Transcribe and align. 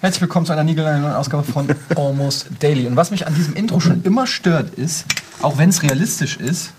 Herzlich 0.00 0.20
willkommen 0.20 0.46
zu 0.46 0.52
einer 0.52 0.62
neuen 0.62 1.04
Ausgabe 1.14 1.42
von 1.42 1.66
Almost 1.96 2.46
Daily. 2.60 2.86
Und 2.86 2.94
was 2.94 3.10
mich 3.10 3.26
an 3.26 3.34
diesem 3.34 3.54
Intro 3.54 3.80
schon 3.80 4.04
immer 4.04 4.26
stört, 4.28 4.74
ist, 4.74 5.06
auch 5.42 5.58
wenn 5.58 5.70
es 5.70 5.82
realistisch 5.82 6.36
ist, 6.36 6.70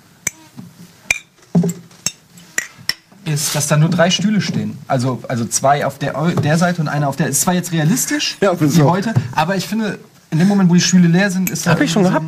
ist, 3.25 3.54
dass 3.54 3.68
da 3.68 3.75
nur 3.75 3.89
drei 3.89 4.09
Stühle 4.09 4.39
stehen. 4.39 4.77
Also, 4.88 5.21
also 5.27 5.45
zwei 5.45 5.86
auf 5.86 5.98
der, 5.98 6.14
der 6.36 6.57
Seite 6.57 6.82
und 6.82 6.88
einer 6.88 7.09
auf 7.09 7.18
der. 7.18 7.27
Ist 7.27 7.41
zwar 7.41 7.54
jetzt 7.54 7.73
realistisch, 7.73 8.38
Ja, 8.39 8.57
wie 8.61 8.68
so. 8.68 8.89
heute, 8.89 9.14
aber 9.36 9.57
ich 9.57 9.68
finde, 9.68 10.00
in 10.38 10.45
dem 10.45 10.47
Moment, 10.49 10.69
wo 10.69 10.75
die 10.75 10.81
Stühle 10.81 11.07
leer 11.07 11.31
sind, 11.31 11.50
ist 11.50 11.65
da 11.65 11.71
Hab 11.71 11.82
ich 11.82 11.91
schon 11.91 12.04
so 12.05 12.11
ein, 12.11 12.27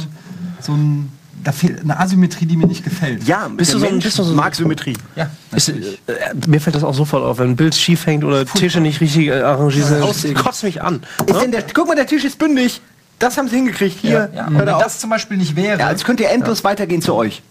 so 0.61 0.73
ein 0.73 1.11
da 1.41 1.53
fehlt 1.53 1.79
eine 1.81 1.97
Asymmetrie, 1.97 2.45
die 2.45 2.57
mir 2.57 2.67
nicht 2.67 2.83
gefällt. 2.83 3.23
Ja, 3.25 3.47
Bist 3.47 3.73
du 3.73 3.79
so 3.79 3.85
ein- 3.85 3.91
Mensch 3.93 4.03
bist 4.03 4.19
du 4.19 4.23
so- 4.23 4.33
mag 4.33 4.53
Symmetrie. 4.55 4.97
ja 5.15 5.29
Ist, 5.55 5.69
äh, 5.69 5.73
mir 6.47 6.59
fällt 6.59 6.75
das 6.75 6.83
auch 6.83 6.93
sofort 6.93 7.23
auf, 7.23 7.37
wenn 7.39 7.51
ein 7.51 7.55
Bild 7.55 7.75
schief 7.75 8.05
hängt 8.07 8.25
oder 8.25 8.45
Tische 8.45 8.81
nicht 8.81 8.99
richtig 8.99 9.27
äh, 9.27 9.39
arrangiert 9.41 9.87
sind. 9.87 10.01
Das 10.01 10.25
kotzt 10.43 10.63
mich 10.63 10.81
an. 10.81 11.01
Ist 11.25 11.33
Ne? 11.33 11.39
denn 11.43 11.51
der, 11.51 11.63
guck 11.73 11.87
mal, 11.87 11.95
der 11.95 12.07
Tisch 12.07 12.25
ist 12.25 12.37
bündig. 12.39 12.81
Das 13.19 13.37
haben 13.37 13.47
sie 13.49 13.57
hingekriegt. 13.57 13.99
Hier, 13.99 14.29
ja, 14.33 14.47
und 14.47 14.55
hört 14.55 14.65
wenn 14.67 14.73
auf. 14.75 14.83
das 14.83 14.99
zum 14.99 15.09
Beispiel 15.09 15.37
nicht 15.37 15.55
wäre, 15.55 15.79
Ja, 15.79 15.87
als 15.87 16.03
könnt 16.05 16.19
ihr 16.19 16.29
endlos 16.29 16.63
weitergehen 16.63 17.01
zu 17.01 17.13
euch. 17.15 17.41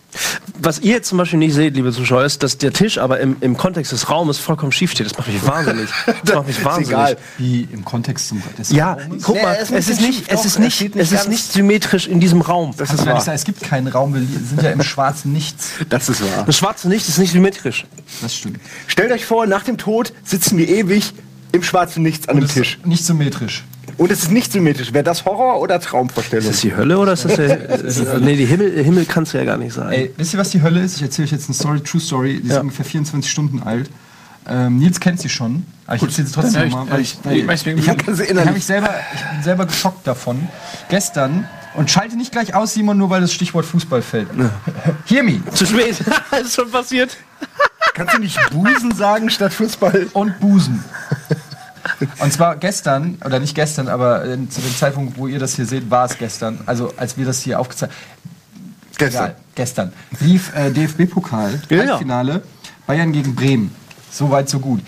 Was 0.61 0.79
ihr 0.81 0.95
jetzt 0.95 1.09
zum 1.11 1.19
Beispiel 1.19 1.39
nicht 1.39 1.53
seht, 1.55 1.75
liebe 1.77 1.93
Zuschauer, 1.93 2.25
ist, 2.25 2.43
dass 2.43 2.57
der 2.57 2.73
Tisch 2.73 2.97
aber 2.97 3.21
im, 3.21 3.37
im 3.43 3.57
Kontext 3.59 3.93
des 3.93 4.09
Raumes 4.09 4.39
vollkommen 4.39 4.73
schief 4.73 4.91
steht. 4.93 5.05
Das 5.07 5.19
macht 5.19 5.29
mich 5.29 5.47
wahnsinnig. 5.47 5.91
Das 6.25 6.35
macht 6.37 6.47
mich 6.47 6.65
wahnsinnig. 6.65 6.89
egal. 6.91 7.17
wie 7.37 7.69
im 7.71 7.85
Kontext 7.85 8.29
zum 8.29 8.43
des 8.59 8.71
Ja, 8.71 8.95
Raumes. 8.95 9.23
guck 9.23 9.37
Nee, 9.37 9.43
mal, 9.43 9.57
ein 9.57 9.75
es 9.75 9.89
ist 9.91 10.01
nicht, 10.01 10.25
es 10.33 10.45
ist 10.47 10.59
nicht, 10.59 10.77
steht 10.77 10.97
es 10.97 11.11
nicht 11.11 11.21
ist 11.21 11.29
nicht 11.29 11.53
symmetrisch 11.53 12.07
in 12.09 12.19
diesem 12.21 12.41
Raum. 12.41 12.73
Das 12.79 12.89
ist 12.91 13.05
nicht 13.05 13.27
wahr. 13.27 13.35
es 13.35 13.45
gibt 13.45 13.61
keinen 13.63 13.87
Raum, 13.89 14.15
wir 14.15 14.23
sind 14.23 14.63
ja 14.63 14.71
im 14.71 14.83
schwarzen 14.83 15.33
Nichts. 15.35 15.73
Das 15.91 16.09
ist 16.09 16.23
wahr. 16.23 16.45
Das 16.47 16.57
schwarze 16.57 16.89
Licht 16.89 17.07
ist 17.07 17.19
nicht 17.19 17.33
symmetrisch. 17.33 17.85
Das 18.23 18.35
stimmt. 18.35 18.59
Stellt 18.87 19.13
euch 19.13 19.27
vor, 19.27 19.47
nach 19.47 19.63
dem 19.65 19.77
Tod 19.77 20.15
sitzen 20.25 20.57
wir 20.57 20.67
ewig 20.69 21.13
im 21.53 21.63
schwarzen 21.63 22.03
Nichts 22.03 22.27
an 22.29 22.37
dem 22.37 22.45
Das 22.45 22.55
Tisch. 22.55 22.77
ist 22.79 22.87
nicht 22.87 23.05
symmetrisch. 23.05 23.65
Und 23.97 24.13
es 24.13 24.23
ist 24.25 24.31
nicht 24.31 24.53
symmetrisch. 24.53 24.93
Wäre 24.93 25.05
das 25.05 25.25
Horror 25.25 25.61
oder 25.61 25.81
Traumvorstellung? 25.81 26.45
Ist 26.45 26.55
das 26.55 26.61
die 26.61 26.77
Hölle 26.77 26.99
oder 26.99 27.13
ist 27.15 27.25
das 27.25 27.37
der, 27.37 27.71
äh, 27.85 28.21
Nee, 28.21 28.37
die 28.37 28.45
Himmel, 28.47 28.83
Himmel 28.85 29.05
kannst 29.07 29.33
du 29.35 29.39
ja 29.39 29.45
gar 29.45 29.57
nicht 29.57 29.73
sagen. 29.73 29.93
Ey, 29.93 30.13
wisst 30.17 30.35
ihr, 30.35 30.39
was 30.41 30.51
die 30.51 30.63
Hölle 30.63 30.81
ist? 30.81 30.97
Ich 30.97 31.03
erzähle 31.03 31.27
euch 31.27 31.33
jetzt 31.33 31.47
eine 31.49 31.55
Story, 31.55 31.81
True 31.81 32.01
Story, 32.01 32.41
die 32.43 32.49
ist 32.49 32.55
Ja. 32.55 32.61
ungefähr 32.61 32.85
24 32.85 33.31
Stunden 33.31 33.63
alt. 33.63 33.91
Ähm, 34.51 34.79
Nils 34.79 34.99
kennt 35.01 35.21
sie 35.21 35.29
schon, 35.29 35.65
aber 35.87 35.97
ich 35.97 36.03
erzähle 36.03 36.27
sie 36.27 36.33
trotzdem 36.35 36.69
nochmal, 36.71 37.01
ich- 37.01 37.19
ich, 37.23 37.31
ich 37.33 37.67
ich, 37.77 37.89
hab, 37.89 38.07
Ganz 38.07 38.19
ich, 38.21 38.31
innerlich. 38.31 38.47
hab 38.49 38.55
mich 38.55 38.65
selber, 38.65 38.91
ich 39.15 39.21
bin 39.35 39.43
selber 39.43 39.67
geschockt 39.67 40.07
davon. 40.07 40.49
Gestern, 40.89 41.47
und 41.75 41.91
schalte 41.91 42.17
nicht 42.17 42.33
gleich 42.33 42.55
aus, 42.55 42.73
Simon, 42.73 42.97
nur 42.97 43.11
weil 43.11 43.21
das 43.21 43.33
Stichwort 43.33 43.67
Fußball 43.67 44.01
fällt. 44.01 44.29
Hear 45.07 45.23
me. 45.23 45.43
Zu 45.53 45.67
spät. 45.67 45.97
ist 46.43 46.55
schon 46.55 46.71
passiert. 46.71 47.17
Kannst 47.95 48.15
du 48.15 48.19
nicht 48.21 48.39
Busen 48.51 48.95
sagen 48.95 49.29
statt 49.29 49.53
Fußball? 49.53 50.07
und 50.15 50.41
Busen. 50.41 50.83
Und 52.21 52.33
zwar 52.33 52.57
gestern, 52.57 53.19
oder 53.25 53.41
nicht 53.41 53.55
gestern, 53.55 53.89
aber 53.89 54.25
äh, 54.25 54.37
zu 54.49 54.61
dem 54.61 54.77
Zeitpunkt, 54.77 55.17
wo 55.17 55.27
ihr 55.27 55.39
das 55.39 55.57
hier 55.57 55.67
seht, 55.67 55.91
war 55.91 56.05
es 56.05 56.19
gestern. 56.19 56.61
Also 56.67 56.93
als 56.97 57.17
wir 57.17 57.25
das 57.25 57.41
hier 57.41 57.59
aufgezeichnet 57.61 57.97
Gestern. 58.99 59.27
Egal, 59.27 59.37
gestern. 59.55 59.93
Lief 60.19 60.53
äh, 60.57 60.71
DFB-Pokal, 60.73 61.61
Ja, 61.69 61.77
ja. 61.77 61.91
Halbfinale, 61.91 62.43
Bayern 62.87 63.13
gegen 63.13 63.35
Bremen. 63.37 63.71
So 64.11 64.31
weit, 64.31 64.49
so 64.49 64.59
gut. 64.59 64.81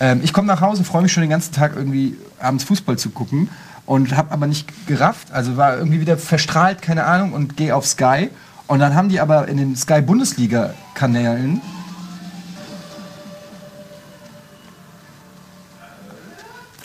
Ähm, 0.00 0.22
ich 0.24 0.32
komme 0.32 0.48
nach 0.48 0.62
Hause, 0.62 0.82
freue 0.82 1.02
mich 1.02 1.12
schon 1.12 1.20
den 1.20 1.30
ganzen 1.30 1.52
Tag 1.52 1.76
irgendwie 1.76 2.16
abends 2.40 2.64
Fußball 2.64 2.96
zu 2.96 3.10
gucken 3.10 3.50
und 3.84 4.16
habe 4.16 4.32
aber 4.32 4.46
nicht 4.46 4.86
gerafft, 4.86 5.32
also 5.32 5.58
war 5.58 5.76
irgendwie 5.76 6.00
wieder 6.00 6.16
verstrahlt, 6.16 6.80
keine 6.80 7.04
Ahnung, 7.04 7.34
und 7.34 7.58
gehe 7.58 7.76
auf 7.76 7.86
Sky. 7.86 8.30
Und 8.66 8.78
dann 8.78 8.94
haben 8.94 9.10
die 9.10 9.20
aber 9.20 9.48
in 9.48 9.58
den 9.58 9.76
Sky-Bundesliga-Kanälen 9.76 11.60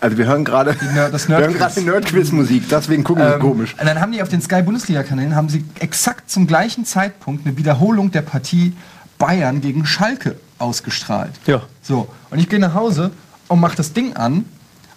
Also 0.01 0.17
wir 0.17 0.25
hören 0.25 0.43
gerade 0.45 0.75
Nerd- 0.93 1.13
das 1.13 1.27
wir 1.29 1.39
Nerdquiz-Musik, 1.83 2.69
deswegen 2.69 3.03
gucken 3.03 3.23
wir 3.23 3.35
Ähm, 3.35 3.39
komisch. 3.41 3.75
Und 3.79 3.85
dann 3.85 3.99
haben 4.01 4.11
die 4.11 4.21
auf 4.21 4.29
den 4.29 4.41
Sky 4.41 4.61
Bundesliga-Kanälen 4.61 5.35
haben 5.35 5.49
sie 5.49 5.63
exakt 5.79 6.29
zum 6.29 6.47
gleichen 6.47 6.85
Zeitpunkt 6.85 7.45
eine 7.45 7.57
Wiederholung 7.57 8.11
der 8.11 8.21
Partie 8.21 8.73
Bayern 9.17 9.61
gegen 9.61 9.85
Schalke 9.85 10.35
ausgestrahlt. 10.59 11.31
Ja. 11.47 11.61
So, 11.81 12.07
und 12.29 12.39
ich 12.39 12.49
gehe 12.49 12.59
nach 12.59 12.73
Hause 12.73 13.11
und 13.47 13.59
mache 13.59 13.75
das 13.77 13.93
Ding 13.93 14.15
an 14.15 14.45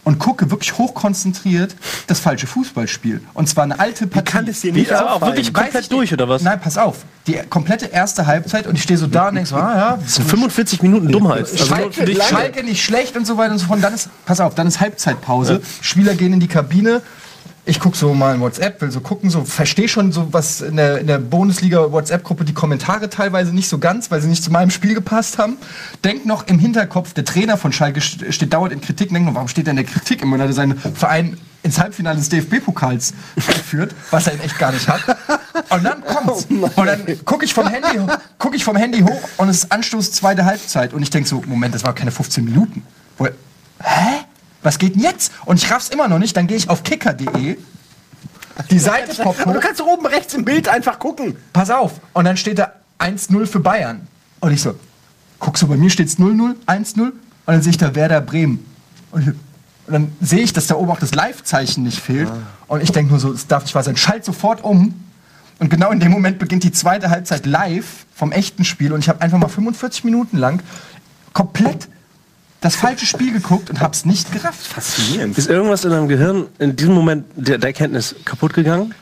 und 0.09 0.19
gucke 0.19 0.51
wirklich 0.51 0.79
hochkonzentriert 0.79 1.77
das 2.07 2.19
falsche 2.19 2.47
Fußballspiel. 2.47 3.21
Und 3.35 3.47
zwar 3.47 3.65
eine 3.65 3.79
alte 3.79 4.07
Partie. 4.07 4.33
kann 4.33 4.47
das 4.47 4.63
dir 4.63 4.75
Wie, 4.75 4.81
nicht 4.81 4.93
aber 4.93 5.13
auch 5.13 5.21
wirklich 5.21 5.53
komplett 5.53 5.93
durch, 5.93 6.15
oder 6.15 6.31
was? 6.31 6.41
Nein, 6.41 6.59
pass 6.59 6.79
auf. 6.79 7.05
Die 7.27 7.35
komplette 7.51 7.85
erste 7.87 8.27
Halbzeit 8.27 8.67
und 8.67 8.75
ich 8.77 8.85
stehe 8.85 8.97
so 8.97 9.07
da 9.07 9.29
und 9.29 9.35
denk 9.35 9.47
so, 9.47 9.57
ah 9.57 9.77
ja, 9.77 9.99
Das 10.03 10.15
sind 10.15 10.27
45 10.27 10.81
Minuten 10.81 11.13
Dummheit. 11.13 11.41
Also 11.41 11.63
Schalke. 11.63 12.17
Schalke 12.23 12.65
nicht 12.65 12.83
schlecht 12.83 13.19
und 13.19 13.27
so 13.27 13.37
weiter 13.37 13.53
und 13.53 13.59
so 13.59 13.67
fort. 13.67 13.77
Und 13.77 13.83
Dann 13.83 13.93
ist, 13.93 14.09
pass 14.25 14.41
auf, 14.41 14.55
dann 14.55 14.67
ist 14.67 14.81
Halbzeitpause. 14.81 15.61
Spieler 15.83 16.15
gehen 16.15 16.33
in 16.33 16.41
die 16.41 16.49
Kabine. 16.49 17.03
Ich 17.71 17.81
gucke 17.81 17.99
so 17.99 18.15
mal 18.15 18.35
in 18.35 18.41
WhatsApp, 18.41 18.81
will 18.81 18.91
so 18.91 19.01
gucken, 19.01 19.29
so 19.29 19.45
verstehe 19.45 19.89
schon 19.89 20.11
so 20.11 20.33
was 20.33 20.63
in 20.63 20.77
der, 20.77 20.99
in 21.01 21.07
der 21.07 21.19
Bundesliga 21.19 21.93
WhatsApp-Gruppe 21.93 22.47
die 22.47 22.55
Kommentare 22.55 23.11
teilweise 23.11 23.55
nicht 23.55 23.69
so 23.69 23.77
ganz, 23.79 24.11
weil 24.11 24.23
sie 24.23 24.29
nicht 24.29 24.43
zu 24.43 24.51
meinem 24.51 24.71
Spiel 24.71 24.95
gepasst 24.95 25.37
haben. 25.37 25.59
Denk 26.03 26.25
noch 26.25 26.47
im 26.47 26.59
Hinterkopf, 26.59 27.13
der 27.13 27.27
Trainer 27.27 27.59
von 27.59 27.71
Schalke 27.73 28.01
st- 28.01 28.33
steht 28.33 28.55
dauernd 28.55 28.73
in 28.73 28.81
Kritik. 28.81 29.11
Denk 29.11 29.27
noch, 29.27 29.35
warum 29.35 29.49
steht 29.49 29.67
er 29.67 29.73
in 29.73 29.77
der 29.77 29.85
Kritik? 29.85 30.23
Immerhin 30.23 30.41
hat 30.45 30.49
er 30.49 30.55
seinen 30.55 30.79
Verein 30.79 31.37
ins 31.63 31.79
Halbfinale 31.79 32.17
des 32.17 32.31
DFB-Pokals 32.31 33.13
geführt, 33.37 33.95
was 34.11 34.27
er 34.29 34.33
in 34.33 34.41
echt 34.41 34.59
gar 34.59 34.73
nicht 34.73 34.89
hat. 34.89 35.03
Und 35.69 35.85
dann 35.85 36.03
kommt's. 36.03 36.47
und 36.49 36.87
dann 36.87 37.03
gucke 37.27 37.45
ich 37.45 37.53
vom 37.53 37.67
Handy, 37.67 38.01
guck 38.39 38.55
ich 38.55 38.65
vom 38.65 38.77
Handy 38.77 39.01
hoch 39.01 39.21
und 39.37 39.51
es 39.51 39.65
ist 39.65 39.73
Anstoß 39.73 40.13
zweite 40.13 40.47
Halbzeit. 40.47 40.95
Und 40.95 41.03
ich 41.03 41.11
denke 41.11 41.29
so, 41.29 41.43
Moment, 41.47 41.75
das 41.75 41.85
war 41.85 41.95
keine 41.95 42.13
15 42.13 42.45
Minuten. 42.47 42.83
Wo, 43.19 43.27
hä? 43.27 43.31
Was 44.63 44.79
geht 44.79 44.95
denn 44.95 45.03
jetzt? 45.03 45.33
Und 45.45 45.63
ich 45.63 45.71
raff's 45.71 45.89
immer 45.89 46.09
noch 46.09 46.19
nicht. 46.19 46.37
Dann 46.37 46.47
gehe 46.47 46.57
ich 46.57 46.69
auf 46.69 46.83
kicker.de. 46.83 47.57
Die 48.71 48.79
Seite 48.79 49.23
poppt 49.23 49.41
Aber 49.43 49.53
du 49.53 49.59
hoch. 49.59 49.63
kannst 49.65 49.81
oben 49.81 50.07
rechts 50.07 50.35
im 50.35 50.45
Bild 50.45 50.69
einfach 50.69 50.99
gucken. 50.99 51.37
Pass 51.53 51.71
auf. 51.71 52.01
Und 52.13 52.25
dann 52.25 52.37
steht 52.37 52.59
da 52.59 52.73
1-0 52.99 53.47
für 53.47 53.61
Bayern. 53.61 54.07
Und 54.41 54.53
ich 54.53 54.63
so, 54.63 54.75
guck 55.39 55.59
so, 55.59 55.69
bei 55.69 55.77
mir 55.77 55.91
steht's 55.91 56.19
0-0, 56.19 56.55
1-0. 56.67 57.01
Und 57.01 57.15
dann 57.47 57.63
sehe 57.63 57.71
ich 57.71 57.79
da 57.79 57.95
Werder 57.95 58.21
Bremen. 58.21 58.65
Und, 59.13 59.23
ich, 59.23 59.29
und 59.29 59.93
dann 59.93 60.13
sehe 60.21 60.41
ich, 60.41 60.53
dass 60.53 60.67
da 60.67 60.75
oben 60.75 60.91
auch 60.91 60.99
das 60.99 61.15
Live-Zeichen 61.15 61.85
nicht 61.85 62.01
fehlt. 62.01 62.31
Und 62.67 62.83
ich 62.83 62.91
denke 62.91 63.11
nur 63.11 63.21
so, 63.21 63.33
es 63.33 63.47
darf 63.47 63.63
nicht 63.63 63.75
wahr 63.75 63.85
sein. 63.85 63.97
Schalt 63.97 64.25
sofort 64.25 64.65
um. 64.65 65.05
Und 65.61 65.71
genau 65.71 65.91
in 65.91 66.01
dem 66.01 66.13
Moment 66.13 66.39
beginnt 66.39 66.65
die 66.65 66.73
zweite 66.73 67.11
Halbzeit 67.11 67.47
live 67.47 68.07
vom 68.15 68.33
echten 68.33 68.65
Spiel. 68.65 68.93
Und 68.93 69.01
ich 69.01 69.09
habe 69.09 69.23
einfach 69.23 69.39
mal 69.39 69.49
45 69.49 70.05
Minuten 70.05 70.37
lang 70.37 70.63
komplett 71.33 71.89
das 72.61 72.77
falsche 72.77 73.07
Spiel 73.07 73.33
geguckt 73.33 73.71
und 73.71 73.81
hab's 73.81 74.05
nicht 74.05 74.33
gerafft. 74.33 74.67
Faszinierend. 74.67 75.39
Ist 75.39 75.49
irgendwas 75.49 75.85
in 75.85 75.91
deinem 75.91 76.09
Gehirn 76.09 76.47
in 76.59 76.75
diesem 76.75 76.95
Moment 76.95 77.25
der, 77.37 77.59
der 77.59 77.69
Erkenntnis 77.69 78.15
kaputt 78.25 78.53
gegangen? 78.53 78.95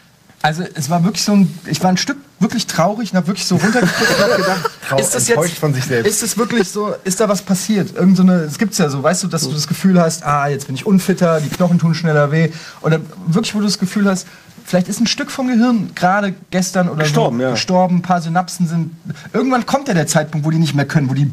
Also 0.42 0.62
es 0.74 0.90
war 0.90 1.02
wirklich 1.02 1.24
so 1.24 1.32
ein, 1.32 1.58
ich 1.66 1.82
war 1.82 1.90
ein 1.90 1.96
Stück 1.96 2.18
wirklich 2.38 2.66
traurig 2.66 3.10
und 3.10 3.16
habe 3.16 3.26
wirklich 3.28 3.46
so 3.46 3.56
runtergeguckt 3.56 4.10
und 4.10 4.22
hab 4.22 4.36
gedacht, 4.36 4.70
ist 5.00 5.14
das 5.14 5.26
jetzt, 5.26 5.58
von 5.58 5.72
sich 5.72 5.84
selbst. 5.84 6.08
ist 6.08 6.22
es 6.22 6.36
wirklich 6.36 6.68
so, 6.68 6.94
ist 7.04 7.18
da 7.18 7.28
was 7.28 7.42
passiert? 7.42 7.96
Irgend 7.96 8.16
so 8.16 8.22
eine, 8.22 8.34
es 8.42 8.58
gibt's 8.58 8.76
ja 8.78 8.90
so, 8.90 9.02
weißt 9.02 9.22
du, 9.22 9.28
dass 9.28 9.42
du 9.42 9.52
das 9.52 9.66
Gefühl 9.66 9.98
hast, 10.00 10.24
ah, 10.24 10.46
jetzt 10.46 10.66
bin 10.66 10.76
ich 10.76 10.84
unfitter, 10.84 11.40
die 11.40 11.48
Knochen 11.48 11.78
tun 11.78 11.94
schneller 11.94 12.30
weh. 12.30 12.50
Oder 12.82 13.00
wirklich, 13.26 13.54
wo 13.54 13.58
du 13.60 13.64
das 13.64 13.78
Gefühl 13.78 14.08
hast, 14.08 14.26
vielleicht 14.66 14.88
ist 14.88 15.00
ein 15.00 15.06
Stück 15.06 15.30
vom 15.30 15.46
Gehirn 15.46 15.92
gerade 15.94 16.34
gestern 16.50 16.88
oder 16.88 17.04
Gestorben, 17.04 17.38
so 17.38 17.42
ja. 17.42 17.50
gestorben, 17.52 17.96
ein 17.96 18.02
paar 18.02 18.20
Synapsen 18.20 18.66
sind. 18.66 18.90
Irgendwann 19.32 19.64
kommt 19.64 19.88
ja 19.88 19.94
der 19.94 20.06
Zeitpunkt, 20.06 20.46
wo 20.46 20.50
die 20.50 20.58
nicht 20.58 20.74
mehr 20.74 20.86
können, 20.86 21.08
wo 21.08 21.14
die, 21.14 21.30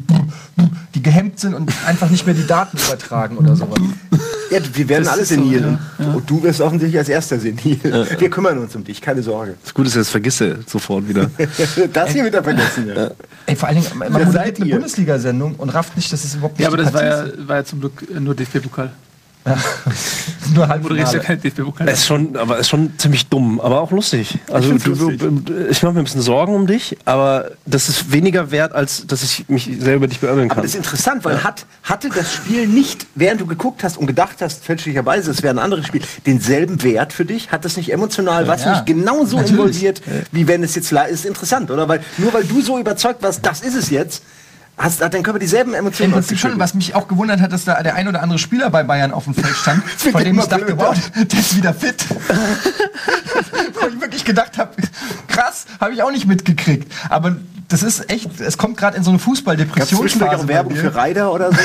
die 0.94 1.02
gehemmt 1.02 1.40
sind 1.40 1.54
und 1.54 1.72
einfach 1.86 2.10
nicht 2.10 2.24
mehr 2.26 2.34
die 2.34 2.46
Daten 2.46 2.78
übertragen 2.78 3.36
oder 3.36 3.56
sowas. 3.56 3.80
Ja, 4.50 4.60
wir 4.72 4.88
werden 4.88 5.08
alle 5.08 5.22
ist 5.22 5.30
so, 5.30 5.34
senil. 5.34 5.78
Und 5.98 6.30
du 6.30 6.42
wirst 6.42 6.60
offensichtlich 6.60 6.98
als 6.98 7.08
erster 7.08 7.40
senil. 7.40 7.80
Wir 7.82 8.30
kümmern 8.30 8.58
uns 8.58 8.76
um 8.76 8.84
dich, 8.84 9.00
keine 9.00 9.22
Sorge. 9.22 9.54
Das 9.64 9.74
Gute 9.74 9.88
ist, 9.88 9.96
das 9.96 10.10
vergisst 10.10 10.40
du 10.40 10.62
sofort 10.66 11.08
wieder. 11.08 11.28
Das 11.92 12.10
hier 12.10 12.24
wird 12.24 12.34
er 12.34 12.44
vergessen. 12.44 12.88
Ja. 12.94 13.10
Ey, 13.46 13.56
vor 13.56 13.68
allen 13.68 13.82
Dingen, 13.82 13.98
man 13.98 14.12
moderiert 14.12 14.32
seid 14.32 14.60
eine? 14.60 14.70
Bundesliga-Sendung 14.70 15.54
und 15.56 15.70
rafft 15.70 15.96
nicht, 15.96 16.12
dass 16.12 16.24
es 16.24 16.34
überhaupt 16.34 16.58
nicht 16.58 16.62
Ja, 16.62 16.68
aber 16.68 16.78
die 16.78 16.84
das 16.84 16.94
war 16.94 17.04
ja, 17.04 17.48
war 17.48 17.56
ja 17.56 17.64
zum 17.64 17.80
Glück 17.80 18.20
nur 18.20 18.34
DFB-Pokal. 18.34 18.90
Ist. 19.44 20.54
nur 20.54 20.66
Du 20.66 20.78
moderierst 20.80 21.14
ja 21.14 21.20
kein 21.20 21.40
DFB-Pokal. 21.40 21.88
Es 21.88 22.00
ist 22.00 22.06
schon, 22.06 22.36
aber 22.36 22.54
es 22.54 22.62
ist 22.62 22.68
schon 22.70 22.92
ziemlich 22.98 23.26
dumm, 23.28 23.60
aber 23.60 23.80
auch 23.80 23.90
lustig. 23.90 24.38
Also 24.50 24.72
lustig. 24.72 25.18
du, 25.18 25.66
ich 25.70 25.82
mache 25.82 25.94
mir 25.94 26.00
ein 26.00 26.04
bisschen 26.04 26.22
Sorgen 26.22 26.54
um 26.54 26.66
dich, 26.66 26.96
aber 27.04 27.50
das 27.66 27.88
ist 27.88 28.12
weniger 28.12 28.50
wert, 28.50 28.72
als 28.72 29.06
dass 29.06 29.22
ich 29.22 29.48
mich 29.48 29.70
selber 29.78 30.06
dich 30.06 30.20
beömmeln 30.20 30.50
Aber 30.50 30.56
kann. 30.56 30.62
das 30.64 30.72
ist 30.72 30.76
interessant, 30.76 31.24
weil 31.24 31.42
hat, 31.44 31.66
hatte 31.82 32.08
das 32.08 32.32
Spiel 32.32 32.66
nicht, 32.66 33.06
während 33.14 33.40
du 33.40 33.46
geguckt 33.46 33.84
hast 33.84 33.96
und 33.98 34.06
gedacht 34.06 34.36
hast, 34.40 34.64
fälschlicherweise, 34.64 35.30
es 35.30 35.42
wäre 35.42 35.54
ein 35.54 35.58
anderes 35.58 35.86
Spiel, 35.86 36.02
denselben 36.26 36.82
Wert 36.82 37.12
für 37.12 37.24
dich? 37.24 37.52
Hat 37.52 37.64
das 37.64 37.76
nicht 37.76 37.92
emotional, 37.92 38.46
was 38.48 38.64
Ja, 38.64 38.72
nicht 38.72 38.86
genauso 38.86 39.36
natürlich. 39.36 39.50
involviert, 39.52 40.02
wie 40.32 40.46
wenn 40.48 40.62
es 40.62 40.74
jetzt 40.74 40.92
ist? 40.92 41.24
Interessant, 41.24 41.70
oder? 41.70 41.88
Weil 41.88 42.00
nur 42.18 42.32
weil 42.32 42.44
du 42.44 42.60
so 42.60 42.78
überzeugt 42.78 43.22
warst, 43.22 43.44
das 43.44 43.60
ist 43.60 43.74
es 43.74 43.90
jetzt, 43.90 44.22
hast, 44.76 45.02
hat 45.02 45.14
dein 45.14 45.22
Körper 45.22 45.38
dieselben 45.38 45.70
Im 45.70 45.80
Emotionen. 45.80 46.12
Prinzip 46.12 46.38
schon, 46.38 46.58
was 46.58 46.74
mich 46.74 46.94
auch 46.94 47.08
gewundert 47.08 47.40
hat, 47.40 47.52
dass 47.52 47.64
da 47.64 47.82
der 47.82 47.94
ein 47.94 48.08
oder 48.08 48.22
andere 48.22 48.38
Spieler 48.38 48.70
bei 48.70 48.82
Bayern 48.82 49.12
auf 49.12 49.24
dem 49.24 49.34
Feld 49.34 49.54
stand, 49.54 49.84
von 49.96 50.24
dem 50.24 50.38
ich 50.38 50.46
dachte, 50.46 50.78
wow, 50.78 50.96
der 51.14 51.38
ist 51.38 51.56
wieder 51.56 51.74
fit. 51.74 52.04
ich 54.24 54.24
gedacht 54.24 54.58
habe, 54.58 54.70
krass, 55.28 55.66
habe 55.80 55.92
ich 55.92 56.02
auch 56.02 56.10
nicht 56.10 56.26
mitgekriegt. 56.26 56.90
Aber 57.10 57.36
das 57.68 57.82
ist 57.82 58.10
echt, 58.10 58.40
es 58.40 58.58
kommt 58.58 58.76
gerade 58.76 58.96
in 58.96 59.02
so 59.02 59.10
eine 59.10 59.18
Gab 59.18 60.36
es 60.36 60.42
auch 60.42 60.48
Werbung 60.48 60.76
für 60.76 60.94
Reider 60.94 61.32
oder 61.32 61.50
so? 61.50 61.58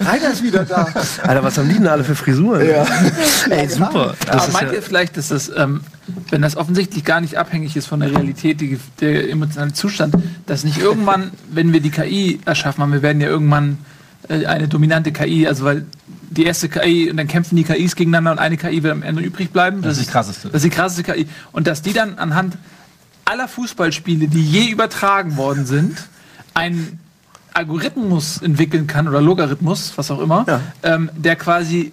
Reider 0.00 0.30
ist 0.30 0.42
wieder 0.42 0.64
da. 0.64 0.88
Alter, 1.22 1.42
was 1.42 1.58
haben 1.58 1.68
die 1.68 1.74
denn 1.74 1.86
alle 1.86 2.04
für 2.04 2.14
Frisuren? 2.14 2.68
Ja. 2.68 2.86
Ey, 3.50 3.68
super. 3.68 4.14
Das 4.20 4.36
Aber 4.36 4.46
ist 4.46 4.52
meint 4.52 4.68
ja, 4.68 4.74
ihr 4.74 4.82
vielleicht, 4.82 5.16
dass 5.16 5.28
das, 5.28 5.50
ähm, 5.56 5.80
wenn 6.30 6.42
das 6.42 6.56
offensichtlich 6.56 7.04
gar 7.04 7.20
nicht 7.20 7.36
abhängig 7.36 7.76
ist 7.76 7.86
von 7.86 8.00
der 8.00 8.10
Realität, 8.12 8.60
die, 8.60 8.78
der 9.00 9.30
emotionale 9.30 9.72
Zustand, 9.72 10.14
dass 10.46 10.64
nicht 10.64 10.78
irgendwann, 10.78 11.30
wenn 11.50 11.72
wir 11.72 11.80
die 11.80 11.90
KI 11.90 12.40
erschaffen 12.44 12.82
haben, 12.82 12.92
wir 12.92 13.02
werden 13.02 13.20
ja 13.20 13.28
irgendwann 13.28 13.78
äh, 14.28 14.46
eine 14.46 14.68
dominante 14.68 15.12
KI, 15.12 15.46
also 15.46 15.64
weil 15.64 15.86
die 16.30 16.44
erste 16.44 16.68
KI 16.68 17.10
und 17.10 17.16
dann 17.16 17.28
kämpfen 17.28 17.56
die 17.56 17.64
KIs 17.64 17.96
gegeneinander 17.96 18.32
und 18.32 18.38
eine 18.38 18.56
KI 18.56 18.82
wird 18.82 18.92
am 18.92 19.02
Ende 19.02 19.22
übrig 19.22 19.50
bleiben. 19.50 19.82
Das 19.82 19.98
ist 19.98 20.06
die 20.08 20.10
krasseste. 20.12 20.48
Das 20.48 20.56
ist 20.56 20.64
die 20.64 20.70
krasseste 20.76 21.02
KI. 21.02 21.26
Und 21.52 21.66
dass 21.66 21.82
die 21.82 21.92
dann 21.92 22.18
anhand 22.18 22.56
aller 23.24 23.48
Fußballspiele, 23.48 24.28
die 24.28 24.42
je 24.44 24.70
übertragen 24.70 25.36
worden 25.36 25.66
sind, 25.66 25.96
einen 26.54 26.98
Algorithmus 27.54 28.42
entwickeln 28.42 28.86
kann 28.86 29.08
oder 29.08 29.20
Logarithmus, 29.20 29.92
was 29.96 30.10
auch 30.10 30.20
immer, 30.20 30.44
Ja. 30.46 30.60
ähm, 30.82 31.10
der 31.16 31.36
quasi 31.36 31.92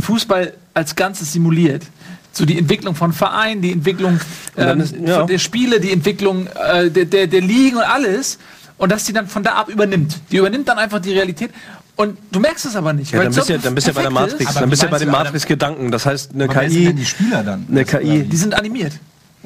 Fußball 0.00 0.52
als 0.72 0.94
Ganzes 0.94 1.32
simuliert. 1.32 1.84
So 2.32 2.44
die 2.44 2.58
Entwicklung 2.58 2.94
von 2.94 3.12
Vereinen, 3.12 3.60
die 3.62 3.72
Entwicklung 3.72 4.20
ähm, 4.56 4.80
ist- 4.80 4.94
ja. 4.96 5.24
der 5.24 5.38
Spiele, 5.38 5.80
die 5.80 5.92
Entwicklung 5.92 6.46
äh, 6.46 6.90
der, 6.90 7.04
der, 7.04 7.26
der 7.26 7.40
Ligen 7.40 7.76
und 7.76 7.82
alles. 7.82 8.38
Und 8.78 8.90
dass 8.92 9.04
die 9.04 9.12
dann 9.12 9.26
von 9.26 9.42
da 9.42 9.52
ab 9.52 9.68
übernimmt. 9.68 10.18
Die 10.30 10.38
übernimmt 10.38 10.66
dann 10.68 10.78
einfach 10.78 11.00
die 11.00 11.12
Realität. 11.12 11.50
Und 11.96 12.16
du 12.32 12.40
merkst 12.40 12.64
es 12.64 12.76
aber 12.76 12.94
nicht. 12.94 13.12
ja, 13.12 13.18
weil 13.18 13.26
dann 13.26 13.34
bist 13.34 13.48
ja, 13.48 13.58
dann 13.58 13.74
bist 13.74 13.86
du 13.86 13.90
ja 13.90 13.94
bei 13.94 14.02
der. 14.02 14.10
Matrix. 14.10 14.54
Dann 14.54 14.70
bist 14.70 14.80
du 14.82 14.86
ja 14.86 14.90
bei 14.90 14.98
den 14.98 15.10
Matrix-Gedanken. 15.10 15.90
Das 15.90 16.06
heißt, 16.06 16.32
eine 16.32 16.44
Aber 16.44 16.60
denn 16.60 16.70
die 16.70 16.94
KI. 16.94 17.04
Spieler 17.04 17.42
dann? 17.42 17.66
Eine 17.70 17.84
KI. 17.84 18.22
Die 18.22 18.36
sind 18.38 18.54
animiert. 18.54 18.94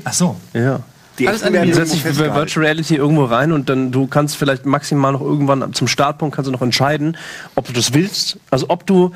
Ach 0.05 0.13
so. 0.13 0.37
Ja. 0.53 0.81
Die 1.19 1.27
Alles 1.27 1.43
animiert. 1.43 1.77
Du 1.77 1.85
setzt 1.85 1.95
dich 1.95 2.05
bei. 2.05 2.35
Virtual 2.35 2.65
Reality 2.65 2.97
irgendwo 2.97 3.25
rein 3.25 3.51
und 3.53 3.69
dann 3.69 3.91
du 3.93 4.07
kannst 4.07 4.37
vielleicht 4.37 4.67
maximal 4.67 5.13
noch 5.13 5.21
irgendwann 5.21 5.73
zum 5.73 5.89
Startpunkt 5.89 6.35
kannst 6.37 6.49
du 6.49 6.53
noch 6.53 6.63
entscheiden, 6.63 7.17
ob 7.55 7.67
du 7.67 7.73
das 7.73 7.93
willst. 7.93 8.39
Also 8.51 8.67
ob 8.69 8.87
du 8.87 9.13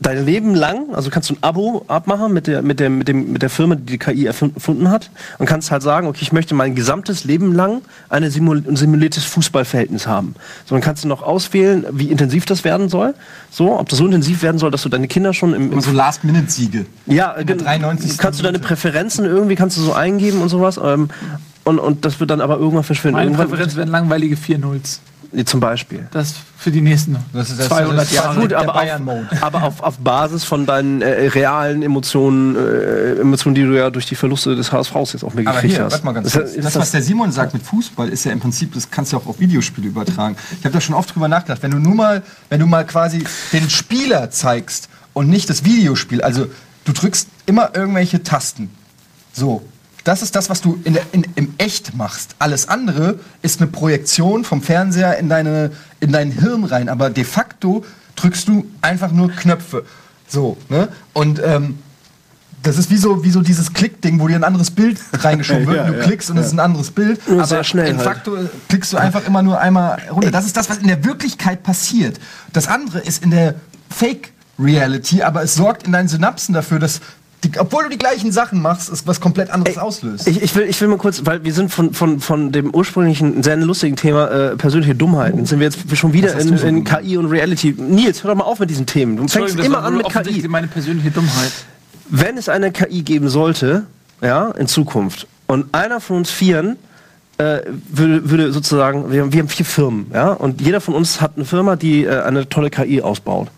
dein 0.00 0.24
Leben 0.24 0.54
lang, 0.54 0.94
also 0.94 1.10
kannst 1.10 1.28
du 1.30 1.34
ein 1.34 1.38
Abo 1.42 1.84
abmachen 1.88 2.32
mit 2.32 2.46
der, 2.46 2.62
mit 2.62 2.78
der, 2.80 2.88
mit 2.90 3.08
dem, 3.08 3.32
mit 3.32 3.42
der 3.42 3.50
Firma, 3.50 3.74
die 3.74 3.84
die 3.84 3.98
KI 3.98 4.28
erfun- 4.28 4.54
erfunden 4.54 4.90
hat 4.90 5.10
und 5.38 5.46
kannst 5.46 5.70
halt 5.70 5.82
sagen, 5.82 6.06
okay, 6.06 6.20
ich 6.22 6.32
möchte 6.32 6.54
mein 6.54 6.74
gesamtes 6.74 7.24
Leben 7.24 7.52
lang 7.54 7.82
eine 8.08 8.30
simul 8.30 8.62
ein 8.68 8.76
simuliertes 8.76 9.24
Fußballverhältnis 9.24 10.06
haben. 10.06 10.34
So, 10.66 10.74
dann 10.74 10.82
kannst 10.82 11.04
du 11.04 11.08
noch 11.08 11.22
auswählen, 11.22 11.84
wie 11.92 12.10
intensiv 12.10 12.46
das 12.46 12.64
werden 12.64 12.88
soll. 12.88 13.14
So, 13.50 13.78
ob 13.78 13.88
das 13.88 13.98
so 13.98 14.06
intensiv 14.06 14.42
werden 14.42 14.58
soll, 14.58 14.70
dass 14.70 14.82
du 14.82 14.88
deine 14.88 15.08
Kinder 15.08 15.34
schon 15.34 15.52
im, 15.54 15.72
im 15.72 15.80
So 15.80 15.90
Last-Minute-Siege. 15.92 16.86
ja, 17.06 17.32
In 17.32 17.46
der 17.46 17.56
gen- 17.56 17.64
93. 17.64 18.18
kannst 18.18 18.38
du 18.38 18.44
deine. 18.44 18.58
Präferenzen 18.58 19.24
irgendwie 19.24 19.54
kannst 19.56 19.76
du 19.78 19.80
so 19.80 19.92
eingeben 19.92 20.40
und 20.42 20.48
sowas. 20.48 20.78
Ähm, 20.82 21.08
und, 21.64 21.78
und 21.78 22.04
das 22.04 22.18
wird 22.20 22.30
dann 22.30 22.40
aber 22.40 22.56
irgendwann 22.58 22.84
verschwinden. 22.84 23.16
Meine 23.16 23.26
Irgendwann, 23.30 23.48
Präferenz 23.48 23.76
wären 23.76 23.88
langweilige 23.88 24.36
4-0s. 24.36 24.98
Nee, 25.30 25.44
zum 25.44 25.60
Beispiel. 25.60 26.06
Das 26.10 26.34
für 26.56 26.70
die 26.70 26.80
nächsten 26.80 27.16
Das 27.34 27.50
ist 27.50 27.60
das- 27.60 27.68
200 27.68 27.98
das 27.98 28.08
ist 28.08 28.14
Jahre. 28.14 28.40
Gut, 28.40 28.52
aber, 28.54 28.74
auf, 28.74 29.42
aber 29.42 29.62
auf, 29.62 29.82
auf 29.82 29.98
Basis 29.98 30.42
von 30.44 30.64
deinen 30.64 31.02
äh, 31.02 31.28
realen 31.28 31.82
Emotionen, 31.82 32.56
äh, 32.56 33.20
Emotionen, 33.20 33.54
die 33.54 33.62
du 33.62 33.76
ja 33.76 33.90
durch 33.90 34.06
die 34.06 34.14
Verluste 34.14 34.56
des 34.56 34.72
HSVs 34.72 35.12
jetzt 35.12 35.24
auch 35.24 35.28
Aber 35.32 35.36
mitgekriegt 35.36 35.74
hier, 35.74 35.84
hast. 35.84 35.92
warte 35.92 36.04
mal 36.06 36.12
ganz 36.12 36.28
Ist 36.28 36.32
kurz. 36.32 36.54
das, 36.54 36.64
Das, 36.64 36.76
was 36.76 36.90
der 36.92 37.02
Simon 37.02 37.30
sagt 37.30 37.52
mit 37.52 37.62
Fußball, 37.62 38.08
ist 38.08 38.24
ja 38.24 38.32
im 38.32 38.40
Prinzip, 38.40 38.72
das 38.72 38.90
kannst 38.90 39.12
du 39.12 39.18
auch 39.18 39.26
auf 39.26 39.38
Videospiele 39.38 39.88
übertragen. 39.88 40.36
Ich 40.58 40.64
habe 40.64 40.72
da 40.72 40.80
schon 40.80 40.94
oft 40.94 41.14
drüber 41.14 41.28
nachgedacht. 41.28 41.62
Wenn 41.62 41.72
du 41.72 41.78
nur 41.78 41.94
mal, 41.94 42.22
wenn 42.48 42.60
du 42.60 42.66
mal 42.66 42.86
quasi 42.86 43.22
den 43.52 43.68
Spieler 43.68 44.30
zeigst 44.30 44.88
und 45.12 45.28
nicht 45.28 45.50
das 45.50 45.64
Videospiel, 45.64 46.22
also 46.22 46.46
du 46.86 46.92
drückst 46.92 47.28
immer 47.44 47.70
irgendwelche 47.76 48.22
Tasten. 48.22 48.70
So. 49.34 49.62
Das 50.08 50.22
ist 50.22 50.34
das, 50.34 50.48
was 50.48 50.62
du 50.62 50.80
in 50.84 50.98
in, 51.12 51.26
im 51.34 51.52
Echt 51.58 51.94
machst. 51.94 52.34
Alles 52.38 52.66
andere 52.70 53.18
ist 53.42 53.60
eine 53.60 53.70
Projektion 53.70 54.42
vom 54.42 54.62
Fernseher 54.62 55.18
in, 55.18 55.28
deine, 55.28 55.70
in 56.00 56.12
dein 56.12 56.30
Hirn 56.30 56.64
rein. 56.64 56.88
Aber 56.88 57.10
de 57.10 57.24
facto 57.24 57.84
drückst 58.16 58.48
du 58.48 58.66
einfach 58.80 59.12
nur 59.12 59.30
Knöpfe. 59.30 59.84
So, 60.26 60.56
ne? 60.70 60.88
Und 61.12 61.42
ähm, 61.44 61.78
das 62.62 62.78
ist 62.78 62.90
wie 62.90 62.96
so, 62.96 63.22
wie 63.22 63.30
so 63.30 63.42
dieses 63.42 63.74
Klick-Ding, 63.74 64.18
wo 64.18 64.28
dir 64.28 64.36
ein 64.36 64.44
anderes 64.44 64.70
Bild 64.70 64.98
reingeschoben 65.12 65.66
wird. 65.66 65.76
Ja, 65.76 65.84
du 65.84 65.98
ja, 65.98 66.04
klickst 66.04 66.30
und 66.30 66.38
es 66.38 66.46
ist 66.46 66.52
ein 66.54 66.60
anderes 66.60 66.90
Bild. 66.90 67.28
Nur 67.28 67.42
aber 67.42 67.62
schnell 67.62 67.84
de 67.84 67.96
halt. 67.96 68.08
facto 68.08 68.38
klickst 68.70 68.94
du 68.94 68.96
einfach 68.96 69.26
immer 69.26 69.42
nur 69.42 69.60
einmal 69.60 70.00
runter. 70.10 70.30
Das 70.30 70.46
ist 70.46 70.56
das, 70.56 70.70
was 70.70 70.78
in 70.78 70.88
der 70.88 71.04
Wirklichkeit 71.04 71.62
passiert. 71.62 72.18
Das 72.54 72.66
andere 72.66 73.00
ist 73.00 73.22
in 73.22 73.30
der 73.30 73.56
Fake-Reality, 73.90 75.20
aber 75.20 75.42
es 75.42 75.54
sorgt 75.54 75.82
in 75.82 75.92
deinen 75.92 76.08
Synapsen 76.08 76.54
dafür, 76.54 76.78
dass, 76.78 77.02
die, 77.44 77.50
obwohl 77.58 77.84
du 77.84 77.90
die 77.90 77.98
gleichen 77.98 78.32
Sachen 78.32 78.60
machst, 78.60 78.90
es 78.90 79.06
was 79.06 79.20
komplett 79.20 79.50
anderes 79.50 79.78
auslöst. 79.78 80.26
ich, 80.26 80.42
ich, 80.42 80.54
will, 80.56 80.64
ich 80.64 80.80
will 80.80 80.88
mal 80.88 80.98
kurz, 80.98 81.24
weil 81.24 81.44
wir 81.44 81.52
sind 81.52 81.72
von, 81.72 81.94
von, 81.94 82.18
von 82.20 82.50
dem 82.50 82.74
ursprünglichen, 82.74 83.42
sehr 83.44 83.56
lustigen 83.56 83.94
Thema 83.94 84.28
äh, 84.28 84.56
persönliche 84.56 84.94
Dummheiten, 84.96 85.46
sind 85.46 85.60
wir 85.60 85.66
jetzt 85.66 85.78
schon 85.96 86.12
wieder 86.12 86.36
in, 86.40 86.56
in? 86.58 86.84
KI 86.84 87.16
und 87.16 87.26
Reality. 87.26 87.74
Nils, 87.78 88.24
hör 88.24 88.30
doch 88.32 88.38
mal 88.38 88.44
auf 88.44 88.58
mit 88.58 88.70
diesen 88.70 88.86
Themen. 88.86 89.16
Du 89.16 89.28
fängst 89.28 89.58
immer 89.60 89.84
an 89.84 89.96
mit 89.98 90.08
KI. 90.08 90.48
meine 90.48 90.66
persönliche 90.66 91.10
Dummheit. 91.12 91.52
wenn 92.08 92.36
es 92.38 92.48
eine 92.48 92.72
KI 92.72 93.02
geben 93.02 93.28
sollte, 93.28 93.84
ja, 94.20 94.50
in 94.52 94.66
Zukunft, 94.66 95.26
und 95.46 95.72
einer 95.72 96.00
von 96.00 96.16
uns 96.18 96.30
Vieren 96.30 96.76
äh, 97.38 97.60
würde, 97.88 98.28
würde 98.30 98.52
sozusagen, 98.52 99.12
wir, 99.12 99.22
haben- 99.22 99.32
wir 99.32 99.40
haben 99.40 99.48
vier 99.48 99.64
Firmen, 99.64 100.06
ja, 100.12 100.32
und 100.32 100.60
jeder 100.60 100.80
von 100.80 100.94
uns 100.94 101.20
hat 101.20 101.32
eine 101.36 101.44
Firma, 101.44 101.76
die 101.76 102.04
äh, 102.04 102.20
eine 102.22 102.48
tolle 102.48 102.68
KI 102.68 103.00
ausbaut. 103.00 103.48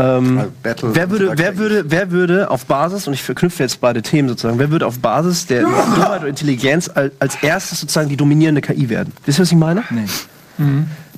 Ähm, 0.00 0.38
Also 0.38 0.52
Battle 0.62 0.94
wer, 0.94 1.10
würde, 1.10 1.26
oder 1.26 1.38
wer, 1.38 1.56
würde, 1.58 1.84
wer 1.88 2.10
würde 2.10 2.50
auf 2.50 2.66
Basis, 2.66 3.06
und 3.06 3.12
ich 3.14 3.22
verknüpfe 3.22 3.62
jetzt 3.62 3.80
beide 3.80 4.02
Themen 4.02 4.28
sozusagen, 4.28 4.58
wer 4.58 4.70
würde 4.70 4.86
auf 4.86 4.98
Basis 5.00 5.46
der 5.46 5.62
Dummheit 5.62 6.22
und 6.22 6.28
Intelligenz 6.28 6.90
als, 6.92 7.12
als 7.18 7.36
erstes 7.42 7.80
sozusagen 7.80 8.08
die 8.08 8.16
dominierende 8.16 8.60
KI 8.60 8.88
werden? 8.88 9.12
Wisst 9.26 9.38
ihr, 9.38 9.42
was 9.42 9.52
ich 9.52 9.58
meine? 9.58 9.84
nee. 9.90 10.04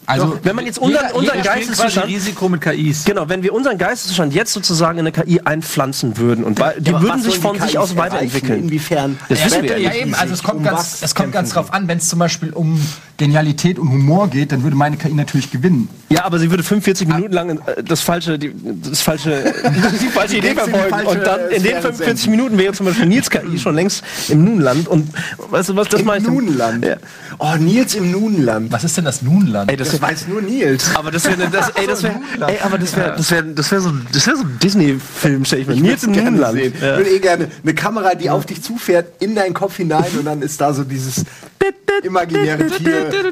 Also, 0.05 0.37
Wenn 0.43 0.57
man 0.57 0.67
jetzt 0.67 0.79
unseren, 0.79 1.05
Jeder- 1.05 1.15
unseren 1.15 1.37
jeder 1.39 1.49
Geisteszustand 1.55 2.07
Risiko 2.09 2.49
mit 2.49 2.61
KIs. 2.61 3.05
Genau, 3.05 3.29
wenn 3.29 3.45
wir 3.45 3.55
unseren 3.55 3.79
Geisteszustand 3.79 4.35
jetzt 4.35 4.53
sozusagen 4.53 4.99
in 4.99 5.07
eine 5.07 5.13
KI 5.13 5.41
einpflanzen 5.45 6.17
würden 6.19 6.43
und 6.43 6.59
bei- 6.59 6.75
die 6.79 6.93
würden 6.93 7.23
sich 7.23 7.39
von 7.39 7.59
sich 7.61 7.79
aus 7.79 7.97
weiterentwickeln. 7.97 8.65
Inwiefern? 8.65 9.17
Das 9.29 9.39
Ja, 9.39 9.47
wissen 9.47 9.63
wir 9.63 9.71
ja 9.71 9.77
ja, 9.79 9.89
nicht. 9.91 10.01
eben, 10.03 10.15
also 10.17 10.35
es 10.35 10.43
kommt, 10.43 10.59
Um 10.59 10.65
ganz, 10.65 11.03
es 11.03 11.15
kommt 11.15 11.31
ganz 11.33 11.51
drauf 11.51 11.73
an, 11.73 11.87
wenn 11.87 11.99
es 11.99 12.09
zum 12.09 12.19
Beispiel 12.19 12.51
um 12.53 12.81
Genialität 13.23 13.79
und 13.79 13.89
Humor 13.91 14.29
geht, 14.29 14.53
dann 14.53 14.63
würde 14.63 14.77
meine 14.77 14.97
KI 14.97 15.15
natürlich 15.15 15.51
gewinnen. 15.51 15.89
Ja, 16.09 16.25
aber 16.25 16.39
sie 16.39 16.51
würde 16.51 16.63
45 16.63 17.07
Minuten 17.09 17.33
lang 17.33 17.51
äh, 17.67 17.83
das 17.83 18.01
falsche, 18.01 18.39
die, 18.39 18.53
das 18.89 19.01
falsche, 19.01 19.45
die 20.03 20.09
falsche 20.09 20.37
Idee 20.39 20.55
verfolgen. 20.55 20.91
falsche 20.91 21.09
Und 21.11 21.27
dann 21.27 21.41
in 21.51 21.51
den 21.51 21.61
Sphäre 21.63 21.81
45 21.83 22.07
senden. 22.25 22.31
Minuten 22.33 22.59
wäre 22.59 22.73
zum 22.75 22.87
Beispiel 22.87 23.07
Nils 23.07 23.31
KI 23.31 23.59
schon 23.59 23.75
längst 23.75 24.03
im 24.29 24.45
Nunland. 24.45 24.89
Und 24.89 25.09
weißt 25.51 25.69
du 25.71 25.77
was, 25.77 25.89
das 25.89 26.01
Im 26.01 26.07
mache 26.07 26.19
ich 26.19 26.25
dann- 26.25 26.35
Nunenland. 26.35 26.85
Ja. 26.85 26.97
Oh, 27.39 27.55
Nils 27.59 27.95
im 27.95 28.11
Nunenland. 28.11 28.71
Was 28.73 28.85
ist 28.85 28.97
denn 28.97 29.05
das 29.05 29.23
Nunland? 29.23 29.71
Ey, 29.71 29.77
das 29.77 29.91
Das 29.93 30.03
weiß 30.03 30.27
nur 30.29 30.43
Nils. 30.43 30.95
aber 30.95 31.11
das 31.11 31.25
wäre, 31.25 31.49
das, 31.51 31.71
ey, 31.71 31.87
das 31.87 32.03
wäre, 32.03 32.15
ey, 32.47 32.59
aber 32.63 32.79
das 32.79 32.97
wäre, 32.97 33.15
das 33.17 33.31
wäre, 33.31 33.45
das 33.45 33.71
wäre 33.71 33.81
so, 33.81 33.89
ein- 33.91 34.07
das 34.13 34.27
wäre 34.27 34.37
so 34.37 34.43
ein 34.43 34.59
Disney-Film, 34.63 35.45
stell 35.45 35.61
ich 35.61 35.67
mir. 35.69 35.77
Nils 35.77 36.03
im 36.05 36.13
Nunland. 36.13 36.55
sehen. 36.59 36.75
Ja. 36.81 36.93
Ich 36.93 36.99
würde 36.99 37.11
eh 37.11 37.19
gerne 37.21 37.49
eine 37.63 37.75
Kamera, 37.75 38.15
die 38.15 38.29
auf 38.31 38.45
dich 38.47 38.63
zufährt, 38.63 39.07
in 39.23 39.35
deinen 39.35 39.55
Kopf 39.55 39.77
hinein 39.77 40.05
und 40.19 40.25
dann 40.25 40.43
ist 40.43 40.61
da 40.61 40.73
so 40.75 40.85
dieses 40.85 41.25
imaginäre 42.03 42.67
Tierreich. 42.67 43.12
Dun. 43.13 43.29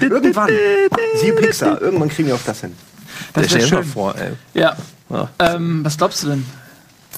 Irgendwann. 0.00 0.50
Siehe 1.16 1.32
Pixar. 1.34 1.80
Irgendwann 1.80 2.08
kriegen 2.08 2.28
wir 2.28 2.34
auch 2.34 2.44
das 2.44 2.60
hin. 2.60 2.74
Das 3.32 3.42
wär 3.42 3.60
stell 3.60 3.68
dir 3.68 3.76
mal 3.76 3.84
vor, 3.84 4.14
ey. 4.16 4.32
Ja. 4.54 4.76
Ja. 5.10 5.28
Ähm, 5.38 5.84
was 5.84 5.96
glaubst 5.98 6.22
du 6.22 6.28
denn, 6.28 6.46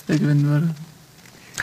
wer 0.06 0.18
gewinnen 0.18 0.44
würde? 0.44 0.70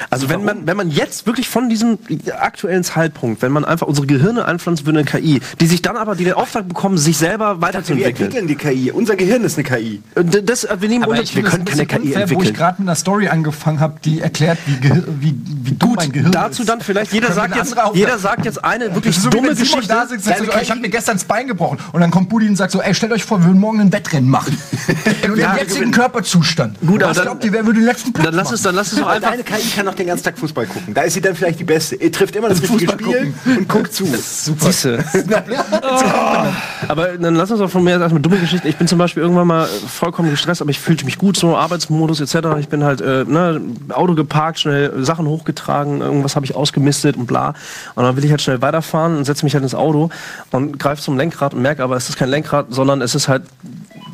Also 0.09 0.29
wenn 0.29 0.43
man, 0.43 0.65
wenn 0.67 0.77
man 0.77 0.89
jetzt 0.91 1.25
wirklich 1.27 1.49
von 1.49 1.69
diesem 1.69 1.97
aktuellen 2.39 2.83
Zeitpunkt, 2.83 3.41
wenn 3.41 3.51
man 3.51 3.65
einfach 3.65 3.87
unsere 3.87 4.07
Gehirne 4.07 4.45
einpflanzen 4.45 4.85
würde 4.85 4.99
in 5.01 5.07
eine 5.07 5.21
KI, 5.21 5.41
die 5.59 5.67
sich 5.67 5.81
dann 5.81 5.97
aber 5.97 6.15
die 6.15 6.23
den 6.23 6.33
Auftrag 6.33 6.67
bekommen, 6.67 6.97
sich 6.97 7.17
selber 7.17 7.55
Wir 7.57 7.61
weiterzuentwickeln. 7.61 8.27
entwickeln 8.27 8.47
die 8.47 8.55
KI. 8.55 8.91
Unser 8.91 9.15
Gehirn 9.15 9.43
ist 9.43 9.57
eine 9.57 9.67
KI. 9.67 10.01
Das, 10.15 10.67
wir 10.79 10.89
nehmen 10.89 11.03
Aber 11.03 11.19
ich 11.19 11.35
wir 11.35 11.43
können 11.43 11.65
keine 11.65 11.85
KI 11.85 11.97
unfair, 11.97 12.13
wo 12.13 12.23
ich 12.23 12.31
entwickeln. 12.31 12.53
gerade 12.55 12.81
mit 12.81 12.87
einer 12.89 12.95
Story 12.95 13.27
angefangen 13.27 13.79
habe, 13.79 13.99
die 14.03 14.21
erklärt, 14.21 14.57
wie, 14.65 14.75
Gehir 14.77 15.03
wie, 15.19 15.35
wie 15.63 15.71
dumm 15.73 15.95
mein 15.95 16.11
Gehirn 16.11 16.31
Dazu 16.31 16.61
ist. 16.61 16.69
dann 16.69 16.81
vielleicht, 16.81 17.11
jeder 17.13 17.29
wir 17.29 17.35
sagt, 17.35 17.55
jetzt, 17.55 17.75
jeder 17.93 18.17
sagt 18.19 18.45
jetzt 18.45 18.63
eine 18.63 18.93
wirklich 18.95 19.17
so 19.17 19.29
dumme 19.29 19.49
Geschichte. 19.55 19.87
da 19.87 20.07
sitzt 20.07 20.25
so, 20.25 20.33
ich 20.61 20.69
habe 20.71 20.81
mir 20.81 20.89
gestern 20.89 21.15
das 21.15 21.25
Bein 21.25 21.47
gebrochen. 21.47 21.77
Und 21.91 22.01
dann 22.01 22.11
kommt 22.11 22.29
Budi 22.29 22.47
und 22.47 22.55
sagt 22.55 22.71
so, 22.71 22.81
ey, 22.81 22.93
stellt 22.93 23.11
euch 23.11 23.23
vor, 23.23 23.39
wir 23.39 23.47
würden 23.47 23.59
morgen 23.59 23.81
ein 23.81 23.91
Wettrennen 23.91 24.29
machen. 24.29 24.57
In 25.23 25.31
unserem 25.31 25.57
jetzigen 25.57 25.91
Körperzustand. 25.91 26.79
Gut, 26.81 27.03
aber 27.03 27.19
glaubt 27.21 27.43
ihr, 27.43 27.51
wer 27.53 27.65
würde 27.65 27.79
den 27.79 27.85
letzten 27.85 28.13
Platz 28.13 28.25
Dann 28.25 28.35
lass 28.35 28.51
es, 28.51 28.61
dann 28.61 28.75
lass 28.75 28.91
es 28.91 28.99
doch 28.99 29.07
einfach. 29.07 29.31
deine 29.31 29.43
KI 29.43 29.69
kann 29.75 29.85
doch 29.89 29.95
den 29.95 30.07
ganzen 30.07 30.23
Tag 30.23 30.37
Fußball 30.37 30.65
gucken. 30.67 30.93
Da 30.93 31.01
ist 31.01 31.13
sie 31.13 31.21
dann 31.21 31.35
vielleicht 31.35 31.59
die 31.59 31.63
Beste. 31.63 31.95
Ihr 31.95 32.11
trifft 32.11 32.35
immer 32.35 32.49
das 32.49 32.61
richtige 32.61 32.91
Spiel 32.91 33.33
und 33.45 33.67
guckt 33.67 33.93
zu. 33.93 34.05
Siehste. 34.05 35.03
Aber 36.87 37.17
dann 37.17 37.35
lass 37.35 37.51
uns 37.51 37.59
doch 37.59 37.69
von 37.69 37.83
mir 37.83 37.99
erstmal 37.99 38.21
dumme 38.21 38.37
Geschichten. 38.37 38.67
Ich 38.67 38.77
bin 38.77 38.87
zum 38.87 38.97
Beispiel 38.97 39.23
irgendwann 39.23 39.47
mal 39.47 39.65
vollkommen 39.65 40.29
gestresst, 40.29 40.61
aber 40.61 40.71
ich 40.71 40.79
fühlte 40.79 41.05
mich 41.05 41.17
gut, 41.17 41.37
so 41.37 41.55
Arbeitsmodus 41.55 42.21
etc. 42.21 42.47
Ich 42.59 42.69
bin 42.69 42.83
halt 42.83 43.01
äh, 43.01 43.25
ne, 43.25 43.61
Auto 43.89 44.15
geparkt, 44.15 44.59
schnell 44.59 45.03
Sachen 45.03 45.27
hochgetragen, 45.27 46.01
irgendwas 46.01 46.35
habe 46.35 46.45
ich 46.45 46.55
ausgemistet 46.55 47.17
und 47.17 47.25
bla. 47.25 47.53
Und 47.95 48.03
dann 48.03 48.15
will 48.15 48.25
ich 48.25 48.31
halt 48.31 48.41
schnell 48.41 48.61
weiterfahren 48.61 49.17
und 49.17 49.25
setze 49.25 49.45
mich 49.45 49.53
halt 49.53 49.63
ins 49.63 49.75
Auto 49.75 50.09
und 50.51 50.79
greife 50.79 51.01
zum 51.01 51.17
Lenkrad 51.17 51.53
und 51.53 51.61
merke 51.61 51.83
aber, 51.83 51.95
es 51.95 52.09
ist 52.09 52.17
kein 52.17 52.29
Lenkrad, 52.29 52.67
sondern 52.69 53.01
es 53.01 53.15
ist 53.15 53.27
halt 53.27 53.43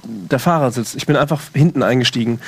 der 0.03 0.39
Fahrersitz. 0.39 0.96
Ich 0.96 1.05
bin 1.05 1.15
einfach 1.15 1.41
hinten 1.53 1.84
eingestiegen. 1.84 2.39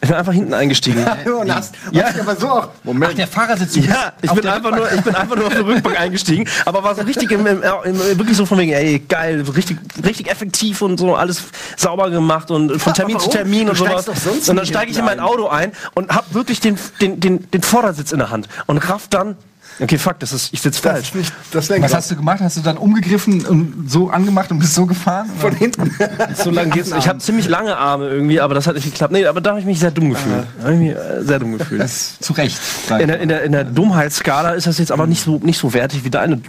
Ich 0.00 0.08
bin 0.08 0.16
einfach 0.16 0.32
hinten 0.32 0.54
eingestiegen. 0.54 1.04
Und 1.40 1.52
hast, 1.54 1.74
Ja. 1.90 2.04
hast 2.04 2.20
aber 2.20 2.36
so 2.36 2.48
auch. 2.48 2.68
Ach, 3.02 3.12
der 3.14 3.26
Fahrersitz. 3.26 3.72
du 3.74 3.80
Ja, 3.80 4.12
ich 4.22 4.30
bin, 4.30 4.46
einfach 4.46 4.70
Rückbank. 4.70 4.76
nur, 4.76 4.92
ich 4.92 5.00
bin 5.02 5.14
einfach 5.14 5.36
nur 5.36 5.46
auf 5.48 5.52
der 5.54 5.66
Rückbank 5.66 6.00
eingestiegen, 6.00 6.48
aber 6.64 6.84
war 6.84 6.94
so 6.94 7.02
richtig 7.02 7.30
im, 7.32 7.44
im, 7.46 7.62
im, 7.62 7.98
wirklich 8.18 8.36
so 8.36 8.46
von 8.46 8.58
wegen, 8.58 8.72
ey, 8.72 9.00
geil, 9.00 9.44
richtig, 9.56 9.78
richtig 10.04 10.30
effektiv 10.30 10.82
und 10.82 10.98
so, 10.98 11.16
alles 11.16 11.42
sauber 11.76 12.10
gemacht 12.10 12.50
und 12.52 12.80
von 12.80 12.94
Termin 12.94 13.18
zu? 13.18 13.28
Termin 13.30 13.64
Du 13.66 13.70
und 13.70 13.76
sowas. 13.78 14.04
steigst 14.04 14.08
doch 14.08 14.16
sonst 14.16 14.48
Und 14.48 14.56
dann 14.56 14.66
steige 14.66 14.90
ich 14.92 14.98
in 14.98 15.04
mein 15.04 15.18
Auto 15.20 15.48
ein 15.48 15.72
und 15.94 16.10
hab 16.14 16.32
wirklich 16.32 16.60
den, 16.60 16.78
den, 17.00 17.18
den, 17.18 17.50
den 17.50 17.62
Vordersitz 17.62 18.12
in 18.12 18.18
der 18.20 18.30
Hand 18.30 18.48
und 18.66 18.78
raff 18.78 19.08
dann, 19.10 19.36
okay, 19.80 19.98
fuck, 19.98 20.18
das 20.18 20.32
ist, 20.32 20.52
ich 20.52 20.60
sitze 20.60 20.80
falsch. 20.80 21.14
nicht 21.14 21.32
das 21.52 21.68
Lenkrad. 21.68 21.90
Was 21.90 21.96
hast 21.96 22.10
du 22.10 22.16
gemacht? 22.16 22.40
Hast 22.40 22.56
du 22.56 22.60
dann 22.60 22.76
umgegriffen 22.76 23.44
und 23.46 23.90
so 23.90 24.10
angemacht 24.10 24.50
und 24.50 24.58
bist 24.58 24.74
so 24.74 24.86
gefahren? 24.86 25.28
von 25.38 25.54
hinten? 25.54 25.90
So 26.34 26.50
lang 26.50 26.70
geht's. 26.70 26.92
Ich 26.92 27.08
habe 27.08 27.18
ziemlich 27.18 27.48
lange 27.48 27.76
Arme 27.76 28.08
irgendwie, 28.08 28.40
aber 28.40 28.54
das 28.54 28.66
hat 28.66 28.74
nicht 28.74 28.84
geklappt. 28.84 29.12
Nee, 29.12 29.26
aber 29.26 29.40
da 29.40 29.50
habe 29.50 29.60
ich 29.60 29.66
mich 29.66 29.78
sehr 29.78 29.90
dumm 29.90 30.10
gefühlt. 30.10 30.46
Da 30.58 30.64
hab 30.64 30.72
ich 30.72 30.78
mich 30.78 30.90
äh, 30.90 31.22
sehr 31.22 31.38
dumm 31.38 31.56
gefühlt. 31.56 31.80
Das 31.80 32.18
zu 32.20 32.32
Recht. 32.32 32.58
In 32.98 33.08
der, 33.08 33.20
in, 33.20 33.28
der, 33.28 33.42
in 33.42 33.52
der 33.52 33.64
Dummheitsskala 33.64 34.52
ist 34.52 34.66
das 34.66 34.78
jetzt 34.78 34.92
aber 34.92 35.06
nicht 35.06 35.22
so, 35.22 35.40
nicht 35.42 35.58
so 35.58 35.72
wertig 35.72 36.04
wie 36.04 36.10
deine, 36.10 36.40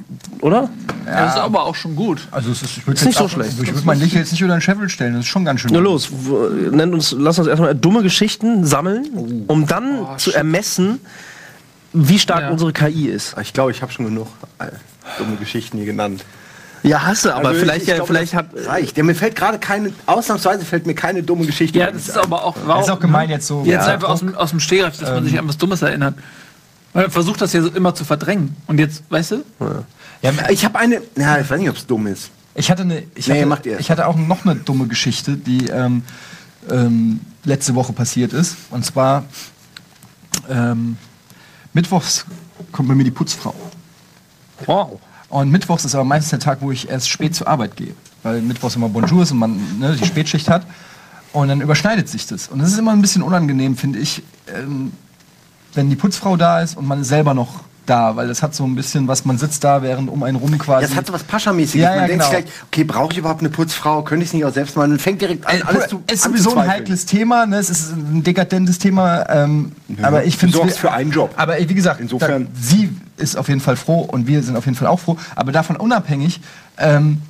oder? 0.41 0.69
Ja, 1.05 1.25
das 1.25 1.35
ist 1.35 1.41
aber 1.41 1.63
auch 1.63 1.75
schon 1.75 1.95
gut. 1.95 2.27
Also 2.31 2.51
es 2.51 2.61
ist, 2.61 2.77
ich 2.77 2.87
Ist 2.87 3.05
nicht 3.05 3.17
so 3.17 3.27
schlecht. 3.27 3.53
Ich 3.61 3.73
würde 3.73 3.85
mein 3.85 3.99
Licht 3.99 4.13
jetzt 4.13 4.31
nicht 4.31 4.43
unter 4.43 4.55
den 4.55 4.61
Scheffel 4.61 4.89
stellen. 4.89 5.13
Das 5.13 5.21
ist 5.21 5.29
schon 5.29 5.45
ganz 5.45 5.61
schön. 5.61 5.71
Na 5.73 5.79
los, 5.79 6.09
nennt 6.71 6.93
uns, 6.93 7.15
lass 7.17 7.39
uns 7.39 7.47
erstmal 7.47 7.75
dumme 7.75 8.03
Geschichten 8.03 8.65
sammeln, 8.65 9.45
um 9.47 9.65
dann 9.65 10.07
zu 10.17 10.31
ermessen, 10.31 10.99
wie 11.93 12.19
stark 12.19 12.41
Ja. 12.41 12.49
unsere 12.51 12.71
KI 12.73 13.07
ist. 13.07 13.35
Ich 13.41 13.53
glaube, 13.53 13.71
ich 13.71 13.81
habe 13.81 13.91
schon 13.91 14.05
genug 14.05 14.27
äh, 14.59 14.67
dumme 15.17 15.35
Geschichten 15.37 15.77
hier 15.77 15.85
genannt. 15.87 16.23
Ja, 16.83 17.03
hast 17.05 17.25
du, 17.25 17.35
aber 17.35 17.49
Also 17.49 17.59
vielleicht, 17.59 17.81
ich 17.81 17.87
ja, 17.89 17.95
glaub, 17.95 18.07
vielleicht 18.07 18.31
das 18.33 18.37
hat. 18.39 18.47
reicht. 18.67 18.95
Ja, 18.97 19.03
mir 19.03 19.13
fällt 19.15 19.35
gerade 19.35 19.59
keine, 19.59 19.91
ausnahmsweise 20.05 20.63
fällt 20.63 20.85
mir 20.85 20.93
keine 20.95 21.23
dumme 21.23 21.45
Geschichte 21.45 21.77
Ja, 21.77 21.91
das 21.91 22.07
ist 22.07 22.17
aber 22.17 22.43
auch. 22.45 22.55
Das 22.65 22.85
ist 22.85 22.91
auch 22.91 22.99
gemein 23.01 23.29
jetzt 23.29 23.47
so. 23.47 23.63
Jetzt 23.65 23.85
Ja. 23.87 23.93
einfach 23.93 24.07
aus 24.09 24.19
dem, 24.19 24.33
aus 24.35 24.51
dem 24.51 24.61
Stehgreif, 24.61 24.97
dass 24.97 25.09
man 25.09 25.25
sich 25.25 25.37
an 25.37 25.47
was 25.47 25.57
Dummes 25.57 25.81
erinnert. 25.81 26.15
Man 26.93 27.11
versucht 27.11 27.41
das 27.41 27.51
ja 27.53 27.61
so 27.61 27.69
immer 27.69 27.93
zu 27.95 28.05
verdrängen. 28.05 28.55
Und 28.65 28.79
jetzt, 28.79 29.03
weißt 29.09 29.31
du? 29.31 29.43
Ja, 30.21 30.31
Ich 30.49 30.63
habe 30.63 30.79
eine, 30.79 31.01
ja, 31.17 31.37
ich 31.39 31.49
weiß 31.49 31.59
nicht, 31.59 31.69
ob 31.69 31.75
es 31.75 31.85
dumm 31.85 32.07
ist. 32.07 32.29
Ich 32.55 32.71
hatte 32.71 32.83
eine, 32.83 33.03
ich 33.13 33.27
Nee, 33.27 33.39
hatte, 33.39 33.45
macht 33.45 33.65
ihr. 33.65 33.79
ich 33.79 33.91
hatte 33.91 34.07
auch 34.07 34.15
noch 34.15 34.45
eine 34.45 34.55
dumme 34.55 34.87
Geschichte, 34.87 35.35
die 35.37 35.67
ähm, 35.67 36.03
ähm, 36.69 37.19
letzte 37.43 37.75
Woche 37.75 37.91
passiert 37.93 38.31
ist. 38.33 38.55
Und 38.71 38.85
zwar 38.85 39.25
ähm, 40.49 40.97
mittwochs 41.73 42.25
kommt 42.71 42.89
bei 42.89 42.95
mir 42.95 43.03
die 43.03 43.11
Putzfrau. 43.11 43.53
Wow. 44.65 44.99
Und 45.29 45.51
mittwochs 45.51 45.85
ist 45.85 45.95
aber 45.95 46.03
meistens 46.03 46.31
der 46.31 46.39
Tag, 46.39 46.59
wo 46.61 46.71
ich 46.71 46.89
erst 46.89 47.09
spät 47.09 47.35
zur 47.35 47.47
Arbeit 47.47 47.75
gehe. 47.75 47.93
Weil 48.23 48.41
mittwochs 48.41 48.75
immer 48.75 48.89
Bonjour 48.89 49.23
ist 49.23 49.31
und 49.31 49.37
man 49.37 49.79
ne, 49.79 49.95
die 49.95 50.05
Spätschicht 50.05 50.49
hat. 50.49 50.65
Und 51.31 51.47
dann 51.47 51.61
überschneidet 51.61 52.09
sich 52.09 52.25
das. 52.25 52.47
Und 52.47 52.59
das 52.59 52.71
ist 52.71 52.79
immer 52.79 52.91
ein 52.91 53.01
bisschen 53.01 53.21
unangenehm, 53.21 53.77
finde 53.77 53.99
ich, 53.99 54.23
ähm, 54.47 54.91
wenn 55.73 55.89
die 55.89 55.95
Putzfrau 55.95 56.35
da 56.35 56.61
ist 56.61 56.75
und 56.75 56.87
man 56.87 57.03
selber 57.03 57.35
noch 57.35 57.61
da. 57.89 58.15
Weil 58.15 58.27
das 58.27 58.41
hat 58.43 58.53
so 58.55 58.63
ein 58.65 58.75
bisschen 58.75 59.07
was, 59.07 59.25
man 59.25 59.37
sitzt 59.37 59.63
da, 59.63 59.81
während 59.81 60.09
um 60.09 60.23
einen 60.23 60.37
rum 60.37 60.57
quasi. 60.57 60.83
Ja, 60.83 60.87
das 60.89 60.97
hat 60.97 61.07
so 61.07 61.13
was 61.13 61.23
Pascha-mäßiges. 61.23 61.83
Ja, 61.83 61.89
Man 61.91 61.99
ja, 62.01 62.07
denkt 62.07 62.23
sich 62.23 62.31
genau. 62.31 62.43
gleich, 62.43 62.53
okay, 62.67 62.83
brauche 62.83 63.11
ich 63.11 63.17
überhaupt 63.17 63.41
eine 63.41 63.49
Putzfrau? 63.49 64.03
Könnte 64.03 64.23
ich 64.23 64.29
es 64.29 64.33
nicht 64.33 64.45
auch 64.45 64.53
selbst 64.53 64.75
machen? 64.75 64.91
Und 64.93 65.01
fängt 65.01 65.21
direkt 65.21 65.45
an, 65.47 65.57
Äh, 65.57 65.61
alles 65.63 65.87
zu 65.87 66.03
ist 66.11 66.23
sowieso 66.23 66.55
ein 66.55 66.67
heikles 66.69 67.05
Thema, 67.05 67.45
ne? 67.45 67.57
es 67.57 67.69
ist 67.69 67.91
ein 67.91 68.23
dekadentes 68.23 68.79
Thema, 68.79 69.25
ähm, 69.29 69.71
aber 70.01 70.25
ich 70.25 70.35
du 70.35 70.39
finde 70.41 70.57
sorgst 70.57 70.79
für 70.79 70.91
einen 70.91 71.11
Job. 71.11 71.31
Aber 71.37 71.57
wie 71.57 71.73
gesagt, 71.73 71.99
Insofern- 71.99 72.45
da, 72.45 72.51
sie 72.61 72.89
ist 73.17 73.37
auf 73.37 73.49
jeden 73.49 73.59
Fall 73.61 73.75
froh 73.75 73.99
und 74.01 74.27
wir 74.27 74.41
sind 74.43 74.55
auf 74.55 74.65
jeden 74.65 74.77
Fall 74.77 74.87
auch 74.87 74.99
froh, 74.99 75.17
aber 75.35 75.51
davon 75.51 75.75
unabhängig 75.75 76.39
ähm, 76.77 77.21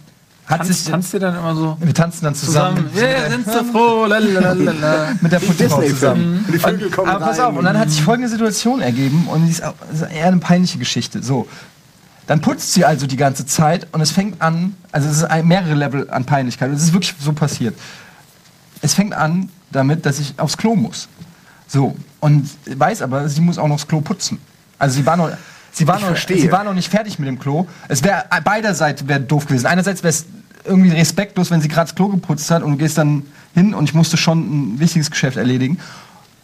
hat 0.49 0.61
Tanzt, 0.61 0.73
sich 0.73 0.91
tanzt 0.91 1.13
ihr 1.13 1.19
dann 1.19 1.35
immer 1.35 1.55
so 1.55 1.77
wir 1.79 1.93
tanzen 1.93 2.23
dann 2.23 2.33
zusammen, 2.33 2.89
zusammen? 2.91 2.95
Wir 2.95 3.29
sind 3.29 3.45
so 3.45 3.63
froh. 3.65 4.05
Lalalala. 4.05 5.09
mit 5.21 5.31
der 5.31 5.39
Putzfrau 5.39 5.81
zusammen. 5.83 6.43
Und 6.47 6.53
die 6.53 6.57
Vögel 6.57 6.89
kommen 6.89 7.07
aber 7.07 7.23
pass 7.23 7.37
rein. 7.37 7.45
auf, 7.45 7.55
und 7.57 7.65
dann 7.65 7.77
hat 7.77 7.91
sich 7.91 8.01
folgende 8.01 8.29
Situation 8.29 8.81
ergeben 8.81 9.27
und 9.27 9.45
die 9.45 9.51
ist, 9.51 9.63
auch, 9.63 9.75
das 9.91 10.01
ist 10.01 10.11
eher 10.11 10.25
eine 10.25 10.37
peinliche 10.37 10.79
Geschichte. 10.79 11.21
So, 11.21 11.47
dann 12.25 12.41
putzt 12.41 12.73
sie 12.73 12.83
also 12.83 13.05
die 13.05 13.15
ganze 13.15 13.45
Zeit 13.45 13.87
und 13.91 14.01
es 14.01 14.09
fängt 14.09 14.41
an, 14.41 14.75
also 14.91 15.07
es 15.07 15.17
ist 15.17 15.23
ein, 15.25 15.47
mehrere 15.47 15.75
Level 15.75 16.09
an 16.09 16.25
Peinlichkeit. 16.25 16.69
Und 16.69 16.77
es 16.77 16.83
ist 16.83 16.93
wirklich 16.93 17.13
so 17.19 17.31
passiert. 17.33 17.75
Es 18.81 18.95
fängt 18.95 19.13
an 19.13 19.49
damit, 19.71 20.05
dass 20.07 20.19
ich 20.19 20.33
aufs 20.39 20.57
Klo 20.57 20.75
muss. 20.75 21.09
So, 21.67 21.95
und 22.19 22.49
weiß 22.65 23.03
aber, 23.03 23.29
sie 23.29 23.41
muss 23.41 23.59
auch 23.59 23.67
noch 23.67 23.77
das 23.77 23.87
Klo 23.87 24.01
putzen. 24.01 24.39
Also 24.79 24.95
sie 24.95 25.05
war 25.05 25.15
noch, 25.15 25.29
sie 25.71 25.87
war, 25.87 25.99
noch, 25.99 26.15
sie 26.17 26.51
war 26.51 26.63
noch 26.63 26.73
nicht 26.73 26.89
fertig 26.89 27.19
mit 27.19 27.27
dem 27.27 27.37
Klo. 27.37 27.67
Es 27.87 28.03
wäre 28.03 28.25
beiderseits 28.43 29.07
wäre 29.07 29.19
doof 29.19 29.45
gewesen. 29.45 29.67
Einerseits 29.67 30.01
wäre 30.01 30.09
es 30.09 30.25
irgendwie 30.65 30.91
respektlos, 30.91 31.51
wenn 31.51 31.61
sie 31.61 31.67
gerade 31.67 31.87
das 31.89 31.95
Klo 31.95 32.07
geputzt 32.09 32.49
hat 32.51 32.63
und 32.63 32.71
du 32.73 32.77
gehst 32.77 32.97
dann 32.97 33.23
hin 33.53 33.73
und 33.73 33.85
ich 33.89 33.93
musste 33.93 34.17
schon 34.17 34.73
ein 34.73 34.79
wichtiges 34.79 35.09
Geschäft 35.11 35.37
erledigen. 35.37 35.79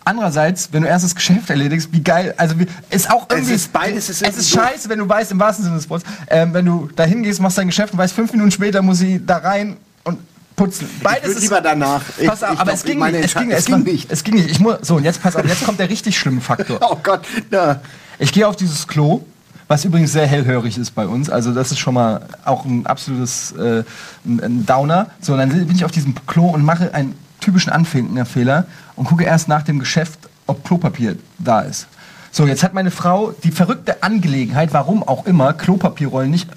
Andererseits, 0.08 0.70
wenn 0.72 0.84
du 0.84 0.88
erst 0.88 1.04
das 1.04 1.16
Geschäft 1.16 1.50
erledigst, 1.50 1.90
wie 1.92 2.02
geil, 2.04 2.34
also 2.38 2.60
wie, 2.60 2.68
ist 2.92 3.10
auch 3.10 3.28
irgendwie, 3.30 3.54
ist 3.54 3.74
beides 3.74 4.08
ist 4.10 4.22
es 4.22 4.22
ist 4.22 4.28
irgendwie 4.28 4.52
doof. 4.56 4.70
scheiße, 4.70 4.90
wenn 4.90 5.00
du 5.00 5.10
weißt, 5.10 5.32
im 5.32 5.40
wahrsten 5.40 5.66
Sinne 5.66 5.78
des 5.78 5.90
Wortes, 5.90 6.08
ähm, 6.30 6.54
wenn 6.54 6.64
du 6.66 6.90
da 6.96 7.06
hingehst, 7.06 7.42
machst 7.42 7.58
dein 7.58 7.66
Geschäft 7.68 7.92
und 7.94 7.98
weißt, 8.00 8.14
fünf 8.14 8.32
Minuten 8.32 8.52
später 8.52 8.84
muss 8.84 9.00
sie 9.00 9.20
da 9.26 9.38
rein 9.38 9.78
und 10.04 10.20
putzen. 10.56 10.88
Ich 10.96 11.04
Beides 11.04 11.24
würde 11.24 11.38
ist 11.38 11.42
lieber 11.42 11.60
danach. 11.62 12.04
Ich- 12.20 12.28
Pass 12.28 12.44
auf, 12.44 12.54
ich 12.54 12.60
aber 12.60 12.72
glaub, 12.72 12.76
es 12.76 12.84
ging, 12.84 13.02
es 13.04 13.12
ging, 13.12 13.22
Entscheidung- 13.24 13.52
es 13.52 13.66
ging 13.66 13.84
nicht. 13.84 14.12
Es 14.12 14.24
ging 14.24 14.36
nicht. 14.36 14.50
Ich 14.52 14.60
muss, 14.60 14.76
so, 14.84 14.98
und 14.98 15.04
jetzt 15.06 15.24
pass 15.24 15.36
auf, 15.36 15.44
jetzt 15.46 15.66
kommt 15.66 15.80
der 15.80 15.90
richtig 15.90 16.18
schlimme 16.20 16.40
Faktor. 16.42 16.78
Oh 16.88 16.98
Gott, 17.02 17.22
ja. 17.50 17.82
Ich 18.20 18.32
gehe 18.32 18.48
auf 18.48 18.56
dieses 18.56 18.88
Klo, 18.88 19.26
was 19.68 19.86
übrigens 19.86 20.12
sehr 20.12 20.28
hellhörig 20.28 20.78
ist 20.78 20.92
bei 20.92 21.08
uns. 21.08 21.30
Also 21.30 21.54
das 21.54 21.72
ist 21.72 21.80
schon 21.80 21.96
mal 21.96 22.22
auch 22.44 22.66
ein 22.66 22.86
absolutes 22.86 23.52
äh, 23.54 23.84
ein, 24.26 24.40
ein 24.42 24.66
Downer. 24.66 25.08
So, 25.22 25.36
dann 25.36 25.50
bin 25.50 25.76
ich 25.76 25.86
auf 25.86 25.92
diesem 25.92 26.14
Klo 26.28 26.48
und 26.48 26.64
mache 26.64 26.94
einen 26.94 27.16
typischen 27.40 27.72
Anfängerfehler 27.72 28.66
und 28.96 29.06
gucke 29.06 29.24
erst 29.24 29.48
nach 29.48 29.64
dem 29.64 29.80
Geschäft, 29.80 30.20
ob 30.48 30.64
Klopapier 30.64 31.18
da 31.40 31.62
ist. 31.62 31.88
So, 32.32 32.46
jetzt 32.46 32.64
hat 32.64 32.74
meine 32.74 32.92
Frau 32.92 33.34
die 33.44 33.52
verrückte 33.52 34.04
Angelegenheit, 34.04 34.74
warum 34.74 35.04
auch 35.04 35.26
immer, 35.26 35.54
Klopapierrollen 35.54 36.30
nicht 36.30 36.50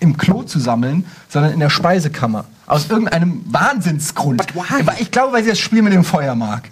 im 0.00 0.16
Klo 0.16 0.42
zu 0.42 0.58
sammeln, 0.58 1.04
sondern 1.28 1.52
in 1.52 1.60
der 1.60 1.68
Speisekammer. 1.68 2.46
Aus 2.66 2.88
irgendeinem 2.88 3.42
Wahnsinnsgrund. 3.46 4.42
Ich 4.98 5.10
glaube, 5.10 5.32
weil 5.32 5.42
sie 5.44 5.50
das 5.50 5.58
Spiel 5.58 5.82
mit 5.82 5.92
dem 5.92 6.04
Feuer 6.04 6.34
mag. 6.34 6.70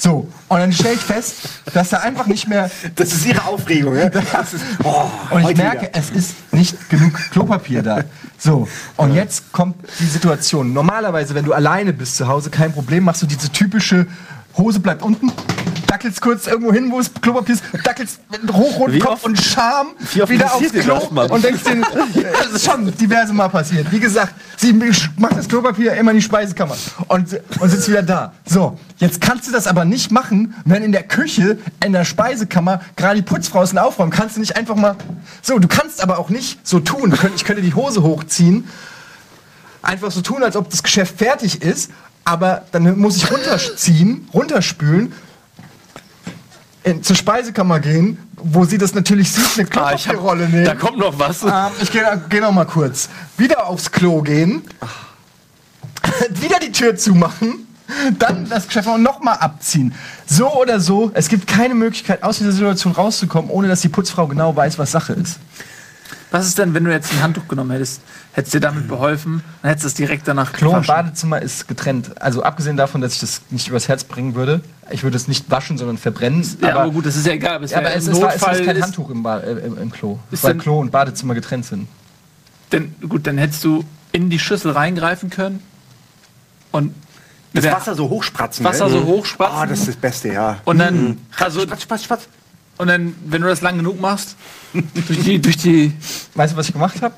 So, 0.00 0.26
und 0.48 0.58
dann 0.58 0.72
stelle 0.72 0.94
ich 0.94 1.00
fest, 1.00 1.34
dass 1.74 1.90
da 1.90 1.98
einfach 1.98 2.26
nicht 2.26 2.48
mehr 2.48 2.70
Das 2.94 3.12
ist 3.12 3.26
ihre 3.26 3.44
Aufregung. 3.44 3.94
Ja? 3.94 4.08
Das 4.32 4.54
ist, 4.54 4.64
oh, 4.82 5.10
und 5.30 5.50
ich 5.50 5.56
merke, 5.58 5.82
wieder. 5.82 5.90
es 5.92 6.08
ist 6.08 6.34
nicht 6.52 6.88
genug 6.88 7.12
Klopapier 7.30 7.82
da. 7.82 8.04
So, 8.38 8.66
und 8.96 9.14
jetzt 9.14 9.52
kommt 9.52 9.76
die 9.98 10.06
Situation. 10.06 10.72
Normalerweise, 10.72 11.34
wenn 11.34 11.44
du 11.44 11.52
alleine 11.52 11.92
bist 11.92 12.16
zu 12.16 12.28
Hause, 12.28 12.48
kein 12.48 12.72
Problem, 12.72 13.04
machst 13.04 13.20
du 13.20 13.26
diese 13.26 13.52
typische 13.52 14.06
Hose 14.56 14.80
bleibt 14.80 15.02
unten, 15.02 15.32
dackelst 15.86 16.20
kurz 16.20 16.46
irgendwo 16.46 16.72
hin, 16.72 16.90
wo 16.90 17.00
es 17.00 17.12
Klopapier 17.12 17.54
ist, 17.56 17.64
dackelst 17.84 18.20
mit 18.30 18.52
hochroten 18.52 18.94
Wie 18.94 18.98
Kopf 19.00 19.24
und 19.24 19.40
Scham 19.40 19.88
wieder 20.28 20.54
aufs 20.54 20.72
Klo 20.72 20.98
und 21.28 21.44
denkst 21.44 21.62
dir, 21.64 21.82
das 22.32 22.52
ist 22.52 22.64
schon 22.64 22.96
diverse 22.96 23.32
Mal 23.32 23.48
passiert. 23.48 23.90
Wie 23.90 24.00
gesagt, 24.00 24.34
sie 24.56 24.72
macht 25.16 25.36
das 25.36 25.48
Klopapier 25.48 25.94
immer 25.94 26.12
in 26.12 26.18
die 26.18 26.22
Speisekammer 26.22 26.76
und, 27.08 27.40
und 27.58 27.68
sitzt 27.68 27.88
wieder 27.88 28.02
da. 28.02 28.32
So, 28.46 28.78
jetzt 28.98 29.20
kannst 29.20 29.48
du 29.48 29.52
das 29.52 29.66
aber 29.66 29.84
nicht 29.84 30.10
machen, 30.10 30.54
wenn 30.64 30.82
in 30.82 30.92
der 30.92 31.02
Küche, 31.02 31.58
in 31.84 31.92
der 31.92 32.04
Speisekammer 32.04 32.80
gerade 32.96 33.16
die 33.16 33.22
Putzfrau 33.22 33.62
ist 33.62 33.72
und 33.72 33.78
aufräumen. 33.78 34.12
Kannst 34.12 34.36
du 34.36 34.40
nicht 34.40 34.56
einfach 34.56 34.76
mal. 34.76 34.96
So, 35.42 35.58
du 35.58 35.68
kannst 35.68 36.02
aber 36.02 36.18
auch 36.18 36.30
nicht 36.30 36.66
so 36.66 36.80
tun. 36.80 37.12
Ich 37.34 37.44
könnte 37.44 37.62
die 37.62 37.74
Hose 37.74 38.02
hochziehen, 38.02 38.68
einfach 39.82 40.10
so 40.10 40.20
tun, 40.20 40.42
als 40.42 40.56
ob 40.56 40.70
das 40.70 40.82
Geschäft 40.82 41.18
fertig 41.18 41.62
ist, 41.62 41.90
aber 42.24 42.62
dann 42.72 42.98
muss 42.98 43.16
ich 43.16 43.30
runterziehen, 43.30 44.28
runterspülen, 44.32 45.12
in, 46.82 47.02
zur 47.02 47.16
Speisekammer 47.16 47.80
gehen, 47.80 48.18
wo 48.36 48.64
sie 48.64 48.78
das 48.78 48.94
natürlich 48.94 49.30
sieht, 49.32 49.58
eine 49.58 49.68
Ah, 49.68 49.94
Klopapierrolle 49.96 50.48
nehmen. 50.48 50.64
Da 50.64 50.74
kommt 50.74 50.98
noch 50.98 51.18
was. 51.18 51.42
Ähm, 51.42 51.50
ich 51.80 51.92
gehe 51.92 52.22
geh 52.28 52.40
noch 52.40 52.52
mal 52.52 52.64
kurz. 52.64 53.08
Wieder 53.36 53.66
aufs 53.66 53.90
Klo 53.90 54.22
gehen. 54.22 54.62
wieder 56.40 56.58
die 56.58 56.72
Tür 56.72 56.96
zumachen. 56.96 57.66
Dann 58.18 58.48
das 58.48 58.68
Geschäft 58.68 58.88
noch 58.98 59.20
mal 59.20 59.34
abziehen. 59.34 59.92
So 60.24 60.48
oder 60.54 60.78
so, 60.78 61.10
es 61.12 61.28
gibt 61.28 61.48
keine 61.48 61.74
Möglichkeit, 61.74 62.22
aus 62.22 62.38
dieser 62.38 62.52
Situation 62.52 62.92
rauszukommen, 62.92 63.50
ohne 63.50 63.66
dass 63.66 63.80
die 63.80 63.88
Putzfrau 63.88 64.28
genau 64.28 64.54
weiß, 64.54 64.78
was 64.78 64.92
Sache 64.92 65.14
ist. 65.14 65.40
Was 66.32 66.46
ist 66.46 66.58
denn, 66.58 66.74
wenn 66.74 66.84
du 66.84 66.92
jetzt 66.92 67.12
ein 67.12 67.22
Handtuch 67.22 67.48
genommen 67.48 67.72
hättest? 67.72 68.00
Hättest 68.32 68.54
dir 68.54 68.60
damit 68.60 68.86
beholfen? 68.86 69.42
Dann 69.62 69.70
hättest 69.70 69.84
du 69.84 69.88
es 69.88 69.94
direkt 69.94 70.28
danach 70.28 70.52
Klo 70.52 70.68
und 70.70 70.82
gewaschen. 70.82 70.94
Badezimmer 70.94 71.42
ist 71.42 71.66
getrennt. 71.66 72.22
Also 72.22 72.44
abgesehen 72.44 72.76
davon, 72.76 73.00
dass 73.00 73.14
ich 73.14 73.20
das 73.20 73.42
nicht 73.50 73.66
übers 73.68 73.88
Herz 73.88 74.04
bringen 74.04 74.36
würde. 74.36 74.60
Ich 74.90 75.02
würde 75.02 75.16
es 75.16 75.26
nicht 75.26 75.50
waschen, 75.50 75.76
sondern 75.76 75.98
verbrennen. 75.98 76.46
Ja, 76.62 76.76
aber, 76.76 76.90
gut, 76.92 77.04
das 77.06 77.16
ist 77.16 77.26
ja 77.26 77.32
egal. 77.32 77.56
Aber, 77.56 77.64
es 77.64 77.72
Ja, 77.72 77.78
aber 77.78 77.92
es, 77.94 78.06
im 78.06 78.12
es, 78.12 78.18
ist 78.34 78.44
kein 78.44 78.76
ist- 78.76 78.82
Handtuch 78.82 79.10
im, 79.10 79.22
ba 79.24 79.38
äh, 79.40 79.52
im, 79.66 79.76
im 79.78 79.90
Klo. 79.90 80.20
Ist 80.30 80.44
weil 80.44 80.52
denn- 80.52 80.60
Klo 80.60 80.78
und 80.78 80.92
Badezimmer 80.92 81.34
getrennt 81.34 81.66
sind. 81.66 81.88
Denn, 82.70 82.94
gut, 83.08 83.26
dann 83.26 83.36
hättest 83.36 83.64
du 83.64 83.84
in 84.12 84.30
die 84.30 84.38
Schüssel 84.38 84.70
reingreifen 84.70 85.30
können 85.30 85.60
und 86.70 86.94
mit 87.52 87.64
Das 87.64 87.72
Wasser 87.72 87.96
so 87.96 88.08
hochspratzen. 88.08 88.64
Wasser 88.64 88.88
gell? 88.88 89.00
so 89.00 89.04
hochspratzen. 89.06 89.58
Oh, 89.60 89.66
das 89.66 89.80
ist 89.80 89.88
das 89.88 89.96
Beste, 89.96 90.28
ja. 90.32 90.58
und 90.64 90.78
dann, 90.78 91.18
also, 91.40 91.62
Spatz, 91.62 91.82
spatz, 91.82 92.04
spatz. 92.04 92.28
Und 92.80 92.88
dann, 92.88 93.14
wenn 93.26 93.42
du 93.42 93.48
das 93.48 93.60
lang 93.60 93.76
genug 93.76 94.00
machst, 94.00 94.36
durch 95.06 95.22
die, 95.22 95.40
durch 95.40 95.56
die, 95.56 95.92
Weißt 96.34 96.54
du, 96.54 96.56
was 96.56 96.66
ich 96.66 96.72
gemacht 96.72 97.00
habe? 97.02 97.14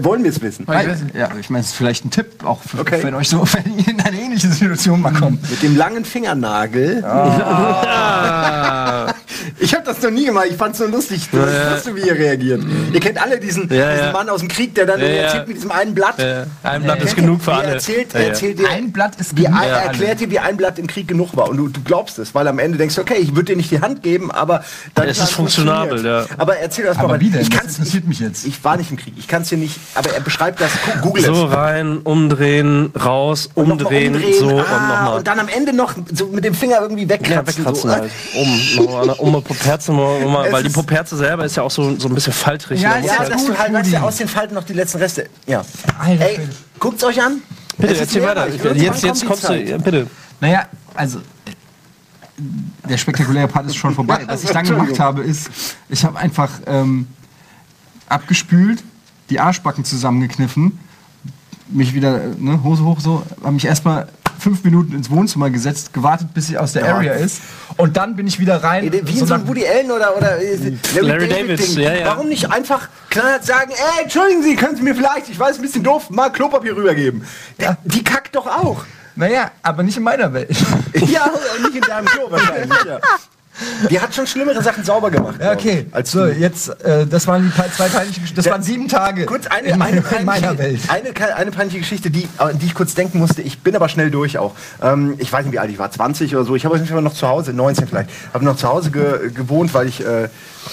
Wollen 0.00 0.24
wir 0.24 0.30
es 0.30 0.42
wissen? 0.42 0.66
Nicht. 0.68 1.14
Ja, 1.14 1.30
ich 1.40 1.48
meine, 1.48 1.62
es 1.62 1.70
ist 1.70 1.76
vielleicht 1.76 2.04
ein 2.04 2.10
Tipp, 2.10 2.44
auch 2.44 2.60
für, 2.62 2.80
Okay. 2.80 3.02
wenn 3.02 3.14
euch 3.14 3.30
so, 3.30 3.40
wenn 3.52 3.78
ihr 3.78 3.88
in 3.88 4.00
einer 4.00 4.18
ähnlichen 4.18 4.40
peinliche 4.40 4.48
Situation 4.48 5.00
mal 5.00 5.12
kommen. 5.12 5.38
Mit 5.50 5.62
dem 5.62 5.76
langen 5.76 6.04
Fingernagel. 6.04 7.02
Ich 9.62 9.74
habe 9.74 9.84
das 9.84 10.00
noch 10.02 10.10
nie 10.10 10.24
gemacht. 10.24 10.46
Ich 10.50 10.56
fand's 10.56 10.78
so 10.78 10.86
lustig. 10.86 11.28
Ich 11.30 11.32
wusste, 11.38 11.94
wie 11.94 12.00
ihr 12.00 12.14
reagiert. 12.14 12.62
Ihr 12.92 13.00
kennt 13.00 13.20
alle 13.20 13.38
diesen, 13.38 13.62
Ja, 13.72 13.90
diesen 13.92 14.06
ja. 14.06 14.12
Mann 14.12 14.28
aus 14.28 14.40
dem 14.40 14.48
Krieg, 14.48 14.74
der 14.74 14.86
dann 14.86 15.00
Ja, 15.00 15.06
ja. 15.06 15.12
erzählt 15.22 15.48
mit 15.48 15.56
diesem 15.58 15.70
einen 15.70 15.94
Blatt. 15.94 16.14
Ein 16.62 16.82
Blatt 16.82 17.02
ist 17.02 17.14
genug 17.16 17.42
für 17.42 17.50
Er 17.52 17.58
alle. 17.58 17.68
Erzählt, 17.74 18.12
Ja, 18.12 18.18
er 18.20 18.22
ja. 18.24 18.28
erzählt 18.30 18.58
dir, 18.58 18.68
Ein 18.70 18.90
Blatt 18.92 19.16
ist 19.20 19.36
wie 19.36 19.42
genug 19.44 19.60
er 19.62 19.68
erklärt 19.82 20.20
dir, 20.20 20.30
wie 20.30 20.38
ein 20.38 20.56
Blatt 20.56 20.78
im 20.78 20.86
Krieg 20.86 21.06
genug 21.08 21.36
war. 21.36 21.48
Und 21.50 21.56
du, 21.58 21.68
du 21.68 21.80
glaubst 21.82 22.18
es, 22.18 22.34
weil 22.34 22.48
am 22.48 22.58
Ende 22.58 22.78
denkst 22.78 22.94
du, 22.94 23.02
okay, 23.02 23.16
ich 23.20 23.30
würde 23.34 23.52
dir 23.52 23.56
nicht 23.56 23.70
die 23.70 23.80
Hand 23.80 24.02
geben, 24.02 24.30
aber 24.30 24.64
dann 24.94 25.08
Es 25.08 25.18
ist 25.18 25.32
funktionabel, 25.32 26.04
ja. 26.04 26.24
Aber 26.38 26.56
erzähl 26.56 26.84
das 26.86 26.96
Aber 26.98 27.08
mal. 27.08 27.20
wie 27.20 27.30
denn? 27.30 27.42
Ich 27.42 27.50
Das 27.50 27.58
kann's 27.60 27.78
interessiert 27.78 28.02
ich, 28.04 28.08
mich 28.08 28.20
jetzt. 28.20 28.46
Ich 28.46 28.62
war 28.64 28.76
nicht 28.76 28.90
im 28.90 28.96
Krieg. 28.96 29.14
Ich 29.18 29.28
kann 29.28 29.42
es 29.42 29.48
dir 29.50 29.58
nicht. 29.58 29.76
Aber 29.94 30.10
er 30.10 30.20
beschreibt 30.20 30.60
das. 30.60 30.70
Gu- 31.02 31.08
Google 31.08 31.24
So 31.24 31.46
es. 31.46 31.52
rein, 31.54 31.98
umdrehen, 31.98 32.92
raus, 33.04 33.50
Und 33.54 33.68
noch 33.68 33.76
mal 33.78 33.84
umdrehen, 33.84 34.14
so 34.38 34.46
und 34.46 34.60
ah, 34.60 34.62
nochmal. 35.02 35.18
Und 35.18 35.26
dann 35.26 35.38
am 35.38 35.48
Ende 35.48 35.72
noch 35.72 35.94
so 36.12 36.26
mit 36.28 36.44
dem 36.44 36.54
Finger 36.54 36.78
irgendwie 36.80 37.08
wegkratzen. 37.08 37.32
Ja, 37.34 37.46
wegkratzen 37.46 37.90
so. 37.90 37.96
halt. 37.96 38.10
Um, 38.34 38.84
nochmal, 38.84 39.10
um 39.18 39.34
Poperze, 39.54 39.92
mal- 39.92 40.52
weil 40.52 40.62
die 40.62 40.68
Poperze 40.70 41.16
selber 41.16 41.44
ist 41.44 41.56
ja 41.56 41.62
auch 41.62 41.70
so, 41.70 41.98
so 41.98 42.08
ein 42.08 42.14
bisschen 42.14 42.32
faltrig. 42.32 42.80
Ja, 42.80 42.92
ist 42.94 43.06
Ja, 43.06 43.18
halt- 43.18 43.32
dass 43.32 43.44
du 43.44 43.58
halt 43.58 43.92
du, 43.92 43.96
aus 44.02 44.16
den 44.16 44.28
Falten 44.28 44.54
noch 44.54 44.64
die 44.64 44.72
letzten 44.74 44.98
Reste. 44.98 45.28
Ja. 45.46 45.64
Alter 45.98 46.24
Ey, 46.24 46.40
guckt's 46.78 47.02
euch 47.04 47.20
an. 47.22 47.42
Bitte, 47.78 47.96
erzähl 47.98 48.22
weiter. 48.22 48.48
Jetzt, 48.74 49.02
jetzt 49.02 49.20
kommt 49.26 49.40
kommst 49.42 49.48
du, 49.48 49.54
ja, 49.54 49.78
bitte. 49.78 50.06
Naja, 50.40 50.66
also 50.94 51.20
der 52.88 52.96
spektakuläre 52.96 53.48
Part 53.48 53.66
ist 53.66 53.76
schon 53.76 53.94
vorbei. 53.94 54.22
Was 54.26 54.44
ich 54.44 54.50
dann 54.50 54.64
gemacht 54.66 54.98
habe, 54.98 55.22
ist, 55.22 55.50
ich 55.88 56.04
habe 56.04 56.18
einfach 56.18 56.50
ähm, 56.66 57.06
abgespült, 58.08 58.82
die 59.28 59.38
Arschbacken 59.40 59.84
zusammengekniffen, 59.84 60.78
mich 61.68 61.94
wieder, 61.94 62.24
äh, 62.24 62.28
ne, 62.38 62.62
Hose 62.64 62.84
hoch 62.84 63.00
so, 63.00 63.22
habe 63.42 63.52
mich 63.52 63.64
erstmal 63.64 64.08
fünf 64.40 64.64
Minuten 64.64 64.94
ins 64.94 65.10
Wohnzimmer 65.10 65.50
gesetzt, 65.50 65.92
gewartet, 65.92 66.34
bis 66.34 66.48
sie 66.48 66.58
aus 66.58 66.72
der 66.72 66.84
Ja. 66.86 66.94
Area 66.96 67.12
ist. 67.12 67.40
Und 67.76 67.96
dann 67.96 68.16
bin 68.16 68.26
ich 68.26 68.38
wieder 68.40 68.62
rein. 68.62 68.90
Wie 68.92 68.96
in 68.98 69.18
so 69.18 69.24
nach- 69.26 69.36
ein 69.40 69.48
Woody 69.48 69.66
Allen 69.66 69.90
oder, 69.90 70.16
oder 70.16 70.38
äh, 70.40 70.56
Larry, 70.94 71.06
Larry 71.06 71.28
David 71.28 71.68
ja, 71.76 71.92
ja. 71.94 72.06
Warum 72.06 72.28
nicht 72.28 72.50
einfach 72.50 72.88
knallhart 73.10 73.44
sagen, 73.44 73.70
ey, 73.70 74.02
entschuldigen 74.04 74.42
Sie, 74.42 74.56
können 74.56 74.76
Sie 74.76 74.82
mir 74.82 74.94
vielleicht, 74.94 75.28
ich 75.28 75.38
weiß, 75.38 75.56
ein 75.56 75.62
bisschen 75.62 75.82
doof, 75.84 76.10
mal 76.10 76.30
Klopapier 76.30 76.76
rübergeben. 76.76 77.24
Ja. 77.58 77.76
Die, 77.84 77.88
die 77.98 78.04
kackt 78.04 78.34
doch 78.34 78.46
auch. 78.46 78.84
naja, 79.16 79.50
aber 79.62 79.82
nicht 79.82 79.96
in 79.96 80.02
meiner 80.02 80.32
Welt. 80.32 80.50
ja, 80.94 81.30
nicht 81.62 81.74
in 81.76 81.82
deinem 81.82 82.06
Klo 82.06 82.30
wahrscheinlich, 82.30 82.84
ja. 82.86 82.98
Die 83.90 84.00
hat 84.00 84.14
schon 84.14 84.26
schlimmere 84.26 84.62
Sachen 84.62 84.84
sauber 84.84 85.10
gemacht. 85.10 85.36
Ja, 85.40 85.52
okay. 85.52 85.86
Als 85.92 86.10
so, 86.12 86.26
jetzt, 86.26 86.68
äh, 86.84 87.06
das 87.06 87.26
waren 87.26 87.52
die 87.56 87.72
zwei 87.72 87.88
Geschichten. 87.88 88.34
Das 88.36 88.44
Ja. 88.44 88.52
waren 88.52 88.62
sieben 88.62 88.88
Tage 88.88 89.26
Kurz 89.26 89.46
eine, 89.46 89.68
in, 89.68 89.72
eine, 89.74 90.00
meiner- 90.00 90.18
in 90.18 90.24
meiner 90.24 90.46
peinliche- 90.54 90.58
Welt. 90.58 90.80
Eine, 90.88 91.36
eine 91.36 91.50
peinliche 91.50 91.78
Geschichte, 91.80 92.10
die, 92.10 92.28
an 92.38 92.58
die 92.58 92.66
ich 92.66 92.74
kurz 92.74 92.94
denken 92.94 93.18
musste. 93.18 93.42
Ich 93.42 93.60
bin 93.60 93.74
aber 93.76 93.88
schnell 93.88 94.10
durch 94.10 94.38
auch. 94.38 94.54
Ähm, 94.82 95.14
ich 95.18 95.32
weiß 95.32 95.44
nicht, 95.44 95.52
wie 95.52 95.58
alt 95.58 95.70
ich 95.70 95.78
war, 95.78 95.90
20 95.90 96.34
oder 96.36 96.44
so. 96.44 96.54
Ich 96.56 96.64
habe 96.64 96.74
auf 96.74 96.80
jeden 96.80 96.92
Fall 96.92 97.02
noch 97.02 97.14
zu 97.14 97.28
Hause, 97.28 97.52
19 97.52 97.88
vielleicht, 97.88 98.10
habe 98.32 98.44
noch 98.44 98.56
zu 98.56 98.68
Hause 98.68 98.90
ge 98.90 99.30
gewohnt, 99.34 99.72
weil 99.74 99.88
ich 99.88 100.04
äh, 100.04 100.28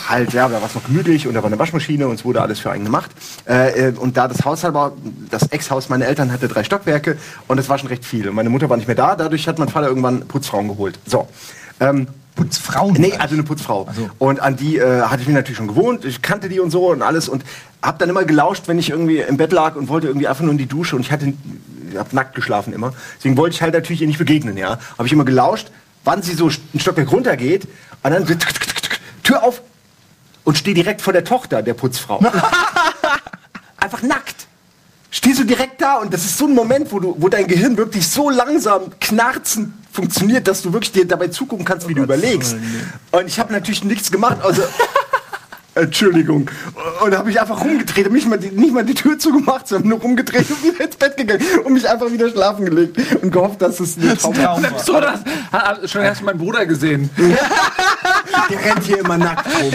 halt, 0.10 0.34
ja, 0.34 0.48
da 0.48 0.56
war 0.62 0.68
es 0.68 0.76
noch 0.76 0.84
gemütlich 0.86 1.28
und 1.28 1.34
da 1.34 1.42
war 1.42 1.48
eine 1.48 1.60
Waschmaschine 1.60 2.08
und 2.08 2.16
es 2.16 2.26
wurde 2.26 2.42
alles 2.42 2.60
für 2.60 2.72
einen 2.72 2.86
gemacht. 2.86 3.12
Äh, 3.48 3.90
äh, 3.90 3.94
und 3.98 4.18
da 4.18 4.28
das 4.28 4.44
Haus 4.46 4.64
halt 4.64 4.74
war, 4.74 4.92
das 5.30 5.44
Ex-Haus 5.52 5.90
meiner 5.90 6.06
Eltern 6.06 6.32
hatte 6.32 6.48
drei 6.48 6.64
Stockwerke 6.64 7.18
und 7.48 7.58
es 7.60 7.70
war 7.70 7.78
schon 7.78 7.88
recht 7.90 8.06
viel. 8.06 8.28
Und 8.30 8.36
meine 8.36 8.50
Mutter 8.50 8.70
war 8.70 8.78
nicht 8.78 8.88
mehr 8.88 8.96
da, 8.96 9.16
dadurch 9.16 9.48
hat 9.48 9.60
mein 9.60 9.70
Vater 9.70 9.88
irgendwann 9.88 10.28
Putzfrauen 10.28 10.68
geholt. 10.68 11.00
So. 11.06 11.28
Ähm, 11.80 12.08
Putzfrauen. 12.38 12.94
Nee, 12.94 13.14
also 13.18 13.34
eine 13.34 13.44
Putzfrau. 13.44 13.88
Und 14.20 14.40
an 14.40 14.56
die 14.56 14.78
äh, 14.78 15.02
hatte 15.02 15.22
ich 15.22 15.28
mich 15.28 15.36
natürlich 15.36 15.58
schon 15.58 15.68
gewohnt. 15.68 16.06
Ich 16.06 16.22
kannte 16.22 16.48
die 16.48 16.60
und 16.60 16.72
so 16.72 16.92
und 16.92 17.02
alles 17.02 17.28
und 17.28 17.44
habe 17.82 17.98
dann 17.98 18.10
immer 18.10 18.24
gelauscht, 18.24 18.64
wenn 18.68 18.80
ich 18.80 18.92
irgendwie 18.92 19.18
im 19.18 19.36
Bett 19.36 19.52
lag 19.52 19.76
und 19.76 19.90
wollte 19.90 20.08
irgendwie 20.08 20.28
einfach 20.28 20.44
nur 20.44 20.52
in 20.52 20.58
die 20.58 20.68
Dusche 20.68 20.96
und 20.96 21.02
ich 21.02 21.12
hatte 21.12 21.34
hab 21.98 22.14
nackt 22.14 22.36
geschlafen 22.36 22.74
immer. 22.74 22.94
Deswegen 23.18 23.36
wollte 23.38 23.56
ich 23.56 23.62
halt 23.62 23.74
natürlich 23.74 24.02
ihr 24.02 24.08
nicht 24.08 24.20
begegnen, 24.20 24.56
ja. 24.56 24.80
Habe 24.98 25.08
ich 25.08 25.14
immer 25.14 25.26
gelauscht, 25.26 25.72
wann 26.04 26.22
sie 26.22 26.34
so 26.34 26.48
ein 26.48 26.80
Stockwerk 26.80 27.12
runtergeht 27.12 27.68
und 28.04 28.12
dann 28.12 28.26
Tür 29.24 29.44
auf 29.44 29.62
und 30.44 30.58
stehe 30.58 30.76
direkt 30.76 31.02
vor 31.02 31.14
der 31.14 31.24
Tochter 31.24 31.62
der 31.62 31.74
Putzfrau. 31.74 32.20
einfach 33.78 34.02
nackt. 34.04 34.37
Stehst 35.10 35.40
du 35.40 35.46
direkt 35.46 35.82
da 35.82 35.96
und 35.96 36.14
das 36.14 36.26
ist 36.26 36.38
so 36.38 36.46
ein 36.46 36.54
Moment, 36.54 36.92
wo, 36.92 37.00
du, 37.00 37.16
wo 37.18 37.30
dein 37.30 37.48
Gehirn 37.48 37.78
wirklich 37.78 38.08
so 38.08 38.30
langsam 38.30 38.92
knarzend 39.00 39.74
funktioniert, 39.92 40.48
dass 40.48 40.62
du 40.62 40.74
wirklich 40.74 40.92
dir 40.92 41.08
dabei 41.08 41.30
zugucken 41.30 41.66
kannst, 41.66 41.88
wie 41.88 41.94
du 41.94 42.04
überlegst. 42.04 42.56
Und 43.12 43.28
ich 43.28 43.40
habe 43.40 43.52
natürlich 43.54 43.84
nichts 43.84 44.12
gemacht, 44.12 44.38
außer 44.44 44.68
Entschuldigung. 45.82 46.50
Und 47.04 47.16
habe 47.16 47.28
mich 47.28 47.40
einfach 47.40 47.62
rumgedreht, 47.62 48.06
hab 48.06 48.12
nicht 48.12 48.28
mal, 48.28 48.38
die, 48.38 48.50
nicht 48.50 48.74
mal 48.74 48.84
die 48.84 48.94
Tür 48.94 49.18
zugemacht, 49.20 49.68
sondern 49.68 49.90
nur 49.90 50.00
rumgedreht 50.00 50.50
und 50.50 50.64
wieder 50.64 50.86
ins 50.86 50.96
Bett 50.96 51.18
gegangen 51.18 51.42
und 51.64 51.74
mich 51.74 51.88
einfach 51.90 52.12
wieder 52.12 52.30
schlafen 52.30 52.66
gelegt 52.66 52.98
und 53.22 53.32
gehofft, 53.32 53.62
dass 53.62 53.80
es 53.80 53.98
ein 53.98 54.18
Traum 54.18 54.38
war. 54.38 54.60
So, 54.84 55.00
das, 55.00 55.92
schon 55.92 56.04
hast 56.04 56.22
du 56.22 56.26
meinen 56.26 56.38
Bruder 56.40 56.66
gesehen. 56.66 57.10
Der 58.50 58.64
rennt 58.64 58.84
hier 58.84 59.00
immer 59.00 59.18
nackt 59.18 59.46
rum. 59.48 59.72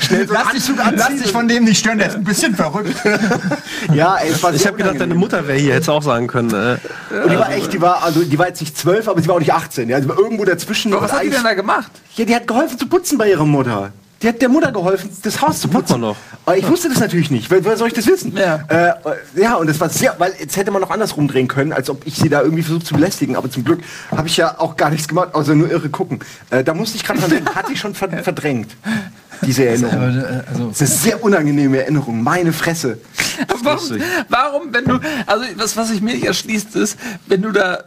Schnell 0.00 0.26
so 0.26 0.34
Lass 0.34 0.52
dich, 0.52 0.70
lass 0.94 1.16
dich 1.16 1.32
von 1.32 1.48
dem 1.48 1.64
nicht 1.64 1.78
stören, 1.78 1.98
der 1.98 2.08
ist 2.08 2.16
ein 2.16 2.24
bisschen 2.24 2.54
verrückt. 2.54 2.94
Ja, 3.92 4.16
ey, 4.16 4.30
es 4.30 4.42
war 4.42 4.52
Ich 4.52 4.66
habe 4.66 4.76
gedacht, 4.76 5.00
deine. 5.00 5.14
Mutter 5.14 5.46
wäre 5.46 5.58
hier, 5.58 5.72
hättest 5.74 5.88
du 5.88 5.92
auch 5.92 6.02
sagen 6.02 6.26
können. 6.26 6.50
Äh, 6.50 6.76
Und 7.24 7.30
die 7.32 7.38
war 7.38 7.50
echt, 7.52 7.72
die 7.72 7.80
war, 7.80 8.02
also 8.02 8.22
die 8.22 8.38
war 8.38 8.48
jetzt 8.48 8.60
nicht 8.60 8.76
zwölf, 8.76 9.08
aber 9.08 9.20
sie 9.20 9.28
war 9.28 9.36
auch 9.36 9.40
nicht 9.40 9.52
18. 9.52 9.88
Ja, 9.88 10.00
sie 10.00 10.08
war 10.08 10.18
irgendwo 10.18 10.44
dazwischen. 10.44 10.92
Aber 10.92 11.02
was 11.02 11.12
hat 11.12 11.22
die 11.22 11.30
denn 11.30 11.42
da 11.42 11.54
gemacht? 11.54 11.90
Ja, 12.16 12.24
die 12.24 12.34
hat 12.34 12.46
geholfen 12.46 12.78
zu 12.78 12.86
putzen 12.86 13.18
bei 13.18 13.30
ihrer 13.30 13.46
Mutter. 13.46 13.92
Die 14.20 14.28
hat 14.28 14.42
der 14.42 14.48
Mutter 14.48 14.72
geholfen, 14.72 15.10
das 15.22 15.40
Haus 15.40 15.60
zu 15.60 15.68
putzen. 15.68 16.02
Aber 16.02 16.56
ich 16.56 16.68
wusste 16.68 16.88
das 16.88 16.98
natürlich 16.98 17.30
nicht. 17.30 17.50
Wer, 17.50 17.64
wer 17.64 17.76
soll 17.76 17.88
ich 17.88 17.94
das 17.94 18.06
wissen? 18.08 18.36
Ja. 18.36 18.64
Äh, 18.68 18.88
äh, 18.88 18.94
ja, 19.42 19.54
und 19.54 19.68
das 19.68 19.78
war 19.78 19.88
sehr, 19.90 20.16
weil 20.18 20.34
jetzt 20.40 20.56
hätte 20.56 20.72
man 20.72 20.80
noch 20.80 20.90
anders 20.90 21.16
rumdrehen 21.16 21.46
können, 21.46 21.72
als 21.72 21.88
ob 21.88 22.04
ich 22.04 22.16
sie 22.16 22.28
da 22.28 22.42
irgendwie 22.42 22.62
versucht 22.64 22.86
zu 22.86 22.94
belästigen. 22.94 23.36
Aber 23.36 23.48
zum 23.48 23.64
Glück 23.64 23.80
habe 24.10 24.26
ich 24.26 24.36
ja 24.36 24.58
auch 24.58 24.76
gar 24.76 24.90
nichts 24.90 25.06
gemacht, 25.06 25.34
außer 25.34 25.54
nur 25.54 25.70
irre 25.70 25.88
gucken. 25.88 26.18
Äh, 26.50 26.64
da 26.64 26.74
musste 26.74 26.96
ich 26.96 27.04
gerade 27.04 27.20
dran 27.20 27.30
denken, 27.30 27.54
hatte 27.54 27.72
ich 27.72 27.78
schon 27.78 27.94
ver 27.94 28.08
verdrängt, 28.24 28.76
diese 29.42 29.66
Erinnerung. 29.66 30.00
Also, 30.00 30.68
Das 30.68 30.80
ist 30.80 30.80
eine 30.80 31.00
sehr 31.12 31.22
unangenehme 31.22 31.78
Erinnerung. 31.78 32.20
Meine 32.22 32.52
Fresse. 32.52 32.98
Warum, 33.62 34.00
warum, 34.28 34.62
wenn 34.74 34.84
du, 34.84 34.98
also 35.26 35.44
was, 35.56 35.76
was 35.76 35.88
sich 35.88 36.00
mir 36.00 36.14
nicht 36.14 36.24
erschließt, 36.26 36.74
ist, 36.74 36.98
wenn 37.28 37.42
du 37.42 37.52
da, 37.52 37.84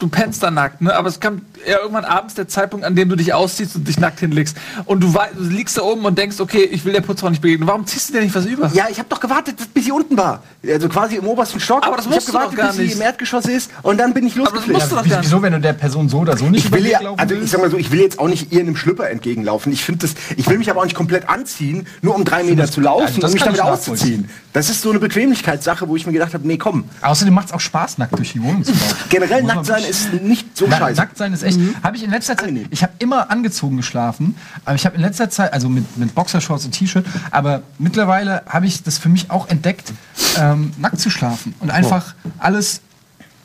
du, 0.00 0.08
pennst 0.08 0.42
da 0.42 0.50
nackt, 0.50 0.80
ne? 0.80 0.94
aber 0.94 1.08
es 1.08 1.20
kommt 1.20 1.42
ja 1.66 1.78
irgendwann 1.78 2.04
abends 2.04 2.34
der 2.34 2.48
Zeitpunkt, 2.48 2.84
an 2.84 2.96
dem 2.96 3.08
du 3.08 3.16
dich 3.16 3.32
ausziehst 3.32 3.76
und 3.76 3.86
dich 3.86 3.98
nackt 3.98 4.20
hinlegst. 4.20 4.56
Und 4.86 5.00
du, 5.00 5.12
du 5.12 5.42
liegst 5.44 5.76
da 5.78 5.82
oben 5.82 6.04
und 6.04 6.18
denkst, 6.18 6.40
okay, 6.40 6.64
ich 6.64 6.84
will 6.84 6.92
der 6.92 7.02
Putzfrau 7.02 7.30
nicht 7.30 7.42
begegnen. 7.42 7.68
Warum 7.68 7.86
ziehst 7.86 8.08
du 8.08 8.14
dir 8.14 8.20
nicht 8.22 8.34
was 8.34 8.46
über? 8.46 8.70
Ja, 8.74 8.86
ich 8.90 8.98
habe 8.98 9.08
doch 9.08 9.20
gewartet, 9.20 9.56
bis 9.74 9.84
sie 9.84 9.92
unten 9.92 10.16
war. 10.16 10.42
Also 10.66 10.88
quasi 10.88 11.16
im 11.16 11.26
obersten 11.26 11.60
Stock. 11.60 11.86
Aber 11.86 11.96
das 11.96 12.06
ich 12.06 12.10
hab 12.10 12.16
musst 12.16 12.28
du 12.28 12.32
doch 12.32 12.38
gewartet, 12.40 12.58
gar 12.58 12.68
bis 12.68 12.76
sie 12.76 12.82
nicht. 12.84 12.96
im 12.96 13.02
Erdgeschoss 13.02 13.44
ist 13.46 13.70
und 13.82 13.98
dann 13.98 14.14
bin 14.14 14.26
ich 14.26 14.34
das 14.34 14.44
losgeflogen. 14.44 14.72
musst 14.72 14.92
du 14.92 14.96
doch 14.96 15.08
gar 15.08 15.18
nicht. 15.18 15.26
wieso, 15.26 15.42
wenn 15.42 15.52
du 15.52 15.60
der 15.60 15.72
Person 15.74 16.08
so 16.08 16.18
oder 16.18 16.36
so 16.36 16.46
nicht 16.46 16.66
Ich 16.66 16.72
will 16.72 16.86
ja, 16.86 17.00
also 17.16 17.34
ich 17.34 17.50
sag 17.50 17.60
mal 17.60 17.70
so, 17.70 17.76
ich 17.76 17.90
will 17.90 18.00
jetzt 18.00 18.18
auch 18.18 18.28
nicht 18.28 18.52
ihr 18.52 18.60
in 18.60 18.66
einem 18.66 18.76
Schlüpper 18.76 19.10
entgegenlaufen. 19.10 19.72
Ich 19.72 19.84
finde 19.84 20.06
das, 20.06 20.14
ich 20.36 20.48
will 20.48 20.58
mich 20.58 20.70
aber 20.70 20.80
auch 20.80 20.84
nicht 20.84 20.96
komplett 20.96 21.28
anziehen, 21.28 21.86
nur 22.02 22.14
um 22.14 22.24
drei 22.24 22.42
Meter 22.42 22.70
zu 22.70 22.80
laufen 22.80 23.06
also 23.06 23.20
das 23.20 23.30
und 23.30 23.34
mich 23.34 23.42
damit 23.42 23.60
auszuziehen. 23.60 24.28
Das 24.52 24.68
ist 24.68 24.82
so 24.82 24.90
eine 24.90 24.98
Bequemlichkeitssache, 24.98 25.88
wo 25.88 25.94
ich 25.94 26.06
mir 26.06 26.12
gedacht 26.12 26.34
habe, 26.34 26.46
nee, 26.46 26.58
komm. 26.58 26.84
Außerdem 27.02 27.32
macht 27.32 27.48
es 27.48 27.52
auch 27.52 27.60
Spaß, 27.60 27.98
nackt 27.98 28.18
durch 28.18 28.32
die 28.32 28.42
Wohnung 28.42 28.64
zu 28.64 28.72
laufen. 28.72 28.96
Generell 29.08 29.42
nackt 29.44 29.66
sein 29.66 29.84
ist 29.90 30.12
nicht 30.22 30.56
so 30.56 30.66
Na, 30.68 30.78
scheiße. 30.78 31.00
Nackt 31.00 31.18
sein 31.18 31.32
ist 31.32 31.42
echt. 31.42 31.58
Habe 31.82 31.96
ich 31.96 32.04
in 32.04 32.10
letzter 32.10 32.36
Zeit. 32.36 32.48
Angenehm. 32.48 32.68
Ich 32.70 32.82
habe 32.82 32.92
immer 32.98 33.30
angezogen 33.30 33.76
geschlafen, 33.76 34.36
aber 34.64 34.76
ich 34.76 34.86
habe 34.86 34.96
in 34.96 35.02
letzter 35.02 35.28
Zeit, 35.28 35.52
also 35.52 35.68
mit, 35.68 35.96
mit 35.96 36.14
Boxershorts 36.14 36.64
und 36.64 36.72
T-Shirt, 36.72 37.04
aber 37.30 37.62
mittlerweile 37.78 38.42
habe 38.46 38.66
ich 38.66 38.82
das 38.82 38.98
für 38.98 39.08
mich 39.08 39.30
auch 39.30 39.48
entdeckt, 39.48 39.92
ähm, 40.38 40.72
nackt 40.78 41.00
zu 41.00 41.10
schlafen 41.10 41.54
und 41.60 41.70
einfach 41.70 42.14
alles 42.38 42.80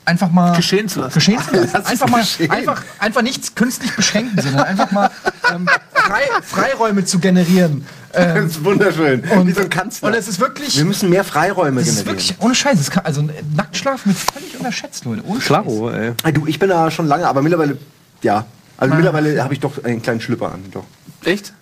einfach 0.06 0.30
mal 0.30 0.56
Geschehen 0.56 0.88
zu 0.88 1.00
lassen. 1.00 1.14
Geschehen 1.14 1.38
zu 1.42 1.54
lassen. 1.56 1.76
Einfach 1.84 2.08
mal, 2.08 2.20
geschehen. 2.20 2.50
einfach, 2.50 2.82
einfach 2.98 3.22
nichts 3.22 3.54
künstlich 3.54 3.94
beschränken, 3.94 4.40
sondern 4.40 4.62
einfach 4.64 4.90
mal 4.92 5.10
ähm, 5.52 5.68
frei, 5.92 6.22
Freiräume 6.42 7.04
zu 7.04 7.18
generieren. 7.18 7.84
Das 8.16 8.44
ist 8.52 8.64
wunderschön. 8.64 9.22
Wie 9.44 9.52
so 9.52 9.60
ein 9.60 9.68
Kanzler. 9.68 10.08
und 10.08 10.14
es 10.14 10.26
ist 10.26 10.40
wirklich, 10.40 10.74
Wir 10.78 10.86
müssen 10.86 11.10
mehr 11.10 11.22
Freiräume 11.22 11.82
es 11.82 11.88
ist 11.88 11.96
generieren. 11.96 12.16
wirklich 12.16 12.34
ohne 12.40 12.54
Scheiß. 12.54 12.80
Es 12.80 12.90
kann, 12.90 13.04
also 13.04 13.28
Nacktschlafen 13.54 14.10
wird 14.10 14.18
völlig 14.32 14.56
unterschätzt, 14.58 15.04
Leute. 15.04 15.22
Ohne 15.26 15.38
Scheiß. 15.38 15.46
Klaro, 15.48 15.90
ey. 15.90 16.12
Ah, 16.22 16.30
Du, 16.30 16.46
ich 16.46 16.58
bin 16.58 16.70
da 16.70 16.90
schon 16.90 17.08
lange, 17.08 17.28
aber 17.28 17.42
mittlerweile, 17.42 17.76
ja. 18.22 18.46
Also 18.78 18.94
mittlerweile 18.94 19.44
habe 19.44 19.52
ich 19.52 19.60
doch 19.60 19.84
einen 19.84 20.00
kleinen 20.00 20.22
Schlüpper 20.22 20.50
an. 20.52 20.64
Doch. 20.72 20.84
Echt? 21.24 21.52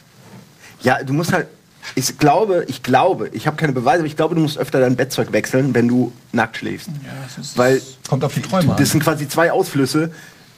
Ja, 0.82 1.02
du 1.02 1.12
musst 1.12 1.32
halt. 1.32 1.48
Ich 1.94 2.18
glaube, 2.18 2.64
ich 2.68 2.82
glaube, 2.82 3.28
ich 3.32 3.46
habe 3.46 3.56
keine 3.56 3.72
Beweise, 3.72 3.98
aber 3.98 4.06
ich 4.06 4.16
glaube, 4.16 4.34
du 4.34 4.40
musst 4.40 4.58
öfter 4.58 4.80
dein 4.80 4.96
Bettzeug 4.96 5.32
wechseln, 5.32 5.74
wenn 5.74 5.88
du 5.88 6.12
nackt 6.32 6.56
schläfst. 6.56 6.90
Weil 7.56 7.80
Kommt 8.08 8.24
auf 8.24 8.34
die 8.34 8.42
Träume 8.42 8.72
an. 8.72 8.76
das 8.78 8.90
sind 8.90 9.02
quasi 9.02 9.28
zwei 9.28 9.52
Ausflüsse, 9.52 10.10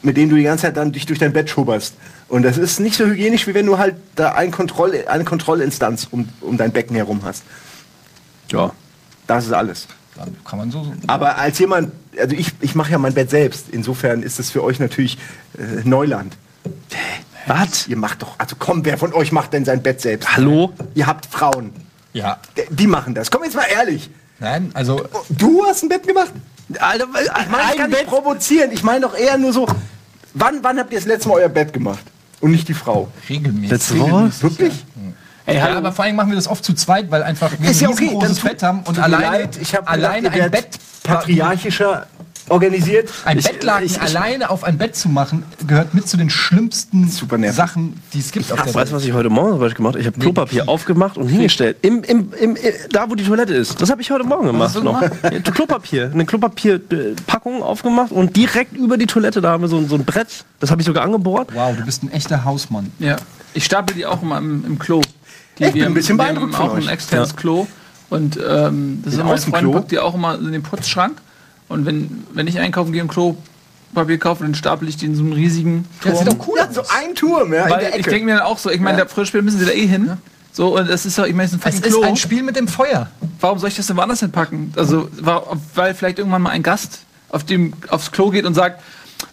mit 0.02 0.16
denen 0.16 0.30
du 0.30 0.36
die 0.36 0.44
ganze 0.44 0.62
Zeit 0.62 0.76
dann 0.76 0.92
dich 0.92 1.06
durch 1.06 1.18
dein 1.18 1.32
Bett 1.32 1.50
schubberst. 1.50 1.94
Und 2.28 2.42
das 2.42 2.58
ist 2.58 2.80
nicht 2.80 2.96
so 2.96 3.06
hygienisch, 3.06 3.46
wie 3.46 3.54
wenn 3.54 3.66
du 3.66 3.78
halt 3.78 3.96
da 4.14 4.32
ein 4.32 4.50
Kontroll, 4.50 5.04
eine 5.06 5.24
Kontrollinstanz 5.24 6.08
um, 6.10 6.28
um 6.40 6.56
dein 6.56 6.72
Becken 6.72 6.96
herum 6.96 7.20
hast. 7.24 7.44
Ja. 8.50 8.72
Das 9.26 9.46
ist 9.46 9.52
alles. 9.52 9.86
Dann 10.16 10.36
kann 10.44 10.58
man 10.58 10.70
so. 10.70 10.82
so 10.84 10.92
Aber 11.08 11.38
als 11.38 11.58
jemand, 11.58 11.92
also 12.18 12.34
ich, 12.34 12.52
ich 12.60 12.74
mache 12.74 12.92
ja 12.92 12.98
mein 12.98 13.14
Bett 13.14 13.30
selbst. 13.30 13.66
Insofern 13.70 14.22
ist 14.22 14.38
es 14.38 14.50
für 14.50 14.62
euch 14.62 14.78
natürlich 14.78 15.18
äh, 15.58 15.82
Neuland. 15.84 16.36
Was? 17.46 17.86
Ihr 17.88 17.96
macht 17.96 18.22
doch, 18.22 18.34
also 18.38 18.56
komm, 18.58 18.84
wer 18.84 18.98
von 18.98 19.12
euch 19.12 19.32
macht 19.32 19.52
denn 19.52 19.64
sein 19.64 19.82
Bett 19.82 20.00
selbst? 20.00 20.36
Hallo? 20.36 20.72
Ihr 20.94 21.06
habt 21.06 21.26
Frauen. 21.26 21.72
ja. 22.12 22.38
D- 22.56 22.66
Die 22.70 22.86
machen 22.86 23.14
das. 23.14 23.30
Komm 23.30 23.44
jetzt 23.44 23.54
mal 23.56 23.64
ehrlich. 23.72 24.10
Nein, 24.38 24.70
also 24.74 25.06
Du 25.30 25.64
hast 25.64 25.82
ein 25.82 25.88
Bett 25.88 26.06
gemacht? 26.06 26.32
Alter, 26.78 27.06
Ich 27.14 27.48
meine 27.48 27.62
ein 27.64 27.76
gar 27.78 27.88
nicht 27.88 27.98
Bett. 28.00 28.06
provozieren. 28.08 28.70
Ich 28.72 28.82
meine 28.82 29.00
doch 29.02 29.16
eher 29.16 29.38
nur 29.38 29.52
so, 29.52 29.66
wann, 30.34 30.58
wann 30.62 30.78
habt 30.78 30.92
ihr 30.92 30.98
das 30.98 31.06
letzte 31.06 31.28
Mal 31.28 31.34
euer 31.36 31.48
Bett 31.48 31.72
gemacht? 31.72 32.02
Und 32.40 32.50
nicht 32.50 32.68
die 32.68 32.74
Frau. 32.74 33.08
Regelmäßig. 33.28 33.70
Letzte 33.70 33.98
Woche? 34.00 34.30
Wirklich? 34.40 34.84
Ey, 35.46 35.56
Ja, 35.58 35.76
aber 35.76 35.92
vor 35.92 36.04
allem 36.04 36.16
machen 36.16 36.30
wir 36.30 36.36
das 36.36 36.48
oft 36.48 36.64
zu 36.64 36.74
zweit, 36.74 37.08
weil 37.10 37.22
einfach 37.22 37.52
wir 37.60 37.70
Ist 37.70 37.78
ein 37.80 37.84
ja 37.84 37.88
okay, 37.90 38.10
tut- 38.20 38.42
Bett 38.42 38.62
haben 38.64 38.80
und 38.80 38.98
alleine, 38.98 39.24
leid, 39.38 39.56
ich 39.62 39.74
hab 39.76 39.88
alleine 39.90 40.30
ein 40.30 40.50
Bett 40.50 40.70
patriarchischer 41.04 42.06
organisiert. 42.48 43.10
Ein 43.24 43.38
Ich- 43.38 43.44
Bettlaken 43.44 43.86
ich- 43.86 43.92
ich- 43.96 44.00
alleine 44.02 44.50
auf 44.50 44.64
ein 44.64 44.78
Bett 44.78 44.94
zu 44.96 45.08
machen, 45.08 45.42
gehört 45.66 45.94
mit 45.94 46.08
zu 46.08 46.16
den 46.16 46.30
schlimmsten. 46.30 47.08
Sachen, 47.52 48.00
die 48.12 48.18
es 48.20 48.30
gibt 48.32 48.50
auf 48.52 48.62
der 48.62 48.74
Weißt 48.74 48.92
du, 48.92 48.96
was 48.96 49.04
ich 49.04 49.12
heute 49.12 49.30
Morgen 49.30 49.50
zum 49.52 49.60
Beispiel 49.60 49.76
gemacht 49.76 49.94
habe? 49.94 50.00
Ich 50.00 50.06
habe 50.06 50.18
Klopapier 50.18 50.68
aufgemacht 50.68 51.16
und 51.18 51.28
hingestellt. 51.28 51.76
Im, 51.82 52.02
im, 52.04 52.32
im, 52.40 52.56
äh, 52.56 52.72
da, 52.90 53.10
wo 53.10 53.14
die 53.14 53.24
Toilette 53.24 53.54
ist. 53.54 53.80
Das 53.80 53.90
habe 53.90 54.00
ich 54.02 54.10
heute 54.10 54.24
Morgen 54.24 54.46
gemacht. 54.46 54.68
hast 54.68 54.76
du 54.76 54.82
noch. 54.82 55.00
Ja, 55.02 55.08
Klopapier. 55.40 56.10
Eine 56.12 56.24
Klopapierpackung 56.26 57.62
aufgemacht 57.62 58.12
und 58.12 58.36
direkt 58.36 58.76
über 58.76 58.96
die 58.96 59.06
Toilette, 59.06 59.40
da 59.40 59.50
haben 59.52 59.62
wir 59.62 59.68
so, 59.68 59.78
ein- 59.78 59.88
so 59.88 59.94
ein 59.96 60.04
Brett. 60.04 60.28
Das 60.60 60.70
habe 60.70 60.80
ich 60.80 60.86
sogar 60.86 61.04
angebohrt. 61.04 61.50
Wow, 61.54 61.76
du 61.76 61.84
bist 61.84 62.02
ein 62.02 62.10
echter 62.12 62.44
Hausmann. 62.44 62.92
Ja. 62.98 63.16
Ich 63.54 63.64
stapel 63.64 63.94
die 63.96 64.06
auch 64.06 64.22
immer 64.22 64.38
im, 64.38 64.64
im 64.66 64.78
Klo. 64.78 65.00
Die, 65.58 65.64
Ich 65.64 65.72
bin 65.72 65.84
ein 65.84 65.94
bisschen 65.94 66.16
beeindruckt 66.16 66.54
von 66.54 66.68
auch 66.68 66.74
ein 66.74 66.82
euch. 66.82 66.88
externes 66.90 67.30
Ja. 67.30 67.36
Klo. 67.36 67.66
Und 68.10 68.36
ähm, 68.36 69.00
das 69.04 69.14
ist 69.14 69.20
immer 69.20 69.30
mein? 69.30 69.38
Freund 69.38 69.72
packt 69.72 69.90
die 69.90 69.98
auch 69.98 70.14
immer 70.14 70.38
in 70.38 70.52
den 70.52 70.62
Putzschrank. 70.62 71.16
Und 71.68 71.86
wenn, 71.86 72.24
wenn 72.32 72.46
ich 72.46 72.58
einkaufen 72.58 72.92
gehe 72.92 73.02
und 73.02 73.08
Klopapier 73.08 74.18
kaufe, 74.18 74.44
dann 74.44 74.54
stapel 74.54 74.88
ich 74.88 74.96
die 74.96 75.06
in 75.06 75.14
so 75.16 75.22
einen 75.22 75.32
riesigen 75.32 75.84
Ja, 76.04 76.10
Turm. 76.12 76.24
sieht 76.24 76.32
doch 76.32 76.46
cool 76.48 76.58
Ja, 76.58 76.72
so 76.72 76.82
ein 76.82 77.14
Turm, 77.14 77.52
ja, 77.52 77.64
in 77.64 77.70
Weil 77.70 77.92
ich 77.98 78.06
denke 78.06 78.24
mir 78.26 78.34
dann 78.36 78.44
auch 78.44 78.58
so, 78.58 78.70
ich 78.70 78.80
meine, 78.80 78.98
der 78.98 79.08
früher 79.08 79.26
später 79.26 79.42
müssen 79.42 79.58
sie 79.58 79.66
da 79.66 79.72
eh 79.72 79.86
hin. 79.86 80.12
So, 80.52 80.78
und 80.78 80.88
das 80.88 81.04
ist 81.04 81.18
doch, 81.18 81.26
ich 81.26 81.34
meine, 81.34 81.48
es 81.48 81.52
ist 81.52 81.64
ein 81.66 81.72
Es 81.74 81.80
ist 81.80 82.02
ein 82.02 82.16
Spiel 82.16 82.42
mit 82.42 82.56
dem 82.56 82.66
Feuer. 82.68 83.08
Warum 83.40 83.58
soll 83.58 83.68
ich 83.68 83.76
das 83.76 83.86
denn 83.88 83.96
woanders 83.96 84.20
hinpacken? 84.20 84.72
Also, 84.76 85.08
weil 85.74 85.94
vielleicht 85.94 86.18
irgendwann 86.18 86.42
mal 86.42 86.50
ein 86.50 86.62
Gast 86.62 87.00
auf 87.28 87.44
dem, 87.44 87.74
aufs 87.88 88.10
Klo 88.12 88.30
geht 88.30 88.46
und 88.46 88.54
sagt, 88.54 88.82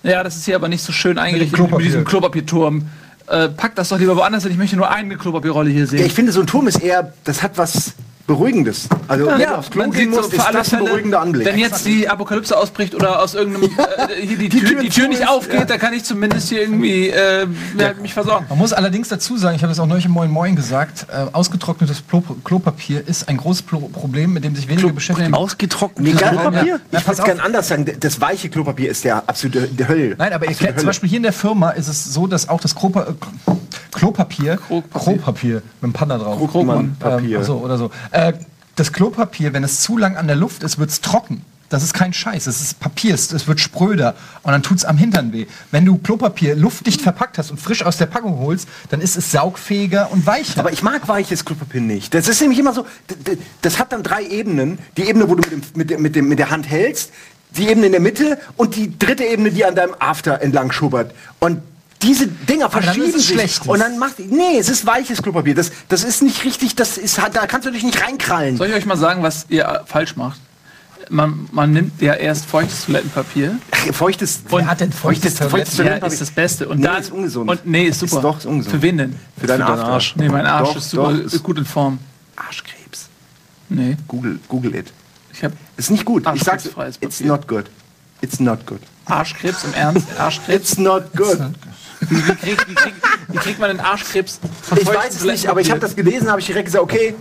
ja, 0.02 0.24
das 0.24 0.36
ist 0.36 0.46
hier 0.46 0.56
aber 0.56 0.67
nicht 0.67 0.84
so 0.84 0.91
schön 0.91 1.17
eingerichtet 1.17 1.52
mit, 1.58 1.67
Klopapier. 1.67 1.86
diesem 1.86 2.04
Klopapierturm. 2.06 2.88
Äh, 3.28 3.50
pack 3.50 3.76
das 3.76 3.88
doch 3.89 4.00
lieber 4.00 4.17
woanders 4.17 4.43
hin. 4.43 4.52
Ich 4.52 4.58
möchte 4.58 4.76
nur 4.76 4.89
eine 4.89 5.15
Klopapierrolle 5.15 5.69
hier 5.69 5.88
sehen. 5.88 6.00
ja, 6.00 6.06
ich 6.06 6.13
finde, 6.13 6.34
so 6.34 6.41
ein 6.41 6.48
Turm 6.48 6.67
ist 6.67 6.82
eher, 6.82 7.13
das 7.24 7.41
hat 7.41 7.58
was 7.58 7.93
Beruhigendes. 8.25 8.88
Also, 9.07 9.27
wenn 9.27 9.39
du 9.39 9.57
aufs 9.57 9.69
Klo 9.69 9.81
man 9.81 9.91
gehen 9.91 10.12
sieht 10.12 10.13
so 10.13 10.21
musst, 10.21 10.33
ist 10.33 10.53
das 10.53 10.73
ein 10.73 10.86
beruhigender 10.86 11.19
Anblick. 11.19 11.45
wenn 11.45 11.57
jetzt 11.57 11.86
die 11.86 12.07
Apokalypse 12.07 12.57
ausbricht 12.57 12.95
oder 12.95 13.21
aus 13.21 13.33
irgendeinem 13.33 13.65
äh, 13.65 14.25
hier 14.25 14.38
die, 14.38 14.47
Die 14.47 14.59
Tür, 14.59 14.69
Tür 14.69 14.81
die 14.81 14.89
Tür 14.89 15.07
nicht 15.09 15.21
ist, 15.21 15.27
aufgeht, 15.29 15.59
ja. 15.59 15.65
da 15.65 15.77
kann 15.77 15.93
ich 15.93 16.05
zumindest 16.05 16.47
hier 16.47 16.62
irgendwie 16.62 17.09
äh, 17.09 17.45
ja, 17.77 17.93
mich 18.01 18.13
versorgen. 18.13 18.45
Man 18.47 18.57
muss 18.57 18.71
allerdings 18.71 19.09
dazu 19.09 19.38
sagen, 19.38 19.55
ich 19.57 19.62
habe 19.62 19.71
das 19.71 19.79
auch 19.79 19.88
neulich 19.88 20.05
im 20.05 20.12
Moin 20.12 20.31
Moin 20.31 20.55
gesagt, 20.55 21.07
äh, 21.12 21.25
ausgetrocknetes 21.33 22.01
Plo 22.01 22.23
Klopapier 22.45 23.05
ist 23.05 23.27
ein 23.27 23.38
großes 23.38 23.63
Plo 23.63 23.79
Problem, 23.89 24.33
mit 24.33 24.45
dem 24.45 24.55
sich 24.55 24.69
wenige 24.69 24.93
beschäftigen. 24.93 25.33
Ausgetrocknetes 25.33 26.21
Klopapier? 26.21 26.79
Ja, 26.91 26.99
Ich 26.99 27.07
würde 27.07 27.19
auf. 27.19 27.25
gerne 27.25 27.43
anders 27.43 27.67
sagen. 27.67 27.86
Das 27.99 28.21
weiche 28.21 28.49
Klopapier 28.49 28.89
ist 28.89 29.03
der 29.03 29.27
absolute 29.27 29.67
die 29.67 29.88
Hölle. 29.88 30.15
Nein, 30.17 30.31
aber 30.31 30.47
ihr 30.47 30.55
kennt, 30.55 30.79
zum. 30.79 30.88
Beispiel 30.88 31.09
hier 31.09 31.17
in 31.17 31.23
der 31.23 31.33
Firma 31.33 31.71
ist 31.71 31.88
es 31.89 32.05
so, 32.05 32.27
dass 32.27 32.47
auch 32.47 32.62
das 32.62 32.73
äh, 32.73 32.77
Klopapier. 33.93 34.58
Kropapier 34.93 35.56
mit 35.56 35.84
dem 35.84 35.93
Panda 35.93 36.17
drauf. 36.17 36.49
Krugmann 36.49 36.95
Papier. 36.97 37.38
Ähm, 37.38 37.43
so 37.43 37.58
oder 37.58 37.77
so. 37.77 37.91
Äh, 38.12 38.34
das 38.75 38.91
Klopapier, 38.91 39.53
wenn 39.53 39.63
es 39.63 39.82
zu 39.82 39.97
lang 39.97 40.17
an 40.17 40.27
der 40.27 40.36
Luft 40.36 40.63
ist, 40.63 40.79
wird 40.79 40.89
es 40.89 41.01
trocken. 41.01 41.45
Das 41.73 41.82
ist 41.82 41.93
kein 41.93 42.13
Scheiß, 42.13 42.45
es 42.45 42.62
ist 42.62 42.79
Papier, 42.79 43.15
es 43.15 43.47
wird 43.47 43.60
spröder 43.60 44.13
und 44.43 44.51
dann 44.51 44.62
tut 44.62 44.77
es 44.77 44.86
am 44.86 44.95
Hintern 44.95 45.34
weh. 45.34 45.47
Wenn 45.71 45.86
du 45.86 45.97
Klopapier 45.97 46.56
luftdicht 46.56 47.01
verpackt 47.01 47.39
hast 47.39 47.49
und 47.49 47.60
frisch 47.60 47.84
aus 47.84 47.97
der 47.97 48.06
Packung 48.06 48.38
holst, 48.38 48.67
dann 48.89 49.01
ist 49.01 49.17
es 49.17 49.32
saugfähiger 49.32 50.12
und 50.12 50.27
weicher. 50.27 50.60
Aber 50.60 50.71
ich 50.71 50.84
mag 50.84 51.08
weiches 51.08 51.45
Klopapier 51.45 51.82
nicht. 51.82 52.13
Das 52.13 52.27
ist 52.27 52.39
nämlich 52.41 52.60
immer 52.60 52.73
so, 52.73 52.86
das 53.63 53.79
hat 53.79 53.91
dann 53.91 54.03
drei 54.03 54.23
Ebenen. 54.23 54.77
Die 54.97 55.03
Ebene, 55.03 55.27
wo 55.27 55.34
du 55.34 55.41
mit, 55.41 55.51
dem, 55.51 55.62
mit, 55.73 55.89
dem, 55.89 56.01
mit, 56.03 56.15
dem, 56.15 56.27
mit 56.27 56.38
der 56.38 56.51
Hand 56.51 56.69
hältst, 56.69 57.12
die 57.58 57.67
Ebene 57.67 57.88
in 57.88 57.91
der 57.93 58.01
Mitte 58.01 58.38
und 58.56 58.75
die 58.75 58.97
dritte 58.99 59.23
Ebene, 59.23 59.49
die 59.49 59.65
an 59.65 59.73
deinem 59.73 59.95
After 59.97 60.41
entlang 60.43 60.71
schubbert. 60.71 61.15
Und 61.39 61.62
diese 62.03 62.27
Dinger 62.27 62.69
dann 62.69 62.83
verschieben 62.83 63.07
es 63.07 63.13
sich. 63.27 63.35
schlechtes. 63.35 63.67
Und 63.67 63.79
dann 63.79 63.97
macht, 63.97 64.19
nee, 64.19 64.57
es 64.59 64.69
ist 64.69 64.85
weiches 64.85 65.21
Klopapier. 65.23 65.55
Das, 65.55 65.71
das 65.89 66.03
ist 66.03 66.21
nicht 66.21 66.43
richtig, 66.45 66.75
das 66.75 66.97
ist, 66.97 67.17
da 67.17 67.47
kannst 67.47 67.65
du 67.67 67.71
dich 67.71 67.83
nicht 67.83 68.01
reinkrallen. 68.01 68.57
Soll 68.57 68.67
ich 68.67 68.73
euch 68.75 68.85
mal 68.85 68.97
sagen, 68.97 69.23
was 69.23 69.45
ihr 69.49 69.65
äh, 69.65 69.79
falsch 69.85 70.15
macht? 70.15 70.39
Man, 71.09 71.49
man 71.51 71.71
nimmt 71.73 72.01
ja 72.01 72.13
erst 72.13 72.45
feuchtes 72.45 72.85
Toilettenpapier. 72.85 73.57
Ach, 73.71 73.93
Feuchtes, 73.93 74.39
Wer 74.47 74.65
hat 74.67 74.79
denn 74.79 74.91
feuchtes 74.93 75.37
feuchtes 75.37 75.49
Toiletten? 75.49 75.69
Ja, 75.71 75.75
Toilettenpapier? 75.75 76.13
ist 76.13 76.21
das 76.21 76.31
Beste. 76.31 76.69
Und 76.69 76.79
Nee, 76.79 76.85
dann, 76.85 77.01
ist 77.01 77.11
ungesund. 77.11 77.49
Und, 77.49 77.65
nee, 77.65 77.85
ist 77.87 77.99
super. 77.99 78.15
Ist 78.17 78.23
doch, 78.23 78.37
ist 78.37 78.45
ungesund. 78.45 78.75
Für 78.75 78.81
wen 78.81 78.97
denn? 78.97 79.19
Für 79.37 79.47
deinen 79.47 79.63
After. 79.63 79.85
Arsch. 79.85 80.15
Nee, 80.15 80.29
mein 80.29 80.45
Arsch 80.45 80.69
Doch, 80.69 80.77
ist 80.77 80.89
super 80.91 81.11
doch, 81.13 81.19
ist 81.19 81.43
gut 81.43 81.57
in 81.57 81.65
Form. 81.65 81.99
Arschkrebs. 82.37 83.09
Nee, 83.67 83.97
Google, 84.07 84.39
Google 84.47 84.75
it. 84.75 84.93
ich 85.33 85.43
habe 85.43 85.55
Ist 85.75 85.91
nicht 85.91 86.05
gut. 86.05 86.23
Ich 86.35 86.43
sag's, 86.43 86.69
it's 87.01 87.19
not 87.19 87.47
good. 87.49 87.65
It's 88.21 88.39
not 88.39 88.65
good. 88.65 88.79
Arschkrebs 89.05 89.65
im 89.65 89.73
Ernst. 89.73 90.07
Arschkrebs. 90.17 90.71
It's 90.71 90.77
not 90.77 91.11
good. 91.17 91.37
Wie, 92.09 92.27
wie, 92.27 92.35
krieg, 92.35 92.67
wie, 92.67 92.75
krieg, 92.75 92.93
wie 93.29 93.37
kriegt 93.37 93.59
man 93.59 93.69
den 93.69 93.79
Arschkrebs 93.79 94.39
Ich 94.75 94.87
weiß 94.87 95.15
es 95.15 95.23
nicht, 95.23 95.47
aber 95.47 95.61
ich 95.61 95.69
habe 95.69 95.79
das 95.79 95.95
gelesen, 95.95 96.29
habe 96.29 96.39
ich 96.39 96.47
direkt 96.47 96.65
gesagt, 96.65 96.83
okay. 96.83 97.15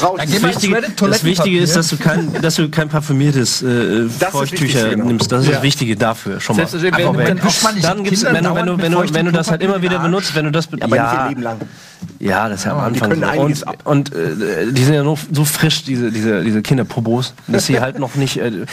Dann 0.00 0.26
geh 0.28 0.38
mal 0.40 0.48
ins 0.48 0.56
Wichtige, 0.56 0.76
Reddit 0.76 1.02
das. 1.02 1.24
Wichtige 1.24 1.58
ist, 1.60 1.76
dass 1.76 1.88
du 1.88 1.96
kein, 1.96 2.32
dass 2.42 2.54
du 2.56 2.68
kein 2.68 2.88
parfümiertes 2.88 3.62
äh, 3.62 4.08
Das 4.18 4.30
Feuchttücher 4.30 4.64
wichtig, 4.78 4.90
genau. 4.90 5.04
nimmst. 5.06 5.30
Das 5.32 5.44
ist 5.44 5.52
das 5.52 5.62
Wichtige 5.62 5.96
dafür 5.96 6.40
schon 6.40 6.56
mal. 6.56 6.62
Einfach 6.62 6.82
wenn- 7.16 7.16
wenn- 7.16 7.36
nicht 7.74 7.84
Dann 7.84 8.04
gibt's, 8.04 8.24
wenn 8.24 8.42
du, 8.44 8.54
wenn 8.54 8.66
du, 8.66 8.78
wenn 8.78 8.92
du, 8.92 9.14
wenn 9.14 9.26
du 9.26 9.32
das 9.32 9.50
halt 9.50 9.62
immer 9.62 9.80
wieder 9.82 9.98
benutzt, 10.00 10.34
wenn 10.34 10.44
du 10.46 10.50
das, 10.50 10.68
aber 10.72 10.78
nicht 10.86 10.96
ja, 10.96 11.22
ihr 11.24 11.28
Leben 11.30 11.42
lang. 11.42 11.60
ja, 12.18 12.48
das 12.48 12.60
ist 12.60 12.64
ja 12.66 12.72
am 12.76 12.92
die 12.92 13.00
Anfang 13.02 13.20
so. 13.34 13.40
Und, 13.42 13.68
ab. 13.68 13.76
und 13.84 14.14
äh, 14.14 14.72
die 14.72 14.84
sind 14.84 14.94
ja 14.94 15.02
noch 15.04 15.18
so 15.30 15.44
frisch, 15.44 15.84
diese, 15.84 16.10
diese, 16.10 16.42
diese 16.42 16.62
Kinderprobos, 16.62 17.34
dass 17.46 17.66
sie 17.66 17.80
halt 17.80 17.98
noch 17.98 18.14
nicht. 18.16 18.38
Äh, 18.38 18.66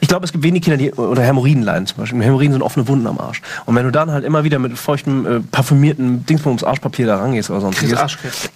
ich 0.00 0.08
glaube, 0.08 0.24
es 0.24 0.32
gibt 0.32 0.42
wenig 0.44 0.62
Kinder, 0.62 0.76
die 0.76 0.90
unter 0.92 1.22
Hämorrhoiden 1.22 1.62
leiden 1.62 1.86
zum 1.86 1.98
Beispiel. 1.98 2.20
Hämorrhoiden 2.22 2.52
sind 2.52 2.62
offene 2.62 2.86
Wunden 2.88 3.06
am 3.06 3.18
Arsch. 3.18 3.40
Und 3.66 3.74
wenn 3.76 3.84
du 3.84 3.92
dann 3.92 4.10
halt 4.10 4.24
immer 4.24 4.42
wieder 4.44 4.58
mit 4.58 4.76
feuchtem, 4.78 5.26
äh, 5.26 5.40
parfümierten 5.40 6.26
Dingsbums 6.26 6.64
Arschpapier 6.64 7.06
da 7.06 7.18
rangehst 7.18 7.50
oder 7.50 7.60
sonstiges, 7.60 7.96
Arschkrebs. 7.98 8.50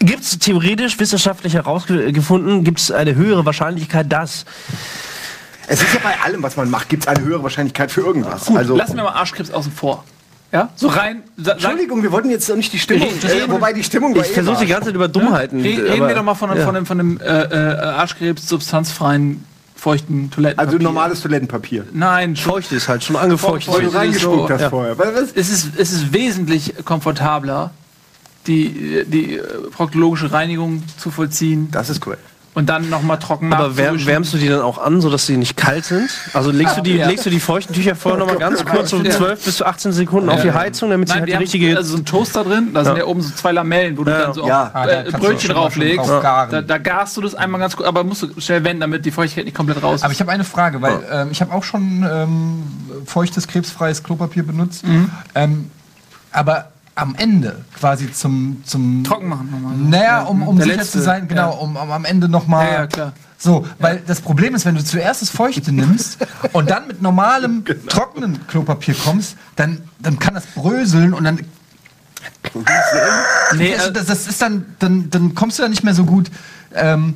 Gibt 0.00 0.22
es 0.22 0.38
theoretisch 0.38 0.98
wissenschaftlich 1.00 1.54
herausgefunden, 1.54 2.62
gibt 2.64 2.78
es 2.78 2.90
eine 2.90 3.14
höhere 3.16 3.44
Wahrscheinlichkeit, 3.44 4.12
dass 4.12 4.44
Es 5.66 5.82
ist 5.82 5.92
ja 5.94 6.00
bei 6.02 6.14
allem, 6.24 6.42
was 6.42 6.56
man 6.56 6.70
macht, 6.70 6.88
gibt 6.88 7.02
es 7.04 7.08
eine 7.08 7.24
höhere 7.24 7.42
Wahrscheinlichkeit 7.42 7.90
für 7.90 8.02
irgendwas. 8.02 8.46
Gut, 8.46 8.56
also, 8.58 8.76
lassen 8.76 8.96
wir 8.96 9.02
mal 9.04 9.12
Arschkrebs 9.12 9.50
außen 9.50 9.72
vor. 9.72 10.04
Ja? 10.52 10.70
So 10.76 10.88
rein. 10.88 11.24
Entschuldigung, 11.44 12.02
wir 12.02 12.10
wollten 12.12 12.30
jetzt 12.30 12.48
doch 12.48 12.56
nicht 12.56 12.72
die 12.72 12.78
Stimmung, 12.78 13.08
äh, 13.08 13.48
wobei 13.50 13.72
die 13.74 13.84
Stimmung 13.84 14.16
ich 14.16 14.22
eh 14.22 14.24
versuche 14.24 14.60
die 14.64 14.66
ganze 14.70 14.86
Zeit 14.86 14.94
über 14.94 15.08
Dummheiten. 15.08 15.60
Re- 15.60 15.64
Reden 15.66 15.90
aber- 16.00 16.08
wir 16.08 16.14
doch 16.14 16.22
mal 16.22 16.34
von, 16.34 16.50
einem- 16.50 16.60
ja. 16.60 16.64
von 16.64 16.76
einem, 16.76 16.86
von 16.86 17.00
einem 17.00 17.20
äh, 17.20 17.24
äh, 17.42 17.78
Arschkrebs 17.80 18.48
substanzfreien, 18.48 19.44
feuchten 19.76 20.30
Toilettenpapier. 20.30 20.72
Also 20.74 20.82
normales 20.82 21.20
Toilettenpapier. 21.20 21.84
Nein, 21.92 22.34
schon. 22.34 22.52
Feucht 22.52 22.72
ist 22.72 22.88
halt 22.88 23.04
schon 23.04 23.16
angefeuchtet. 23.16 23.64
Feucht. 23.74 23.78
Weil 23.84 23.90
du 23.90 23.94
reingespuckt 23.96 24.48
so, 24.48 24.54
hast 24.54 24.60
ja. 24.62 24.70
vorher. 24.70 24.96
Es 25.34 25.50
ist, 25.50 25.68
es 25.76 25.92
ist 25.92 26.12
wesentlich 26.14 26.74
komfortabler, 26.84 27.70
die, 28.48 29.04
die 29.06 29.34
äh, 29.36 29.42
proktologische 29.70 30.32
Reinigung 30.32 30.82
zu 30.96 31.10
vollziehen 31.10 31.68
Das 31.70 31.90
ist 31.90 32.04
cool. 32.06 32.16
und 32.54 32.66
dann 32.68 32.88
nochmal 32.90 33.18
trocken 33.20 33.52
Aber 33.52 33.76
wär, 33.76 33.94
wärmst 34.06 34.32
du 34.34 34.38
die 34.38 34.48
dann 34.48 34.62
auch 34.62 34.78
an, 34.78 35.00
sodass 35.00 35.26
sie 35.26 35.36
nicht 35.36 35.56
kalt 35.56 35.84
sind? 35.84 36.10
Also 36.32 36.50
legst 36.50 36.76
du 36.76 36.80
die, 36.80 36.96
Ja. 36.96 37.06
legst 37.06 37.24
du 37.26 37.30
die 37.30 37.38
feuchten 37.38 37.74
Tücher 37.74 37.94
vorher 37.94 38.18
nochmal 38.18 38.38
ganz 38.38 38.64
kurz, 38.64 38.90
so 38.90 38.96
Ja. 39.02 39.10
12 39.10 39.44
bis 39.44 39.58
zu 39.58 39.66
18 39.66 39.92
Sekunden 39.92 40.28
auf 40.30 40.42
die 40.42 40.50
Heizung, 40.52 40.90
damit 40.90 41.08
sie 41.08 41.14
halt 41.14 41.28
die 41.28 41.34
haben 41.34 41.42
richtige. 41.42 41.76
also 41.76 41.90
so 41.90 41.96
einen 41.96 42.04
Toaster 42.06 42.42
drin, 42.42 42.70
da 42.74 42.84
sind 42.84 42.94
Ja. 42.94 43.02
ja 43.02 43.06
oben 43.06 43.20
so 43.20 43.30
zwei 43.34 43.52
Lamellen, 43.52 43.96
wo 43.96 44.02
du 44.04 44.10
Ja. 44.10 44.18
dann 44.22 44.34
so 44.34 44.46
Ja. 44.48 44.64
auch, 44.64 44.74
Ah, 44.74 44.86
da 44.86 44.92
äh, 45.02 45.04
du 45.12 45.18
Brötchen 45.18 45.50
drauflegst. 45.50 46.08
Da, 46.08 46.62
da 46.62 46.78
garst 46.78 47.16
du 47.16 47.20
das 47.20 47.34
einmal 47.36 47.60
ganz 47.60 47.76
kurz, 47.76 47.86
aber 47.86 48.02
musst 48.02 48.22
du 48.22 48.40
schnell 48.40 48.64
wenden, 48.64 48.80
damit 48.80 49.04
die 49.04 49.12
Feuchtigkeit 49.12 49.44
nicht 49.44 49.56
komplett 49.56 49.80
raus 49.82 49.96
ist. 49.96 50.02
Aber 50.04 50.12
ich 50.12 50.20
habe 50.20 50.32
eine 50.32 50.44
Frage, 50.44 50.82
weil 50.82 50.98
ähm, 51.12 51.28
ich 51.30 51.40
habe 51.42 51.52
auch 51.52 51.62
schon 51.64 52.04
ähm, 52.10 52.62
feuchtes, 53.06 53.46
krebsfreies 53.46 54.02
Klopapier 54.02 54.42
benutzt. 54.42 54.84
Mhm. 54.86 55.10
Ähm, 55.34 55.70
aber 56.32 56.70
am 56.98 57.14
Ende 57.16 57.64
quasi 57.78 58.12
zum, 58.12 58.62
zum 58.64 59.04
Trocken 59.04 59.28
machen 59.28 59.50
nochmal. 59.50 59.76
Naja, 59.76 60.22
um, 60.22 60.42
um 60.46 60.56
Der 60.56 60.64
sicher 60.64 60.76
letzte, 60.78 60.98
zu 60.98 61.04
sein, 61.04 61.28
genau, 61.28 61.50
ja. 61.52 61.56
um, 61.58 61.76
um 61.76 61.90
am 61.90 62.04
Ende 62.04 62.28
nochmal. 62.28 62.66
Ja, 62.66 62.72
ja, 62.72 62.86
klar. 62.86 63.12
So, 63.38 63.66
weil 63.78 64.02
das 64.06 64.20
Problem 64.20 64.54
ist, 64.56 64.64
wenn 64.66 64.74
du 64.74 64.82
zuerst 64.84 65.22
das 65.22 65.30
Feuchte 65.30 65.70
nimmst 65.72 66.18
und 66.52 66.70
dann 66.70 66.88
mit 66.88 67.00
normalem, 67.00 67.62
Genau. 67.64 67.80
trockenen 67.88 68.46
Klopapier 68.48 68.94
kommst, 68.94 69.36
dann, 69.54 69.82
dann 70.00 70.18
kann 70.18 70.34
das 70.34 70.46
bröseln 70.46 71.14
und 71.14 71.24
dann. 71.24 71.40
Nee, 73.54 73.74
Also 73.76 73.90
äh, 73.90 73.92
das, 73.92 74.06
das 74.06 74.26
ist 74.26 74.42
dann, 74.42 74.66
dann, 74.78 75.10
dann 75.10 75.34
kommst 75.34 75.58
du 75.58 75.62
da 75.62 75.68
nicht 75.68 75.84
mehr 75.84 75.94
so 75.94 76.04
gut 76.04 76.30
ähm, 76.74 77.14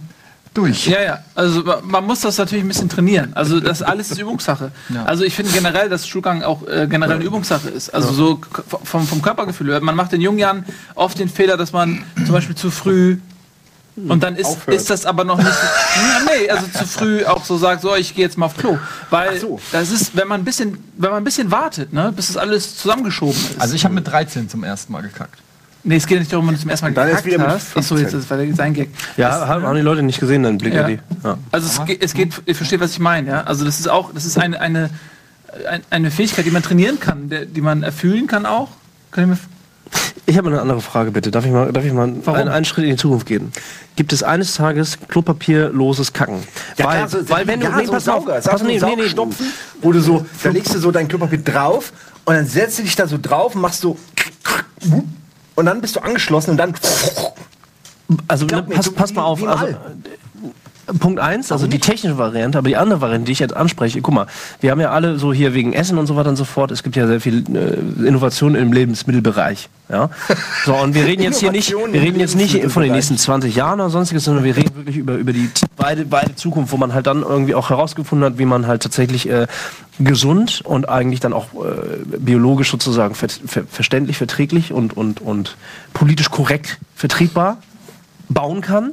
durch. 0.55 0.87
Ja, 0.87 1.01
ja. 1.03 1.19
Also 1.35 1.62
ma- 1.65 1.81
man 1.83 2.05
muss 2.05 2.21
das 2.21 2.37
natürlich 2.38 2.65
ein 2.65 2.69
bisschen 2.69 2.88
trainieren. 2.88 3.33
Also 3.35 3.59
das 3.61 3.83
alles 3.83 4.11
ist 4.11 4.19
Übungssache. 4.19 4.71
Ja. 4.91 5.05
Also 5.05 5.25
ich 5.25 5.35
finde 5.35 5.51
generell, 5.53 5.88
dass 5.88 6.07
Stuhlgang 6.07 6.43
auch 6.43 6.67
äh, 6.69 6.87
generell 6.88 7.17
eine 7.17 7.25
Übungssache 7.25 7.69
ist. 7.71 7.91
Also 7.95 8.12
so 8.12 8.37
k- 8.37 8.62
vom, 8.85 9.07
vom 9.07 9.23
Körpergefühl. 9.23 9.71
her. 9.73 9.81
Man 9.81 9.97
macht 9.97 10.12
in 10.12 10.21
jungen 10.21 10.38
Jahren 10.38 10.65
oft 10.95 11.19
den 11.19 11.29
Fehler, 11.29 11.57
dass 11.57 11.73
man 11.73 12.05
zum 12.25 12.33
Beispiel 12.33 12.55
zu 12.55 12.71
früh 12.71 13.19
und 14.09 14.23
dann 14.23 14.37
ist, 14.37 14.47
Aufhört. 14.47 14.75
ist 14.77 14.88
das 14.88 15.05
aber 15.05 15.23
noch 15.25 15.37
nicht. 15.37 15.49
Ja, 15.49 16.21
nee, 16.25 16.49
also 16.51 16.67
zu 16.79 16.87
früh 16.87 17.27
auch 17.27 17.45
so 17.45 17.59
sagt, 17.59 17.83
so 17.83 17.95
ich 17.95 18.15
gehe 18.15 18.25
jetzt 18.25 18.38
mal 18.38 18.47
auf 18.47 18.57
Klo. 18.57 18.79
Weil 19.11 19.38
so. 19.38 19.61
das 19.71 19.91
ist, 19.91 20.17
wenn 20.17 20.29
man 20.29 20.41
ein 20.41 20.45
bisschen, 20.45 20.83
wenn 20.97 21.11
man 21.11 21.19
ein 21.21 21.25
bisschen 21.25 21.51
wartet, 21.51 21.93
ne, 21.93 22.11
bis 22.15 22.29
das 22.29 22.38
alles 22.38 22.77
zusammengeschoben 22.79 23.35
ist. 23.37 23.61
Also 23.61 23.75
ich 23.75 23.85
habe 23.85 23.93
mit 23.95 24.07
13 24.09 24.49
zum 24.49 24.65
ersten 24.65 24.93
Mal 24.95 25.03
gekackt. 25.03 25.38
Nee, 25.85 25.97
es 25.97 26.07
geht 26.07 26.21
nicht 26.21 26.33
darum, 26.33 26.47
wenn 26.47 26.55
du 26.55 26.61
zum 26.61 26.71
ersten 26.71 26.87
Mal 26.87 26.92
Dann 26.92 27.09
ist 27.09 27.11
gekackt 27.25 27.27
wieder 27.27 27.38
mit 27.38 27.47
hast. 27.49 27.77
Achso, 27.77 27.97
jetzt 27.97 28.12
15. 28.12 28.21
ist 28.21 28.31
war 28.51 28.57
sein 28.57 28.75
Gag. 28.75 28.88
Ja, 29.16 29.49
haben, 29.49 29.64
haben 29.64 29.75
die 29.75 29.81
Leute 29.83 30.03
nicht 30.03 30.21
gesehen, 30.21 30.45
dann 30.45 30.59
Blick 30.59 30.75
Ja. 30.75 30.85
die. 30.87 30.99
Ja. 31.25 31.38
Also 31.51 31.66
es 31.66 31.85
geht, 31.87 32.03
es 32.05 32.14
geht, 32.14 32.40
ihr 32.47 32.55
versteht, 32.55 32.81
was 32.81 32.92
ich 32.92 33.01
meine, 33.01 33.29
ja? 33.29 33.40
Also 33.42 33.64
das 33.64 33.81
ist 33.81 33.88
auch, 33.88 34.12
das 34.14 34.25
ist 34.25 34.38
eine, 34.38 34.61
eine, 34.61 34.90
ein- 35.68 35.83
eine 35.90 36.11
Fähigkeit, 36.12 36.47
die 36.47 36.51
man 36.53 36.62
trainieren 36.62 37.01
kann, 37.01 37.29
der, 37.29 37.47
die 37.47 37.61
man 37.61 37.83
erfüllen 37.83 38.29
kann 38.29 38.47
auch. 38.47 38.68
Kann 39.11 39.25
ich 39.25 39.31
mir 39.31 39.38
Ich 40.27 40.38
habe 40.38 40.51
eine 40.51 40.61
andere 40.61 40.81
Frage, 40.81 41.11
bitte. 41.11 41.33
Darf 41.33 41.45
ich 41.45 41.51
mal, 41.51 41.73
darf 41.73 41.85
ich 41.85 41.92
mal 41.92 42.05
einen, 42.05 42.49
einen 42.49 42.64
Schritt 42.64 42.85
in 42.85 42.90
die 42.92 42.97
Zukunft 42.97 43.27
gehen? 43.27 43.51
Gibt 43.97 44.12
es 44.12 44.23
eines 44.23 44.55
Tages 44.55 44.99
klopapierloses 45.09 46.12
Kacken? 46.12 46.45
Ja, 46.79 46.85
weil, 46.87 46.97
klar, 46.99 47.09
so, 47.09 47.29
weil 47.29 47.47
wenn 47.49 47.59
du, 47.61 47.68
nee, 47.77 47.87
so 47.87 47.92
pass 47.92 48.09
auf, 48.09 48.25
Sauger, 48.25 48.40
pass, 48.40 48.61
so 48.61 48.66
nee, 48.66 48.79
nee, 48.81 48.97
nee, 48.97 49.35
wo 49.83 49.90
du 49.92 50.01
so, 50.01 50.25
da 50.45 50.51
legst 50.51 50.75
du 50.75 50.79
so 50.79 50.92
dein 50.92 51.09
Klopapier 51.09 51.38
drauf 51.38 51.92
und 52.25 52.35
dann 52.35 52.47
setzt 52.47 52.79
du 52.79 52.85
dich 52.85 52.95
da 52.95 53.09
so 53.09 53.18
drauf 53.21 53.57
und 53.57 53.61
machst 53.62 53.81
so 53.81 53.99
und 55.55 55.67
dann 55.67 55.81
bist 55.81 55.97
du 55.97 56.01
angeschlossen 56.01 56.53
und 56.53 56.57
dann 56.57 56.75
also 58.29 58.47
mir, 58.47 58.62
pass, 58.62 58.93
pass 58.93 59.12
mal 59.15 59.23
auf. 59.23 59.43
Also, 59.43 59.77
Punkt 60.98 61.20
eins, 61.20 61.52
also 61.52 61.66
die 61.66 61.78
technische 61.78 62.18
Variante, 62.18 62.59
aber 62.59 62.68
die 62.68 62.76
andere 62.76 63.00
Variante, 63.00 63.26
die 63.26 63.33
ich 63.33 63.38
jetzt 63.38 63.55
anspreche, 63.55 64.00
guck 64.00 64.14
mal, 64.14 64.26
wir 64.61 64.70
haben 64.70 64.81
ja 64.81 64.90
alle 64.90 65.18
so 65.18 65.33
hier 65.33 65.55
wegen 65.55 65.72
Essen 65.72 65.98
und 65.98 66.07
so 66.07 66.16
weiter 66.16 66.31
und 66.31 66.37
so 66.37 66.44
fort, 66.44 66.70
es 66.70 66.83
gibt 66.83 66.96
ja 66.96 67.07
sehr 67.07 67.20
viel 67.20 67.44
äh, 67.55 68.07
Innovation 68.07 68.55
im 68.55 68.72
Lebensmittelbereich. 68.72 69.68
Ja? 69.88 70.11
So, 70.64 70.76
und 70.76 70.94
wir 70.94 71.05
reden 71.05 71.22
jetzt 71.22 71.40
hier 71.40 71.50
nicht, 71.50 71.72
wir 71.72 72.00
reden 72.00 72.20
jetzt 72.20 72.37
nicht 72.37 72.70
von 72.70 72.83
den 72.85 72.92
nächsten 72.92 73.18
20 73.18 73.57
Jahren 73.57 73.81
oder 73.81 73.90
sonstiges, 73.90 74.24
sondern 74.24 74.44
wir 74.44 74.57
reden 74.57 74.76
wirklich 74.76 74.96
über, 74.96 75.14
über 75.14 75.33
die 75.33 75.50
beide, 75.76 76.05
beide 76.05 76.37
Zukunft, 76.37 76.72
wo 76.72 76.76
man 76.76 76.94
halt 76.94 77.09
dann 77.09 77.22
irgendwie 77.22 77.55
auch 77.55 77.70
herausgefunden 77.70 78.24
hat, 78.24 78.38
wie 78.38 78.44
man 78.44 78.68
halt 78.68 78.83
tatsächlich 78.83 79.28
äh, 79.28 79.48
gesund 79.98 80.61
und 80.64 80.88
eigentlich 80.88 81.18
dann 81.18 81.33
auch 81.33 81.48
äh, 81.55 82.18
biologisch 82.18 82.70
sozusagen 82.70 83.14
ver 83.14 83.28
ver 83.28 83.64
verständlich, 83.68 84.18
verträglich 84.18 84.72
und, 84.72 84.96
und, 84.96 85.20
und 85.20 85.57
politisch 85.94 86.31
korrekt 86.31 86.78
vertretbar 86.94 87.59
bauen 88.29 88.61
kann. 88.61 88.93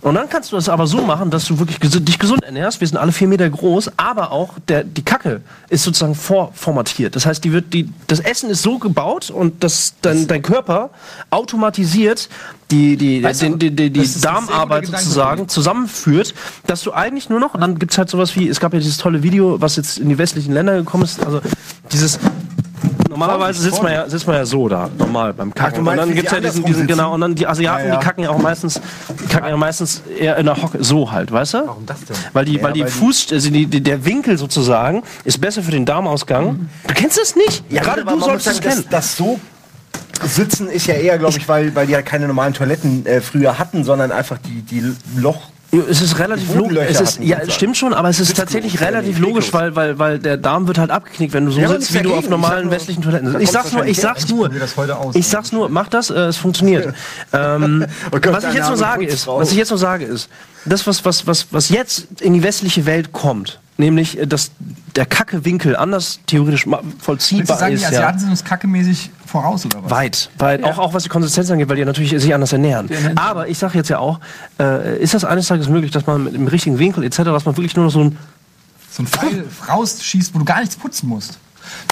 Und 0.00 0.14
dann 0.14 0.28
kannst 0.28 0.52
du 0.52 0.56
das 0.56 0.68
aber 0.68 0.86
so 0.86 1.02
machen, 1.02 1.30
dass 1.30 1.44
du 1.46 1.58
wirklich 1.58 1.78
gesu- 1.78 2.00
dich 2.00 2.18
gesund 2.18 2.42
ernährst. 2.44 2.80
Wir 2.80 2.88
sind 2.88 2.96
alle 2.96 3.12
vier 3.12 3.28
Meter 3.28 3.48
groß, 3.48 3.92
aber 3.96 4.32
auch 4.32 4.54
der, 4.68 4.84
die 4.84 5.02
Kacke 5.02 5.40
ist 5.68 5.84
sozusagen 5.84 6.14
vorformatiert. 6.14 7.16
Das 7.16 7.26
heißt, 7.26 7.44
die 7.44 7.52
wird, 7.52 7.72
die, 7.74 7.90
das 8.06 8.20
Essen 8.20 8.50
ist 8.50 8.62
so 8.62 8.78
gebaut 8.78 9.30
und 9.30 9.62
das, 9.62 9.94
dein, 10.02 10.26
dein 10.26 10.42
Körper 10.42 10.90
automatisiert 11.30 12.28
die, 12.70 12.96
die, 12.96 13.22
Weißt 13.22 13.42
du, 13.42 13.56
den, 13.56 13.76
die, 13.76 13.90
die, 13.90 14.20
Darmarbeit 14.20 14.86
sozusagen 14.86 15.48
zusammenführt, 15.48 16.34
dass 16.66 16.82
du 16.82 16.92
eigentlich 16.92 17.28
nur 17.28 17.38
noch, 17.38 17.54
und 17.54 17.60
dann 17.60 17.78
gibt's 17.78 17.96
halt 17.96 18.10
sowas 18.10 18.34
wie, 18.34 18.48
es 18.48 18.58
gab 18.58 18.72
ja 18.72 18.80
dieses 18.80 18.98
tolle 18.98 19.22
Video, 19.22 19.60
was 19.60 19.76
jetzt 19.76 19.98
in 19.98 20.08
die 20.08 20.18
westlichen 20.18 20.52
Länder 20.52 20.76
gekommen 20.76 21.04
ist, 21.04 21.24
also 21.24 21.40
dieses 21.92 22.18
Normalerweise 23.18 23.62
sitzt 23.62 23.82
man, 23.82 23.92
ja, 23.92 24.08
sitzt 24.08 24.26
man 24.26 24.36
ja 24.36 24.44
so 24.44 24.68
da, 24.68 24.90
normal 24.98 25.32
beim 25.32 25.54
Kacken. 25.54 25.82
meinst, 25.82 26.02
und 26.02 26.08
dann 26.08 26.14
gibt's 26.16 26.30
die 26.30 26.36
ja 26.36 26.40
diesen, 26.42 26.64
diesen 26.64 26.86
genau, 26.86 27.14
und 27.14 27.20
dann 27.20 27.34
die 27.34 27.46
Asiaten, 27.46 27.84
Ja, 27.86 27.94
ja. 27.94 27.98
die 27.98 28.04
kacken 28.04 28.24
ja 28.24 28.30
auch 28.30 28.38
meistens, 28.38 28.80
die 29.08 29.26
kacken 29.26 29.48
ja 29.48 29.56
meistens 29.56 30.02
eher 30.18 30.36
in 30.36 30.46
der 30.46 30.60
Hocke, 30.62 30.82
so 30.84 31.10
halt, 31.10 31.32
weißt 31.32 31.54
du? 31.54 31.66
Warum 31.66 31.86
das 31.86 32.04
denn? 32.04 32.16
Weil 32.32 32.44
die, 32.44 32.56
Ja, 32.56 32.62
weil 32.62 32.72
die 32.72 32.82
weil 32.82 32.88
Fuß, 32.90 33.28
also 33.32 33.50
die, 33.50 33.66
die, 33.66 33.82
der 33.82 34.04
Winkel 34.04 34.36
sozusagen 34.38 35.02
ist 35.24 35.40
besser 35.40 35.62
für 35.62 35.70
den 35.70 35.84
Darmausgang. 35.84 36.68
Du 36.86 36.94
kennst 36.94 37.18
das 37.18 37.36
nicht? 37.36 37.68
Gerade 37.70 38.02
aber 38.02 38.12
du 38.12 38.20
solltest 38.20 38.46
es 38.48 38.60
kennen. 38.60 38.84
Das, 38.90 39.08
das 39.08 39.16
so 39.16 39.40
sitzen 40.22 40.68
ist 40.68 40.86
ja 40.86 40.94
eher, 40.94 41.18
glaube 41.18 41.36
ich, 41.38 41.48
weil, 41.48 41.74
weil 41.74 41.86
die 41.86 41.94
halt 41.94 42.06
keine 42.06 42.26
normalen 42.26 42.54
Toiletten 42.54 43.04
äh, 43.06 43.20
früher 43.20 43.58
hatten, 43.58 43.84
sondern 43.84 44.12
einfach 44.12 44.38
die, 44.38 44.62
die 44.62 44.82
Loch. 45.16 45.50
Es 45.72 46.00
ist 46.00 46.18
relativ 46.18 46.50
Die 46.52 46.56
logisch. 46.58 46.78
Es 46.88 47.00
ist, 47.00 47.20
ja, 47.20 47.38
stimmt 47.50 47.76
schon, 47.76 47.92
aber 47.92 48.08
es 48.08 48.20
ist 48.20 48.36
tatsächlich 48.36 48.74
ja 48.74 48.86
relativ 48.86 49.18
logisch, 49.18 49.52
weil, 49.52 49.74
weil, 49.76 49.98
weil 49.98 50.18
der 50.18 50.36
Darm 50.36 50.66
wird 50.68 50.78
halt 50.78 50.90
abgeknickt, 50.90 51.34
wenn 51.34 51.44
du 51.44 51.50
so 51.52 51.60
Ja, 51.60 51.68
sitzt, 51.68 51.92
wie 51.92 51.98
du 52.02 52.14
auf 52.14 52.28
normalen 52.28 52.70
westlichen 52.70 53.02
Toiletten 53.02 53.30
sitzt. 53.32 53.42
Ich 53.42 53.50
sag's 53.50 53.72
nur, 53.72 53.84
ich 53.84 54.00
sag's 54.00 54.28
nur. 54.28 54.50
Ich 55.14 55.26
sag's 55.26 55.52
nur, 55.52 55.68
mach 55.68 55.88
das, 55.88 56.10
äh, 56.10 56.14
es 56.14 56.36
funktioniert. 56.36 56.94
ähm, 57.32 57.84
Oh 58.12 58.18
Gott, 58.20 58.32
was 58.34 58.44
ich 58.44 58.54
jetzt 58.54 58.68
nur 58.68 58.76
sage 58.76 59.04
ist, 59.06 59.26
was 59.26 59.50
ich 59.50 59.56
jetzt 59.58 59.70
nur 59.70 59.78
sage 59.78 60.04
ist, 60.04 60.28
das, 60.64 60.86
was, 60.86 61.04
was, 61.04 61.26
was, 61.26 61.46
was 61.50 61.68
jetzt 61.68 62.06
in 62.20 62.32
die 62.34 62.42
westliche 62.42 62.86
Welt 62.86 63.12
kommt, 63.12 63.60
nämlich, 63.76 64.18
äh, 64.18 64.26
dass 64.26 64.52
der 64.94 65.04
Kackewinkel 65.06 65.76
anders 65.76 66.20
theoretisch 66.26 66.66
ma- 66.66 66.80
Willst 66.82 66.98
du 67.00 67.04
vollziehbar 67.04 67.58
sagen, 67.58 67.70
die 67.72 67.76
ist, 67.76 67.82
ja. 67.82 67.88
Asiaten 67.88 68.18
sind 68.20 68.30
uns 68.30 68.44
kackemäßig 68.44 69.10
voraus, 69.40 69.66
oder 69.66 69.82
was? 69.82 69.90
Weit, 69.90 70.30
weit. 70.38 70.64
Auch, 70.64 70.78
auch 70.78 70.94
was 70.94 71.02
die 71.02 71.08
Konsistenz 71.08 71.50
angeht, 71.50 71.68
weil 71.68 71.76
die 71.76 71.84
natürlich 71.84 72.10
sich 72.10 72.34
anders 72.34 72.52
ernähren. 72.52 72.88
Aber 73.16 73.48
ich 73.48 73.58
sage 73.58 73.76
jetzt 73.78 73.88
ja 73.88 73.98
auch, 73.98 74.20
äh, 74.58 74.98
ist 74.98 75.14
das 75.14 75.24
eines 75.24 75.46
Tages 75.48 75.68
möglich, 75.68 75.90
dass 75.92 76.06
man 76.06 76.24
mit 76.24 76.34
dem 76.34 76.46
richtigen 76.46 76.78
Winkel 76.78 77.04
etc., 77.04 77.18
dass 77.24 77.44
man 77.44 77.56
wirklich 77.56 77.76
nur 77.76 77.86
noch 77.86 77.92
so 77.92 78.00
ein 78.00 78.18
So 78.90 79.02
ein 79.02 79.06
Pfeil 79.06 79.44
rausschießt, 79.68 80.34
wo 80.34 80.38
du 80.38 80.44
gar 80.44 80.60
nichts 80.60 80.76
putzen 80.76 81.08
musst. 81.08 81.38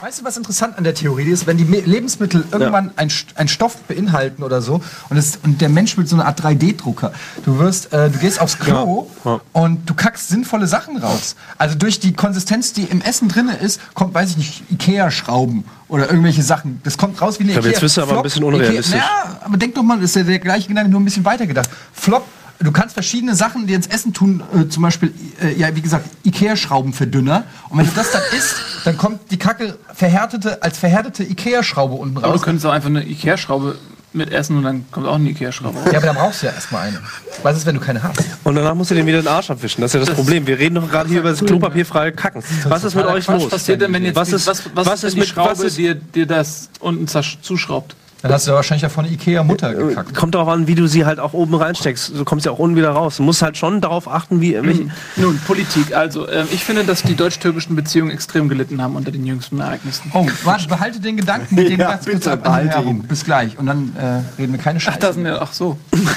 Weißt 0.01 0.21
du, 0.21 0.25
was 0.25 0.37
interessant 0.37 0.77
an 0.79 0.85
der 0.85 0.95
Theorie 0.95 1.31
ist? 1.31 1.47
Wenn 1.47 1.57
die 1.57 1.65
Lebensmittel 1.65 2.45
irgendwann 2.51 2.93
einen 2.97 3.11
ein 3.35 3.49
Stoff 3.49 3.77
beinhalten 3.83 4.43
oder 4.43 4.63
so 4.63 4.81
und, 5.09 5.17
es, 5.17 5.39
und 5.43 5.61
der 5.61 5.69
Mensch 5.69 5.97
will 5.97 6.07
so 6.07 6.17
eine 6.17 6.27
Art 6.27 6.41
3D-Drucker. 6.41 7.13
Du 7.45 7.59
wirst, 7.59 7.93
äh, 7.93 8.11
du 8.11 8.19
gehst 8.19 8.41
aufs 8.41 8.59
Klo 8.59 9.11
Ja, 9.25 9.31
ja. 9.33 9.41
und 9.53 9.89
du 9.89 9.95
kackst 9.95 10.29
sinnvolle 10.29 10.67
Sachen 10.67 10.97
raus. 10.99 11.37
Also 11.59 11.77
durch 11.77 12.01
die 12.01 12.13
Konsistenz, 12.13 12.73
die 12.73 12.85
im 12.85 13.01
Essen 13.01 13.29
drin 13.29 13.49
ist, 13.49 13.81
kommt, 13.95 14.15
weiß 14.15 14.31
ich 14.31 14.37
nicht, 14.37 14.63
Ikea-Schrauben 14.71 15.65
oder 15.89 16.09
irgendwelche 16.09 16.43
Sachen. 16.43 16.81
Das 16.85 16.99
kommt 16.99 17.21
raus 17.21 17.39
wie 17.39 17.45
eine 17.45 17.53
glaube, 17.53 17.69
jetzt 17.69 17.81
bist 17.81 17.97
du 17.97 18.03
aber 18.03 18.17
ein 18.17 18.23
bisschen 18.23 18.45
unrealistisch. 18.45 18.95
Ikea, 18.95 18.99
ja, 18.99 19.39
aber 19.45 19.57
denk 19.57 19.75
doch 19.75 19.83
mal, 19.83 19.97
das 19.97 20.11
ist 20.11 20.17
ja 20.17 20.23
der 20.23 20.39
gleiche 20.39 20.69
Gedanke, 20.69 20.91
nur 20.91 21.01
ein 21.01 21.05
bisschen 21.05 21.25
weitergedacht. 21.25 21.71
Flop, 21.93 22.27
du 22.65 22.73
kannst 22.73 22.95
verschiedene 22.95 23.35
Sachen 23.35 23.67
dir 23.67 23.77
ins 23.77 23.87
Essen 23.87 24.13
tun, 24.13 24.43
äh, 24.55 24.69
zum 24.69 24.83
Beispiel, 24.83 25.13
äh, 25.43 25.55
ja, 25.55 25.75
wie 25.77 25.83
gesagt, 25.83 26.07
Ikea-Schraubenverdünner. 26.25 27.45
Und 27.69 27.79
wenn 27.79 27.87
du 27.87 27.93
das 27.95 28.11
dann 28.11 28.23
isst, 28.37 28.57
dann 28.85 28.97
kommt 28.97 29.31
die 29.31 29.39
Kacke 29.39 29.79
verhärtete, 29.95 30.63
als 30.63 30.79
verhärtete 30.79 31.25
Ikea-Schraube 31.25 31.95
unten 31.95 32.17
Aber 32.19 32.27
du 32.29 32.33
raus. 32.33 32.43
könntest 32.43 32.67
auch 32.67 32.73
einfach 32.73 32.89
eine 32.89 33.05
Ikea-Schraube 33.07 33.77
mit 34.13 34.31
essen 34.31 34.57
und 34.59 34.63
dann 34.63 34.85
kommt 34.93 35.07
auch 35.09 35.17
eine 35.17 35.29
Ikea-Schraube. 35.31 35.77
Ja, 35.91 35.99
aber 35.99 36.07
dann 36.07 36.17
brauchst 36.17 36.43
du 36.43 36.47
ja 36.47 36.53
erstmal 36.53 36.89
eine. 36.89 37.01
Was 37.43 37.57
ist, 37.57 37.67
wenn 37.67 37.75
du 37.75 37.81
keine 37.81 38.01
hast? 38.03 38.21
Und 38.45 38.55
danach 38.55 38.75
musst 38.75 38.91
du 38.93 38.95
den 38.95 39.07
wieder 39.07 39.21
den 39.21 39.27
Arsch 39.29 39.51
abwischen. 39.51 39.81
Das 39.81 39.93
ist 39.93 40.01
ja 40.01 40.07
das, 40.07 40.15
Problem. 40.15 40.47
Wir 40.47 40.57
reden 40.59 40.77
doch 40.77 40.89
gerade 40.89 41.09
hier 41.09 41.19
über 41.21 41.31
das 41.31 41.41
klopapierfreie 41.41 42.13
Kacken. 42.13 42.43
Was 42.69 42.85
ist 42.85 42.95
mit 42.95 43.07
euch 43.07 43.27
Was 43.27 43.43
los? 43.43 43.51
passiert 43.51 43.81
denn, 43.83 43.93
wenn 43.93 44.05
jetzt 44.05 44.15
was 44.15 44.29
die- 44.29 44.37
ist, 44.37 44.47
was, 44.47 44.63
was, 44.75 44.87
was 44.87 45.05
ist 45.05 45.17
mit 45.17 45.27
Schraube, 45.27 45.51
was 45.51 45.61
ist, 45.61 45.79
dir, 45.79 45.97
dir 45.97 46.27
das 46.27 46.69
unten 46.79 47.09
zuschraubt? 47.43 47.97
Dann 48.25 48.33
hast 48.33 48.47
du 48.47 48.53
ja 48.53 48.57
wahrscheinlich 48.57 48.81
ja 48.81 48.89
von 48.89 49.05
der 49.05 49.13
Ikea-Mutter 49.13 49.75
gekackt. 49.75 50.15
Kommt 50.15 50.35
darauf 50.35 50.49
an, 50.49 50.67
wie 50.67 50.75
du 50.75 50.87
sie 50.87 51.05
halt 51.05 51.21
auch 51.21 51.35
oben 51.35 51.57
reinsteckst. 51.57 52.17
Du 52.17 52.25
kommst 52.25 52.47
ja 52.47 52.53
auch 52.53 52.59
unten 52.59 52.75
wieder 52.75 52.89
raus. 52.89 53.19
Du 53.19 53.23
musst 53.23 53.43
halt 53.43 53.59
schon 53.59 53.83
darauf 53.83 54.09
achten, 54.09 54.41
wie 54.41 54.55
welche, 54.63 54.89
Nun, 55.17 55.39
Politik. 55.47 55.95
Also, 55.95 56.27
ähm, 56.31 56.47
ich 56.51 56.65
finde, 56.65 56.85
dass 56.85 57.03
die 57.03 57.17
deutsch-türkischen 57.17 57.77
Beziehungen 57.77 58.11
extrem 58.11 58.49
gelitten 58.49 58.81
haben 58.81 58.97
unter 58.97 59.11
den 59.11 59.27
jüngsten 59.27 59.61
Ereignissen. 59.61 60.11
Oh, 60.15 60.27
warte, 60.43 60.69
behalte 60.69 61.01
den 61.01 61.19
Gedanken 61.19 61.55
mit 61.55 61.69
dem 61.69 61.79
Ja, 61.79 61.91
ganz 61.91 62.07
bitte, 62.07 62.31
kurz 62.31 62.43
behalte 62.43 62.81
ihn. 62.89 63.03
Bis 63.03 63.27
gleich. 63.27 63.59
Und 63.59 63.67
dann 63.67 63.95
äh, 63.95 64.23
reden 64.41 64.55
wir 64.55 64.59
keine 64.59 64.81
Scheiße. 64.81 64.97
Ach, 64.97 65.01
da 65.01 65.13
sind 65.13 65.25
wir, 65.25 65.43
ach 65.43 65.53
so. 65.53 65.77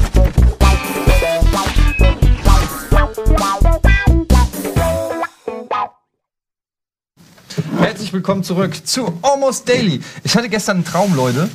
willkommen 8.14 8.44
zurück 8.44 8.86
zu 8.86 9.18
Almost 9.22 9.68
Daily. 9.68 10.00
Ich 10.22 10.36
hatte 10.36 10.48
gestern 10.48 10.76
einen 10.76 10.84
Traum, 10.84 11.16
Leute. 11.16 11.50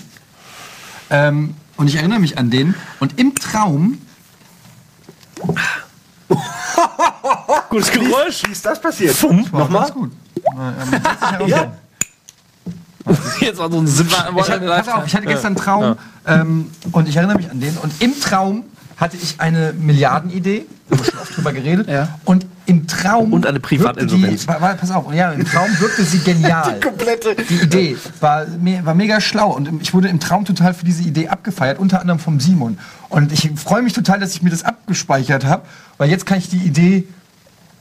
Ähm, 1.10 1.56
und 1.78 1.88
ich 1.88 1.96
erinnere 1.96 2.20
mich 2.20 2.38
an 2.38 2.50
den. 2.50 2.76
Und 3.00 3.18
im 3.18 3.34
Traum. 3.34 3.98
gutes 7.70 7.90
Geräusch. 7.92 8.44
Wie 8.46 8.52
ist 8.52 8.66
das 8.66 8.82
passiert? 8.82 9.24
War 9.24 9.32
Nochmal? 9.62 9.84
ganz 9.84 9.94
gut. 9.94 10.12
Äh, 10.36 11.44
ähm. 11.44 11.48
Ja. 11.48 11.72
Jetzt 13.40 13.58
war 13.58 13.72
so 13.72 13.78
ein 13.80 13.88
Zip. 13.88 14.08
Ich 14.08 14.50
hatte, 14.50 14.68
pass 14.68 14.88
auf, 14.90 15.08
ich 15.08 15.16
hatte 15.16 15.28
gestern 15.28 15.48
einen 15.48 15.56
Traum 15.56 15.96
ähm, 16.28 16.72
und 16.92 17.08
ich 17.08 17.16
erinnere 17.16 17.38
mich 17.38 17.50
an 17.50 17.62
den. 17.62 17.78
Und 17.78 17.94
im 18.02 18.20
Traum 18.20 18.66
hatte 18.98 19.16
ich 19.16 19.40
eine 19.40 19.72
Milliardenidee, 19.72 20.66
haben 20.92 21.00
wir 21.00 21.06
schon 21.06 21.20
oft 21.20 21.38
drüber 21.38 21.54
geredet. 21.54 21.88
Ja. 21.88 22.20
Und 22.26 22.46
im 22.70 22.86
Traum. 22.86 23.34
Und 23.34 23.48
eine 23.48 23.60
Privatinsolvenz. 23.60 24.44
Die, 24.44 24.48
war, 24.48 24.62
war, 24.62 24.76
pass 24.76 24.92
auf, 24.92 25.12
ja, 25.12 25.32
im 25.32 25.44
Traum 25.44 25.68
wirkte 25.80 26.04
sie 26.04 26.20
genial. 26.20 26.80
Komplette. 26.84 27.36
Die 27.36 27.64
Idee 27.64 27.98
war, 28.20 28.46
war 28.84 28.94
mega 28.94 29.20
schlau 29.20 29.56
und 29.56 29.82
ich 29.82 29.94
wurde 29.94 30.08
im 30.08 30.20
Traum 30.20 30.46
total 30.46 30.76
für 30.76 30.86
diese 30.86 31.02
Idee 31.02 31.30
abgefeiert, 31.30 31.80
unter 31.80 32.00
anderem 32.00 32.20
vom 32.20 32.40
Simon. 32.40 32.78
Und 33.10 33.32
ich 33.32 33.50
freue 33.56 33.82
mich 33.82 33.94
total, 33.94 34.20
dass 34.20 34.36
ich 34.36 34.44
mir 34.44 34.52
das 34.52 34.64
abgespeichert 34.64 35.46
habe, 35.46 35.66
weil 35.98 36.12
jetzt 36.12 36.28
kann 36.28 36.38
ich 36.38 36.48
die 36.48 36.58
Idee 36.58 37.08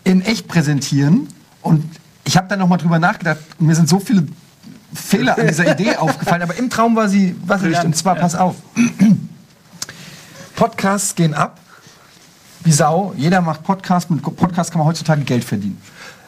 in 0.04 0.22
echt 0.22 0.48
präsentieren. 0.48 1.28
Und 1.60 1.84
ich 2.24 2.38
habe 2.38 2.48
dann 2.48 2.58
nochmal 2.58 2.78
drüber 2.78 2.98
nachgedacht. 2.98 3.38
Mir 3.58 3.74
sind 3.74 3.90
so 3.90 4.00
viele 4.00 4.26
Fehler 4.94 5.38
an 5.38 5.48
dieser 5.48 5.70
Idee 5.70 5.96
aufgefallen, 5.98 6.40
aber 6.40 6.56
im 6.56 6.70
Traum 6.70 6.96
war 6.96 7.10
sie 7.10 7.36
wasserdicht. 7.44 7.84
Und 7.84 7.94
zwar, 7.94 8.14
pass 8.14 8.34
auf. 8.34 8.56
Podcasts 10.56 11.14
gehen 11.14 11.34
ab. 11.34 11.60
Wie 12.68 12.72
Sau. 12.72 13.14
Jeder 13.16 13.40
macht 13.40 13.62
Podcasts. 13.62 14.10
Mit 14.10 14.20
Podcasts 14.20 14.70
kann 14.70 14.80
man 14.80 14.88
heutzutage 14.88 15.22
Geld 15.22 15.42
verdienen. 15.42 15.80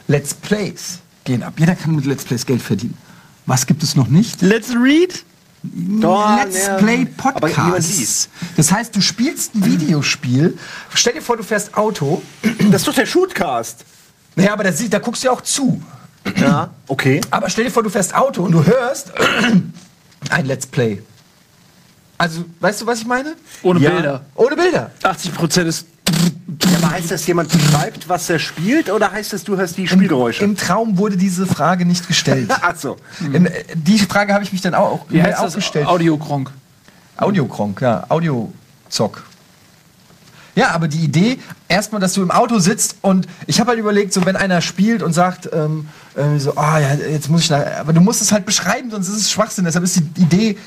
Let's 0.07 0.33
Plays 0.33 0.97
gehen 1.23 1.43
ab. 1.43 1.53
Jeder 1.57 1.75
kann 1.75 1.95
mit 1.95 2.07
Let's 2.07 2.23
Plays 2.23 2.47
Geld 2.47 2.63
verdienen. 2.63 2.97
Was 3.45 3.67
gibt 3.67 3.83
es 3.83 3.95
noch 3.95 4.07
nicht? 4.07 4.41
Let's 4.41 4.71
read. 4.73 5.23
Oh, 6.03 6.25
Let's 6.43 6.67
ne. 6.67 6.77
Play 6.79 7.05
Podcasts. 7.05 8.27
Das 8.57 8.71
heißt, 8.71 8.95
du 8.95 9.01
spielst 9.01 9.53
ein 9.53 9.65
Videospiel. 9.65 10.57
Stell 10.95 11.13
dir 11.13 11.21
vor, 11.21 11.37
du 11.37 11.43
fährst 11.43 11.77
Auto. 11.77 12.23
Das 12.71 12.81
ist 12.81 12.87
doch 12.87 12.95
der 12.95 13.05
Shootcast. 13.05 13.85
Naja, 14.35 14.53
aber 14.53 14.63
da, 14.63 14.71
da 14.71 14.97
guckst 14.97 15.21
du 15.21 15.27
ja 15.27 15.33
auch 15.33 15.41
zu. 15.41 15.79
Ja, 16.37 16.71
okay. 16.87 17.21
Aber 17.29 17.51
stell 17.51 17.65
dir 17.65 17.71
vor, 17.71 17.83
du 17.83 17.91
fährst 17.91 18.15
Auto 18.15 18.41
und 18.41 18.51
du 18.53 18.65
hörst 18.65 19.11
ein 20.31 20.45
Let's 20.47 20.65
Play. 20.65 21.03
Also, 22.17 22.45
weißt 22.59 22.81
du, 22.81 22.87
was 22.87 22.97
ich 23.01 23.05
meine? 23.05 23.35
Ohne 23.61 23.79
Ja. 23.79 23.91
Bilder. 23.91 24.25
Ohne 24.33 24.55
Bilder. 24.55 24.89
80 25.03 25.35
Prozent 25.35 25.67
ist. 25.67 25.85
Ja, 26.69 26.77
aber 26.77 26.91
heißt 26.91 27.11
das, 27.11 27.25
jemand 27.27 27.49
beschreibt, 27.49 28.09
was 28.09 28.29
er 28.29 28.39
spielt, 28.39 28.89
oder 28.89 29.11
heißt 29.11 29.33
das, 29.33 29.43
du 29.43 29.57
hörst 29.57 29.77
die 29.77 29.87
Spielgeräusche? 29.87 30.43
Im 30.43 30.57
Traum 30.57 30.97
wurde 30.97 31.17
diese 31.17 31.45
Frage 31.45 31.85
nicht 31.85 32.07
gestellt. 32.07 32.51
Ach 32.61 32.75
so. 32.75 32.97
In, 33.33 33.45
äh, 33.45 33.63
die 33.73 33.99
Frage 33.99 34.33
habe 34.33 34.43
ich 34.43 34.51
mich 34.51 34.61
dann 34.61 34.75
auch, 34.75 35.05
Wie 35.09 35.21
heißt 35.21 35.39
auch 35.39 35.45
das? 35.45 35.55
gestellt. 35.55 35.87
Audiokronk. 35.87 36.51
Audiokronk, 37.17 37.81
ja, 37.81 38.05
Audiozock. 38.09 39.23
Ja, 40.55 40.71
aber 40.71 40.89
die 40.89 40.99
Idee, 40.99 41.39
erstmal, 41.69 42.01
dass 42.01 42.13
du 42.13 42.21
im 42.21 42.31
Auto 42.31 42.59
sitzt 42.59 42.97
und 43.01 43.25
ich 43.47 43.59
habe 43.61 43.69
halt 43.69 43.79
überlegt, 43.79 44.11
so 44.11 44.25
wenn 44.25 44.35
einer 44.35 44.59
spielt 44.61 45.01
und 45.01 45.13
sagt, 45.13 45.49
ähm, 45.53 45.87
äh, 46.15 46.39
so, 46.39 46.57
ah 46.57 46.79
ja, 46.79 46.93
jetzt 46.93 47.29
muss 47.29 47.41
ich 47.41 47.49
nach, 47.49 47.65
aber 47.79 47.93
du 47.93 48.01
musst 48.01 48.21
es 48.21 48.33
halt 48.33 48.45
beschreiben, 48.45 48.91
sonst 48.91 49.07
ist 49.07 49.15
es 49.15 49.31
Schwachsinn. 49.31 49.63
Deshalb 49.63 49.85
ist 49.85 49.95
die 49.95 50.21
Idee, 50.21 50.57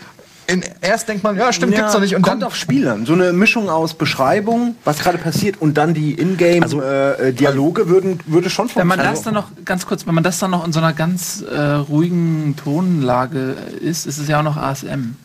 in, 0.46 0.62
erst 0.80 1.08
denkt 1.08 1.22
man, 1.24 1.36
ja, 1.36 1.52
stimmt, 1.52 1.74
gibt's 1.74 1.92
doch 1.92 2.00
nicht. 2.00 2.14
Und 2.14 2.22
kommt 2.22 2.42
dann 2.42 2.46
auf 2.48 2.56
Spiel 2.56 2.86
an. 2.88 3.06
So 3.06 3.12
eine 3.14 3.32
Mischung 3.32 3.68
aus 3.70 3.94
Beschreibung, 3.94 4.76
was 4.84 4.98
gerade 4.98 5.18
passiert, 5.18 5.60
und 5.60 5.74
dann 5.78 5.94
die 5.94 6.12
Ingame-Dialoge 6.20 7.88
würden 7.88 8.20
würde 8.26 8.50
schon 8.50 8.68
Wenn 8.74 8.86
man 8.86 8.98
funktionieren. 8.98 9.14
das 9.14 9.22
dann 9.24 9.34
noch, 9.34 9.64
ganz 9.64 9.86
kurz, 9.86 10.06
wenn 10.06 10.14
man 10.14 10.24
das 10.24 10.38
dann 10.38 10.50
noch 10.50 10.64
in 10.66 10.72
so 10.72 10.80
einer 10.80 10.92
ganz 10.92 11.42
äh, 11.42 11.58
ruhigen 11.60 12.56
Tonlage 12.56 13.56
ist, 13.80 14.06
ist 14.06 14.18
es 14.18 14.28
ja 14.28 14.40
auch 14.40 14.44
noch 14.44 14.56
ASM. 14.56 15.16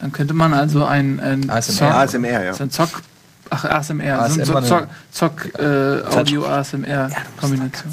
Dann 0.00 0.12
könnte 0.12 0.34
man 0.34 0.52
also 0.54 0.84
ein, 0.84 1.20
ein 1.20 1.50
ASMR. 1.50 1.88
Zock- 1.88 1.92
ASMR, 1.94 2.44
ja. 2.44 2.54
so 2.54 2.62
ein 2.64 2.70
Zock, 2.70 3.02
ach 3.50 3.64
ASMR, 3.64 4.28
so 4.30 4.34
ein 4.34 4.40
ASMR, 4.40 4.62
so 4.62 4.68
Zock, 4.68 4.88
Zock 5.10 5.58
äh, 5.60 6.02
Audio 6.16 6.46
ASMR 6.46 7.10
Kombination. 7.38 7.90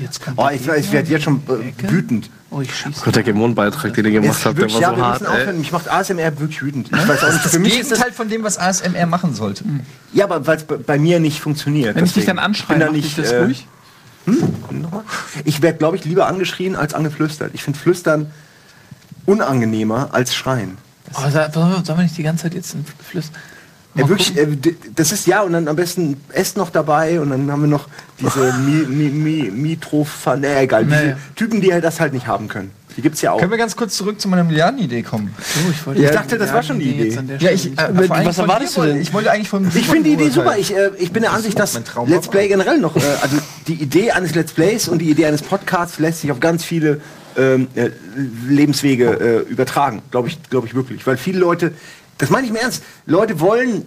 Jetzt 0.00 0.22
kommt 0.24 0.38
Oh, 0.38 0.48
ich, 0.52 0.68
ich 0.68 0.92
werde 0.92 1.10
jetzt 1.10 1.24
schon 1.24 1.42
äh, 1.48 1.90
wütend. 1.90 2.30
Oh, 2.52 2.60
ich 2.60 2.74
schieße. 2.74 3.02
Gott, 3.04 3.14
der 3.14 3.22
Gemon-Beitrag, 3.22 3.94
den 3.94 4.04
ihr 4.06 4.10
gemacht 4.20 4.44
habt, 4.44 4.58
der 4.58 4.72
war 4.72 4.80
ja, 4.80 4.90
so 4.94 4.96
hart. 5.02 5.26
aufhören. 5.26 5.58
Mich 5.58 5.70
macht 5.70 5.88
ASMR 5.88 6.38
wirklich 6.40 6.60
wütend. 6.62 6.88
Ich 6.92 7.08
weiß 7.08 7.22
auch 7.22 7.32
nicht, 7.32 7.44
das 7.44 7.52
für 7.52 7.58
mich 7.60 7.78
ist 7.78 7.90
das, 7.92 7.98
Gegenteil 7.98 8.12
von 8.12 8.28
dem, 8.28 8.42
was 8.42 8.58
ASMR 8.58 9.06
machen 9.06 9.34
sollte. 9.34 9.64
ja, 10.12 10.24
aber 10.24 10.46
weil 10.46 10.56
es 10.56 10.64
bei 10.64 10.98
mir 10.98 11.20
nicht 11.20 11.40
funktioniert. 11.40 11.94
Wenn 11.94 12.04
ich 12.04 12.12
dich 12.12 12.24
deswegen. 12.24 12.38
dann 12.38 12.44
anschreie, 12.44 12.76
bin 12.76 12.80
da 12.80 12.86
mach 12.86 12.92
nicht, 12.92 13.16
das 13.16 13.30
äh, 13.30 13.38
ruhig? 13.44 13.68
Nochmal? 14.26 15.04
Ich 15.44 15.62
werde, 15.62 15.78
glaube 15.78 15.96
ich, 15.96 16.04
lieber 16.04 16.26
angeschrien 16.26 16.74
als 16.76 16.92
angeflüstert. 16.92 17.52
Ich 17.54 17.62
finde 17.62 17.78
Flüstern 17.78 18.30
unangenehmer 19.26 20.08
als 20.12 20.34
Schreien. 20.34 20.76
Oh, 21.14 21.28
sa- 21.30 21.50
sollen 21.52 21.84
wir- 21.86 22.02
nicht 22.02 22.16
die 22.18 22.22
ganze 22.22 22.44
Zeit 22.44 22.54
jetzt 22.54 22.74
in 22.74 22.84
Ja, 23.94 24.08
wirklich, 24.08 24.36
äh, 24.36 24.46
das 24.94 25.10
ist 25.10 25.26
ja, 25.26 25.42
und 25.42 25.52
dann 25.52 25.66
am 25.66 25.76
besten 25.76 26.16
Est 26.32 26.56
noch 26.56 26.70
dabei 26.70 27.20
und 27.20 27.30
dann 27.30 27.50
haben 27.50 27.62
wir 27.62 27.68
noch 27.68 27.88
diese 28.20 28.52
Mi, 28.58 28.86
Mi, 28.86 29.08
Mi, 29.10 29.50
Mitrophan, 29.50 30.40
nee, 30.40 30.62
egal, 30.62 30.84
diese 30.84 30.96
Naja. 30.96 31.16
Typen, 31.34 31.60
die 31.60 31.72
halt 31.72 31.82
das 31.82 31.98
halt 31.98 32.12
nicht 32.12 32.26
haben 32.26 32.46
können. 32.48 32.70
Die 32.96 33.02
gibt's 33.02 33.20
ja 33.22 33.32
auch. 33.32 33.38
Können 33.38 33.50
wir 33.50 33.58
ganz 33.58 33.76
kurz 33.76 33.96
zurück 33.96 34.20
zu 34.20 34.28
meiner 34.28 34.44
Milliardenidee 34.44 35.02
kommen? 35.02 35.32
Oh, 35.38 35.70
ich 35.70 35.86
wollte 35.86 36.02
Ich 36.02 36.10
dachte, 36.10 36.38
das 36.38 36.52
war 36.52 36.62
schon 36.62 36.78
die 36.78 36.90
Idee. 36.90 37.18
Ja, 37.38 37.50
ich, 37.50 37.66
äh, 37.66 37.88
was 38.24 38.38
erwartest 38.38 38.76
du 38.76 38.82
denn? 38.82 39.00
Ich 39.00 39.12
wollte 39.12 39.30
eigentlich 39.30 39.48
von 39.48 39.66
Ich 39.74 39.86
finde 39.86 40.04
die 40.04 40.14
Idee 40.14 40.28
super. 40.30 40.56
Ich, 40.58 40.74
äh, 40.74 40.90
ich 40.98 41.12
bin 41.12 41.22
der 41.22 41.32
Ansicht, 41.32 41.58
dass 41.58 41.80
Let's. 42.06 42.28
Play 42.28 42.48
generell 42.48 42.78
noch, 42.78 42.96
äh, 42.96 43.00
also 43.22 43.36
die 43.66 43.74
Idee 43.74 44.10
eines 44.12 44.34
Let's 44.34 44.52
Plays 44.52 44.88
und 44.88 44.98
die 44.98 45.10
Idee 45.10 45.26
eines 45.26 45.42
Podcasts 45.42 45.98
lässt 45.98 46.20
sich 46.20 46.30
auf 46.30 46.40
ganz 46.40 46.64
viele 46.64 47.00
ähm, 47.36 47.68
äh, 47.74 47.90
Lebenswege 48.48 49.44
äh, 49.48 49.50
übertragen, 49.50 50.02
glaube 50.10 50.28
ich, 50.28 50.38
glaube 50.50 50.66
ich 50.66 50.74
wirklich. 50.74 51.06
Weil 51.06 51.16
viele 51.16 51.38
Leute, 51.38 51.72
das 52.20 52.30
meine 52.30 52.46
ich 52.46 52.52
mir 52.52 52.60
ernst, 52.60 52.82
Leute 53.06 53.40
wollen 53.40 53.86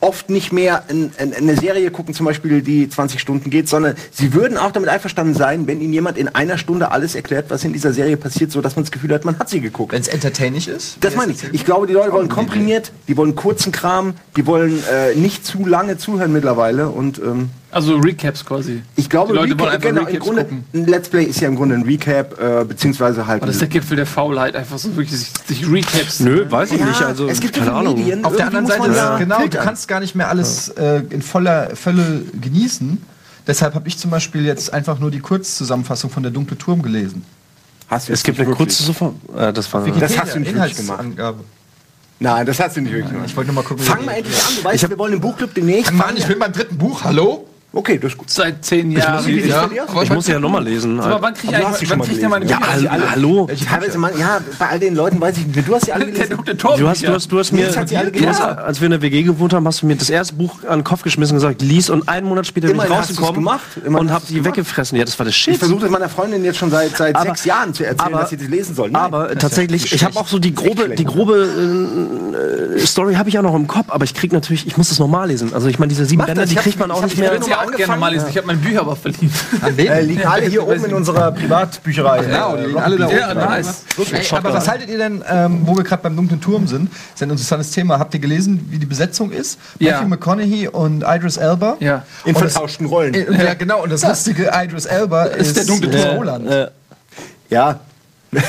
oft 0.00 0.28
nicht 0.28 0.52
mehr 0.52 0.84
in, 0.88 1.10
in, 1.18 1.32
in 1.32 1.48
eine 1.48 1.56
Serie 1.56 1.90
gucken, 1.90 2.14
zum 2.14 2.26
Beispiel, 2.26 2.62
die 2.62 2.88
20 2.88 3.20
Stunden 3.20 3.50
geht, 3.50 3.68
sondern 3.68 3.94
sie 4.10 4.34
würden 4.34 4.58
auch 4.58 4.72
damit 4.72 4.88
einverstanden 4.88 5.34
sein, 5.34 5.66
wenn 5.66 5.80
ihnen 5.80 5.92
jemand 5.92 6.18
in 6.18 6.28
einer 6.28 6.58
Stunde 6.58 6.90
alles 6.90 7.14
erklärt, 7.14 7.46
was 7.48 7.64
in 7.64 7.72
dieser 7.72 7.92
Serie 7.92 8.16
passiert, 8.16 8.50
so 8.50 8.60
dass 8.60 8.76
man 8.76 8.84
das 8.84 8.90
Gefühl 8.90 9.12
hat, 9.14 9.24
man 9.24 9.38
hat 9.38 9.48
sie 9.48 9.60
geguckt. 9.60 9.92
Wenn 9.92 10.02
es 10.02 10.08
entertaining 10.08 10.60
ist. 10.66 10.98
Das 11.00 11.16
meine 11.16 11.32
ich. 11.32 11.38
Ich 11.52 11.64
glaube, 11.64 11.86
die 11.86 11.94
Leute 11.94 12.12
wollen 12.12 12.28
komprimiert, 12.28 12.92
die 13.08 13.16
wollen 13.16 13.34
kurzen 13.34 13.72
Kram, 13.72 14.14
die 14.36 14.46
wollen 14.46 14.82
äh, 14.92 15.14
nicht 15.14 15.46
zu 15.46 15.64
lange 15.64 15.96
zuhören 15.96 16.32
mittlerweile 16.32 16.88
und 16.90 17.18
ähm, 17.18 17.50
Also 17.74 17.96
Recaps 17.96 18.44
quasi. 18.44 18.82
ich 18.96 19.10
glaube, 19.10 19.32
Die 19.32 19.38
Leute 19.38 19.52
Recap- 19.54 19.60
wollen 19.60 19.70
einfach 19.72 19.88
genau, 19.88 20.00
im 20.02 20.06
Recaps 20.06 20.24
Grunde, 20.24 20.42
gucken. 20.44 20.64
ein 20.72 20.86
Let's 20.86 21.08
Play 21.08 21.24
ist 21.24 21.40
ja 21.40 21.48
im 21.48 21.56
Grunde 21.56 21.74
ein 21.74 21.82
Recap, 21.82 22.40
äh, 22.40 22.64
beziehungsweise 22.64 23.26
halt. 23.26 23.42
Und 23.42 23.48
das 23.48 23.56
ist 23.56 23.60
der 23.62 23.68
Gipfel 23.68 23.96
der 23.96 24.06
Faulheit, 24.06 24.54
einfach 24.56 24.78
so 24.78 24.94
wirklich 24.96 25.18
sich, 25.18 25.30
sich 25.46 25.70
Recaps. 25.70 26.20
Nö, 26.20 26.46
weiß 26.48 26.72
ich 26.72 26.80
ja, 26.80 26.86
nicht. 26.86 27.02
Also, 27.02 27.28
es 27.28 27.40
gibt 27.40 27.54
keine 27.56 27.72
Ahnung. 27.72 27.96
Medien. 27.98 28.24
Auf 28.24 28.36
der 28.36 28.46
anderen 28.46 28.66
Seite, 28.66 28.88
ist, 28.88 28.96
ja 28.96 29.18
genau, 29.18 29.40
du 29.46 29.58
kannst 29.58 29.88
gar 29.88 30.00
nicht 30.00 30.14
mehr 30.14 30.28
alles 30.28 30.68
äh, 30.70 31.02
in 31.10 31.20
voller 31.20 31.74
Fülle 31.76 32.22
genießen. 32.40 33.02
Deshalb 33.46 33.74
habe 33.74 33.88
ich 33.88 33.98
zum 33.98 34.10
Beispiel 34.10 34.44
jetzt 34.46 34.72
einfach 34.72 34.98
nur 34.98 35.10
die 35.10 35.20
Kurzzusammenfassung 35.20 36.08
von 36.10 36.22
der 36.22 36.32
Dunkle 36.32 36.56
Turm 36.56 36.80
gelesen. 36.80 37.24
Hast 37.88 38.08
du 38.08 38.12
Es 38.12 38.22
gibt 38.22 38.40
eine 38.40 38.54
kurze 38.54 38.82
Sofort. 38.82 39.14
Äh, 39.36 39.52
das 39.52 39.70
war. 39.72 39.86
Das 39.86 40.18
hast 40.18 40.34
du 40.34 40.38
nicht 40.40 40.54
wirklich 40.54 40.76
gemacht. 40.76 41.00
Inhaltsangabe. 41.00 41.40
Nein, 42.20 42.46
das 42.46 42.58
hast 42.60 42.76
du 42.76 42.80
nicht 42.80 42.92
wirklich 42.92 43.10
gemacht. 43.10 43.28
Ich 43.28 43.36
wollte 43.36 43.52
nur 43.52 43.62
mal 43.62 43.68
gucken. 43.68 43.84
Fang 43.84 44.04
mal 44.04 44.12
endlich 44.12 44.36
an. 44.42 44.52
Du 44.56 44.64
weißt, 44.64 44.88
wir 44.88 44.98
wollen 44.98 45.12
im 45.14 45.20
Buchclub 45.20 45.52
demnächst. 45.52 45.92
Mann, 45.92 46.16
ich 46.16 46.26
will 46.28 46.36
beim 46.36 46.52
dritten 46.52 46.78
Buch. 46.78 47.02
Hallo? 47.04 47.46
Okay, 47.74 47.98
das 47.98 48.12
ist 48.12 48.18
gut. 48.18 48.30
Seit 48.30 48.64
zehn 48.64 48.90
Jahren. 48.90 49.26
Wie 49.26 49.40
Ja. 49.40 49.68
viel 49.68 49.82
Ich 50.02 50.10
muss 50.10 50.26
ja 50.28 50.38
nochmal 50.38 50.62
lesen. 50.64 51.00
Aber 51.00 51.20
wann 51.20 51.34
krieg 51.34 51.50
ich 51.50 51.56
sie 51.56 51.90
wann 51.90 51.98
mal 51.98 52.04
krieg 52.04 52.14
ich 52.14 52.20
denn 52.20 52.30
meine? 52.30 52.46
Ja, 52.46 52.58
Also, 52.60 52.88
hallo. 52.90 53.48
Teilweise, 53.68 53.98
man, 53.98 54.18
ja, 54.18 54.40
bei 54.58 54.68
all 54.68 54.78
den 54.78 54.94
Leuten 54.94 55.20
weiß 55.20 55.36
ich 55.38 55.46
nicht. 55.46 55.68
Du 55.68 55.74
hast 55.74 55.86
ja 55.86 55.94
alle 55.94 56.06
Der 56.06 56.26
gelesen. 56.26 56.44
Du 56.78 56.88
hast, 56.88 57.02
du 57.02 57.12
hast, 57.12 57.32
du 57.32 57.38
hast 57.38 57.52
mir, 57.52 57.70
sie 57.86 57.96
alle 57.96 58.10
du 58.12 58.26
hast, 58.26 58.40
als 58.40 58.80
wir 58.80 58.86
in 58.86 58.92
der 58.92 59.02
WG 59.02 59.22
gewohnt 59.22 59.52
haben, 59.52 59.66
hast 59.66 59.82
du 59.82 59.86
mir 59.86 59.96
das 59.96 60.10
erste 60.10 60.34
Buch 60.34 60.62
an 60.68 60.78
den 60.80 60.84
Kopf 60.84 61.02
geschmissen 61.02 61.34
und 61.36 61.42
gesagt, 61.42 61.62
lies 61.62 61.90
und 61.90 62.08
einen 62.08 62.26
Monat 62.26 62.46
später 62.46 62.68
bin 62.68 62.76
ich 62.76 62.90
rausgekommen 62.90 63.34
gemacht. 63.34 63.62
Und 63.84 64.10
hab 64.12 64.26
die 64.26 64.34
gemacht. 64.34 64.56
weggefressen. 64.56 64.98
Ja, 64.98 65.04
das 65.04 65.18
war 65.18 65.26
das 65.26 65.34
Shit. 65.34 65.54
Ich 65.54 65.58
versuche 65.58 65.80
das 65.82 65.90
meiner 65.90 66.08
Freundin 66.08 66.44
jetzt 66.44 66.58
schon 66.58 66.70
seit, 66.70 66.96
seit 66.96 67.14
Aber- 67.16 67.24
sechs 67.26 67.44
Jahren 67.44 67.74
zu 67.74 67.84
erzählen, 67.84 68.12
aber- 68.14 68.20
dass 68.20 68.30
sie 68.30 68.36
das 68.36 68.48
lesen 68.48 68.74
soll. 68.74 68.90
Nein. 68.90 69.02
aber 69.02 69.34
tatsächlich, 69.36 69.92
ich 69.92 70.04
habe 70.04 70.16
auch 70.16 70.28
so 70.28 70.38
die 70.38 70.54
grobe, 70.54 70.90
die 70.90 71.04
grobe 71.04 71.48
äh, 72.76 72.86
Story 72.86 73.14
habe 73.14 73.28
ich 73.28 73.38
auch 73.38 73.42
noch 73.42 73.54
im 73.54 73.66
Kopf, 73.66 73.86
aber 73.88 74.04
ich 74.04 74.14
krieg 74.14 74.32
natürlich, 74.32 74.66
ich 74.66 74.76
muss 74.76 74.88
das 74.88 74.98
normal 74.98 75.28
lesen. 75.28 75.52
Also 75.54 75.68
ich 75.68 75.78
meine, 75.78 75.88
diese 75.90 76.04
sieben 76.04 76.24
Bänder, 76.24 76.46
die 76.46 76.52
ich 76.54 76.58
kriegt 76.58 76.78
man 76.78 76.90
ich 76.90 76.96
auch 76.96 77.02
nicht 77.02 77.18
mehr. 77.18 77.32
Ja 77.64 77.74
auch 77.74 77.76
gerne 77.76 77.92
angefangen? 77.92 78.00
mal 78.00 78.12
lesen. 78.12 78.26
Ich 78.30 78.36
habe 78.36 78.46
mein 78.46 78.60
Bücher 78.60 78.80
aber 78.80 78.96
verliehen. 78.96 79.32
An 79.60 79.76
wen? 79.76 79.86
äh, 79.88 80.00
liegen 80.02 80.24
alle 80.24 80.46
hier 80.46 80.66
oben 80.66 80.84
in 80.84 80.94
unserer 80.94 81.32
Privatbücherei. 81.32 82.22
Genau, 82.24 82.56
die 82.56 82.64
liegen 82.64 82.78
alle 82.78 82.96
da 82.96 83.06
oben. 83.06 83.16
Ja, 83.16 83.34
nice. 83.34 83.84
Ey, 84.12 84.26
aber 84.36 84.52
was 84.54 84.68
haltet 84.68 84.88
ihr 84.88 84.98
denn, 84.98 85.24
ähm, 85.28 85.60
wo 85.64 85.76
wir 85.76 85.84
gerade 85.84 86.02
beim 86.02 86.16
dunklen 86.16 86.40
Turm 86.40 86.66
sind? 86.66 86.90
Das 86.92 86.98
ist 87.16 87.22
ein 87.22 87.30
interessantes 87.30 87.70
Thema. 87.70 87.98
Habt 87.98 88.14
ihr 88.14 88.20
gelesen, 88.20 88.66
wie 88.70 88.78
die 88.78 88.86
Besetzung 88.86 89.30
ist? 89.32 89.58
Ja. 89.78 89.92
Matthew 89.94 90.08
McConaughey 90.08 90.68
und 90.68 91.04
Idris 91.06 91.36
Elba. 91.36 91.76
Ja. 91.80 92.02
In 92.24 92.34
vertauschten 92.34 92.86
Rollen. 92.86 93.14
Äh, 93.14 93.44
Ja, 93.44 93.54
genau. 93.54 93.82
Und 93.82 93.90
das 93.90 94.02
lustige 94.02 94.50
Idris 94.54 94.86
Elba 94.86 95.24
ist, 95.24 95.56
der 95.56 95.64
dunkle 95.64 95.90
äh, 95.90 96.02
Turm. 96.02 96.16
Roland. 96.16 96.46
Äh, 96.48 96.68
Ja, 97.50 97.80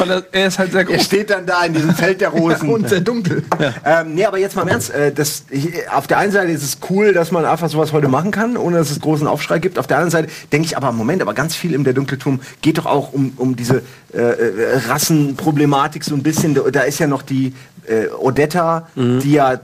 Weil 0.00 0.10
er, 0.10 0.22
er 0.32 0.46
ist 0.46 0.58
halt 0.58 0.72
sehr 0.72 0.80
er 0.80 0.86
groß. 0.86 1.04
steht 1.04 1.30
dann 1.30 1.46
da 1.46 1.64
in 1.64 1.74
diesem 1.74 1.94
Feld 1.94 2.20
der 2.20 2.28
Rosen. 2.40 2.68
Und 2.68 2.88
sehr 2.88 3.00
dunkel. 3.00 3.44
Ähm, 3.84 4.14
nee, 4.14 4.24
aber 4.24 4.38
jetzt 4.38 4.56
mal 4.56 4.62
im 4.62 4.68
Ernst. 4.68 4.90
Äh, 4.90 5.12
das, 5.12 5.44
ich, 5.50 5.70
auf 5.90 6.06
der 6.06 6.18
einen 6.18 6.32
Seite 6.32 6.50
ist 6.50 6.62
es 6.62 6.78
cool, 6.90 7.12
dass 7.12 7.30
man 7.30 7.44
einfach 7.44 7.68
sowas 7.68 7.92
heute 7.92 8.08
machen 8.08 8.30
kann, 8.30 8.56
ohne 8.56 8.78
dass 8.78 8.90
es 8.90 9.00
großen 9.00 9.26
Aufschrei 9.26 9.58
gibt. 9.58 9.78
Auf 9.78 9.86
der 9.86 9.98
anderen 9.98 10.10
Seite 10.10 10.28
denke 10.52 10.66
ich 10.66 10.76
aber, 10.76 10.92
Moment, 10.92 11.22
aber 11.22 11.34
ganz 11.34 11.54
viel 11.54 11.74
im 11.74 11.84
Der 11.84 11.92
Dunkle 11.92 12.18
Turm 12.18 12.40
geht 12.62 12.78
doch 12.78 12.86
auch 12.86 13.12
um, 13.12 13.32
um 13.36 13.56
diese 13.56 13.82
äh, 14.12 14.18
äh, 14.18 14.78
Rassenproblematik 14.88 16.04
so 16.04 16.14
ein 16.14 16.22
bisschen. 16.22 16.58
Da, 16.72 16.80
ist 16.80 16.98
ja 16.98 17.06
noch 17.06 17.22
die 17.22 17.54
äh, 17.86 18.06
Odetta, 18.08 18.88
die 18.94 19.32
ja 19.32 19.60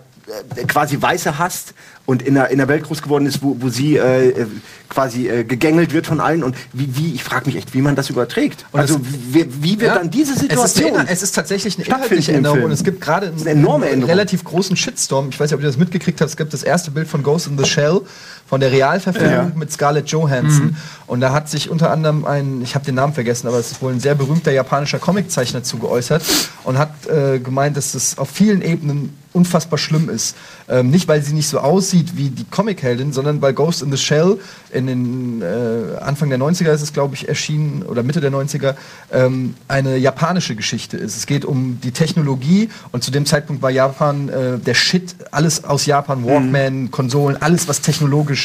quasi 0.68 1.00
Weiße 1.00 1.38
hasst 1.38 1.74
und 2.04 2.22
in 2.22 2.34
der, 2.34 2.50
in 2.50 2.58
der 2.58 2.68
Welt 2.68 2.84
groß 2.84 3.02
geworden 3.02 3.26
ist, 3.26 3.42
wo, 3.42 3.56
wo 3.60 3.68
sie 3.68 3.96
äh, 3.96 4.28
äh, 4.30 4.46
quasi 4.88 5.28
äh, 5.28 5.44
gegängelt 5.44 5.92
wird 5.92 6.06
von 6.06 6.20
allen. 6.20 6.42
Und 6.44 6.56
wie, 6.72 6.96
wie 6.96 7.14
ich 7.14 7.24
frage 7.24 7.46
mich 7.46 7.56
echt, 7.56 7.74
wie 7.74 7.82
man 7.82 7.96
das 7.96 8.10
überträgt. 8.10 8.64
also 8.72 8.98
wie, 9.02 9.46
wie 9.62 9.80
wird 9.80 9.92
Ja. 9.92 9.94
dann 9.98 10.10
diese 10.10 10.32
Es 10.32 10.42
ist, 10.42 10.48
Situation... 10.74 11.06
es 11.06 11.22
ist 11.22 11.32
tatsächlich 11.34 11.76
eine 11.76 11.86
inhaltliche 11.86 12.32
Änderung 12.32 12.64
und 12.64 12.70
es 12.72 12.84
gibt 12.84 13.00
gerade 13.00 13.28
einen, 13.28 13.40
eine 13.40 13.50
enorme 13.50 13.86
einen 13.86 14.04
relativ 14.04 14.44
großen 14.44 14.76
Shitstorm. 14.76 15.28
Ich 15.30 15.38
weiß 15.40 15.50
nicht, 15.50 15.54
ob 15.54 15.60
ihr 15.60 15.66
das 15.66 15.76
mitgekriegt 15.78 16.20
habt. 16.20 16.30
Es 16.30 16.36
gibt 16.36 16.52
das 16.52 16.62
erste 16.62 16.90
Bild 16.90 17.08
von 17.08 17.22
Ghost 17.22 17.46
in 17.46 17.58
the 17.58 17.64
Shell 17.64 18.00
von 18.46 18.60
der 18.60 18.70
Realverfilmung 18.72 19.32
Ja. 19.32 19.50
mit 19.54 19.72
Scarlett 19.72 20.08
Johansson. 20.08 20.76
Und 21.06 21.20
da 21.20 21.32
hat 21.32 21.48
sich 21.48 21.70
unter 21.70 21.90
anderem 21.90 22.24
ein, 22.24 22.62
ich 22.62 22.74
habe 22.74 22.84
den 22.84 22.94
Namen 22.96 23.12
vergessen, 23.12 23.46
aber 23.48 23.58
es 23.58 23.72
ist 23.72 23.82
wohl 23.82 23.92
ein 23.92 24.00
sehr 24.00 24.14
berühmter 24.14 24.52
japanischer 24.52 24.98
Comiczeichner 24.98 25.62
zu 25.62 25.78
geäußert 25.78 26.22
und 26.64 26.78
hat 26.78 26.90
äh, 27.06 27.38
gemeint, 27.38 27.76
dass 27.76 27.92
das 27.92 28.18
auf 28.18 28.28
vielen 28.30 28.62
Ebenen 28.62 29.14
unfassbar 29.32 29.78
schlimm 29.78 30.08
ist. 30.08 30.34
Ähm, 30.68 30.90
nicht, 30.90 31.08
weil 31.08 31.22
sie 31.22 31.34
nicht 31.34 31.48
so 31.48 31.58
aussieht 31.58 32.16
wie 32.16 32.30
die 32.30 32.44
Comicheldin, 32.44 33.12
sondern 33.12 33.42
weil 33.42 33.52
Ghost 33.52 33.82
in 33.82 33.90
the 33.92 33.98
Shell 33.98 34.38
in 34.72 34.86
den 34.86 35.42
äh, 35.42 35.98
Anfang 36.00 36.30
der 36.30 36.38
90er 36.38 36.70
ist 36.72 36.80
es, 36.82 36.92
glaube 36.94 37.14
ich, 37.14 37.28
erschienen, 37.28 37.82
oder 37.82 38.02
Mitte 38.02 38.20
der 38.22 38.32
90er, 38.32 38.74
ähm, 39.12 39.54
eine 39.68 39.98
japanische 39.98 40.56
Geschichte 40.56 40.96
ist. 40.96 41.16
Es 41.16 41.26
geht 41.26 41.44
um 41.44 41.78
die 41.82 41.90
Technologie 41.90 42.70
und 42.92 43.04
zu 43.04 43.10
dem 43.10 43.26
Zeitpunkt 43.26 43.60
war 43.62 43.70
Japan 43.70 44.28
äh, 44.30 44.58
der 44.58 44.74
Shit, 44.74 45.14
alles 45.32 45.64
aus 45.64 45.84
Japan, 45.84 46.24
Walkman, 46.24 46.90
Konsolen, 46.90 47.36
alles, 47.40 47.68
was 47.68 47.82
technologisch 47.82 48.35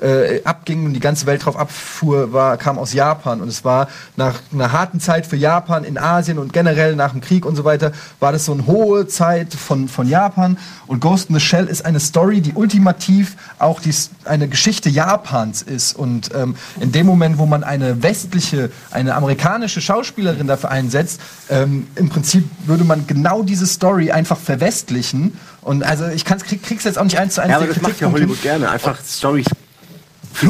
äh, 0.00 0.42
abging 0.44 0.86
und 0.86 0.94
die 0.94 1.00
ganze 1.00 1.26
Welt 1.26 1.44
drauf 1.44 1.56
abfuhr, 1.56 2.32
war, 2.32 2.56
kam 2.56 2.78
aus 2.78 2.92
Japan. 2.92 3.40
Und 3.40 3.48
es 3.48 3.64
war 3.64 3.88
nach 4.16 4.40
einer 4.52 4.72
harten 4.72 5.00
Zeit 5.00 5.26
für 5.26 5.36
Japan 5.36 5.84
in 5.84 5.98
Asien 5.98 6.38
und 6.38 6.52
generell 6.52 6.96
nach 6.96 7.12
dem 7.12 7.20
Krieg 7.20 7.44
und 7.44 7.56
so 7.56 7.64
weiter, 7.64 7.92
war 8.20 8.32
das 8.32 8.44
so 8.44 8.52
eine 8.52 8.66
hohe 8.66 9.06
Zeit 9.06 9.54
von, 9.54 9.88
von 9.88 10.08
Japan 10.08 10.20
Japan. 10.20 10.58
Und 10.86 11.00
Ghost 11.00 11.28
in 11.28 11.34
the 11.34 11.40
Shell 11.40 11.66
ist 11.66 11.84
eine 11.84 12.00
Story, 12.00 12.40
die 12.40 12.52
ultimativ 12.52 13.36
auch 13.58 13.80
die, 13.80 13.94
eine 14.24 14.48
Geschichte 14.48 14.88
Japans 14.88 15.62
ist. 15.62 15.94
Und 15.94 16.30
ähm, 16.34 16.56
in 16.80 16.92
dem 16.92 17.06
Moment, 17.06 17.38
wo 17.38 17.46
man 17.46 17.64
eine 17.64 18.02
westliche, 18.02 18.70
eine 18.90 19.14
amerikanische 19.14 19.80
Schauspielerin 19.80 20.46
dafür 20.46 20.70
einsetzt, 20.70 21.20
ähm, 21.48 21.86
im 21.94 22.08
Prinzip 22.08 22.48
würde 22.64 22.84
man 22.84 23.06
genau 23.06 23.42
diese 23.42 23.66
Story 23.66 24.10
einfach 24.10 24.38
verwestlichen. 24.38 25.38
Und 25.62 25.82
also 25.82 26.06
ich 26.06 26.24
kann's, 26.24 26.44
krieg, 26.44 26.62
krieg's 26.62 26.84
jetzt 26.84 26.98
auch 26.98 27.04
nicht 27.04 27.18
eins 27.18 27.34
zu 27.34 27.42
eins. 27.42 27.50
Ja, 27.50 27.56
aber 27.56 27.66
das 27.66 27.80
macht 27.80 28.00
ja. 28.00 28.10
Hollywood 28.10 28.40
gerne. 28.42 28.70
Einfach 28.70 28.98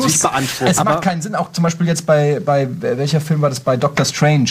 sich 0.03 0.21
beanspruchen. 0.21 0.71
Es 0.71 0.85
macht 0.85 1.03
keinen 1.03 1.23
Sinn, 1.23 1.35
auch 1.35 1.53
zum 1.53 1.65
Beispiel 1.65 1.87
jetzt 1.87 2.07
bei, 2.07 2.41
bei 2.45 2.69
welcher 2.81 3.21
Film 3.21 3.41
war 3.41 3.49
das? 3.49 3.61
Bei 3.61 3.77
Doctor 3.77 4.05
Strange. 4.05 4.51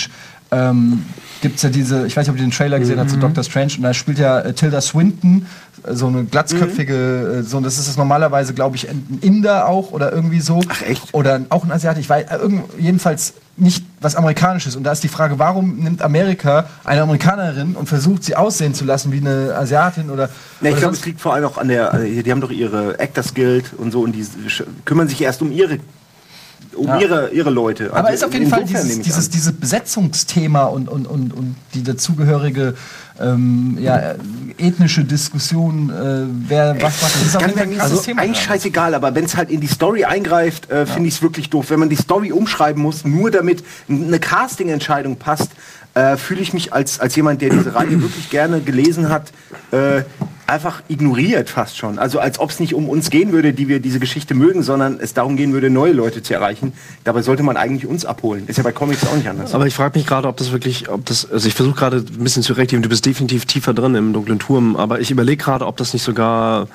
Ähm, 0.51 1.05
Gibt 1.41 1.55
es 1.55 1.61
ja 1.61 1.69
diese, 1.69 2.05
ich 2.05 2.17
weiß 2.17 2.27
nicht, 2.27 2.31
ob 2.31 2.35
ihr 2.35 2.45
den 2.45 2.51
Trailer 2.51 2.79
gesehen 2.79 2.99
habt 2.99 3.09
zu 3.09 3.17
Doctor 3.17 3.43
Strange, 3.43 3.73
und 3.77 3.83
da 3.83 3.93
spielt 3.93 4.19
ja 4.19 4.39
äh, 4.39 4.53
Tilda 4.53 4.81
Swinton, 4.81 5.45
äh, 5.83 5.93
so 5.93 6.07
eine 6.07 6.25
glatzköpfige, 6.25 7.39
äh, 7.39 7.43
so, 7.43 7.61
das 7.61 7.77
ist 7.79 7.87
es 7.87 7.95
normalerweise, 7.95 8.53
glaube 8.53 8.75
ich, 8.75 8.89
ein 8.89 9.19
Inder 9.21 9.69
auch 9.69 9.91
oder 9.91 10.11
irgendwie 10.11 10.41
so. 10.41 10.59
Ach, 10.67 10.81
echt? 10.81 11.13
Oder 11.13 11.41
auch 11.49 11.63
ein 11.63 11.71
Asiat, 11.71 11.97
ich 11.97 12.09
weiß, 12.09 12.25
äh, 12.25 12.37
jedenfalls 12.77 13.35
nicht 13.55 13.85
was 14.01 14.15
Amerikanisches. 14.17 14.75
Und 14.75 14.83
da 14.83 14.91
ist 14.91 15.03
die 15.03 15.07
Frage, 15.07 15.39
warum 15.39 15.77
nimmt 15.77 16.01
Amerika 16.01 16.65
eine 16.83 17.03
Amerikanerin 17.03 17.75
und 17.75 17.87
versucht 17.87 18.23
sie 18.23 18.35
aussehen 18.35 18.73
zu 18.73 18.83
lassen 18.83 19.11
wie 19.13 19.17
eine 19.17 19.55
Asiatin 19.55 20.09
oder. 20.09 20.29
Ja, 20.61 20.71
ich 20.71 20.77
glaube, 20.77 20.95
es 20.95 21.05
liegt 21.05 21.21
vor 21.21 21.33
allem 21.33 21.45
auch 21.45 21.57
an 21.57 21.69
der, 21.69 21.93
die 21.99 22.31
haben 22.31 22.41
doch 22.41 22.51
ihre 22.51 22.99
Actors 22.99 23.33
Guild 23.33 23.71
und 23.77 23.91
so 23.91 24.01
und 24.01 24.13
die 24.13 24.25
kümmern 24.85 25.07
sich 25.07 25.21
erst 25.21 25.41
um 25.41 25.51
ihre, 25.51 25.79
um 26.75 26.87
Ja. 26.87 26.99
ihre, 26.99 27.29
ihre 27.31 27.49
Leute. 27.49 27.89
Aber 27.91 28.07
Also 28.07 28.13
ist 28.13 28.23
auf 28.25 28.33
jeden 28.33 28.49
Fall 28.49 28.63
dieses, 28.63 28.99
dieses, 29.01 29.29
dieses 29.29 29.53
Besetzungsthema 29.53 30.63
und, 30.65 30.87
und, 30.89 31.05
und, 31.07 31.33
und 31.33 31.55
die 31.73 31.83
dazugehörige 31.83 32.75
ähm, 33.19 33.77
ja, 33.79 33.97
äh, 33.97 34.15
ethnische 34.57 35.03
Diskussion, 35.03 35.89
äh, 35.89 36.49
wer 36.49 36.75
was 36.81 37.01
macht, 37.01 37.15
das 37.15 37.25
ist 37.25 37.35
auf 37.35 37.41
jeden 37.41 37.57
Fall 37.57 37.67
ein 37.67 37.77
krasses 37.77 37.91
also 37.91 38.03
Thema. 38.03 38.21
eigentlich 38.21 38.41
scheißegal, 38.43 38.93
aber 38.93 39.13
wenn 39.15 39.25
es 39.25 39.35
halt 39.35 39.49
in 39.49 39.59
die 39.59 39.67
Story 39.67 40.05
eingreift, 40.05 40.69
äh, 40.69 40.85
finde 40.85 41.09
ich 41.09 41.15
es 41.15 41.21
wirklich 41.21 41.49
doof. 41.49 41.69
Wenn 41.69 41.79
man 41.79 41.89
die 41.89 41.97
Story 41.97 42.31
umschreiben 42.31 42.81
muss, 42.81 43.03
nur 43.03 43.29
damit 43.31 43.63
eine 43.89 44.19
Casting-Entscheidung 44.19 45.17
passt, 45.17 45.51
äh, 45.95 46.15
fühle 46.17 46.41
ich 46.41 46.53
mich 46.53 46.71
als, 46.71 46.99
als 46.99 47.15
jemand, 47.15 47.41
der 47.41 47.49
diese 47.49 47.75
Reihe 47.75 48.01
wirklich 48.01 48.29
gerne 48.29 48.61
gelesen 48.61 49.09
hat, 49.09 49.31
äh, 49.71 50.03
einfach 50.49 50.83
ignoriert 50.87 51.49
fast 51.49 51.77
schon. 51.77 51.99
Also 51.99 52.19
als 52.19 52.39
ob 52.39 52.49
es 52.49 52.59
nicht 52.59 52.73
um 52.73 52.87
uns 52.87 53.09
gehen 53.09 53.31
würde, 53.31 53.53
die 53.53 53.67
wir 53.67 53.79
diese 53.79 53.99
Geschichte 53.99 54.35
mögen, 54.35 54.63
sondern 54.63 54.99
es 55.01 55.13
darum 55.13 55.35
gehen 55.35 55.51
würde, 55.51 55.69
neue 55.69 55.91
Leute 55.91 56.23
zu 56.23 56.33
erreichen. 56.33 56.73
Dabei 57.03 57.21
sollte 57.21 57.43
man 57.43 57.57
eigentlich 57.57 57.85
uns 57.85 58.05
abholen. 58.05 58.47
Ist 58.47 58.57
ja 58.57 58.63
bei 58.63 58.71
Comics 58.71 59.05
auch 59.05 59.15
nicht 59.15 59.27
anders. 59.27 59.53
Aber 59.53 59.67
ich 59.67 59.73
frage 59.73 59.97
mich 59.97 60.07
gerade, 60.07 60.27
ob 60.27 60.37
das 60.37 60.51
wirklich, 60.51 60.89
ob 60.89 61.05
das, 61.05 61.29
also 61.29 61.47
ich 61.47 61.53
versuche 61.53 61.75
gerade 61.75 61.97
ein 61.97 62.23
bisschen 62.23 62.43
zu 62.43 62.53
rechtfertigen, 62.53 62.83
du 62.83 62.89
bist 62.89 63.05
definitiv 63.05 63.45
tiefer 63.45 63.73
drin 63.73 63.95
im 63.95 64.13
dunklen 64.13 64.37
Turm, 64.37 64.75
aber 64.75 64.99
ich 64.99 65.11
überlege 65.11 65.43
gerade, 65.43 65.65
ob 65.65 65.77
das 65.77 65.93
nicht 65.93 66.03
sogar, 66.03 66.67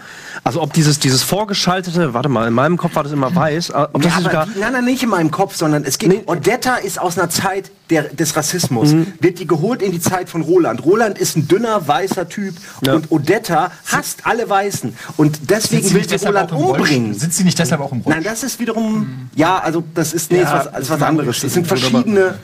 also 0.43 0.61
ob 0.61 0.73
dieses, 0.73 0.99
dieses 0.99 1.23
vorgeschaltete, 1.23 2.15
warte 2.15 2.29
mal, 2.29 2.49
in 2.49 2.55
meinem 2.55 2.77
Kopf 2.77 2.97
war 2.97 3.05
das 3.05 3.13
immer 3.13 3.35
weiß, 3.35 3.71
äh, 3.71 3.87
ob 3.93 4.03
das 4.03 4.17
Ja, 4.17 4.21
sogar, 4.21 4.49
nein, 4.59 4.73
nein, 4.73 4.85
nicht 4.85 5.03
in 5.03 5.09
meinem 5.09 5.31
Kopf, 5.31 5.57
sondern 5.57 5.85
es 5.85 5.99
geht. 5.99 6.27
Odetta 6.27 6.77
ist 6.77 7.01
aus 7.01 7.17
einer 7.19 7.31
Zeit 7.31 7.71
der, 7.91 8.05
des 8.05 8.35
Rassismus. 8.37 8.93
Mhm. 8.93 9.13
Wird 9.21 9.39
die 9.39 9.47
geholt 9.47 9.83
in 9.83 9.93
die 9.93 10.01
Zeit 10.01 10.29
von 10.29 10.43
Roland. 10.43 10.85
Roland 10.85 11.19
ist 11.19 11.37
ein 11.37 11.49
dünner, 11.49 11.87
weißer 11.87 12.29
Typ 12.29 12.55
Ja. 12.85 12.95
und 12.95 13.11
Odetta 13.13 13.71
hasst 13.87 14.21
alle 14.25 14.49
Weißen. 14.49 14.95
Und 15.17 15.51
deswegen 15.51 15.93
will 15.93 16.09
sie 16.09 16.25
Roland 16.27 16.53
umbringen. 16.53 17.15
Sitzt 17.15 17.37
sie 17.37 17.45
nicht 17.45 17.59
deshalb 17.59 17.81
auch 17.81 17.93
im 17.93 17.99
Rollstuhl? 17.99 18.15
Nein, 18.15 18.25
das 18.25 18.43
ist 18.43 18.59
wiederum. 18.59 19.29
Ja, 19.35 19.59
also 19.59 19.85
das 19.95 20.13
ist, 20.13 20.31
nee, 20.31 20.39
Ja, 20.41 20.45
ist 20.45 20.53
was, 20.67 20.73
das 20.73 20.83
ist 20.83 20.91
was 20.91 21.03
anderes. 21.03 21.41
Das 21.41 21.53
sind 21.53 21.67
verschiedene 21.67 22.39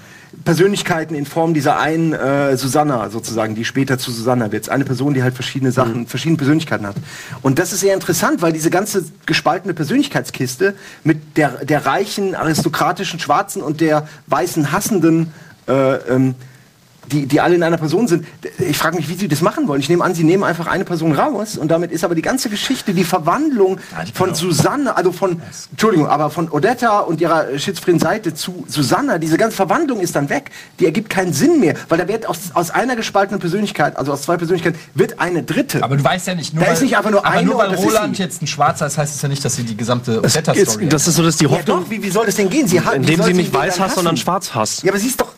Persönlichkeiten 0.44 1.14
in 1.14 1.26
Form 1.26 1.54
dieser 1.54 1.78
einen 1.78 2.12
äh, 2.12 2.56
Susanna 2.56 3.10
sozusagen, 3.10 3.54
die 3.54 3.64
später 3.64 3.98
zu 3.98 4.10
Susanna 4.10 4.50
wird. 4.52 4.68
Eine 4.68 4.84
Person, 4.84 5.14
die 5.14 5.22
halt 5.22 5.34
verschiedene 5.34 5.72
Sachen, 5.72 6.06
verschiedene 6.06 6.38
Persönlichkeiten 6.38 6.86
hat. 6.86 6.96
Und 7.42 7.58
das 7.58 7.72
ist 7.72 7.80
sehr 7.80 7.94
interessant, 7.94 8.42
weil 8.42 8.52
diese 8.52 8.70
ganze 8.70 9.04
gespaltene 9.26 9.74
Persönlichkeitskiste 9.74 10.74
mit 11.04 11.36
der, 11.36 11.64
der 11.64 11.86
reichen, 11.86 12.34
aristokratischen 12.34 13.20
Schwarzen 13.20 13.62
und 13.62 13.80
der 13.80 14.08
weißen, 14.26 14.72
hassenden 14.72 15.32
äh, 15.68 15.94
ähm, 15.94 16.34
die, 17.10 17.26
die 17.26 17.40
alle 17.40 17.54
in 17.54 17.62
einer 17.62 17.76
Person 17.76 18.08
sind. 18.08 18.26
Ich 18.58 18.78
frage 18.78 18.96
mich, 18.96 19.08
wie 19.08 19.14
sie 19.14 19.28
das 19.28 19.40
machen 19.40 19.68
wollen. 19.68 19.80
Ich 19.80 19.88
nehme 19.88 20.04
an, 20.04 20.14
sie 20.14 20.24
nehmen 20.24 20.44
einfach 20.44 20.66
eine 20.66 20.84
Person 20.84 21.12
raus 21.12 21.56
und 21.56 21.70
damit 21.70 21.92
ist 21.92 22.04
aber 22.04 22.14
die 22.14 22.22
ganze 22.22 22.50
Geschichte, 22.50 22.92
die 22.94 23.04
Verwandlung 23.04 23.78
von 24.14 24.34
Susanne, 24.34 24.96
also 24.96 25.12
von, 25.12 25.40
Entschuldigung, 25.70 26.06
aber 26.06 26.30
von 26.30 26.50
Odetta 26.50 27.00
und 27.00 27.20
ihrer 27.20 27.58
schizophrenen 27.58 28.00
Seite 28.00 28.34
zu 28.34 28.64
Susanna, 28.68 29.18
diese 29.18 29.36
ganze 29.36 29.56
Verwandlung 29.56 30.00
ist 30.00 30.14
dann 30.16 30.28
weg. 30.28 30.50
Die 30.78 30.86
ergibt 30.86 31.10
keinen 31.10 31.32
Sinn 31.32 31.60
mehr, 31.60 31.74
weil 31.88 31.98
da 31.98 32.08
wird 32.08 32.26
aus, 32.28 32.50
aus 32.54 32.70
einer 32.70 32.96
gespaltenen 32.96 33.40
Persönlichkeit, 33.40 33.96
also 33.96 34.12
aus 34.12 34.22
zwei 34.22 34.36
Persönlichkeiten, 34.36 34.78
wird 34.94 35.20
eine 35.20 35.42
dritte. 35.42 35.82
Aber 35.82 35.96
du 35.96 36.04
weißt 36.04 36.26
ja 36.26 36.34
nicht, 36.34 36.54
nur 36.54 36.64
Da 36.64 36.72
ist 36.72 36.82
nicht 36.82 36.96
einfach 36.96 37.10
nur 37.10 37.24
aber 37.24 37.36
eine 37.36 37.46
nur 37.46 37.58
weil 37.58 37.74
Roland 37.74 38.18
jetzt 38.18 38.42
ein 38.42 38.46
Schwarzer 38.46 38.86
ist, 38.86 38.98
heißt 38.98 39.14
es 39.14 39.22
ja 39.22 39.28
nicht, 39.28 39.44
dass 39.44 39.56
sie 39.56 39.64
die 39.64 39.76
gesamte 39.76 40.18
Odetta-Story 40.18 40.88
das 40.88 41.06
ist 41.08 41.14
so, 41.14 41.22
dass 41.22 41.36
die 41.36 41.44
ja 41.44 41.50
Hoffnung, 41.50 41.84
doch, 41.84 41.90
wie, 41.90 42.02
wie 42.02 42.10
soll 42.10 42.26
das 42.26 42.34
denn 42.34 42.50
gehen? 42.50 42.66
Sie 42.66 42.80
hat, 42.80 42.94
indem 42.94 43.22
sie 43.22 43.32
nicht 43.32 43.52
weiß 43.52 43.80
hasst, 43.80 43.94
sondern 43.94 44.16
schwarz 44.16 44.54
hasst. 44.54 44.82
Ja, 44.82 44.92
aber 44.92 44.98
sie 44.98 45.08
ist 45.08 45.20
doch... 45.20 45.32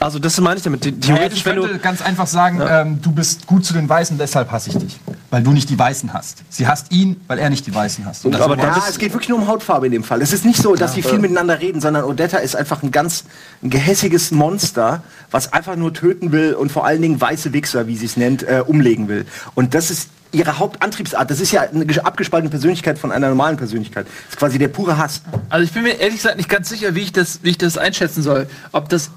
Also 0.00 0.18
das 0.18 0.40
meine 0.40 0.56
ich 0.58 0.62
damit. 0.62 0.84
The- 0.84 0.92
Theoretisch, 0.92 1.42
Theoretisch, 1.42 1.44
wenn 1.46 1.54
könnte 1.56 1.74
du, 1.74 1.78
ganz 1.80 2.02
einfach 2.02 2.26
sagen, 2.26 2.60
ähm, 2.68 3.02
du 3.02 3.12
bist 3.12 3.46
gut 3.46 3.64
zu 3.64 3.72
den 3.74 3.88
Weißen, 3.88 4.16
deshalb 4.18 4.50
hasse 4.50 4.70
ich 4.70 4.76
dich. 4.76 5.00
Weil 5.30 5.42
du 5.42 5.50
nicht 5.50 5.68
die 5.68 5.78
Weißen 5.78 6.12
hast. 6.14 6.38
Sie 6.48 6.66
hasst 6.66 6.90
ihn, 6.90 7.20
weil 7.26 7.38
er 7.38 7.50
nicht 7.50 7.66
die 7.66 7.74
Weißen 7.74 8.06
hasst. 8.06 8.24
Und 8.24 8.34
aber 8.36 8.56
Ja, 8.56 8.82
es 8.88 8.98
geht 8.98 9.12
wirklich 9.12 9.28
nur 9.28 9.38
um 9.38 9.46
Hautfarbe 9.46 9.86
in 9.86 9.92
dem 9.92 10.04
Fall. 10.04 10.22
Es 10.22 10.32
ist 10.32 10.44
nicht 10.46 10.60
so, 10.62 10.74
dass 10.74 10.94
die 10.94 11.02
viel 11.02 11.18
miteinander 11.18 11.60
reden, 11.60 11.80
sondern 11.80 12.04
Odetta 12.04 12.38
ist 12.38 12.56
einfach 12.56 12.82
ein 12.82 12.90
ganz 12.90 13.24
ein 13.62 13.68
gehässiges 13.70 14.30
Monster, 14.30 15.02
was 15.30 15.52
einfach 15.52 15.76
nur 15.76 15.92
töten 15.92 16.32
will 16.32 16.54
und 16.54 16.72
vor 16.72 16.86
allen 16.86 17.02
Dingen 17.02 17.20
weiße 17.20 17.52
Wichser, 17.52 17.86
wie 17.86 17.96
sie 17.96 18.06
es 18.06 18.16
nennt, 18.16 18.42
äh, 18.42 18.62
umlegen 18.66 19.08
will. 19.08 19.26
Und 19.54 19.74
das 19.74 19.90
ist 19.90 20.08
ihre 20.32 20.58
Hauptantriebsart. 20.58 21.30
Das 21.30 21.40
ist 21.40 21.52
ja 21.52 21.62
eine 21.62 21.84
abgespaltene 22.04 22.50
Persönlichkeit 22.50 22.98
von 22.98 23.12
einer 23.12 23.28
normalen 23.28 23.56
Persönlichkeit. 23.58 24.06
Das 24.06 24.34
ist 24.34 24.38
quasi 24.38 24.58
der 24.58 24.68
pure 24.68 24.96
Hass. 24.96 25.22
Also 25.50 25.64
ich 25.64 25.72
bin 25.72 25.82
mir 25.82 25.92
ehrlich 26.00 26.16
gesagt 26.16 26.36
nicht 26.36 26.48
ganz 26.48 26.68
sicher, 26.68 26.94
wie 26.94 27.00
ich 27.00 27.12
das, 27.12 27.40
wie 27.42 27.50
ich 27.50 27.58
das 27.58 27.76
einschätzen 27.78 28.22
soll. 28.22 28.46
Ob 28.72 28.88
das, 28.88 29.10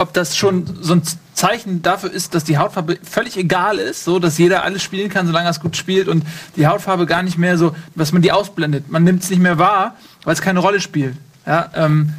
ob 0.00 0.14
das 0.14 0.36
schon 0.36 0.64
so 0.80 0.94
ein 0.94 1.02
Zeichen 1.34 1.82
dafür 1.82 2.10
ist, 2.10 2.34
dass 2.34 2.44
die 2.44 2.56
Hautfarbe 2.56 2.98
völlig 3.02 3.36
egal 3.36 3.78
ist, 3.78 4.04
so 4.04 4.18
dass 4.18 4.38
jeder 4.38 4.64
alles 4.64 4.82
spielen 4.82 5.10
kann, 5.10 5.26
solange 5.26 5.46
er 5.46 5.50
es 5.50 5.60
gut 5.60 5.76
spielt 5.76 6.08
und 6.08 6.24
die 6.56 6.66
Hautfarbe 6.66 7.04
gar 7.04 7.22
nicht 7.22 7.36
mehr 7.36 7.58
so, 7.58 7.76
dass 7.94 8.12
man 8.12 8.22
die 8.22 8.32
ausblendet. 8.32 8.90
Man 8.90 9.04
nimmt 9.04 9.22
es 9.22 9.30
nicht 9.30 9.42
mehr 9.42 9.58
wahr, 9.58 9.96
weil 10.24 10.32
es 10.32 10.40
keine 10.40 10.60
Rolle 10.60 10.80
spielt. 10.80 11.16
Ja, 11.46 11.70
ähm, 11.74 12.14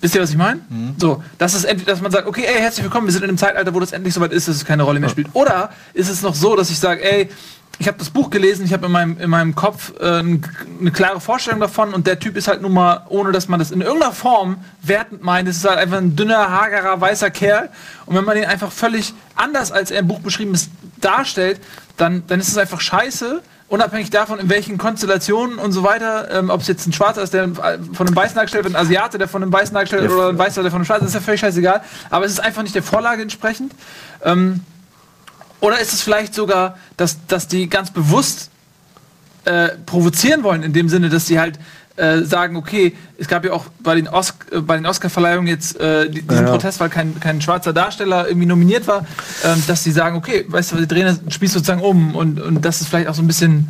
Wisst 0.00 0.16
ihr, 0.16 0.20
was 0.20 0.30
ich 0.30 0.36
meine? 0.36 0.60
So, 0.98 1.22
das 1.38 1.54
ist 1.54 1.62
entweder, 1.62 1.92
dass 1.92 2.00
man 2.00 2.10
sagt, 2.10 2.26
okay, 2.26 2.42
ey, 2.44 2.60
herzlich 2.60 2.82
willkommen, 2.82 3.06
wir 3.06 3.12
sind 3.12 3.22
in 3.22 3.28
einem 3.28 3.38
Zeitalter, 3.38 3.72
wo 3.72 3.78
das 3.78 3.92
endlich 3.92 4.12
soweit 4.12 4.32
ist, 4.32 4.48
dass 4.48 4.56
es 4.56 4.64
keine 4.64 4.82
Rolle 4.82 4.98
mehr 4.98 5.08
spielt. 5.08 5.28
Oder 5.32 5.70
ist 5.94 6.10
es 6.10 6.22
noch 6.22 6.34
so, 6.34 6.56
dass 6.56 6.70
ich 6.70 6.78
sage, 6.80 7.04
ey, 7.04 7.28
ich 7.82 7.88
habe 7.88 7.98
das 7.98 8.10
Buch 8.10 8.30
gelesen, 8.30 8.64
ich 8.64 8.72
habe 8.72 8.86
in 8.86 8.92
meinem, 8.92 9.18
in 9.18 9.28
meinem 9.28 9.56
Kopf 9.56 9.92
äh, 9.98 10.04
eine 10.04 10.92
klare 10.92 11.20
Vorstellung 11.20 11.58
davon 11.58 11.92
und 11.92 12.06
der 12.06 12.20
Typ 12.20 12.36
ist 12.36 12.46
halt 12.46 12.62
nun 12.62 12.72
mal, 12.72 13.04
ohne 13.08 13.32
dass 13.32 13.48
man 13.48 13.58
das 13.58 13.72
in 13.72 13.80
irgendeiner 13.80 14.12
Form 14.12 14.58
wertend 14.82 15.24
meint, 15.24 15.48
es 15.48 15.56
ist 15.56 15.68
halt 15.68 15.78
einfach 15.80 15.96
ein 15.96 16.14
dünner, 16.14 16.48
hagerer, 16.48 17.00
weißer 17.00 17.32
Kerl. 17.32 17.70
Und 18.06 18.14
wenn 18.14 18.24
man 18.24 18.36
den 18.36 18.44
einfach 18.44 18.70
völlig 18.70 19.12
anders, 19.34 19.72
als 19.72 19.90
er 19.90 19.98
im 19.98 20.06
Buch 20.06 20.20
beschrieben 20.20 20.54
ist, 20.54 20.70
darstellt, 21.00 21.60
dann, 21.96 22.22
dann 22.28 22.38
ist 22.38 22.48
es 22.48 22.56
einfach 22.56 22.80
scheiße. 22.80 23.42
Unabhängig 23.66 24.10
davon, 24.10 24.38
in 24.38 24.48
welchen 24.48 24.78
Konstellationen 24.78 25.58
und 25.58 25.72
so 25.72 25.82
weiter, 25.82 26.30
ähm, 26.30 26.50
ob 26.50 26.60
es 26.60 26.68
jetzt 26.68 26.86
ein 26.86 26.92
Schwarzer 26.92 27.22
ist, 27.22 27.34
der 27.34 27.48
von 27.52 28.06
einem 28.06 28.14
Weißen 28.14 28.36
dargestellt 28.36 28.62
wird, 28.62 28.76
ein 28.76 28.80
Asiate, 28.80 29.18
der 29.18 29.26
von 29.26 29.42
einem 29.42 29.52
Weißen 29.52 29.74
dargestellt 29.74 30.02
wird, 30.02 30.12
oder 30.12 30.28
ein 30.28 30.38
Weißer, 30.38 30.62
der 30.62 30.70
von 30.70 30.78
einem 30.78 30.84
Schwarzen, 30.84 31.08
ist 31.08 31.14
ja 31.14 31.20
völlig 31.20 31.40
scheißegal. 31.40 31.82
Aber 32.10 32.26
es 32.26 32.30
ist 32.30 32.38
einfach 32.38 32.62
nicht 32.62 32.76
der 32.76 32.84
Vorlage 32.84 33.22
entsprechend. 33.22 33.72
Ähm, 34.22 34.60
oder 35.62 35.78
ist 35.80 35.92
es 35.94 36.02
vielleicht 36.02 36.34
sogar, 36.34 36.76
dass, 36.98 37.16
dass 37.26 37.48
die 37.48 37.68
ganz 37.68 37.90
bewusst 37.90 38.50
äh, 39.44 39.68
provozieren 39.86 40.42
wollen, 40.42 40.62
in 40.62 40.72
dem 40.72 40.88
Sinne, 40.88 41.08
dass 41.08 41.26
sie 41.26 41.38
halt 41.40 41.58
äh, 41.96 42.22
sagen, 42.22 42.56
okay, 42.56 42.96
es 43.18 43.28
gab 43.28 43.44
ja 43.44 43.52
auch 43.52 43.66
bei 43.80 43.94
den, 43.94 44.08
Os 44.08 44.34
äh, 44.50 44.60
bei 44.60 44.76
den 44.76 44.86
Oscar-Verleihungen 44.86 45.46
jetzt 45.48 45.78
äh, 45.78 46.08
die- 46.08 46.22
diesen 46.22 46.46
Protest, 46.46 46.80
weil 46.80 46.88
kein, 46.88 47.18
kein 47.20 47.40
schwarzer 47.40 47.72
Darsteller 47.72 48.26
irgendwie 48.28 48.46
nominiert 48.46 48.86
war, 48.86 49.04
ähm, 49.44 49.62
dass 49.66 49.84
sie 49.84 49.92
sagen, 49.92 50.16
okay, 50.16 50.44
weißt 50.48 50.72
du, 50.72 50.78
wir 50.78 50.86
drehen 50.86 51.06
das 51.24 51.34
Spieß 51.34 51.52
sozusagen 51.52 51.80
um 51.82 52.14
und, 52.14 52.40
und 52.40 52.62
dass 52.64 52.80
es 52.80 52.88
vielleicht 52.88 53.08
auch 53.08 53.14
so 53.14 53.22
ein 53.22 53.26
bisschen 53.26 53.68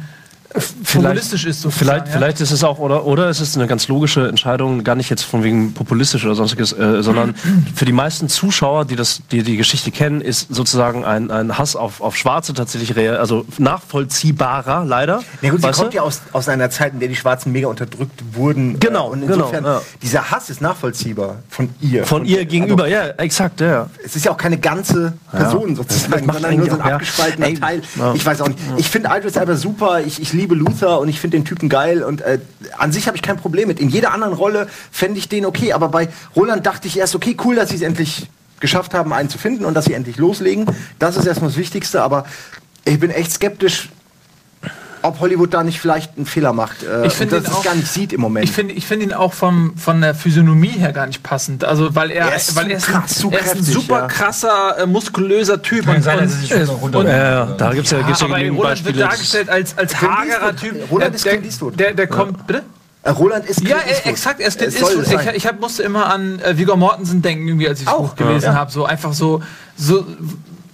populistisch 0.52 1.44
ist. 1.46 1.62
sozusagen, 1.62 1.72
Vielleicht, 1.78 2.06
ja? 2.08 2.12
vielleicht 2.12 2.40
ist 2.40 2.50
es 2.50 2.64
auch, 2.64 2.78
oder, 2.78 3.04
oder 3.06 3.28
ist 3.28 3.40
es 3.40 3.56
eine 3.56 3.66
ganz 3.66 3.88
logische 3.88 4.28
Entscheidung, 4.28 4.84
gar 4.84 4.94
nicht 4.94 5.10
jetzt 5.10 5.22
von 5.22 5.42
wegen 5.42 5.72
populistisch 5.74 6.24
oder 6.24 6.34
sonstiges, 6.34 6.72
äh, 6.72 7.02
sondern 7.02 7.34
für 7.74 7.84
die 7.84 7.92
meisten 7.92 8.28
Zuschauer, 8.28 8.84
die 8.84 8.96
das, 8.96 9.22
die 9.30 9.42
die 9.42 9.56
Geschichte 9.56 9.90
kennen, 9.90 10.20
ist 10.20 10.54
sozusagen 10.54 11.04
ein, 11.04 11.30
ein 11.30 11.58
Hass 11.58 11.76
auf, 11.76 12.00
auf 12.00 12.16
Schwarze 12.16 12.54
tatsächlich 12.54 12.96
real, 12.96 13.16
also 13.16 13.44
nachvollziehbarer, 13.58 14.84
leider. 14.84 15.22
Ja 15.40 15.50
gut, 15.50 15.60
sie 15.60 15.66
Weißt 15.68 15.78
du? 15.78 15.82
kommt 15.82 15.94
ja 15.94 16.02
aus, 16.02 16.20
aus 16.32 16.48
einer 16.48 16.70
Zeit, 16.70 16.92
in 16.94 17.00
der 17.00 17.08
die 17.08 17.16
Schwarzen 17.16 17.52
mega 17.52 17.68
unterdrückt 17.68 18.22
wurden. 18.32 18.78
Genau, 18.80 19.10
und 19.10 19.20
genau, 19.22 19.34
insofern, 19.34 19.64
ja. 19.64 19.80
dieser 20.02 20.30
Hass 20.30 20.50
ist 20.50 20.60
nachvollziehbar 20.60 21.36
von 21.48 21.68
ihr. 21.80 22.04
Von 22.04 22.24
ihr 22.24 22.44
gegenüber, 22.44 22.84
Also, 22.84 22.94
ja, 22.94 23.06
exakt, 23.18 23.60
ja. 23.60 23.88
es 24.04 24.16
ist 24.16 24.24
ja 24.24 24.32
auch 24.32 24.36
keine 24.36 24.58
ganze 24.58 25.14
Person 25.30 25.76
sozusagen, 25.76 26.26
macht 26.26 26.40
sondern 26.40 26.56
nur 26.58 26.70
so 26.70 26.78
ein 26.78 26.88
ja. 26.88 26.94
abgespaltener 26.94 27.46
Ey, 27.46 27.54
Teil. 27.54 27.82
ja. 27.96 28.14
Ich 28.14 28.24
weiß 28.26 28.40
auch 28.42 28.48
nicht. 28.48 28.58
Ich 28.76 28.88
finde 28.88 29.10
Idris 29.12 29.36
Elba 29.36 29.56
super, 29.56 30.00
ich, 30.00 30.20
ich 30.20 30.32
liebe 30.32 30.41
Luther 30.50 31.00
und 31.00 31.08
ich 31.08 31.20
finde 31.20 31.38
den 31.38 31.44
Typen 31.44 31.68
geil 31.68 32.02
und 32.02 32.20
äh, 32.20 32.38
an 32.78 32.92
sich 32.92 33.06
habe 33.06 33.16
ich 33.16 33.22
kein 33.22 33.36
Problem 33.36 33.68
mit. 33.68 33.80
In 33.80 33.88
jeder 33.88 34.12
anderen 34.12 34.34
Rolle 34.34 34.68
fände 34.90 35.18
ich 35.18 35.28
den 35.28 35.46
okay, 35.46 35.72
aber 35.72 35.88
bei 35.88 36.08
Roland 36.36 36.66
dachte 36.66 36.88
ich 36.88 36.98
erst, 36.98 37.14
okay, 37.14 37.36
cool, 37.44 37.56
dass 37.56 37.70
sie 37.70 37.76
es 37.76 37.82
endlich 37.82 38.28
geschafft 38.60 38.94
haben, 38.94 39.12
einen 39.12 39.28
zu 39.28 39.38
finden 39.38 39.64
und 39.64 39.74
dass 39.74 39.86
sie 39.86 39.92
endlich 39.92 40.16
loslegen. 40.16 40.66
Das 40.98 41.16
ist 41.16 41.26
erstmal 41.26 41.50
das 41.50 41.58
Wichtigste, 41.58 42.02
aber 42.02 42.24
ich 42.84 42.98
bin 42.98 43.10
echt 43.10 43.32
skeptisch, 43.32 43.90
ob 45.02 45.20
Hollywood 45.20 45.52
da 45.52 45.62
nicht 45.64 45.80
vielleicht 45.80 46.16
einen 46.16 46.26
Fehler 46.26 46.52
macht. 46.52 46.82
Äh, 46.82 47.06
Ich 47.06 47.12
finde 47.12 47.36
und 47.36 47.42
dass 47.44 47.50
ihn 47.50 47.52
es 47.52 47.58
auch- 47.58 47.64
gar 47.64 47.74
nicht 47.74 47.88
sieht 47.88 48.12
im 48.12 48.20
Moment. 48.20 48.44
Ich 48.44 48.52
finde 48.52 48.74
ich 48.74 48.86
find 48.86 49.02
ihn 49.02 49.12
auch 49.12 49.32
vom, 49.32 49.76
von 49.76 50.00
der 50.00 50.14
Physiognomie 50.14 50.68
her 50.68 50.92
gar 50.92 51.06
nicht 51.06 51.22
passend. 51.22 51.64
Also, 51.64 51.94
weil 51.94 52.10
er, 52.10 52.28
Er 52.30 52.36
ist 52.36 52.54
weil 52.56 52.70
er 52.70 52.76
ist, 52.78 52.86
krass, 52.86 53.22
ein, 53.24 53.32
er 53.32 53.40
ist 53.40 53.54
ein 53.56 53.62
super 53.64 53.98
ja. 54.00 54.06
krasser, 54.06 54.78
äh, 54.78 54.86
muskulöser 54.86 55.60
Typ. 55.62 55.86
Kann 55.86 56.02
sein, 56.02 56.18
dass 56.20 56.32
er 56.50 56.64
sich 56.66 56.68
runter- 56.80 57.04
Ja, 57.04 57.16
ja, 57.46 57.46
da 57.56 57.72
gibt 57.72 57.86
es 57.86 57.90
ja, 57.92 58.02
gibt's 58.02 58.20
ja 58.20 58.26
aber 58.26 58.36
genügend 58.36 58.58
Roland 58.60 58.84
wird 58.84 58.96
Beispiele. 58.96 59.04
dargestellt 59.08 59.48
als, 59.50 59.76
als 59.78 60.00
hagerer. 60.00 60.56
Typ. 60.56 60.90
Roland 60.90 61.24
der, 61.24 61.42
ist 61.42 61.60
der. 61.60 61.70
Der, 61.72 61.94
der 61.94 62.06
kommt, 62.06 62.46
bitte? 62.46 62.62
Äh, 63.04 63.10
Roland 63.10 63.44
ist 63.46 63.60
Ja, 63.62 63.78
Clint 63.78 63.86
äh, 63.86 63.90
Eastwood. 63.90 64.12
exakt, 64.12 64.40
er 64.40 64.46
ist 64.48 64.58
Clint 64.58 64.74
Eastwood. 64.80 65.06
Ich, 65.26 65.34
ich 65.36 65.46
hab, 65.46 65.58
musste 65.60 65.82
immer 65.82 66.06
an 66.12 66.38
äh, 66.38 66.56
Viggo 66.56 66.76
Mortensen 66.76 67.20
denken, 67.20 67.48
irgendwie, 67.48 67.68
als 67.68 67.80
ich 67.80 67.86
das 67.86 67.94
Auch, 67.94 68.10
Buch 68.10 68.14
gelesen 68.16 68.46
ja. 68.46 68.54
habe. 68.54 68.70
So 68.70 68.84
einfach 68.84 69.12
so, 69.12 69.42
so 69.76 70.06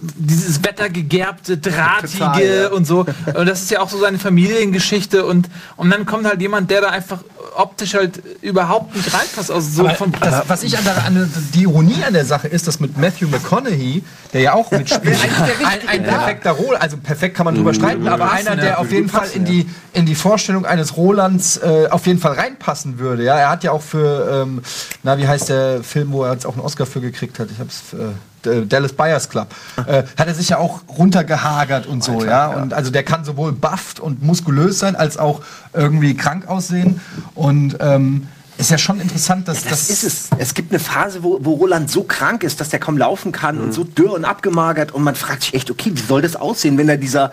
dieses 0.01 0.63
wettergegerbte, 0.63 1.57
drahtige 1.57 2.17
Total, 2.17 2.61
ja. 2.63 2.67
und 2.69 2.85
so. 2.85 3.05
Und 3.33 3.47
das 3.47 3.61
ist 3.61 3.71
ja 3.71 3.81
auch 3.81 3.89
so 3.89 3.99
seine 3.99 4.17
Familiengeschichte. 4.17 5.25
Und, 5.25 5.49
und 5.75 5.89
dann 5.89 6.05
kommt 6.05 6.25
halt 6.25 6.41
jemand, 6.41 6.71
der 6.71 6.81
da 6.81 6.89
einfach 6.89 7.19
optisch 7.55 7.93
halt 7.95 8.21
überhaupt 8.41 8.95
nicht 8.95 9.13
reinpasst. 9.13 9.51
Also 9.51 9.69
so 9.69 9.85
Aber 9.85 9.95
vom, 9.95 10.13
das, 10.19 10.47
was 10.47 10.63
ich 10.63 10.77
an 10.77 10.83
der, 10.85 11.05
an, 11.05 11.33
die 11.53 11.63
Ironie 11.63 12.03
an 12.05 12.13
der 12.13 12.25
Sache 12.25 12.47
ist, 12.47 12.67
dass 12.67 12.79
mit 12.79 12.97
Matthew 12.97 13.27
McConaughey, 13.27 14.03
der 14.31 14.41
ja 14.41 14.53
auch 14.53 14.71
mitspielt, 14.71 15.17
ein, 15.65 15.87
ein 15.87 16.03
perfekter 16.03 16.51
Roland, 16.51 16.81
also 16.81 16.97
perfekt 16.97 17.35
kann 17.35 17.45
man 17.45 17.55
drüber 17.55 17.73
streiten, 17.73 18.07
aber 18.07 18.31
einer, 18.31 18.55
der 18.55 18.79
auf 18.79 18.91
jeden 18.91 19.09
Fall 19.09 19.27
in 19.33 19.43
die, 19.43 19.69
in 19.93 20.05
die 20.05 20.15
Vorstellung 20.15 20.65
eines 20.65 20.95
Rolands 20.95 21.57
äh, 21.57 21.87
auf 21.89 22.07
jeden 22.07 22.19
Fall 22.19 22.33
reinpassen 22.33 22.99
würde. 22.99 23.23
Ja, 23.23 23.37
er 23.37 23.49
hat 23.49 23.63
ja 23.63 23.71
auch 23.71 23.81
für, 23.81 24.43
ähm, 24.43 24.61
na 25.03 25.17
wie 25.17 25.27
heißt 25.27 25.49
der 25.49 25.83
Film, 25.83 26.11
wo 26.13 26.23
er 26.23 26.33
jetzt 26.33 26.45
auch 26.45 26.53
einen 26.53 26.61
Oscar 26.61 26.85
für 26.85 27.01
gekriegt 27.01 27.39
hat? 27.39 27.49
Ich 27.51 27.59
hab's 27.59 27.93
äh, 27.93 28.13
Dallas 28.43 28.93
Buyers 28.93 29.29
Club, 29.29 29.47
äh, 29.87 30.03
hat 30.17 30.27
er 30.27 30.33
sich 30.35 30.49
ja 30.49 30.57
auch 30.57 30.81
runtergehagert 30.97 31.87
und 31.87 32.03
so, 32.03 32.23
ja? 32.23 32.47
Und 32.47 32.73
also 32.73 32.91
der 32.91 33.03
kann 33.03 33.23
sowohl 33.25 33.51
bufft 33.51 33.99
und 33.99 34.23
muskulös 34.23 34.79
sein, 34.79 34.95
als 34.95 35.17
auch 35.17 35.41
irgendwie 35.73 36.15
krank 36.15 36.47
aussehen. 36.47 37.01
Und 37.35 37.77
ähm, 37.79 38.27
ist 38.57 38.71
ja 38.71 38.77
schon 38.77 38.99
interessant, 38.99 39.47
dass 39.47 39.63
Das 39.63 39.89
ist 39.89 40.03
es. 40.03 40.29
Es 40.37 40.53
gibt 40.53 40.71
eine 40.71 40.79
Phase, 40.79 41.23
wo, 41.23 41.39
wo 41.41 41.53
Roland 41.53 41.89
so 41.89 42.03
krank 42.03 42.43
ist, 42.43 42.59
dass 42.59 42.69
der 42.69 42.79
kaum 42.79 42.97
laufen 42.97 43.31
kann 43.31 43.55
Mhm. 43.57 43.63
und 43.63 43.73
so 43.73 43.83
dürr 43.85 44.13
und 44.13 44.25
abgemagert 44.25 44.91
und 44.91 45.03
man 45.03 45.15
fragt 45.15 45.43
sich 45.43 45.53
echt, 45.53 45.71
okay, 45.71 45.91
wie 45.93 46.01
soll 46.01 46.21
das 46.21 46.35
aussehen, 46.35 46.77
wenn 46.77 46.87
da 46.87 46.97
dieser, 46.97 47.31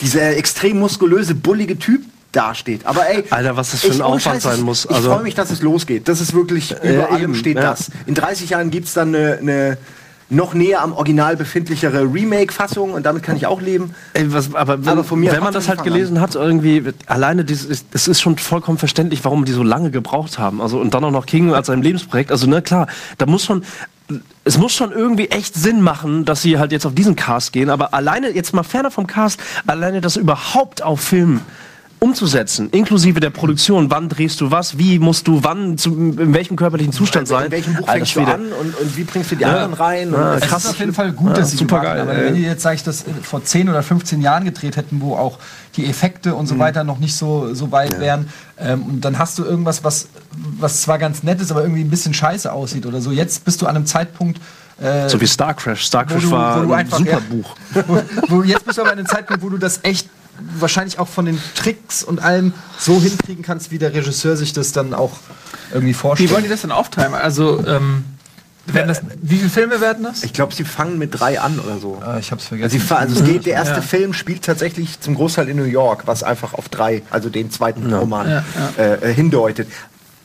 dieser 0.00 0.36
extrem 0.36 0.78
muskulöse, 0.78 1.34
bullige 1.34 1.78
Typ 1.78 2.02
dasteht. 2.32 2.86
Aber 2.86 3.06
ey, 3.06 3.24
Alter, 3.28 3.54
was 3.58 3.72
das 3.72 3.80
für 3.82 3.88
ich- 3.88 3.92
ein 3.96 4.00
ohne 4.00 4.14
Aufwand 4.16 4.42
Scheiß, 4.42 4.54
sein 4.56 4.62
muss. 4.62 4.86
Ich, 4.86 4.90
ich 4.90 4.96
Also- 4.96 5.10
freue 5.12 5.22
mich, 5.22 5.34
dass 5.34 5.50
es 5.50 5.60
losgeht. 5.60 6.08
Das 6.08 6.22
ist 6.22 6.32
wirklich, 6.32 6.70
über 6.82 6.90
Ja, 6.90 7.06
allem 7.10 7.22
eben, 7.24 7.34
steht 7.34 7.56
ja. 7.58 7.62
das. 7.72 7.90
In 8.06 8.14
30 8.14 8.48
Jahren 8.48 8.70
gibt 8.70 8.88
es 8.88 8.94
dann 8.94 9.14
eine, 9.14 9.36
eine 9.38 9.78
noch 10.32 10.54
näher 10.54 10.82
am 10.82 10.92
Original 10.92 11.36
befindlichere 11.36 12.02
Remake-Fassung 12.02 12.92
und 12.92 13.04
damit 13.04 13.22
kann 13.22 13.36
ich 13.36 13.46
auch 13.46 13.60
leben. 13.60 13.94
Ey, 14.14 14.32
was, 14.32 14.54
aber 14.54 14.84
wenn, 14.84 14.92
Aber 14.92 15.04
von 15.04 15.20
mir 15.20 15.32
wenn 15.32 15.42
man 15.42 15.52
das 15.52 15.68
halt 15.68 15.80
Anfang 15.80 15.92
an. 15.92 15.98
gelesen 15.98 16.20
hat, 16.20 16.34
irgendwie, 16.34 16.84
alleine 17.06 17.44
dieses, 17.44 17.84
es 17.92 18.08
ist 18.08 18.20
schon 18.20 18.38
vollkommen 18.38 18.78
verständlich, 18.78 19.24
warum 19.24 19.44
die 19.44 19.52
so 19.52 19.62
lange 19.62 19.90
gebraucht 19.90 20.38
haben. 20.38 20.60
Also, 20.60 20.80
und 20.80 20.94
dann 20.94 21.04
auch 21.04 21.10
noch 21.10 21.26
King 21.26 21.52
als 21.52 21.66
sein 21.66 21.82
Lebensprojekt. 21.82 22.30
Also, 22.30 22.46
ne, 22.46 22.62
klar, 22.62 22.86
da 23.18 23.26
muss 23.26 23.44
schon, 23.44 23.64
es 24.44 24.58
muss 24.58 24.72
schon 24.72 24.90
irgendwie 24.92 25.28
echt 25.28 25.54
Sinn 25.54 25.80
machen, 25.82 26.24
dass 26.24 26.42
sie 26.42 26.58
halt 26.58 26.72
jetzt 26.72 26.86
auf 26.86 26.94
diesen 26.94 27.16
Cast 27.16 27.52
gehen. 27.52 27.70
Aber 27.70 27.94
alleine, 27.94 28.30
jetzt 28.30 28.54
mal 28.54 28.62
ferner 28.62 28.90
vom 28.90 29.06
Cast, 29.06 29.40
alleine 29.66 30.00
das 30.00 30.16
überhaupt 30.16 30.82
auf 30.82 31.00
Film 31.00 31.40
umzusetzen, 32.02 32.68
inklusive 32.70 33.20
der 33.20 33.30
Produktion, 33.30 33.88
wann 33.90 34.08
drehst 34.08 34.40
du 34.40 34.50
was, 34.50 34.76
wie 34.76 34.98
musst 34.98 35.28
du 35.28 35.44
wann, 35.44 35.78
zu, 35.78 35.94
in 35.94 36.34
welchem 36.34 36.56
körperlichen 36.56 36.92
Zustand 36.92 37.28
sein. 37.28 37.46
In 37.46 37.52
welchem 37.52 37.74
Buch 37.74 37.86
Alter 37.86 37.92
fängst 37.92 38.16
du 38.16 38.20
Schwede. 38.20 38.34
an 38.34 38.52
und, 38.60 38.76
und 38.76 38.96
wie 38.96 39.04
bringst 39.04 39.30
du 39.30 39.36
die 39.36 39.44
anderen 39.44 39.72
rein? 39.74 40.12
Ja, 40.12 40.34
Es 40.34 40.42
krass. 40.42 40.64
ist 40.64 40.70
auf 40.70 40.78
jeden 40.80 40.92
Fall 40.92 41.12
gut, 41.12 41.36
dass 41.36 41.52
sie 41.52 41.56
super 41.58 41.80
geil, 41.80 42.00
Aber 42.00 42.14
ey. 42.14 42.26
wenn 42.26 42.34
die 42.34 42.42
jetzt, 42.42 42.62
sag 42.62 42.74
ich, 42.74 42.82
das 42.82 43.04
vor 43.22 43.44
10 43.44 43.68
oder 43.68 43.84
15 43.84 44.20
Jahren 44.20 44.44
gedreht 44.44 44.76
hätten, 44.76 45.00
wo 45.00 45.14
auch 45.14 45.38
die 45.76 45.86
Effekte 45.86 46.34
und 46.34 46.48
so 46.48 46.58
weiter 46.58 46.82
noch 46.82 46.98
nicht 46.98 47.16
so, 47.16 47.54
so 47.54 47.70
weit 47.70 48.00
wären, 48.00 48.28
ähm, 48.58 48.82
und 48.82 49.00
dann 49.04 49.18
hast 49.20 49.38
du 49.38 49.44
irgendwas, 49.44 49.84
was, 49.84 50.08
was 50.58 50.82
zwar 50.82 50.98
ganz 50.98 51.22
nett 51.22 51.40
ist, 51.40 51.52
aber 51.52 51.62
irgendwie 51.62 51.82
ein 51.82 51.90
bisschen 51.90 52.14
scheiße 52.14 52.52
aussieht 52.52 52.84
oder 52.84 53.00
so. 53.00 53.12
Jetzt 53.12 53.44
bist 53.44 53.62
du 53.62 53.66
an 53.66 53.76
einem 53.76 53.86
Zeitpunkt, 53.86 54.40
äh, 54.80 55.08
So 55.08 55.20
wie 55.20 55.26
Star 55.26 55.54
Crash. 55.54 55.84
Star 55.84 56.04
Crash 56.04 56.24
du, 56.24 56.30
war 56.32 56.62
du 56.62 56.72
ein 56.72 56.88
super 56.90 57.10
ja, 57.10 57.18
Buch. 57.30 57.54
Wo, 57.86 58.02
wo, 58.28 58.42
jetzt 58.42 58.64
bist 58.66 58.78
du 58.78 58.82
aber 58.82 58.90
an 58.92 58.98
einem 58.98 59.06
Zeitpunkt, 59.06 59.42
wo 59.42 59.48
du 59.48 59.58
das 59.58 59.80
echt 59.84 60.08
wahrscheinlich 60.58 60.98
auch 60.98 61.08
von 61.08 61.24
den 61.24 61.38
Tricks 61.54 62.02
und 62.02 62.20
allem 62.22 62.52
so 62.78 63.00
hinkriegen 63.00 63.42
kannst, 63.44 63.70
wie 63.70 63.78
der 63.78 63.92
Regisseur 63.94 64.36
sich 64.36 64.52
das 64.52 64.72
dann 64.72 64.94
auch 64.94 65.12
irgendwie 65.72 65.94
vorstellt. 65.94 66.28
wie 66.30 66.34
wollen 66.34 66.44
die 66.44 66.50
das 66.50 66.62
dann 66.62 66.72
aufteilen? 66.72 67.14
Also, 67.14 67.64
ähm, 67.66 68.04
werden 68.66 68.86
das, 68.88 69.02
wie 69.20 69.38
viele 69.38 69.50
Filme 69.50 69.80
werden 69.80 70.04
das? 70.04 70.22
Ich 70.22 70.32
glaube, 70.32 70.54
sie 70.54 70.62
fangen 70.62 70.96
mit 70.96 71.18
drei 71.18 71.40
an 71.40 71.58
oder 71.58 71.78
so. 71.78 72.00
Ah, 72.00 72.18
ich 72.18 72.30
hab's 72.30 72.44
Also, 72.52 72.78
vergessen. 72.78 72.92
also 72.96 73.20
es 73.20 73.24
geht, 73.26 73.44
der 73.46 73.54
erste 73.54 73.74
Ja. 73.76 73.82
Film 73.82 74.12
spielt 74.14 74.44
tatsächlich 74.44 75.00
zum 75.00 75.16
Großteil 75.16 75.48
in 75.48 75.56
New 75.56 75.64
York, 75.64 76.02
was 76.06 76.22
einfach 76.22 76.54
auf 76.54 76.68
drei, 76.68 77.02
also 77.10 77.28
den 77.28 77.50
zweiten 77.50 77.92
Roman, 77.92 78.28
Ja, 78.30 78.44
Äh, 78.78 79.10
äh, 79.10 79.14
hindeutet. 79.14 79.66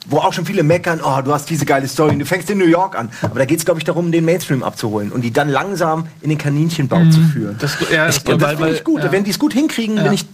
Wo 0.09 0.19
auch 0.19 0.33
schon 0.33 0.45
viele 0.45 0.63
meckern, 0.63 1.01
oh, 1.03 1.21
du 1.21 1.33
hast 1.33 1.49
diese 1.49 1.65
geile 1.65 1.87
Story, 1.87 2.13
und 2.13 2.19
du 2.19 2.25
fängst 2.25 2.49
in 2.49 2.57
New 2.57 2.65
York 2.65 2.97
an. 2.97 3.09
Aber 3.21 3.39
da 3.39 3.45
geht 3.45 3.59
es, 3.59 3.65
glaube 3.65 3.79
ich, 3.79 3.83
darum, 3.83 4.11
den 4.11 4.25
Mainstream 4.25 4.63
abzuholen 4.63 5.11
und 5.11 5.21
die 5.21 5.31
dann 5.31 5.49
langsam 5.49 6.07
in 6.21 6.29
den 6.29 6.37
Kaninchenbau 6.37 7.03
zu 7.09 7.19
führen. 7.21 7.57
Das, 7.59 7.77
ja, 7.91 8.05
das, 8.05 8.23
das 8.23 8.43
finde 8.43 8.71
ich 8.71 8.83
gut. 8.83 9.03
ja. 9.03 9.11
Wenn 9.11 9.23
die 9.23 9.31
es 9.31 9.39
gut 9.39 9.53
hinkriegen, 9.53 9.95
bin 9.95 10.13
ich. 10.13 10.25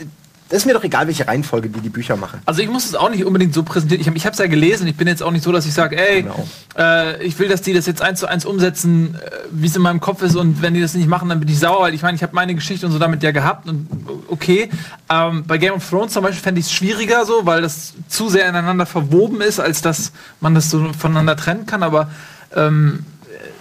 Das 0.53 0.61
ist 0.61 0.65
mir 0.67 0.73
doch 0.75 0.83
egal, 0.83 1.07
welche 1.07 1.27
Reihenfolge 1.27 1.67
die 1.67 1.79
die 1.79 1.89
Bücher 1.89 2.15
machen. 2.15 2.39
Also 2.45 2.61
ich 2.61 2.69
muss 2.69 2.85
es 2.85 2.93
auch 2.93 3.09
nicht 3.09 3.25
unbedingt 3.25 3.55
so 3.55 3.63
präsentieren. 3.63 4.15
Ich 4.15 4.23
habe 4.27 4.33
es 4.33 4.37
ja 4.37 4.45
gelesen. 4.45 4.85
Ich 4.85 4.95
bin 4.95 5.07
jetzt 5.07 5.23
auch 5.23 5.31
nicht 5.31 5.43
so, 5.43 5.51
dass 5.51 5.65
ich 5.65 5.73
sage, 5.73 5.97
ey, 5.97 6.21
Genau. 6.21 6.47
äh, 6.77 7.23
ich 7.23 7.39
will, 7.39 7.47
dass 7.49 7.63
die 7.63 7.73
das 7.73 7.87
jetzt 7.87 8.03
eins 8.03 8.19
zu 8.19 8.27
eins 8.27 8.45
umsetzen, 8.45 9.15
äh, 9.15 9.31
wie 9.49 9.65
es 9.65 9.75
in 9.75 9.81
meinem 9.81 9.99
Kopf 9.99 10.21
ist. 10.21 10.35
Und 10.35 10.61
wenn 10.61 10.75
die 10.75 10.81
das 10.81 10.93
nicht 10.93 11.07
machen, 11.07 11.27
dann 11.27 11.39
bin 11.39 11.49
ich 11.49 11.57
sauer. 11.57 11.81
Weil 11.81 11.95
ich 11.95 12.03
meine, 12.03 12.17
ich 12.17 12.21
habe 12.21 12.35
meine 12.35 12.53
Geschichte 12.53 12.85
und 12.85 12.91
so 12.91 12.99
damit 12.99 13.23
ja 13.23 13.31
gehabt. 13.31 13.67
Und 13.67 13.87
okay. 14.27 14.69
Ähm, 15.09 15.43
bei 15.47 15.57
Game 15.57 15.73
of 15.73 15.89
Thrones 15.89 16.13
zum 16.13 16.21
Beispiel 16.21 16.43
fände 16.43 16.59
ich 16.59 16.67
es 16.67 16.71
schwieriger 16.71 17.25
so, 17.25 17.47
weil 17.47 17.63
das 17.63 17.93
zu 18.07 18.29
sehr 18.29 18.47
ineinander 18.47 18.85
verwoben 18.85 19.41
ist, 19.41 19.59
als 19.59 19.81
dass 19.81 20.11
man 20.39 20.53
das 20.53 20.69
so 20.69 20.93
voneinander 20.93 21.35
trennen 21.35 21.65
kann. 21.65 21.81
Aber 21.81 22.11
ähm, 22.55 23.03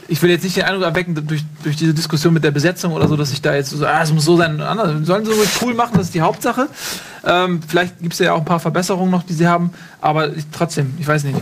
ich 0.08 0.20
will 0.22 0.30
jetzt 0.30 0.44
nicht 0.44 0.56
den 0.56 0.64
Eindruck 0.64 0.84
erwecken, 0.84 1.14
durch, 1.26 1.44
durch 1.62 1.76
diese 1.76 1.94
Diskussion 1.94 2.34
mit 2.34 2.44
der 2.44 2.50
Besetzung 2.50 2.92
oder 2.92 3.08
so, 3.08 3.16
dass 3.16 3.32
ich 3.32 3.40
da 3.42 3.54
jetzt 3.54 3.70
so, 3.70 3.86
ah, 3.86 4.02
es 4.02 4.12
muss 4.12 4.24
so 4.24 4.36
sein. 4.36 4.54
und 4.54 4.60
anders. 4.62 5.06
Sollen 5.06 5.24
sie 5.24 5.32
so 5.32 5.42
cool 5.62 5.74
machen, 5.74 5.92
das 5.94 6.06
ist 6.06 6.14
die 6.14 6.20
Hauptsache. 6.20 6.68
Ähm, 7.24 7.60
vielleicht 7.66 8.00
gibt 8.00 8.14
es 8.14 8.18
ja 8.18 8.32
auch 8.32 8.38
ein 8.38 8.44
paar 8.44 8.58
Verbesserungen 8.58 9.10
noch, 9.10 9.22
die 9.22 9.32
sie 9.32 9.46
haben, 9.46 9.70
aber 10.00 10.34
ich, 10.34 10.44
trotzdem, 10.50 10.94
ich 10.98 11.06
weiß 11.06 11.22
nicht. 11.24 11.38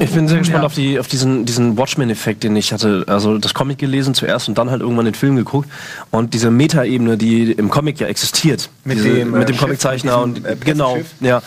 Ich 0.00 0.10
bin 0.10 0.28
sehr 0.28 0.38
gespannt 0.38 0.62
Ja. 0.62 0.66
auf, 0.66 0.74
die, 0.74 0.98
auf 0.98 1.08
diesen, 1.08 1.44
diesen 1.46 1.76
Watchmen-Effekt, 1.78 2.42
den 2.42 2.54
ich 2.56 2.72
hatte. 2.72 3.04
Also 3.06 3.38
das 3.38 3.54
Comic 3.54 3.78
gelesen 3.78 4.14
zuerst 4.14 4.48
und 4.48 4.56
dann 4.58 4.70
halt 4.70 4.80
irgendwann 4.82 5.04
den 5.06 5.14
Film 5.14 5.36
geguckt. 5.36 5.68
Und 6.10 6.34
diese 6.34 6.50
Metaebene, 6.50 7.16
die 7.16 7.52
im 7.52 7.70
Comic 7.70 8.00
ja 8.00 8.06
existiert. 8.06 8.68
Mit 8.84 8.98
diese, 8.98 9.08
dem, 9.14 9.34
äh, 9.34 9.38
mit 9.38 9.48
dem 9.48 9.54
Schiff, 9.56 9.64
Comiczeichner 9.64 10.22
und 10.22 10.44
äh, 10.44 10.56
genau, 10.62 10.98
ja. 11.20 11.42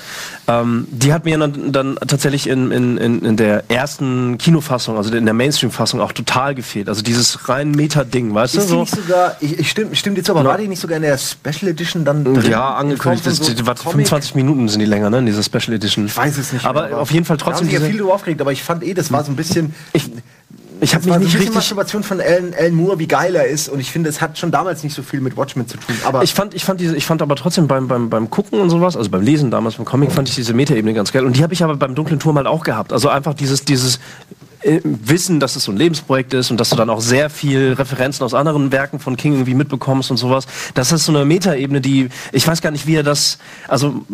Ähm, 0.48 0.88
die 0.92 1.14
hat 1.14 1.26
mir 1.26 1.38
dann, 1.38 1.72
dann 1.72 1.96
tatsächlich 2.08 2.48
in, 2.48 2.72
in, 2.72 2.98
in, 2.98 3.22
in 3.24 3.38
der 3.38 3.70
ersten 3.70 4.38
Kinofassung, 4.38 4.98
also 4.98 5.14
in 5.16 5.26
der 5.26 5.34
Mainstream-Fassung 5.34 6.00
auch 6.00 6.12
total 6.14 6.47
gefehlt. 6.56 6.90
Also 6.90 7.02
dieses 7.02 7.48
rein 7.50 7.72
Meta-Ding, 7.72 8.34
weißt 8.34 8.56
du? 8.56 8.58
Ist 8.60 8.66
die 8.66 8.70
So? 8.70 8.80
nicht 8.82 8.96
sogar, 8.96 9.36
ich, 9.40 9.60
ich 9.60 9.70
stimme 9.70 9.96
stimm 9.96 10.16
dir 10.16 10.24
zu, 10.24 10.32
aber 10.34 10.44
Ja. 10.44 10.50
war 10.50 10.58
die 10.58 10.68
nicht 10.68 10.80
sogar 10.82 10.98
in 10.98 11.04
der 11.04 11.18
Special 11.18 11.70
Edition 11.72 12.06
dann 12.06 12.24
drin? 12.24 12.42
Ja, 12.50 12.76
angekündigt. 12.76 13.26
Das, 13.26 13.38
so 13.38 13.44
warte, 13.66 13.84
Comic? 13.84 14.08
25 14.08 14.36
Minuten 14.36 14.70
sind 14.70 14.80
die 14.80 14.86
länger, 14.86 15.10
ne? 15.10 15.20
In 15.20 15.26
dieser 15.26 15.44
Special 15.44 15.74
Edition. 15.74 16.06
Ich 16.06 16.16
weiß 16.18 16.38
es 16.38 16.54
nicht. 16.54 16.66
Aber 16.66 16.88
mehr, 16.88 16.98
auf 17.00 17.12
jeden 17.12 17.26
Fall 17.26 17.38
trotzdem 17.38 17.66
sich 17.66 17.74
ja 17.74 17.80
diese- 17.80 17.90
viele 17.92 18.02
drüber 18.04 18.16
aufgeregt, 18.16 18.42
aber 18.42 18.52
ich 18.52 18.64
fand 18.64 18.84
eh, 18.84 18.94
das 18.94 19.12
war 19.12 19.24
so 19.24 19.32
ein 19.32 19.36
bisschen. 19.36 19.74
Ich, 19.94 20.10
ich 20.80 20.94
habe 20.94 21.04
war 21.08 21.08
mich 21.08 21.14
so 21.14 21.14
ein 21.14 21.20
nicht 21.22 21.26
bisschen 21.26 21.40
richtig 21.40 21.56
Masturbation 21.56 22.04
von 22.04 22.22
Alan, 22.22 22.54
Alan 22.56 22.76
Moore, 22.76 23.00
wie 23.00 23.08
geil 23.08 23.36
er 23.36 23.48
ist. 23.48 23.68
Und 23.68 23.80
ich 23.80 23.92
finde, 23.92 24.10
es 24.12 24.22
hat 24.22 24.38
schon 24.38 24.52
damals 24.52 24.84
nicht 24.84 24.94
so 24.96 25.02
viel 25.02 25.22
mit 25.22 25.36
Watchmen 25.36 25.68
zu 25.68 25.76
tun. 25.78 25.96
Aber 26.06 26.22
Ich 26.22 26.36
fand, 26.36 26.54
ich 26.54 26.64
fand 26.64 26.80
diese, 26.80 26.96
ich 26.96 27.04
fand 27.08 27.24
aber 27.24 27.36
trotzdem 27.36 27.68
beim, 27.68 27.88
beim, 27.88 28.12
beim 28.12 28.30
Gucken 28.30 28.60
und 28.60 28.70
sowas, 28.70 28.96
also 28.96 29.10
beim 29.10 29.24
Lesen 29.24 29.50
damals 29.50 29.76
beim 29.78 29.86
Comic, 29.86 30.12
fand 30.12 30.30
ich 30.30 30.36
diese 30.36 30.54
Metaebene 30.54 30.94
ganz 30.94 31.12
geil. 31.12 31.26
Und 31.26 31.36
die 31.36 31.42
habe 31.42 31.52
ich 31.56 31.64
aber 31.64 31.76
beim 31.78 31.96
Dunklen 31.96 32.20
Turm 32.20 32.38
halt 32.38 32.46
auch 32.46 32.64
gehabt. 32.64 32.94
Also 32.94 33.10
einfach 33.10 33.34
dieses, 33.34 33.66
dieses 33.66 34.00
Wissen, 34.64 35.40
dass 35.40 35.56
es 35.56 35.64
so 35.64 35.72
ein 35.72 35.78
Lebensprojekt 35.78 36.34
ist 36.34 36.52
und 36.52 36.60
dass 36.60 36.70
du 36.70 36.76
dann 36.76 36.90
auch 36.90 37.02
sehr 37.02 37.30
viel 37.30 37.74
Referenzen 37.74 38.24
aus 38.24 38.34
anderen 38.34 38.72
Werken 38.72 39.00
von 39.00 39.16
King 39.16 39.34
irgendwie 39.34 39.54
mitbekommst 39.54 40.12
und 40.12 40.18
sowas. 40.18 40.48
Das 40.74 40.92
ist 40.92 41.06
so 41.06 41.12
eine 41.12 41.26
Metaebene, 41.26 41.80
die, 41.80 42.10
ich 42.32 42.48
weiß 42.48 42.62
gar 42.62 42.72
nicht, 42.72 42.88
wie 42.88 42.96
er 42.96 43.04
das, 43.04 43.38
also 43.68 44.06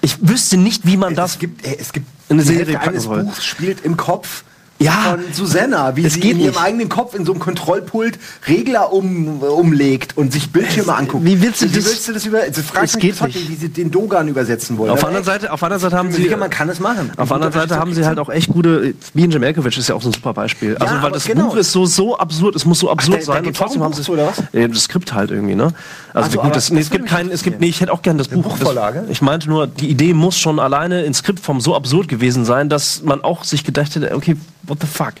ich 0.00 0.16
wüsste 0.26 0.56
nicht, 0.56 0.86
wie 0.86 0.96
man 0.96 1.14
das 1.14 1.32
es 1.32 1.38
gibt, 1.38 1.66
ey, 1.66 1.76
es 1.78 1.92
gibt 1.92 2.06
eine 2.28 2.42
Serie 2.42 2.80
eines. 2.80 3.06
Buchs 3.06 3.44
spielt 3.44 3.84
im 3.84 3.96
Kopf. 3.96 4.44
Ja. 4.78 4.92
von 5.16 5.20
Susanna, 5.32 5.96
wie 5.96 6.04
Es 6.04 6.14
sie 6.14 6.20
geht 6.20 6.32
in 6.32 6.40
ihrem 6.40 6.50
nicht. 6.50 6.60
eigenen 6.62 6.88
Kopf 6.90 7.14
in 7.14 7.24
so 7.24 7.32
einem 7.32 7.40
Kontrollpult 7.40 8.18
Regler 8.46 8.92
um, 8.92 9.40
umlegt 9.42 10.16
und 10.18 10.32
sich 10.34 10.50
Bildschirme 10.52 10.94
anguckt. 10.94 11.24
wie 11.24 11.40
willst 11.40 11.62
du 11.62 11.70
wie 11.70 11.76
das- 11.76 11.86
willst 11.86 12.08
du 12.08 12.12
das 12.12 12.26
über? 12.26 12.40
Also 12.40 12.60
frag 12.62 12.84
Es 12.84 12.94
mich 12.94 13.02
geht 13.02 13.22
nicht. 13.22 13.48
wie 13.50 13.54
sie 13.54 13.68
den 13.70 13.90
Dogan 13.90 14.28
übersetzen 14.28 14.76
wollen. 14.76 14.90
Auf 14.90 14.98
der 15.00 15.08
anderen 15.08 15.24
Seite, 15.24 15.50
auf 15.50 15.60
der 15.60 15.66
anderen 15.66 15.80
Seite 15.82 15.96
haben 15.96 16.12
sie, 16.12 16.22
sicher, 16.24 16.36
man 16.36 16.50
kann 16.50 16.68
es 16.68 16.78
machen. 16.78 17.10
Auf 17.16 17.28
der 17.28 17.34
anderen 17.36 17.52
Seite 17.54 17.76
haben 17.76 17.94
sie 17.94 18.04
halt 18.04 18.18
auch 18.18 18.28
echt 18.28 18.48
gute. 18.48 18.92
Bijan 19.14 19.40
Malkovich 19.40 19.78
ist 19.78 19.88
ja 19.88 19.94
auch 19.94 20.02
so 20.02 20.10
ein 20.10 20.12
super 20.12 20.34
Beispiel. 20.34 20.76
Also 20.76 20.92
weil 20.94 21.00
aber 21.00 21.10
das 21.10 21.24
genau. 21.24 21.46
Buch 21.48 21.56
ist 21.56 21.72
so 21.72 21.86
so 21.86 22.18
absurd, 22.18 22.54
es 22.54 22.66
muss 22.66 22.78
so 22.78 22.90
absurd 22.90 23.16
da- 23.16 23.20
da 23.20 23.24
sein 23.26 23.36
und 23.38 23.44
gibt's 23.44 23.60
auch 23.60 23.64
trotzdem 23.66 23.82
haben 23.82 23.94
sie 23.94 24.02
zu, 24.02 24.12
oder 24.12 24.26
was? 24.26 24.42
Ja, 24.52 24.68
das 24.68 24.82
Skript 24.82 25.14
halt 25.14 25.30
irgendwie, 25.30 25.54
ne? 25.54 25.72
Also 26.12 26.28
Ach 26.28 26.32
so, 26.32 26.40
gut, 26.42 26.54
das, 26.56 26.70
nee, 26.70 26.80
es 26.80 26.90
gibt 26.90 27.04
würde 27.10 27.14
mich 27.14 27.28
kein, 27.28 27.30
es 27.30 27.42
gibt, 27.42 27.60
nee, 27.60 27.68
ich 27.68 27.80
hätte 27.80 27.92
auch 27.92 28.02
gern 28.02 28.18
das 28.18 28.28
Buch. 28.28 28.42
Buchvorlage? 28.42 29.04
Ich 29.08 29.22
meinte 29.22 29.48
nur, 29.48 29.66
die 29.66 29.88
Idee 29.88 30.12
muss 30.12 30.38
schon 30.38 30.58
alleine 30.58 31.02
in 31.04 31.14
Skriptform 31.14 31.60
so 31.62 31.74
absurd 31.74 32.08
gewesen 32.08 32.44
sein, 32.44 32.68
dass 32.68 33.02
man 33.02 33.22
auch 33.24 33.44
sich 33.44 33.64
gedacht 33.64 33.94
hätte, 33.94 34.14
okay, 34.14 34.36
what 34.66 34.78
the 34.80 34.86
fuck? 34.86 35.14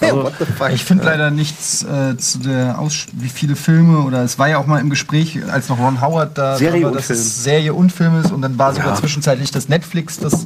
Also, 0.00 0.22
what 0.24 0.34
the 0.38 0.44
fuck? 0.44 0.70
Ich 0.72 0.84
finde 0.84 1.04
leider 1.04 1.30
nichts 1.30 1.82
äh, 1.84 2.16
zu 2.18 2.38
der 2.40 2.78
Aus 2.78 3.06
wie 3.12 3.28
viele 3.28 3.56
Filme 3.56 4.00
oder 4.00 4.22
es 4.22 4.38
war 4.38 4.48
ja 4.48 4.58
auch 4.58 4.66
mal 4.66 4.80
im 4.80 4.90
Gespräch, 4.90 5.38
als 5.50 5.68
noch 5.68 5.78
Ron 5.78 6.00
Howard 6.00 6.36
da 6.36 6.56
Serie 6.56 6.82
war, 6.82 6.90
und 6.90 6.96
dass 6.96 7.06
Film. 7.06 7.18
es 7.18 7.42
Serie 7.44 7.72
und 7.74 7.90
Film 7.92 8.20
ist 8.20 8.30
und 8.32 8.42
dann 8.42 8.58
war 8.58 8.74
sogar 8.74 8.90
Ja. 8.90 8.94
zwischenzeitlich, 8.96 9.50
dass 9.50 9.68
Netflix 9.68 10.18
das 10.18 10.44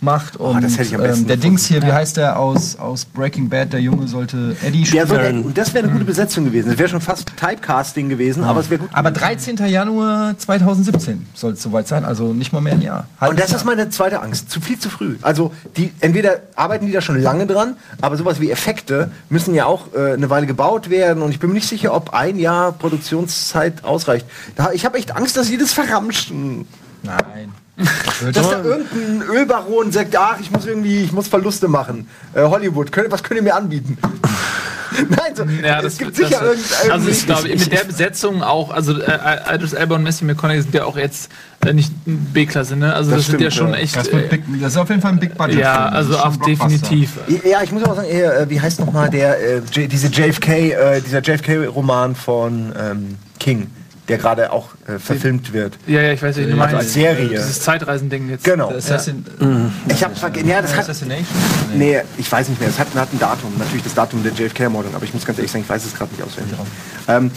macht 0.00 0.36
und 0.36 0.56
Oh, 0.56 0.60
das 0.60 0.72
hätte 0.78 0.88
ich 0.88 0.94
am 0.94 1.02
besten 1.02 1.22
ähm, 1.22 1.26
der. 1.28 1.36
Dings 1.36 1.66
hier, 1.66 1.82
wie 1.82 1.92
heißt 1.92 2.16
der 2.16 2.38
aus, 2.38 2.76
aus 2.76 3.04
Breaking 3.04 3.48
Bad, 3.48 3.72
der 3.72 3.80
Junge 3.80 4.08
sollte 4.08 4.56
Eddie 4.62 4.86
spielen. 4.86 5.06
soll, 5.06 5.42
und 5.44 5.58
das 5.58 5.74
wäre 5.74 5.84
eine 5.84 5.92
gute 5.92 6.04
Besetzung 6.04 6.44
gewesen. 6.44 6.70
Das 6.70 6.78
wäre 6.78 6.88
schon 6.88 7.00
fast 7.00 7.32
Typecasting 7.36 8.08
gewesen, 8.08 8.44
aber 8.44 8.60
es 8.60 8.70
wäre 8.70 8.80
gut. 8.80 8.90
Aber 8.92 9.10
13. 9.10 9.56
Januar 9.66 10.36
2017 10.38 11.26
soll 11.34 11.52
es 11.52 11.62
soweit 11.62 11.88
sein, 11.88 12.04
also 12.04 12.32
nicht 12.32 12.52
mal 12.52 12.60
mehr 12.60 12.74
ein 12.74 12.82
Jahr. 12.82 13.06
Und 13.20 13.28
Halbes 13.28 13.46
das 13.46 13.52
ist 13.54 13.64
meine 13.64 13.88
zweite 13.90 14.20
Angst. 14.22 14.50
Zu 14.50 14.60
viel 14.60 14.78
zu 14.78 14.90
früh. 14.90 15.16
Also 15.22 15.52
die 15.76 15.92
entweder 16.00 16.40
arbeiten 16.56 16.86
die 16.86 16.92
da 16.92 17.00
schon 17.00 17.20
lange 17.20 17.46
dran, 17.46 17.76
aber 18.00 18.16
sowas 18.16 18.40
wie 18.40 18.50
Effekte 18.50 19.10
müssen 19.28 19.54
ja 19.54 19.66
auch 19.66 19.92
äh, 19.94 20.12
eine 20.12 20.30
Weile 20.30 20.46
gebaut 20.46 20.90
werden 20.90 21.22
und 21.22 21.30
ich 21.30 21.38
bin 21.38 21.50
mir 21.50 21.54
nicht 21.54 21.68
sicher, 21.68 21.94
ob 21.94 22.10
ein 22.14 22.38
Jahr 22.38 22.72
Produktionszeit 22.72 23.84
ausreicht. 23.84 24.26
Da, 24.56 24.72
ich 24.72 24.84
habe 24.84 24.98
echt 24.98 25.16
Angst, 25.16 25.36
dass 25.36 25.48
die 25.48 25.56
das 25.56 25.72
verramschen. 25.72 26.66
Nein. 27.02 27.52
Dass 28.32 28.50
da 28.50 28.62
irgendein 28.62 29.22
Ölbaron 29.28 29.92
sagt, 29.92 30.16
ach, 30.16 30.38
ich 30.40 30.50
muss 30.50 30.66
irgendwie, 30.66 31.02
ich 31.02 31.12
muss 31.12 31.28
Verluste 31.28 31.68
machen. 31.68 32.08
Äh, 32.34 32.42
Hollywood, 32.42 32.90
könnt, 32.90 33.10
was 33.10 33.22
könnt 33.22 33.38
ihr 33.38 33.44
mir 33.44 33.54
anbieten? 33.54 33.96
Nein, 35.10 35.36
so, 35.36 35.44
Ja, 35.44 35.78
es 35.78 35.84
das 35.84 35.98
gibt 35.98 36.18
das, 36.18 36.28
sicher 36.28 36.42
irgendein. 36.42 36.90
Also 36.90 37.08
ich 37.08 37.26
glaube, 37.26 37.48
mit 37.48 37.70
der 37.72 37.84
Besetzung 37.84 38.42
auch, 38.42 38.70
also 38.72 38.98
äh, 39.00 39.54
Idris 39.54 39.72
Elba 39.74 39.94
und 39.94 40.02
Messi 40.02 40.24
McConaughey 40.24 40.62
sind 40.62 40.74
ja 40.74 40.84
auch 40.84 40.96
jetzt 40.96 41.30
äh, 41.64 41.72
nicht 41.72 41.92
B-Klasse, 42.04 42.74
ne? 42.74 42.92
Also 42.94 43.10
das, 43.10 43.20
Das 43.20 43.26
sind 43.28 43.40
ja 43.42 43.50
stimmt, 43.50 43.68
schon 43.70 43.74
echt. 43.78 43.94
Das, 43.94 44.10
wird 44.10 44.24
Äh, 44.32 44.36
big, 44.38 44.60
das 44.60 44.72
ist 44.72 44.78
auf 44.78 44.88
jeden 44.88 45.02
Fall 45.02 45.12
ein 45.12 45.20
Big 45.20 45.36
Budget. 45.36 45.58
ja, 45.60 45.86
also 45.88 46.18
auch 46.18 46.34
definitiv. 46.36 47.12
Ja, 47.44 47.62
ich 47.62 47.70
muss 47.70 47.84
auch 47.84 47.94
sagen, 47.94 48.08
äh, 48.08 48.46
wie 48.48 48.60
heißt 48.60 48.80
nochmal 48.80 49.08
der, 49.10 49.38
äh, 49.38 49.62
J 49.72 49.92
diese 49.92 50.08
JFK, 50.08 50.48
äh, 50.72 51.00
dieser 51.00 51.20
JFK-Roman 51.20 52.16
von 52.16 52.72
ähm, 52.76 53.18
King, 53.38 53.68
der 54.08 54.18
gerade 54.18 54.52
auch 54.52 54.68
äh, 54.86 54.98
verfilmt 54.98 55.52
wird. 55.52 55.76
Ja, 55.86 56.00
ja, 56.00 56.12
ich 56.12 56.22
weiß 56.22 56.36
nicht, 56.36 56.46
du 56.46 56.50
Ja, 56.50 56.56
meinst. 56.56 56.74
als 56.74 56.92
Serie. 56.92 57.28
Dieses 57.28 57.60
Zeitreisending 57.60 58.30
jetzt. 58.30 58.44
Genau. 58.44 58.70
Assassin, 58.70 59.24
Ich 59.88 60.02
habe 60.02 60.14
vergessen, 60.16 60.48
ja, 60.48 60.62
das 60.62 60.74
hat, 60.74 60.88
nee, 61.74 62.00
ich 62.16 62.30
weiß 62.30 62.48
nicht 62.48 62.60
mehr, 62.60 62.70
es 62.70 62.78
hat, 62.78 62.88
hat 62.94 63.12
ein 63.12 63.18
Datum, 63.18 63.52
natürlich 63.58 63.84
das 63.84 63.94
Datum 63.94 64.22
der 64.22 64.32
JFK-Ermordung, 64.32 64.94
aber 64.94 65.04
ich 65.04 65.12
muss 65.14 65.24
ganz 65.24 65.38
ehrlich 65.38 65.50
sagen, 65.52 65.64
ich 65.64 65.70
weiß 65.70 65.84
es 65.84 65.94
gerade 65.94 66.12
nicht 66.14 66.22
auswendig. 66.22 66.56
Ähm, 67.06 67.30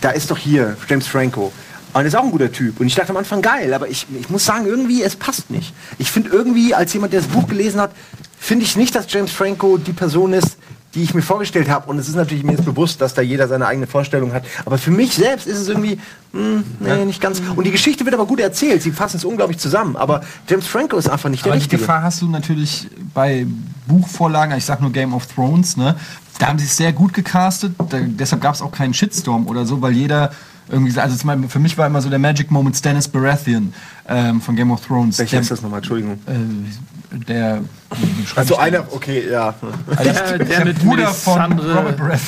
da 0.00 0.10
ist 0.10 0.30
doch 0.30 0.38
hier 0.38 0.76
James 0.88 1.06
Franco. 1.06 1.52
Und 1.92 2.06
ist 2.06 2.14
auch 2.14 2.22
ein 2.22 2.30
guter 2.30 2.52
Typ. 2.52 2.78
Und 2.78 2.86
ich 2.86 2.94
dachte 2.94 3.10
am 3.10 3.16
Anfang 3.16 3.42
geil, 3.42 3.74
aber 3.74 3.88
ich, 3.88 4.06
ich 4.20 4.30
muss 4.30 4.44
sagen, 4.44 4.64
irgendwie, 4.66 5.02
es 5.02 5.16
passt 5.16 5.50
nicht. 5.50 5.74
Ich 5.98 6.08
finde 6.10 6.30
irgendwie, 6.30 6.72
als 6.72 6.92
jemand, 6.92 7.12
der 7.12 7.20
das 7.20 7.28
Buch 7.28 7.48
gelesen 7.48 7.80
hat, 7.80 7.90
finde 8.38 8.64
ich 8.64 8.76
nicht, 8.76 8.94
dass 8.94 9.12
James 9.12 9.32
Franco 9.32 9.76
die 9.76 9.92
Person 9.92 10.32
ist, 10.32 10.56
die 10.94 11.02
ich 11.02 11.14
mir 11.14 11.22
vorgestellt 11.22 11.68
habe. 11.68 11.88
Und 11.88 11.98
es 11.98 12.08
ist 12.08 12.16
natürlich 12.16 12.42
mir 12.44 12.52
jetzt 12.52 12.64
bewusst, 12.64 13.00
dass 13.00 13.14
da 13.14 13.22
jeder 13.22 13.46
seine 13.48 13.66
eigene 13.66 13.86
Vorstellung 13.86 14.32
hat. 14.32 14.44
Aber 14.64 14.78
für 14.78 14.90
mich 14.90 15.14
selbst 15.14 15.46
ist 15.46 15.58
es 15.58 15.68
irgendwie, 15.68 15.98
hm, 16.32 16.64
nee, 16.80 17.04
nicht 17.04 17.20
ganz. 17.20 17.40
Und 17.54 17.64
die 17.64 17.70
Geschichte 17.70 18.04
wird 18.04 18.14
aber 18.14 18.26
gut 18.26 18.40
erzählt. 18.40 18.82
Sie 18.82 18.90
fassen 18.90 19.16
es 19.18 19.24
unglaublich 19.24 19.58
zusammen. 19.58 19.96
Aber 19.96 20.22
James 20.48 20.66
Franco 20.66 20.96
ist 20.96 21.08
einfach 21.08 21.28
nicht 21.28 21.44
der 21.44 21.52
Aber 21.52 21.58
die 21.58 21.62
Richtige. 21.62 21.80
Gefahr 21.80 22.02
hast 22.02 22.22
du 22.22 22.28
natürlich 22.28 22.88
bei 23.14 23.46
Buchvorlagen, 23.86 24.56
ich 24.56 24.64
sag 24.64 24.80
nur 24.80 24.92
Game 24.92 25.14
of 25.14 25.26
Thrones, 25.26 25.76
ne? 25.76 25.96
Da 26.38 26.46
haben 26.46 26.58
sie 26.58 26.64
es 26.64 26.76
sehr 26.76 26.92
gut 26.92 27.12
gecastet, 27.12 27.74
da, 27.90 27.98
deshalb 28.00 28.40
gab 28.40 28.54
es 28.54 28.62
auch 28.62 28.72
keinen 28.72 28.94
Shitstorm 28.94 29.46
oder 29.46 29.66
so, 29.66 29.82
weil 29.82 29.92
jeder 29.92 30.30
irgendwie, 30.70 30.98
also 30.98 31.16
zum 31.16 31.48
für 31.48 31.58
mich 31.58 31.76
war 31.76 31.86
immer 31.86 32.00
so 32.00 32.08
der 32.08 32.18
Magic 32.18 32.50
Moment 32.50 32.76
Stannis 32.76 33.08
Baratheon 33.08 33.74
ähm, 34.08 34.40
von 34.40 34.56
Game 34.56 34.70
of 34.70 34.86
Thrones. 34.86 35.18
Welcher 35.18 35.32
der, 35.32 35.40
ist 35.42 35.50
das 35.50 35.62
nochmal? 35.62 35.78
Entschuldigung. 35.78 36.18
äh, 36.26 36.32
der, 37.12 37.60
schreibt 38.26 38.38
Also 38.38 38.56
einer, 38.56 38.84
okay, 38.92 39.24
ja. 39.30 39.54
der? 39.98 40.04
Der, 40.04 40.38
der, 40.38 40.46
der 40.46 40.64
mit 40.64 40.78
Bruder 40.78 41.08
von 41.08 41.48
Melisandre, 41.56 42.18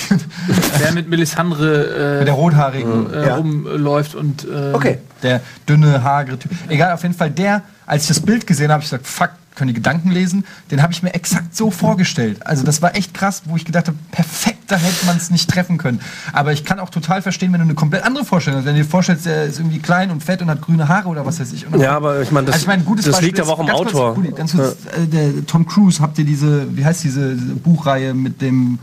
der 0.80 0.93
mit 0.93 1.09
Melisandre 1.09 2.16
mit 2.18 2.28
der 2.28 2.35
rothaarigen. 2.35 3.12
äh, 3.12 3.16
äh, 3.22 3.26
Ja. 3.28 3.37
rumläuft 3.37 4.14
und 4.14 4.45
äh, 4.45 4.72
Okay. 4.72 4.99
Der 5.22 5.41
dünne, 5.68 6.03
hagere 6.03 6.37
Typ. 6.39 6.51
Egal, 6.68 6.93
auf 6.93 7.03
jeden 7.03 7.14
Fall 7.14 7.30
der, 7.30 7.62
als 7.87 8.03
ich 8.03 8.09
das 8.09 8.20
Bild 8.20 8.47
gesehen 8.47 8.64
habe, 8.72 8.74
habe 8.74 8.83
ich 8.85 8.91
gesagt, 8.91 9.07
fuck, 9.07 9.30
können 9.62 9.74
die 9.74 9.80
Gedanken 9.80 10.10
lesen? 10.10 10.44
Den 10.72 10.82
habe 10.82 10.92
ich 10.92 11.04
mir 11.04 11.14
exakt 11.14 11.54
so 11.54 11.70
vorgestellt. 11.70 12.44
Also 12.44 12.64
das 12.64 12.82
war 12.82 12.96
echt 12.96 13.14
krass, 13.14 13.42
wo 13.44 13.54
ich 13.54 13.64
gedacht 13.64 13.86
habe, 13.86 13.96
perfekter 14.10 14.76
hätte 14.76 15.06
man 15.06 15.16
es 15.16 15.30
nicht 15.30 15.48
treffen 15.48 15.78
können. 15.78 16.00
Aber 16.32 16.52
ich 16.52 16.64
kann 16.64 16.80
auch 16.80 16.90
total 16.90 17.22
verstehen, 17.22 17.52
wenn 17.52 17.60
du 17.60 17.66
eine 17.66 17.74
komplett 17.74 18.02
andere 18.02 18.24
Vorstellung 18.24 18.58
hast. 18.58 18.66
Wenn 18.66 18.74
du 18.74 18.82
dir 18.82 18.88
vorstellst, 18.88 19.26
der 19.26 19.44
ist 19.44 19.60
irgendwie 19.60 19.78
klein 19.78 20.10
und 20.10 20.24
fett 20.24 20.42
und 20.42 20.50
hat 20.50 20.60
grüne 20.60 20.88
Haare 20.88 21.08
oder 21.08 21.24
was 21.24 21.38
weiß 21.38 21.52
ich. 21.52 21.66
Ja, 21.78 21.92
aber 21.92 22.22
ich 22.22 22.32
meine, 22.32 22.46
das, 22.46 22.54
also 22.54 22.64
ich 22.64 22.66
meine, 22.66 22.82
ein 22.82 22.86
gutes 22.86 23.04
das 23.04 23.12
Beispiel 23.12 23.28
liegt 23.28 23.40
aber 23.40 23.52
auch 23.52 23.60
am 23.60 23.68
kurz, 23.68 23.88
Autor. 23.88 24.14
Rudi, 24.14 24.32
ganz 24.32 24.52
kurz, 24.52 24.76
äh, 24.96 25.06
der 25.06 25.46
Tom 25.46 25.64
Cruise, 25.64 26.02
habt 26.02 26.18
ihr 26.18 26.24
diese, 26.24 26.76
wie 26.76 26.84
heißt 26.84 27.04
diese, 27.04 27.36
diese 27.36 27.54
Buchreihe 27.54 28.14
mit 28.14 28.42
dem 28.42 28.80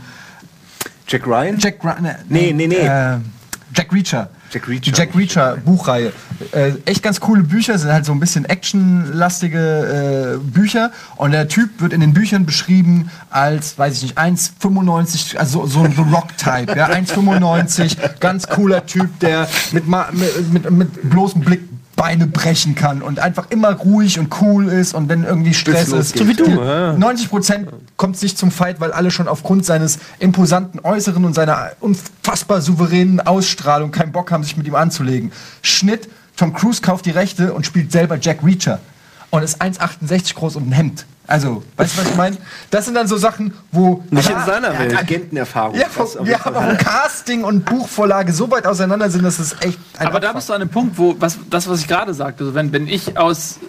Jack 1.06 1.26
Ryan? 1.26 1.58
Jack 1.58 1.80
Gra 1.80 2.00
ne, 2.00 2.20
Nee, 2.28 2.52
nee, 2.54 2.66
nee. 2.66 2.76
Äh, 2.76 3.18
Jack 3.74 3.92
Reacher. 3.92 4.30
Jack 4.50 4.68
Reacher. 4.68 4.80
Die 4.80 4.90
Jack 4.90 5.14
Reacher 5.16 5.56
Buchreihe. 5.56 6.12
Äh, 6.52 6.72
echt 6.84 7.02
ganz 7.02 7.20
coole 7.20 7.42
Bücher, 7.42 7.78
sind 7.78 7.92
halt 7.92 8.04
so 8.04 8.12
ein 8.12 8.20
bisschen 8.20 8.44
actionlastige 8.44 10.38
äh, 10.38 10.38
Bücher. 10.38 10.90
Und 11.16 11.32
der 11.32 11.48
Typ 11.48 11.80
wird 11.80 11.92
in 11.92 12.00
den 12.00 12.12
Büchern 12.12 12.46
beschrieben 12.46 13.10
als, 13.30 13.78
weiß 13.78 13.96
ich 13.96 14.02
nicht, 14.02 14.18
1,95, 14.18 15.36
also 15.36 15.66
so 15.66 15.82
ein 15.82 15.92
The 15.92 16.02
Rock-Type. 16.02 16.76
Ja, 16.76 16.88
1,95, 16.88 18.18
ganz 18.18 18.48
cooler 18.48 18.86
Typ, 18.86 19.18
der 19.20 19.48
mit, 19.72 19.86
mit, 19.86 20.52
mit, 20.52 20.70
mit 20.70 21.10
bloßem 21.10 21.42
Blick 21.42 21.69
Beine 22.00 22.26
brechen 22.26 22.74
kann 22.74 23.02
und 23.02 23.18
einfach 23.18 23.50
immer 23.50 23.72
ruhig 23.74 24.18
und 24.18 24.40
cool 24.40 24.68
ist 24.68 24.94
und 24.94 25.10
wenn 25.10 25.24
irgendwie 25.24 25.52
Stress 25.52 25.88
ist. 25.88 26.16
So 26.16 26.26
wie 26.26 26.32
du, 26.32 26.44
Die- 26.44 26.50
ja. 26.52 26.94
90 26.94 27.28
Prozent 27.28 27.68
kommt 27.98 28.22
nicht 28.22 28.38
zum 28.38 28.50
Fight, 28.50 28.80
weil 28.80 28.90
alle 28.90 29.10
schon 29.10 29.28
aufgrund 29.28 29.66
seines 29.66 29.98
imposanten 30.18 30.80
Äußeren 30.80 31.26
und 31.26 31.34
seiner 31.34 31.72
unfassbar 31.80 32.62
souveränen 32.62 33.20
Ausstrahlung 33.20 33.90
keinen 33.90 34.12
Bock 34.12 34.30
haben, 34.32 34.42
sich 34.44 34.56
mit 34.56 34.66
ihm 34.66 34.76
anzulegen. 34.76 35.30
Schnitt, 35.60 36.08
Tom 36.38 36.54
Cruise 36.54 36.80
kauft 36.80 37.04
die 37.04 37.10
Rechte 37.10 37.52
und 37.52 37.66
spielt 37.66 37.92
selber 37.92 38.16
Jack 38.18 38.42
Reacher. 38.42 38.78
Und 39.28 39.42
ist 39.42 39.60
1,68 39.60 40.34
groß 40.36 40.56
und 40.56 40.68
ein 40.70 40.72
Hemd. 40.72 41.04
Also, 41.30 41.62
weißt 41.76 41.94
du, 41.96 42.00
was 42.02 42.10
ich 42.10 42.16
meine? 42.16 42.36
Das 42.72 42.86
sind 42.86 42.94
dann 42.94 43.06
so 43.06 43.16
Sachen, 43.16 43.54
wo... 43.70 44.02
Nicht 44.10 44.28
in 44.28 44.36
seiner 44.44 44.68
Er 44.68 44.78
Welt. 44.80 44.98
Agentenerfahrung. 44.98 45.76
ja, 45.76 45.86
auf 45.96 46.16
ja, 46.26 46.38
wo 46.44 46.76
Casting 46.76 47.44
und 47.44 47.64
Buchvorlage 47.64 48.32
so 48.32 48.50
weit 48.50 48.66
auseinander 48.66 49.08
sind, 49.10 49.22
dass 49.22 49.38
es 49.38 49.52
echt 49.60 49.78
ein 49.96 50.08
Aber 50.08 50.18
da 50.18 50.28
Abfuck. 50.30 50.38
bist 50.38 50.48
du 50.48 50.52
an 50.54 50.60
einem 50.62 50.70
Punkt, 50.70 50.98
wo 50.98 51.14
was, 51.20 51.38
das, 51.48 51.68
was 51.68 51.80
ich 51.82 51.86
gerade 51.86 52.14
sagte, 52.14 52.46
so, 52.46 52.54
wenn, 52.56 52.72
wenn 52.72 52.88
ich 52.88 53.16
aus, 53.16 53.60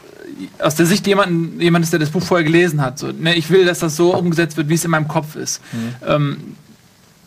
aus 0.58 0.74
der 0.74 0.88
Sicht 0.88 1.06
jemanden, 1.06 1.62
jemandes, 1.62 1.92
der 1.92 2.00
das 2.00 2.10
Buch 2.10 2.24
vorher 2.24 2.44
gelesen 2.44 2.82
hat, 2.82 2.98
so, 2.98 3.12
ne, 3.12 3.36
ich 3.36 3.52
will, 3.52 3.64
dass 3.64 3.78
das 3.78 3.96
so 3.96 4.16
umgesetzt 4.16 4.58
wird, 4.58 4.68
wie 4.68 4.74
es 4.74 4.84
in 4.84 4.90
meinem 4.90 5.08
Kopf 5.08 5.36
ist. 5.36 5.62
Ähm, 6.08 6.56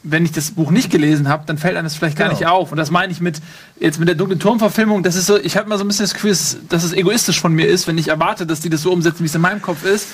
wenn 0.07 0.25
ich 0.25 0.33
das 0.33 0.51
Buch 0.51 0.71
nicht 0.71 0.91
gelesen 0.91 1.29
habe, 1.29 1.45
dann 1.47 1.57
fällt 1.59 1.77
einem 1.77 1.87
das 1.87 1.95
vielleicht 1.95 2.19
gar 2.19 2.29
Genau. 2.29 2.39
nicht 2.39 2.47
auf. 2.49 2.71
Und 2.71 2.77
das 2.77 2.91
meine 2.91 3.11
ich 3.11 3.21
mit 3.23 3.41
jetzt 3.81 3.99
mit 3.99 4.07
der 4.07 4.15
dunklen 4.15 4.39
Turmverfilmung. 4.39 5.03
Das 5.03 5.17
ist 5.17 5.27
so, 5.27 5.39
ich 5.39 5.57
habe 5.57 5.69
mal 5.69 5.79
so 5.79 5.85
ein 5.85 5.89
bisschen 5.89 6.05
das 6.05 6.15
Gefühl, 6.15 6.37
dass 6.69 6.85
es 6.85 6.93
egoistisch 6.93 7.41
von 7.41 7.53
mir 7.53 7.67
ist, 7.67 7.89
wenn 7.89 7.97
ich 7.99 8.09
erwarte, 8.09 8.47
dass 8.47 8.61
die 8.61 8.69
das 8.71 8.83
so 8.83 8.93
umsetzen, 8.93 9.21
wie 9.21 9.27
es 9.27 9.35
in 9.35 9.41
meinem 9.41 9.63
Kopf 9.63 9.85
ist. 9.85 10.09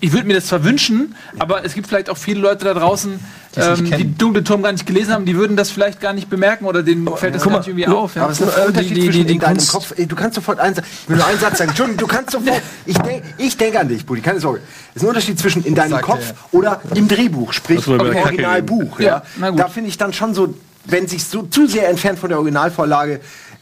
Ich 0.00 0.12
würde 0.12 0.26
mir 0.26 0.34
das 0.34 0.46
zwar 0.46 0.64
wünschen, 0.64 1.14
aber 1.38 1.64
es 1.64 1.74
gibt 1.74 1.86
vielleicht 1.86 2.10
auch 2.10 2.16
viele 2.16 2.40
Leute 2.40 2.64
da 2.64 2.74
draußen, 2.74 3.20
ähm, 3.58 3.84
die 3.96 4.18
dunkle 4.18 4.42
Turm 4.44 4.62
gar 4.62 4.72
nicht 4.72 4.86
gelesen 4.86 5.12
haben, 5.14 5.24
die 5.24 5.36
würden 5.36 5.56
das 5.56 5.70
vielleicht 5.70 6.00
gar 6.00 6.12
nicht 6.12 6.28
bemerken 6.28 6.64
oder 6.66 6.82
denen 6.82 7.06
fällt 7.16 7.34
das 7.34 7.42
guck 7.42 7.52
gar 7.52 7.58
mal, 7.58 7.58
nicht 7.60 7.68
irgendwie 7.68 7.86
auf. 7.86 8.14
Ja. 8.16 8.22
Aber 8.24 8.32
es 8.32 8.40
ist 8.40 8.54
ein 8.58 8.66
Unterschied 8.66 8.90
die- 8.90 8.94
die- 9.00 9.04
zwischen 9.06 9.26
die 9.26 9.34
in 9.34 9.40
deinem 9.40 9.56
Kunst- 9.56 9.72
Kopf. 9.72 9.94
Ey, 9.96 10.06
du 10.06 10.16
kannst 10.16 10.34
sofort 10.34 10.58
einen, 10.58 10.74
Satz- 10.74 10.84
ich 11.04 11.08
will 11.08 11.16
nur 11.16 11.26
einen 11.26 11.38
Satz 11.40 11.58
sagen. 11.58 11.70
Entschuldigung, 11.70 11.98
du 12.00 12.06
kannst 12.06 12.30
sofort. 12.32 12.60
Ich 12.86 12.98
denke 12.98 13.22
ich 13.38 13.56
denk 13.56 13.76
an 13.76 13.88
dich, 13.88 14.04
Buddy, 14.06 14.20
keine 14.20 14.40
Sorge. 14.40 14.60
Es 14.94 14.96
ist 14.96 15.02
ein 15.02 15.08
Unterschied 15.08 15.38
zwischen 15.38 15.64
in 15.64 15.74
deinem 15.74 15.90
Sagt 15.90 16.02
Kopf 16.04 16.32
er. 16.52 16.58
oder 16.58 16.80
im 16.94 17.08
Drehbuch, 17.08 17.52
sprich 17.52 17.86
im 17.86 18.00
Originalbuch. 18.00 19.00
Ja. 19.00 19.22
Da 19.56 19.68
finde 19.68 19.88
ich 19.88 19.98
dann 19.98 20.12
schon 20.12 20.34
so, 20.34 20.54
wenn 20.84 21.06
sich 21.06 21.24
so 21.24 21.42
zu 21.42 21.66
sehr 21.66 21.88
entfernt 21.88 22.18
von 22.18 22.28
der 22.28 22.38
Originalvorlage, 22.38 23.20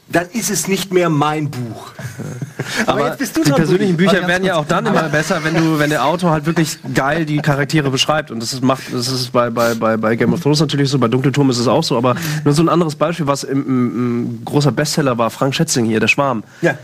dann 0.08 0.26
ist 0.32 0.50
es 0.50 0.68
nicht 0.68 0.92
mehr 0.92 1.08
mein 1.08 1.50
Buch. 1.50 1.92
Aber 2.86 3.06
jetzt 3.08 3.18
bist 3.18 3.36
du 3.36 3.42
die 3.42 3.52
persönlichen. 3.52 3.96
Bücher 3.96 4.26
werden 4.26 4.44
ja 4.44 4.56
auch 4.56 4.66
dann 4.66 4.84
immer 4.86 5.08
besser, 5.08 5.42
wenn 5.44 5.54
du, 5.54 5.78
wenn 5.78 5.90
der 5.90 6.04
Autor 6.04 6.30
halt 6.30 6.46
wirklich 6.46 6.78
geil 6.94 7.24
die 7.24 7.38
Charaktere 7.38 7.90
beschreibt. 7.90 8.30
Und 8.30 8.40
das 8.40 8.52
ist, 8.52 8.62
macht, 8.62 8.82
das 8.92 9.08
ist 9.08 9.32
bei, 9.32 9.50
bei, 9.50 9.74
bei, 9.74 9.96
bei 9.96 10.16
Game 10.16 10.32
of 10.32 10.40
Thrones 10.40 10.60
natürlich 10.60 10.90
so, 10.90 10.98
bei 10.98 11.08
Dunkelturm 11.08 11.48
ist 11.50 11.58
es 11.58 11.68
auch 11.68 11.82
so, 11.82 11.96
aber 11.96 12.16
nur 12.44 12.54
so 12.54 12.62
ein 12.62 12.68
anderes 12.68 12.96
Beispiel, 12.96 13.26
was 13.26 13.44
im, 13.44 13.66
im, 13.66 13.96
im 13.96 14.44
großer 14.44 14.72
Bestseller 14.72 15.16
war, 15.16 15.30
Frank 15.30 15.54
Schätzing 15.54 15.86
hier, 15.86 16.00
der 16.00 16.08
Schwarm. 16.08 16.44
Ja. 16.60 16.76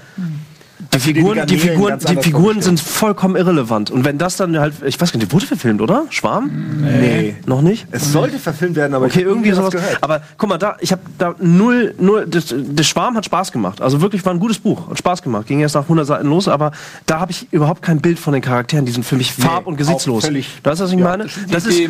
Die 0.92 0.98
Figuren, 0.98 1.46
die 1.46 1.56
Figuren, 1.56 1.98
die 2.00 2.16
Figuren 2.16 2.62
sind 2.62 2.80
vollkommen 2.80 3.36
irrelevant. 3.36 3.92
Und 3.92 4.04
wenn 4.04 4.18
das 4.18 4.36
dann 4.36 4.58
halt, 4.58 4.74
ich 4.84 5.00
weiß 5.00 5.12
gar 5.12 5.18
nicht, 5.18 5.30
die 5.30 5.32
wurde 5.32 5.46
verfilmt, 5.46 5.80
oder? 5.80 6.04
Schwarm? 6.10 6.50
Nee. 6.82 7.36
Noch 7.46 7.62
nicht? 7.62 7.86
Es 7.92 8.10
sollte 8.10 8.38
verfilmt 8.40 8.74
werden, 8.74 8.94
aber 8.94 9.06
Okay, 9.06 9.20
irgendwie 9.22 9.52
sowas. 9.52 9.70
gehört. 9.70 9.98
Aber 10.00 10.20
guck 10.36 10.48
mal, 10.48 10.58
da, 10.58 10.76
ich 10.80 10.90
habe 10.90 11.02
da 11.16 11.34
null, 11.38 11.94
null, 11.98 12.26
das, 12.28 12.52
der 12.56 12.82
Schwarm 12.82 13.14
hat 13.16 13.24
Spaß 13.24 13.52
gemacht. 13.52 13.80
Also 13.80 14.00
wirklich 14.00 14.24
war 14.26 14.32
ein 14.34 14.40
gutes 14.40 14.58
Buch, 14.58 14.90
hat 14.90 14.98
Spaß 14.98 15.22
gemacht. 15.22 15.46
Ging 15.46 15.60
erst 15.60 15.76
nach 15.76 15.82
100 15.82 16.04
Seiten 16.06 16.28
los, 16.28 16.48
aber 16.48 16.72
da 17.06 17.20
habe 17.20 17.30
ich 17.30 17.46
überhaupt 17.52 17.82
kein 17.82 18.00
Bild 18.00 18.18
von 18.18 18.32
den 18.32 18.42
Charakteren. 18.42 18.84
Die 18.84 18.92
sind 18.92 19.04
für 19.04 19.16
mich 19.16 19.32
farb- 19.32 19.66
und 19.68 19.76
gesichtslos. 19.76 20.24
völlig- 20.24 20.58
Weißt 20.64 20.80
du, 20.80 20.84
was 20.84 20.90
ich 20.92 20.98
meine? 20.98 21.26
Das 21.50 21.66
ist, 21.66 21.80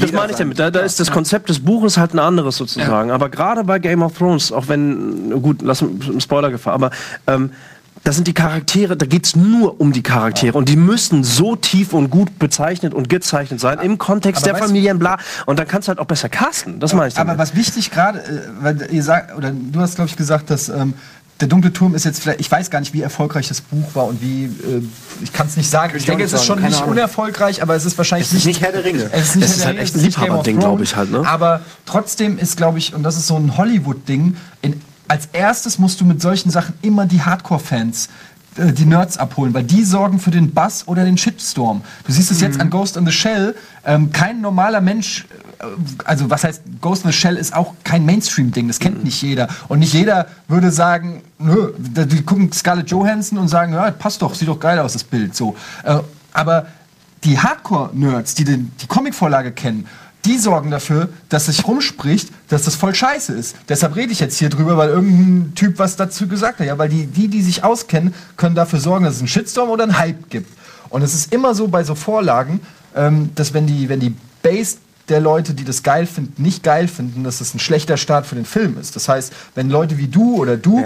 das 0.00 0.12
meine 0.12 0.30
ich 0.32 0.36
damit. 0.36 0.58
Da, 0.58 0.70
da 0.70 0.80
ist 0.80 1.00
das 1.00 1.10
Konzept 1.10 1.48
des 1.48 1.58
Buches 1.60 1.96
halt 1.96 2.12
ein 2.12 2.18
anderes 2.18 2.58
sozusagen. 2.58 3.10
Aber 3.10 3.30
gerade 3.30 3.64
bei 3.64 3.78
Game 3.78 4.02
of 4.02 4.16
Thrones, 4.18 4.52
auch 4.52 4.68
wenn, 4.68 5.30
gut, 5.40 5.62
lass 5.62 5.82
Spoiler 6.18 6.50
Gefahr, 6.50 6.74
aber 6.74 6.90
ähm, 7.26 7.50
das 8.04 8.16
sind 8.16 8.26
die 8.26 8.34
Charaktere, 8.34 8.96
da 8.96 9.06
geht's 9.06 9.36
nur 9.36 9.80
um 9.80 9.92
die 9.92 10.02
Charaktere. 10.02 10.58
Und 10.58 10.68
die 10.68 10.76
müssen 10.76 11.22
so 11.22 11.54
tief 11.56 11.92
und 11.92 12.10
gut 12.10 12.38
bezeichnet 12.38 12.94
und 12.94 13.08
gezeichnet 13.08 13.60
sein 13.60 13.78
im 13.78 13.96
Kontext 13.98 14.42
Aber 14.42 14.58
der 14.58 14.66
Familien, 14.66 14.98
bla. 14.98 15.18
Und 15.46 15.58
dann 15.58 15.68
kannst 15.68 15.86
du 15.86 15.90
halt 15.90 15.98
auch 16.00 16.06
besser 16.06 16.28
casten. 16.28 16.80
Das 16.80 16.94
meine 16.94 17.08
ich 17.08 17.16
Aber 17.16 17.26
damit. 17.34 17.38
was 17.40 17.54
wichtig 17.54 17.90
gerade, 17.92 18.18
äh, 18.20 18.40
weil 18.60 18.88
ihr 18.92 19.02
sagt, 19.04 19.36
oder 19.36 19.52
du 19.52 19.80
hast, 19.80 19.94
glaube 19.96 20.08
ich, 20.10 20.16
gesagt, 20.16 20.50
dass 20.50 20.68
ähm, 20.68 20.94
der 21.40 21.48
dunkle 21.48 21.72
Turm 21.72 21.94
ist 21.94 22.04
jetzt 22.04 22.20
vielleicht, 22.22 22.40
ich 22.40 22.50
weiß 22.50 22.70
gar 22.70 22.78
nicht, 22.80 22.92
wie 22.92 23.02
erfolgreich 23.02 23.48
das 23.48 23.60
Buch 23.60 23.94
war 23.94 24.04
und 24.06 24.20
wie, 24.22 24.44
äh, 24.44 24.82
ich 25.22 25.32
kann 25.32 25.46
es 25.46 25.56
nicht 25.56 25.70
sagen. 25.70 25.92
Ich 25.96 26.02
auch 26.02 26.06
denke, 26.06 26.24
nicht 26.24 26.32
es 26.32 26.40
ist 26.40 26.46
schon 26.46 26.56
keine 26.58 26.68
nicht 26.70 26.78
Ahnung. 26.82 26.92
unerfolgfolgreich, 26.92 27.62
aber 27.62 27.74
es 27.76 27.84
ist 27.84 27.96
wahrscheinlich 27.98 28.28
Es 28.28 28.34
ist 28.34 28.46
nicht 28.46 28.60
Herr 28.60 28.72
der 28.72 28.84
Ringe. 28.84 29.08
Es 29.12 29.30
ist, 29.30 29.36
nicht 29.36 29.44
Es 29.46 29.50
ist 29.52 29.60
der 29.60 29.66
halt 29.68 29.78
echt 29.78 29.94
es 29.94 30.00
ein 30.00 30.06
nicht 30.06 30.18
Liebhaberding, 30.20 30.58
glaub 30.58 30.72
Thrones. 30.76 30.90
ich 30.90 30.96
halt, 30.96 31.10
ne? 31.12 31.22
Aber 31.26 31.60
trotzdem 31.86 32.38
ist, 32.38 32.56
glaube 32.56 32.78
ich, 32.78 32.94
und 32.94 33.02
das 33.04 33.16
ist 33.16 33.26
so 33.28 33.36
ein 33.36 33.56
Hollywood-Ding, 33.56 34.36
in- 34.62 34.80
als 35.12 35.28
erstes 35.34 35.78
musst 35.78 36.00
du 36.00 36.06
mit 36.06 36.22
solchen 36.22 36.50
Sachen 36.50 36.72
immer 36.80 37.04
die 37.04 37.20
Hardcore-Fans 37.20 38.08
äh, 38.56 38.72
die 38.72 38.86
Nerds 38.86 39.18
abholen, 39.18 39.52
weil 39.52 39.62
die 39.62 39.84
sorgen 39.84 40.18
für 40.18 40.30
den 40.30 40.54
Bass 40.54 40.88
oder 40.88 41.04
den 41.04 41.18
Shitstorm. 41.18 41.82
Du 42.06 42.12
siehst 42.12 42.30
es 42.30 42.40
jetzt 42.40 42.58
an 42.58 42.70
Ghost 42.70 42.96
in 42.96 43.04
the 43.04 43.12
Shell. 43.12 43.54
Ähm, 43.84 44.10
kein 44.10 44.40
normaler 44.40 44.80
Mensch, 44.80 45.26
äh, 45.58 45.64
also 46.06 46.30
was 46.30 46.44
heißt 46.44 46.62
Ghost 46.80 47.04
in 47.04 47.10
the 47.10 47.16
Shell 47.16 47.36
ist 47.36 47.54
auch 47.54 47.74
kein 47.84 48.06
Mainstream-Ding, 48.06 48.68
das 48.68 48.78
kennt 48.78 49.04
nicht 49.04 49.20
jeder. 49.20 49.48
Und 49.68 49.80
nicht 49.80 49.92
jeder 49.92 50.28
würde 50.48 50.70
sagen, 50.70 51.20
nö, 51.38 51.74
die 51.76 52.22
gucken 52.22 52.50
Scarlett 52.50 52.88
Johansson 52.90 53.36
und 53.36 53.48
sagen, 53.48 53.74
ja, 53.74 53.90
passt 53.90 54.22
doch, 54.22 54.34
sieht 54.34 54.48
doch 54.48 54.60
geil 54.60 54.78
aus, 54.78 54.94
das 54.94 55.04
Bild. 55.04 55.36
So. 55.36 55.56
Äh, 55.82 55.98
aber 56.32 56.68
die 57.22 57.38
Hardcore-Nerds, 57.38 58.34
die 58.34 58.44
den, 58.44 58.72
die 58.80 58.86
Comicvorlage 58.86 59.52
kennen, 59.52 59.86
die 60.24 60.38
sorgen 60.38 60.70
dafür, 60.70 61.08
dass 61.28 61.46
sich 61.46 61.66
rumspricht, 61.66 62.28
dass 62.48 62.62
das 62.62 62.76
voll 62.76 62.94
scheiße 62.94 63.32
ist. 63.32 63.56
Deshalb 63.68 63.96
rede 63.96 64.12
ich 64.12 64.20
jetzt 64.20 64.38
hier 64.38 64.50
drüber, 64.50 64.76
weil 64.76 64.90
irgendein 64.90 65.54
Typ 65.54 65.78
was 65.78 65.96
dazu 65.96 66.28
gesagt 66.28 66.60
hat. 66.60 66.66
Ja, 66.66 66.78
weil 66.78 66.88
die, 66.88 67.06
die, 67.06 67.28
die 67.28 67.42
sich 67.42 67.64
auskennen, 67.64 68.14
können 68.36 68.54
dafür 68.54 68.78
sorgen, 68.78 69.04
dass 69.04 69.14
es 69.14 69.20
einen 69.20 69.28
Shitstorm 69.28 69.70
oder 69.70 69.84
einen 69.84 69.98
Hype 69.98 70.30
gibt. 70.30 70.50
Und 70.90 71.02
es 71.02 71.14
ist 71.14 71.32
immer 71.32 71.54
so 71.54 71.68
bei 71.68 71.82
so 71.82 71.94
Vorlagen, 71.94 72.60
ähm, 72.94 73.30
dass 73.34 73.52
wenn 73.54 73.66
die, 73.66 73.88
wenn 73.88 73.98
die 73.98 74.14
Base 74.42 74.76
der 75.08 75.20
Leute, 75.20 75.54
die 75.54 75.64
das 75.64 75.82
geil 75.82 76.06
finden, 76.06 76.42
nicht 76.42 76.62
geil 76.62 76.86
finden, 76.86 77.24
dass 77.24 77.38
das 77.38 77.54
ein 77.54 77.58
schlechter 77.58 77.96
Start 77.96 78.26
für 78.26 78.36
den 78.36 78.44
Film 78.44 78.78
ist. 78.78 78.94
Das 78.94 79.08
heißt, 79.08 79.32
wenn 79.54 79.70
Leute 79.70 79.98
wie 79.98 80.08
du 80.08 80.36
oder 80.36 80.56
du 80.56 80.84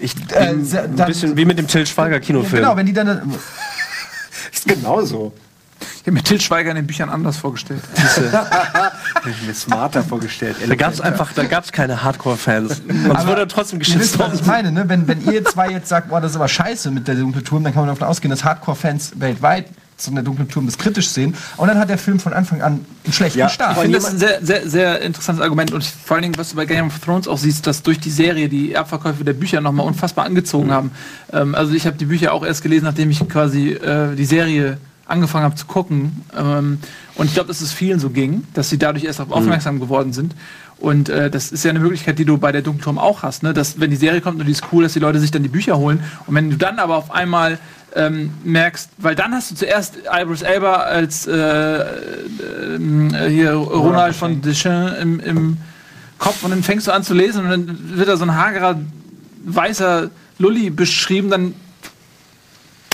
Ich, 0.00 0.16
äh, 0.32 0.48
Ein 0.48 0.96
bisschen 1.06 1.36
wie 1.36 1.44
mit 1.44 1.58
dem 1.58 1.68
Till 1.68 1.86
Schweiger 1.86 2.18
Kinofilm. 2.18 2.62
Genau, 2.62 2.76
wenn 2.76 2.86
die 2.86 2.92
dann 2.92 3.08
ist 4.52 4.66
genauso. 4.66 5.32
Ich 5.82 6.02
habe 6.02 6.12
mir 6.12 6.22
Til 6.22 6.40
Schweiger 6.40 6.70
in 6.70 6.76
den 6.76 6.86
Büchern 6.86 7.08
anders 7.08 7.36
vorgestellt. 7.36 7.82
Hab 8.32 9.26
ich 9.26 9.46
mir 9.46 9.54
smarter 9.54 10.02
vorgestellt. 10.02 10.56
Da 10.66 10.74
gab 10.74 10.92
es 10.92 11.00
einfach, 11.00 11.32
da 11.32 11.44
gab 11.44 11.64
es 11.64 11.72
keine 11.72 12.02
Hardcore-Fans. 12.02 12.80
Und 12.88 13.16
es 13.16 13.26
wurde 13.26 13.46
trotzdem 13.48 13.80
Ihr 13.80 14.00
wisst, 14.00 14.18
was 14.18 14.34
ich 14.34 14.46
meine, 14.46 14.72
ne? 14.72 14.88
Wenn, 14.88 15.06
wenn 15.08 15.24
ihr 15.30 15.44
zwei 15.44 15.70
jetzt 15.70 15.88
sagt, 15.88 16.08
boah, 16.08 16.20
das 16.20 16.32
ist 16.32 16.36
aber 16.36 16.48
scheiße 16.48 16.90
mit 16.90 17.06
der 17.08 17.14
dunklen 17.14 17.44
Turm, 17.44 17.64
dann 17.64 17.72
kann 17.72 17.82
man 17.82 17.94
davon 17.94 18.08
ausgehen, 18.08 18.30
dass 18.30 18.44
Hardcore-Fans 18.44 19.12
weltweit 19.20 19.66
zu 20.02 20.10
der 20.10 20.22
dunklen 20.22 20.48
Turm 20.48 20.66
das 20.66 20.76
kritisch 20.76 21.08
sehen. 21.08 21.34
Und 21.56 21.68
dann 21.68 21.78
hat 21.78 21.88
der 21.88 21.98
Film 21.98 22.18
von 22.18 22.32
Anfang 22.32 22.60
an 22.62 22.84
einen 23.04 23.12
schlechten 23.12 23.38
Ja, 23.38 23.48
Start. 23.48 23.76
Ich 23.76 23.82
finde 23.82 23.98
das 23.98 24.10
ein 24.10 24.18
sehr, 24.18 24.44
sehr, 24.44 24.68
sehr 24.68 25.00
interessantes 25.00 25.42
Argument 25.42 25.72
und 25.72 25.84
vor 25.84 26.16
allen 26.16 26.22
Dingen, 26.22 26.36
was 26.36 26.50
du 26.50 26.56
bei 26.56 26.66
Game 26.66 26.86
of 26.86 26.98
Thrones 26.98 27.28
auch 27.28 27.38
siehst, 27.38 27.66
dass 27.66 27.82
durch 27.82 28.00
die 28.00 28.10
Serie 28.10 28.48
die 28.48 28.76
Abverkäufe 28.76 29.24
der 29.24 29.34
Bücher 29.34 29.60
nochmal 29.60 29.86
unfassbar 29.86 30.24
angezogen 30.24 30.72
haben. 30.72 30.90
Ähm, 31.32 31.54
also 31.54 31.72
ich 31.74 31.86
habe 31.86 31.96
die 31.96 32.06
Bücher 32.06 32.32
auch 32.32 32.44
erst 32.44 32.62
gelesen, 32.62 32.84
nachdem 32.84 33.10
ich 33.10 33.26
quasi 33.28 33.70
äh, 33.70 34.14
die 34.16 34.24
Serie 34.24 34.78
angefangen 35.06 35.44
habe 35.44 35.54
zu 35.54 35.66
gucken. 35.66 36.24
Ähm, 36.36 36.78
und 37.14 37.26
ich 37.26 37.34
glaube, 37.34 37.48
dass 37.48 37.60
es 37.60 37.72
vielen 37.72 38.00
so 38.00 38.10
ging, 38.10 38.44
dass 38.54 38.70
sie 38.70 38.78
dadurch 38.78 39.04
erst 39.04 39.18
darauf 39.18 39.32
aufmerksam 39.32 39.80
geworden 39.80 40.12
sind. 40.12 40.34
Und 40.78 41.08
äh, 41.08 41.30
das 41.30 41.52
ist 41.52 41.64
ja 41.64 41.70
eine 41.70 41.78
Möglichkeit, 41.78 42.18
die 42.18 42.24
du 42.24 42.38
bei 42.38 42.50
der 42.50 42.62
Dunkelturm 42.62 42.98
auch 42.98 43.22
hast, 43.22 43.44
ne? 43.44 43.52
dass 43.52 43.78
wenn 43.78 43.90
die 43.90 43.96
Serie 43.96 44.20
kommt 44.20 44.40
und 44.40 44.46
die 44.46 44.52
ist 44.52 44.64
cool, 44.72 44.82
dass 44.82 44.92
die 44.94 44.98
Leute 44.98 45.20
sich 45.20 45.30
dann 45.30 45.44
die 45.44 45.48
Bücher 45.48 45.78
holen. 45.78 46.02
Und 46.26 46.34
wenn 46.34 46.50
du 46.50 46.56
dann 46.56 46.80
aber 46.80 46.96
auf 46.96 47.12
einmal 47.12 47.58
ähm, 47.94 48.32
merkst, 48.42 48.90
weil 48.98 49.14
dann 49.14 49.32
hast 49.32 49.50
du 49.50 49.54
zuerst 49.54 49.98
Idris 50.12 50.42
Elba 50.42 50.76
als 50.76 51.26
äh, 51.26 51.32
äh, 51.32 51.84
hier 53.28 53.52
Ronald 53.52 54.16
von 54.16 54.40
Deschamps 54.40 54.98
im, 55.00 55.20
im 55.20 55.56
Kopf 56.18 56.42
und 56.42 56.50
dann 56.50 56.62
fängst 56.62 56.86
du 56.86 56.92
an 56.92 57.04
zu 57.04 57.14
lesen 57.14 57.44
und 57.44 57.50
dann 57.50 57.96
wird 57.96 58.08
da 58.08 58.16
so 58.16 58.24
ein 58.24 58.34
hagerer 58.34 58.80
weißer 59.44 60.10
Lulli 60.38 60.70
beschrieben, 60.70 61.30
dann 61.30 61.54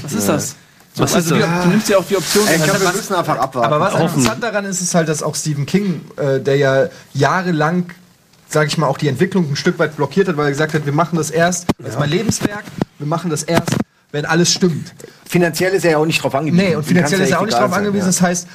was 0.02 0.12
ist 0.12 0.28
das? 0.28 0.56
So, 0.98 1.04
Was 1.04 1.14
also 1.14 1.36
ist 1.36 1.44
die, 1.44 1.48
das? 1.48 1.62
du 1.62 1.68
nimmst 1.68 1.88
ja 1.88 1.98
auch 1.98 2.04
die 2.04 2.16
Option. 2.16 2.44
Ich 2.52 2.64
glaube, 2.64 2.80
wir 2.80 2.92
müssen 2.92 3.14
einfach 3.14 3.38
abwarten. 3.38 3.72
Aber 3.72 3.80
was 3.80 3.94
Offen. 3.94 4.18
interessant 4.18 4.42
daran 4.42 4.64
ist, 4.64 4.80
ist 4.80 4.96
halt, 4.96 5.08
dass 5.08 5.22
auch 5.22 5.36
Stephen 5.36 5.64
King, 5.64 6.00
äh, 6.16 6.40
der 6.40 6.56
ja 6.56 6.88
jahrelang, 7.14 7.90
sage 8.48 8.66
ich 8.66 8.78
mal, 8.78 8.88
auch 8.88 8.98
die 8.98 9.06
Entwicklung 9.06 9.48
ein 9.48 9.54
Stück 9.54 9.78
weit 9.78 9.94
blockiert 9.94 10.26
hat, 10.26 10.36
weil 10.36 10.46
er 10.46 10.50
gesagt 10.50 10.74
hat, 10.74 10.86
wir 10.86 10.92
machen 10.92 11.16
das 11.16 11.30
erst, 11.30 11.68
das 11.78 11.90
ist 11.90 12.00
mein 12.00 12.10
Lebenswerk, 12.10 12.64
wir 12.98 13.06
machen 13.06 13.30
das 13.30 13.44
erst, 13.44 13.76
wenn 14.10 14.24
alles 14.24 14.52
stimmt. 14.52 14.92
finanziell 15.24 15.72
ist 15.72 15.84
er 15.84 15.92
ja 15.92 15.98
auch 15.98 16.06
nicht 16.06 16.20
drauf 16.20 16.34
angewiesen. 16.34 16.66
Nee, 16.66 16.74
und 16.74 16.82
finanziell 16.82 17.20
ist 17.20 17.30
ja 17.30 17.36
er 17.36 17.42
auch 17.42 17.44
nicht 17.44 17.54
egal 17.54 17.60
darauf 17.60 17.74
sein, 17.76 17.86
angewiesen. 17.86 18.06
ja. 18.06 18.10
Das 18.10 18.20
heißt, 18.20 18.48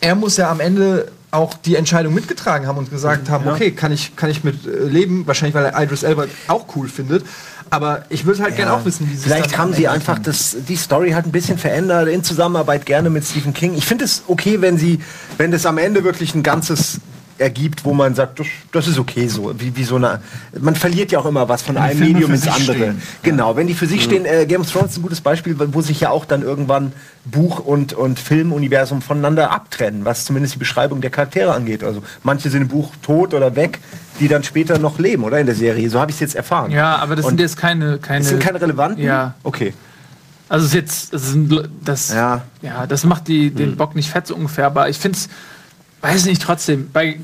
er 0.00 0.14
muss 0.14 0.38
ja 0.38 0.50
am 0.50 0.60
Ende 0.60 1.12
auch 1.30 1.54
die 1.54 1.76
Entscheidung 1.76 2.14
mitgetragen 2.14 2.66
haben 2.66 2.78
und 2.78 2.90
gesagt 2.90 3.28
haben, 3.28 3.48
okay, 3.48 3.72
kann 3.72 3.92
ich, 3.92 4.16
kann 4.16 4.30
ich 4.30 4.44
mit 4.44 4.66
äh, 4.66 4.84
leben, 4.84 5.26
wahrscheinlich 5.26 5.54
weil 5.54 5.66
er 5.66 5.82
Idris 5.82 6.04
Elba 6.04 6.24
auch 6.48 6.66
cool 6.76 6.88
findet. 6.88 7.24
Aber 7.72 8.04
ich 8.10 8.26
würde 8.26 8.42
halt 8.42 8.56
gerne 8.56 8.74
auch 8.74 8.84
wissen, 8.84 9.08
wie 9.08 9.14
sie 9.14 9.20
es 9.20 9.22
Vielleicht 9.22 9.52
dann 9.52 9.58
haben 9.58 9.72
sie 9.72 9.88
einfach 9.88 10.18
das, 10.18 10.54
die 10.68 10.76
Story 10.76 11.12
halt 11.12 11.24
ein 11.24 11.32
bisschen 11.32 11.56
verändert, 11.56 12.06
in 12.06 12.22
Zusammenarbeit 12.22 12.84
gerne 12.84 13.08
mit 13.08 13.24
Stephen 13.24 13.54
King. 13.54 13.72
Ich 13.74 13.86
finde 13.86 14.04
es 14.04 14.24
okay, 14.26 14.60
wenn 14.60 14.76
sie, 14.76 15.00
wenn 15.38 15.50
das 15.50 15.64
am 15.64 15.78
Ende 15.78 16.04
wirklich 16.04 16.34
ein 16.34 16.42
ganzes 16.42 17.00
ergibt, 17.38 17.86
wo 17.86 17.94
man 17.94 18.14
sagt, 18.14 18.40
das, 18.40 18.46
das 18.72 18.88
ist 18.88 18.98
okay 18.98 19.26
so. 19.26 19.58
Wie, 19.58 19.74
wie 19.74 19.84
so 19.84 19.96
eine, 19.96 20.20
man 20.60 20.74
verliert 20.74 21.12
ja 21.12 21.18
auch 21.18 21.24
immer 21.24 21.48
was 21.48 21.62
von 21.62 21.76
Wenn 21.76 21.82
einem 21.82 22.00
Medium 22.00 22.32
ins 22.32 22.46
andere. 22.46 22.76
stehen. 22.76 23.02
Genau, 23.22 23.56
wenn 23.56 23.66
die 23.66 23.74
für 23.74 23.86
sich 23.86 24.04
stehen, 24.04 24.26
äh, 24.26 24.44
Game 24.44 24.60
of 24.60 24.70
Thrones 24.70 24.92
ist 24.92 24.98
ein 24.98 25.02
gutes 25.02 25.22
Beispiel, 25.22 25.56
wo 25.72 25.80
sich 25.80 25.98
ja 26.00 26.10
auch 26.10 26.26
dann 26.26 26.42
irgendwann 26.42 26.92
Buch 27.24 27.58
und, 27.58 27.94
und 27.94 28.18
Filmuniversum 28.18 29.00
voneinander 29.00 29.50
abtrennen, 29.50 30.04
was 30.04 30.26
zumindest 30.26 30.56
die 30.56 30.58
Beschreibung 30.58 31.00
der 31.00 31.10
Charaktere 31.10 31.54
angeht. 31.54 31.82
Also 31.82 32.02
manche 32.22 32.50
sind 32.50 32.62
im 32.62 32.68
Buch 32.68 32.92
tot 33.00 33.32
oder 33.32 33.56
weg, 33.56 33.80
die 34.20 34.28
dann 34.28 34.42
später 34.44 34.78
noch 34.78 34.98
leben, 34.98 35.24
oder 35.24 35.38
in 35.40 35.46
der 35.46 35.54
Serie. 35.54 35.88
So 35.90 36.00
habe 36.00 36.10
ich 36.10 36.16
es 36.16 36.20
jetzt 36.20 36.34
erfahren. 36.34 36.70
ja, 36.70 36.96
aber 36.96 37.16
das 37.16 37.24
Und 37.24 37.30
sind 37.32 37.40
jetzt 37.40 37.56
keine, 37.56 37.98
keine. 37.98 38.20
es 38.20 38.28
sind 38.28 38.40
keine 38.42 38.60
relevanten? 38.60 39.02
Ja. 39.02 39.34
Okay. 39.42 39.72
Also 40.48 40.66
es 40.66 40.72
ist 40.72 40.74
jetzt, 40.76 41.14
das, 41.14 41.30
sind, 41.30 41.70
das, 41.82 42.12
Ja. 42.12 42.42
ja. 42.60 42.86
das 42.86 43.04
macht 43.04 43.28
die, 43.28 43.50
den 43.50 43.76
Bock 43.76 43.94
nicht 43.94 44.10
fett 44.10 44.26
so 44.26 44.34
ungefähr, 44.34 44.66
aber 44.66 44.88
ich 44.90 44.98
finde 44.98 45.16
es, 45.16 45.28
weiß 46.02 46.26
nicht, 46.26 46.42
trotzdem, 46.42 46.90
bei, 46.92 47.16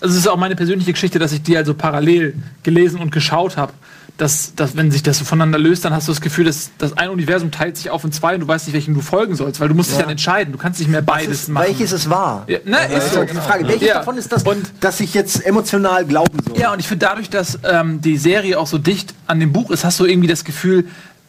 also 0.00 0.14
es 0.14 0.14
ist 0.16 0.28
auch 0.28 0.36
meine 0.36 0.54
persönliche 0.54 0.92
Geschichte, 0.92 1.18
dass 1.18 1.32
ich 1.32 1.42
die 1.42 1.56
also 1.56 1.74
parallel 1.74 2.34
gelesen 2.62 3.00
und 3.00 3.10
geschaut 3.10 3.56
habe. 3.56 3.72
Dass, 4.18 4.52
dass, 4.56 4.76
wenn 4.76 4.90
sich 4.90 5.04
das 5.04 5.18
so 5.18 5.24
voneinander 5.24 5.60
löst, 5.60 5.84
dann 5.84 5.92
hast 5.94 6.08
du 6.08 6.12
das 6.12 6.20
Gefühl, 6.20 6.44
dass 6.44 6.70
das 6.78 6.92
ein 6.98 7.08
Universum 7.08 7.52
teilt 7.52 7.76
sich 7.76 7.88
auf 7.88 8.02
in 8.02 8.10
zwei 8.10 8.34
und 8.34 8.40
du 8.40 8.48
weißt 8.48 8.66
nicht, 8.66 8.74
welchem 8.74 8.92
du 8.94 9.00
folgen 9.00 9.36
sollst, 9.36 9.60
weil 9.60 9.68
du 9.68 9.74
musst 9.76 9.92
dich 9.92 9.98
dann 9.98 10.10
entscheiden. 10.10 10.50
Du 10.52 10.58
kannst 10.58 10.80
nicht 10.80 10.88
mehr 10.90 11.02
beides 11.02 11.42
ist, 11.42 11.48
machen. 11.50 11.66
welches 11.68 11.92
es 11.92 12.10
war. 12.10 12.44
Ja, 12.48 12.58
ne, 12.64 12.78
ist 12.86 12.92
Das 12.96 13.04
ist 13.06 13.12
so. 13.14 13.20
ja 13.20 13.24
die 13.26 13.34
Frage. 13.36 13.68
Welches 13.68 13.86
Ja. 13.88 13.94
davon 13.94 14.16
ist 14.18 14.32
das, 14.32 14.42
Und- 14.42 14.72
dass 14.80 14.98
ich 14.98 15.14
jetzt 15.14 15.46
emotional 15.46 16.04
glauben 16.04 16.36
soll? 16.48 16.58
Ja, 16.58 16.72
und 16.72 16.80
ich 16.80 16.88
finde 16.88 17.06
dadurch, 17.06 17.30
dass 17.30 17.60
ähm, 17.62 18.00
die 18.00 18.16
Serie 18.18 18.58
auch 18.58 18.66
so 18.66 18.76
dicht 18.78 19.14
an 19.28 19.38
dem 19.38 19.52
Buch 19.52 19.70
ist, 19.70 19.84
hast 19.84 20.00
du 20.00 20.04
irgendwie 20.04 20.26
das 20.28 20.42
Gefühl, 20.44 20.86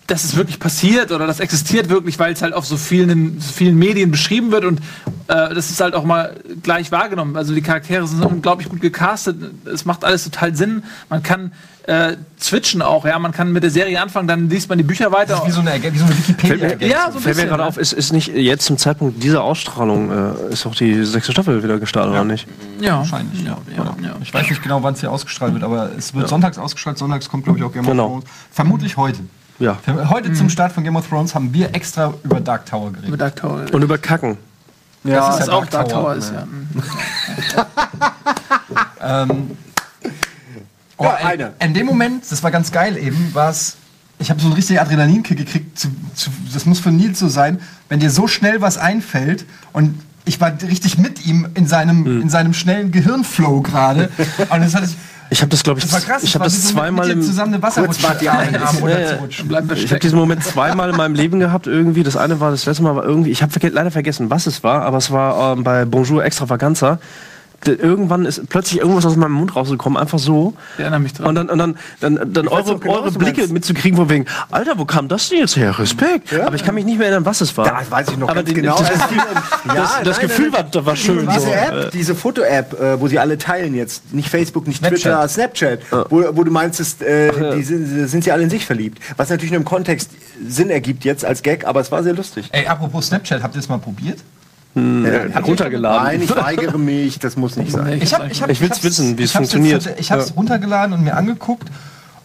dass 0.09 0.23
es 0.23 0.35
wirklich 0.35 0.59
passiert 0.59 1.11
oder 1.11 1.27
das 1.27 1.39
existiert 1.39 1.89
wirklich, 1.89 2.17
weil 2.19 2.33
es 2.33 2.41
halt 2.41 2.53
auf 2.53 2.65
so 2.65 2.77
vielen, 2.77 3.39
so 3.39 3.53
vielen 3.53 3.77
Medien 3.77 4.11
beschrieben 4.11 4.51
wird 4.51 4.65
und 4.65 4.79
äh, 5.27 5.53
das 5.53 5.69
ist 5.69 5.79
halt 5.79 5.93
auch 5.95 6.03
mal 6.03 6.35
gleich 6.63 6.91
wahrgenommen. 6.91 7.35
Also 7.37 7.53
die 7.53 7.61
Charaktere 7.61 8.05
sind 8.07 8.23
unglaublich 8.25 8.67
gut 8.69 8.81
gecastet, 8.81 9.37
es 9.71 9.85
macht 9.85 10.03
alles 10.03 10.23
total 10.23 10.55
Sinn. 10.55 10.83
Man 11.09 11.21
kann 11.23 11.51
äh, 11.83 12.17
switchen 12.39 12.81
auch, 12.81 13.05
ja, 13.05 13.17
man 13.17 13.31
kann 13.31 13.51
mit 13.51 13.63
der 13.63 13.71
Serie 13.71 13.99
anfangen, 14.01 14.27
dann 14.27 14.49
liest 14.49 14.69
man 14.69 14.77
die 14.77 14.83
Bücher 14.83 15.11
weiter. 15.11 15.41
Wie 15.45 15.51
so 15.51 15.61
eine, 15.61 15.71
Ergän- 15.71 15.93
wie 15.93 15.97
so 15.97 16.05
eine 16.05 16.17
wikipedia 16.17 16.57
Fällt 16.69 16.79
mir, 16.81 16.87
Ja, 16.87 17.11
so 17.11 17.17
ein 17.17 17.23
fällt 17.23 17.37
mir 17.37 17.45
gerade 17.47 17.65
auf, 17.65 17.77
ist, 17.77 17.93
ist 17.93 18.11
nicht 18.13 18.27
jetzt 18.29 18.65
zum 18.65 18.77
Zeitpunkt 18.77 19.23
dieser 19.23 19.43
Ausstrahlung, 19.43 20.11
äh, 20.11 20.53
ist 20.53 20.65
auch 20.67 20.75
die 20.75 21.03
sechste 21.05 21.31
Staffel 21.31 21.63
wieder 21.63 21.79
gestartet, 21.79 22.11
oder 22.11 22.23
nicht? 22.25 22.47
ja, 22.79 22.97
Wahrscheinlich. 22.97 23.41
ja, 23.43 23.57
ja, 23.75 23.95
ja. 24.03 24.15
Ich 24.21 24.33
weiß 24.33 24.49
nicht 24.49 24.61
genau, 24.61 24.83
wann 24.83 24.93
es 24.93 24.99
hier 24.99 25.11
ausgestrahlt 25.11 25.53
wird, 25.53 25.63
aber 25.63 25.89
es 25.97 26.13
wird 26.13 26.27
sonntags 26.29 26.57
ausgestrahlt. 26.57 26.97
Sonntags 26.97 27.27
kommt, 27.29 27.43
glaube 27.45 27.57
ich, 27.59 27.65
auch 27.65 27.71
Game 27.73 27.85
Genau. 27.85 28.21
Vermutlich 28.51 28.97
heute. 28.97 29.19
Ja. 29.59 29.77
Heute 30.09 30.31
zum 30.33 30.49
Start 30.49 30.71
von 30.71 30.83
Game 30.83 30.95
of 30.95 31.07
Thrones 31.07 31.35
haben 31.35 31.53
wir 31.53 31.75
extra 31.75 32.13
über 32.23 32.39
Dark 32.39 32.65
Tower 32.65 32.91
geredet. 32.91 33.09
Mit 33.11 33.19
Dark 33.21 33.35
Tower. 33.35 33.65
Und 33.71 33.81
über 33.81 33.97
Kacken. 33.97 34.37
Ja, 35.03 35.29
das 35.31 35.41
ist 35.41 35.49
auch 35.49 35.65
Dark 35.65 35.89
Tower, 35.89 36.15
ist, 36.15 36.31
ja. 36.33 36.47
Ähm, 39.01 39.51
oh, 40.97 41.03
Ja, 41.05 41.15
in- 41.17 41.27
eine. 41.27 41.53
In 41.59 41.73
dem 41.73 41.85
Moment, 41.85 42.23
das 42.29 42.43
war 42.43 42.51
ganz 42.51 42.71
geil 42.71 42.97
eben, 42.97 43.33
war 43.33 43.49
es. 43.49 43.77
Ich 44.21 44.29
habe 44.29 44.39
so 44.41 44.47
einen 44.47 44.55
richtigen 44.55 44.79
Adrenalinkick 44.79 45.37
gekriegt. 45.37 45.79
Zu, 45.79 45.87
zu, 46.13 46.29
das 46.53 46.65
muss 46.65 46.79
für 46.79 46.91
Nils 46.91 47.19
so 47.19 47.29
sein, 47.29 47.59
wenn 47.87 48.01
dir 48.01 48.11
so 48.11 48.27
schnell 48.27 48.59
was 48.61 48.77
einfällt 48.77 49.45
und 49.71 50.01
ich 50.25 50.41
war 50.41 50.51
richtig 50.61 50.97
mit 50.97 51.25
ihm 51.25 51.47
in 51.53 51.65
seinem, 51.65 52.05
Hm. 52.05 52.21
in 52.23 52.29
seinem 52.29 52.53
schnellen 52.53 52.91
Gehirnflow 52.91 53.61
gerade. 53.61 54.09
Und 54.49 54.61
das, 54.61 54.75
hat, 54.75 54.83
das 54.83 54.95
Ich 55.31 55.41
habe 55.41 55.49
das, 55.49 55.63
glaube 55.63 55.79
ich, 55.79 55.91
war 55.91 55.99
krass. 56.01 56.23
ich 56.23 56.33
habe 56.33 56.45
das 56.45 56.63
zweimal 56.65 57.09
im, 57.09 57.21
zusammen 57.21 57.53
eine 57.53 57.61
Wasserrutsche 57.63 58.01
Ja, 58.89 58.99
ja. 58.99 59.19
Ich 59.73 59.91
habe 59.91 59.99
diesen 59.99 60.17
Moment 60.17 60.43
zweimal 60.43 60.89
in 60.89 60.95
meinem 60.95 61.13
Leben 61.13 61.39
gehabt 61.39 61.67
irgendwie. 61.67 62.03
Das 62.03 62.17
eine 62.17 62.39
war 62.39 62.51
das 62.51 62.65
letzte 62.65 62.83
Mal 62.83 62.95
war 62.95 63.03
irgendwie, 63.03 63.29
ich 63.29 63.43
habe 63.43 63.67
leider 63.69 63.91
vergessen, 63.91 64.29
was 64.29 64.47
es 64.47 64.63
war, 64.63 64.81
aber 64.83 64.97
es 64.97 65.11
war 65.11 65.53
ähm, 65.53 65.63
bei 65.63 65.85
Bonjour 65.85 66.23
Extravaganza. 66.23 66.99
Irgendwann 67.67 68.25
ist 68.25 68.47
plötzlich 68.49 68.79
irgendwas 68.79 69.05
aus 69.05 69.15
meinem 69.15 69.33
Mund 69.33 69.55
rausgekommen, 69.55 69.97
einfach 69.97 70.19
so. 70.19 70.53
Ich 70.77 70.81
erinnere 70.81 70.99
mich 70.99 71.13
dran. 71.13 71.27
Und 71.27 71.35
dann, 71.35 71.49
und 71.49 71.57
dann, 71.57 71.77
dann, 71.99 72.33
dann 72.33 72.47
eure, 72.47 72.77
genau, 72.79 72.93
eure 72.95 73.11
Blicke 73.11 73.41
meinst. 73.41 73.53
mitzukriegen, 73.53 73.97
von 73.97 74.09
wegen, 74.09 74.25
Alter, 74.51 74.77
wo 74.77 74.85
kam 74.85 75.07
das 75.07 75.29
denn 75.29 75.39
jetzt 75.39 75.55
her? 75.55 75.77
Respekt. 75.77 76.33
Aber 76.33 76.55
ich 76.55 76.63
kann 76.63 76.75
mich 76.75 76.85
nicht 76.85 76.97
mehr 76.97 77.07
erinnern, 77.07 77.25
was 77.25 77.41
es 77.41 77.55
war. 77.57 77.65
Da 77.65 77.81
weiß 77.89 78.09
ich 78.11 78.17
noch 78.17 78.29
Aber 78.29 78.35
ganz 78.43 78.47
die- 78.49 78.53
genau. 78.55 78.77
Das, 78.79 78.89
das, 78.89 78.99
Ja, 79.75 79.89
das 80.03 80.17
nein, 80.17 80.27
Gefühl 80.27 80.49
nein, 80.51 80.65
war, 80.73 80.85
war 80.85 80.95
schön. 80.95 81.27
Diese 81.27 81.39
so. 81.41 81.51
App, 81.51 81.91
diese 81.91 82.15
Foto-App, 82.15 82.79
äh, 82.79 82.99
wo 83.01 83.07
sie 83.07 83.19
alle 83.19 83.37
teilen 83.37 83.75
jetzt, 83.75 84.13
nicht 84.13 84.29
Facebook, 84.29 84.65
nicht 84.67 84.77
Snapchat. 84.79 85.01
Twitter, 85.01 85.27
Snapchat, 85.27 85.79
wo, 86.09 86.23
wo 86.31 86.43
du 86.43 86.51
meinst, 86.51 87.01
äh, 87.01 87.55
die 87.55 87.63
sind, 87.63 88.07
sind 88.07 88.23
sie 88.23 88.31
alle 88.31 88.43
in 88.43 88.49
sich 88.49 88.65
verliebt. 88.65 88.99
Was 89.17 89.29
natürlich 89.29 89.51
nur 89.51 89.59
im 89.59 89.65
Kontext 89.65 90.11
Sinn 90.47 90.69
ergibt 90.69 91.03
jetzt 91.03 91.25
als 91.25 91.41
Gag, 91.43 91.65
aber 91.67 91.81
es 91.81 91.91
war 91.91 92.01
sehr 92.03 92.13
lustig. 92.13 92.47
Ey, 92.51 92.65
apropos 92.67 93.07
Snapchat, 93.07 93.43
habt 93.43 93.55
ihr 93.55 93.59
es 93.59 93.67
mal 93.69 93.77
probiert? 93.79 94.19
Äh, 94.75 95.37
runtergeladen. 95.39 96.03
Nein, 96.05 96.21
ich 96.21 96.35
weigere 96.35 96.77
mich, 96.77 97.19
das 97.19 97.35
muss 97.35 97.55
nicht 97.57 97.71
sein. 97.71 97.99
Ich, 98.01 98.13
hab, 98.13 98.29
ich, 98.31 98.41
hab, 98.41 98.49
Ich 98.49 98.61
will's 98.61 98.71
hab's- 98.73 98.83
wissen, 98.83 99.17
wie 99.17 99.23
es 99.23 99.31
funktioniert. 99.31 99.83
Jetzt, 99.85 99.99
ich 99.99 100.11
habe 100.11 100.21
es 100.21 100.35
runtergeladen 100.35 100.93
und 100.93 101.03
mir 101.03 101.15
angeguckt. 101.17 101.69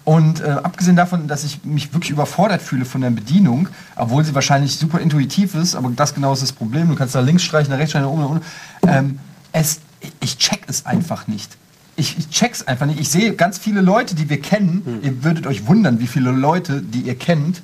Und 0.05 0.43
äh, 0.43 0.49
abgesehen 0.51 0.97
davon, 0.97 1.29
dass 1.29 1.45
ich 1.45 1.65
mich 1.65 1.95
wirklich 1.95 2.11
überfordert 2.11 2.61
fühle 2.61 2.85
von 2.85 3.01
der 3.01 3.09
Bedienung, 3.09 3.69
obwohl 3.97 4.23
sie 4.23 4.35
wahrscheinlich 4.35 4.77
super 4.77 5.01
intuitiv 5.01 5.55
ist, 5.55 5.75
aber 5.75 5.91
das 5.97 6.15
genau 6.15 6.35
ist 6.35 6.43
das 6.43 6.53
Problem. 6.53 6.89
Du 6.89 6.95
kannst 6.95 7.15
da 7.15 7.21
links 7.21 7.43
streichen, 7.43 7.71
da 7.71 7.77
rechts 7.77 7.93
streichen, 7.93 8.09
da 8.09 8.13
oben, 8.13 8.21
da 8.23 8.29
unten. 8.29 8.45
Ähm, 8.87 9.19
es, 9.53 9.81
ich 10.21 10.37
check 10.37 10.61
es 10.67 10.85
einfach 10.85 11.27
nicht. 11.27 11.57
Ich, 11.97 12.19
ich 12.19 12.29
check's 12.29 12.67
einfach 12.67 12.85
nicht. 12.85 13.01
Ich 13.01 13.09
sehe 13.09 13.33
ganz 13.35 13.57
viele 13.57 13.81
Leute, 13.81 14.15
die 14.15 14.29
wir 14.29 14.41
kennen. 14.43 15.01
Ihr 15.03 15.25
würdet 15.25 15.47
euch 15.47 15.67
wundern, 15.69 16.01
wie 16.01 16.07
viele 16.07 16.33
Leute, 16.33 16.83
die 16.83 17.01
ihr 17.01 17.15
kennt, 17.15 17.63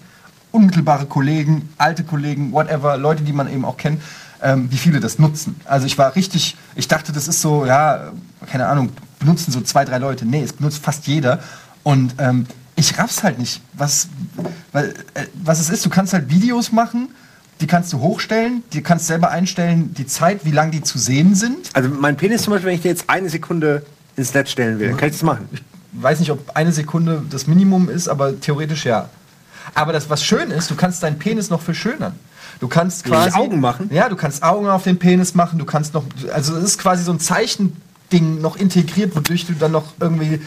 unmittelbare 0.51 1.05
Kollegen, 1.05 1.69
alte 1.77 2.05
Kollegen, 2.05 2.53
whatever, 2.53 2.97
Leute, 2.97 3.23
die 3.23 3.33
man 3.35 3.53
eben 3.53 3.67
auch 3.67 3.77
kennt, 3.77 4.01
ähm, 4.43 4.71
wie 4.71 4.77
viele 4.77 5.01
das 5.01 5.19
nutzen. 5.19 5.57
Also 5.65 5.87
ich 5.87 5.99
war 5.99 6.15
richtig, 6.17 6.57
ich 6.75 6.89
dachte, 6.89 7.13
das 7.13 7.29
ist 7.29 7.41
so, 7.41 7.67
ja, 7.67 8.13
keine 8.47 8.67
Ahnung, 8.67 8.91
benutzen 9.19 9.53
so 9.53 9.61
zwei, 9.61 9.85
drei 9.85 9.99
Leute. 9.99 10.27
Nee, 10.27 10.43
es 10.43 10.53
benutzt 10.53 10.83
fast 10.83 11.07
jeder. 11.07 11.41
Und 11.83 12.15
ähm, 12.19 12.47
ich 12.77 12.99
raff's 12.99 13.23
halt 13.23 13.39
nicht, 13.39 13.61
was, 13.75 14.09
weil, 14.73 14.95
äh, 15.15 15.27
was 15.35 15.61
es 15.61 15.71
ist. 15.71 15.85
Du 15.85 15.91
kannst 15.91 16.13
halt 16.13 16.31
Videos 16.31 16.73
machen, 16.73 17.09
die 17.61 17.67
kannst 17.67 17.93
du 17.93 18.01
hochstellen, 18.01 18.63
die 18.73 18.83
kannst 18.83 19.07
selber 19.07 19.31
einstellen, 19.31 19.95
die 19.95 20.07
Zeit, 20.07 20.45
wie 20.45 20.51
lang 20.51 20.71
die 20.71 20.83
zu 20.83 20.99
sehen 20.99 21.35
sind. 21.35 21.69
Also 21.75 21.89
mein 21.89 22.17
Penis 22.17 22.43
zum 22.43 22.53
Beispiel, 22.53 22.69
wenn 22.69 22.77
ich 22.77 22.83
den 22.83 22.93
jetzt 22.93 23.09
eine 23.09 23.29
Sekunde 23.29 23.85
ins 24.17 24.33
Netz 24.33 24.51
stellen 24.51 24.79
will, 24.79 24.95
kann 24.95 25.09
ich 25.09 25.15
das 25.15 25.23
machen? 25.23 25.49
Ich 25.53 25.63
weiß 25.93 26.21
nicht, 26.21 26.31
ob 26.31 26.57
eine 26.57 26.73
Sekunde 26.73 27.23
das 27.29 27.47
Minimum 27.47 27.89
ist, 27.89 28.09
aber 28.09 28.41
theoretisch 28.41 28.87
ja. 28.87 29.09
Aber 29.75 29.93
das, 29.93 30.11
was 30.11 30.25
schön 30.25 30.51
ist, 30.51 30.71
du 30.71 30.75
kannst 30.75 31.03
deinen 31.03 31.19
Penis 31.19 31.51
noch 31.51 31.61
verschönern. 31.61 32.15
Du 32.59 32.69
kannst 32.69 33.05
quasi 33.05 33.31
Augen 33.37 33.61
machen? 33.61 33.89
Ja, 33.93 34.09
du 34.09 34.17
kannst 34.17 34.43
Augen 34.43 34.69
auf 34.69 34.83
den 34.83 34.99
Penis 34.99 35.35
machen. 35.35 35.59
Du 35.59 35.65
kannst 35.65 35.95
noch, 35.95 36.05
also 36.35 36.57
es 36.57 36.65
ist 36.65 36.79
quasi 36.79 37.03
so 37.05 37.13
ein 37.13 37.21
Zeichending 37.21 38.41
noch 38.41 38.57
integriert, 38.57 39.15
wodurch 39.17 39.47
du 39.47 39.55
dann 39.55 39.73
noch 39.73 39.95
irgendwie 40.01 40.41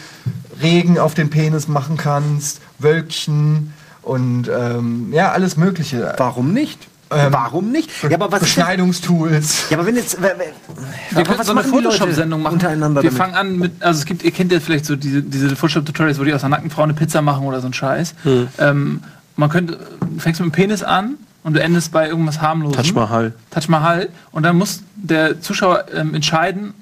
Regen 0.62 0.98
auf 0.98 1.14
den 1.14 1.30
Penis 1.30 1.66
machen 1.66 1.96
kannst, 1.96 2.60
Wölkchen 2.78 3.72
und 4.02 4.48
ähm, 4.48 5.08
ja 5.12 5.32
alles 5.32 5.56
Mögliche. 5.56 6.14
Warum 6.18 6.52
nicht? 6.52 6.86
Ähm, 7.10 7.32
Warum 7.32 7.70
nicht? 7.70 7.90
Ja, 8.08 8.16
aber 8.16 8.32
was 8.32 8.40
Beschneidungstools. 8.40 9.66
Ja, 9.70 9.76
aber 9.78 9.86
wenn 9.86 9.96
jetzt. 9.96 10.16
wer- 10.20 10.36
wer- 10.38 11.16
Wir 11.16 11.24
können 11.24 11.42
so 11.44 11.52
eine 11.52 11.62
Photoshop-Sendung 11.62 12.42
machen. 12.42 12.54
Untereinander 12.54 13.02
wir 13.02 13.10
damit? 13.10 13.22
fangen 13.22 13.34
an 13.34 13.58
mit, 13.58 13.82
also 13.82 13.98
es 14.00 14.04
gibt, 14.06 14.22
ihr 14.22 14.30
kennt 14.30 14.50
ja 14.52 14.58
vielleicht 14.60 14.86
so 14.86 14.96
diese, 14.96 15.22
diese 15.22 15.54
Photoshop-Tutorials, 15.54 16.18
wo 16.18 16.24
die 16.24 16.32
aus 16.32 16.42
einer 16.44 16.50
nackten 16.56 16.70
Frau 16.70 16.82
eine 16.82 16.94
Pizza 16.94 17.20
machen 17.22 17.44
oder 17.46 17.60
so 17.60 17.66
ein 17.66 17.72
Scheiß. 17.74 18.14
Hm. 18.22 18.48
Ähm, 18.58 19.02
man 19.36 19.50
könnte, 19.50 19.78
du 20.00 20.18
fängst 20.18 20.40
mit 20.40 20.50
dem 20.50 20.52
Penis 20.52 20.82
an 20.82 21.16
und 21.42 21.54
du 21.54 21.62
endest 21.62 21.92
bei 21.92 22.08
irgendwas 22.08 22.40
harmlosem. 22.40 22.82
Taj 22.82 22.92
Mahal. 22.92 23.32
Taj 23.50 23.68
Mahal. 23.68 24.08
Und 24.32 24.44
dann 24.44 24.56
muss 24.56 24.82
der 24.96 25.40
Zuschauer 25.40 25.86
ähm, 25.94 26.14
entscheiden, 26.14 26.74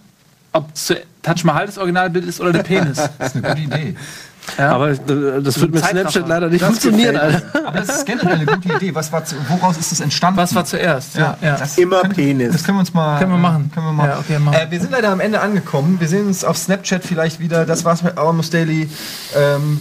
ob 0.53 0.75
zu 0.77 0.97
Taj 1.23 1.45
Mahal 1.45 1.67
das 1.67 1.79
Originalbild 1.79 2.25
ist 2.27 2.41
oder 2.41 2.53
der 2.53 2.63
Penis. 2.63 2.99
Das 3.19 3.35
ist 3.35 3.37
eine 3.37 3.49
gute 3.49 3.61
Idee. 3.61 3.97
Ja? 4.59 4.73
Aber 4.73 4.89
das 4.95 5.61
wird 5.61 5.73
mit. 5.73 5.85
Snapchat 5.85 6.29
leider 6.29 6.49
nicht 6.49 6.63
Das 6.63 6.69
funktionieren, 6.69 7.17
Alter. 7.17 7.43
Aber 7.67 7.79
das 7.79 7.99
ist 7.99 8.07
generell 8.07 8.35
eine 8.35 8.47
gute 8.47 8.75
Idee. 8.75 8.95
Was 8.95 9.13
war 9.13 9.25
zu, 9.25 9.37
woraus 9.49 9.77
ist 9.79 9.93
das 9.93 10.01
entstanden? 10.01 10.37
Was 10.37 10.55
war 10.55 10.65
zuerst? 10.65 11.15
Ja, 11.17 11.37
ja. 11.41 11.57
Das 11.57 11.79
Immer 11.79 12.01
können, 12.03 12.15
Penis. 12.15 12.53
Das 12.53 12.65
können 12.65 12.79
wir 12.79 12.81
uns 12.81 12.93
mal. 12.93 13.19
Können 13.19 13.31
wir 13.31 13.39
machen. 13.39 13.71
Können 13.73 13.87
wir, 13.87 13.93
mal. 13.93 14.09
Ja, 14.09 14.19
okay, 14.19 14.39
machen. 14.39 14.57
Äh, 14.57 14.71
wir 14.71 14.81
sind 14.81 14.91
leider 14.91 15.11
am 15.11 15.21
Ende 15.21 15.41
angekommen. 15.41 16.01
Wir 16.01 16.09
sehen 16.09 16.27
uns 16.27 16.45
auf 16.45 16.57
Snapchat 16.59 17.05
vielleicht 17.05 17.41
wieder. 17.41 17.65
Das 17.67 17.85
war's 17.85 18.03
mit 18.03 18.19
Almost 18.19 18.53
Daily. 18.53 18.91
Ähm, 19.37 19.81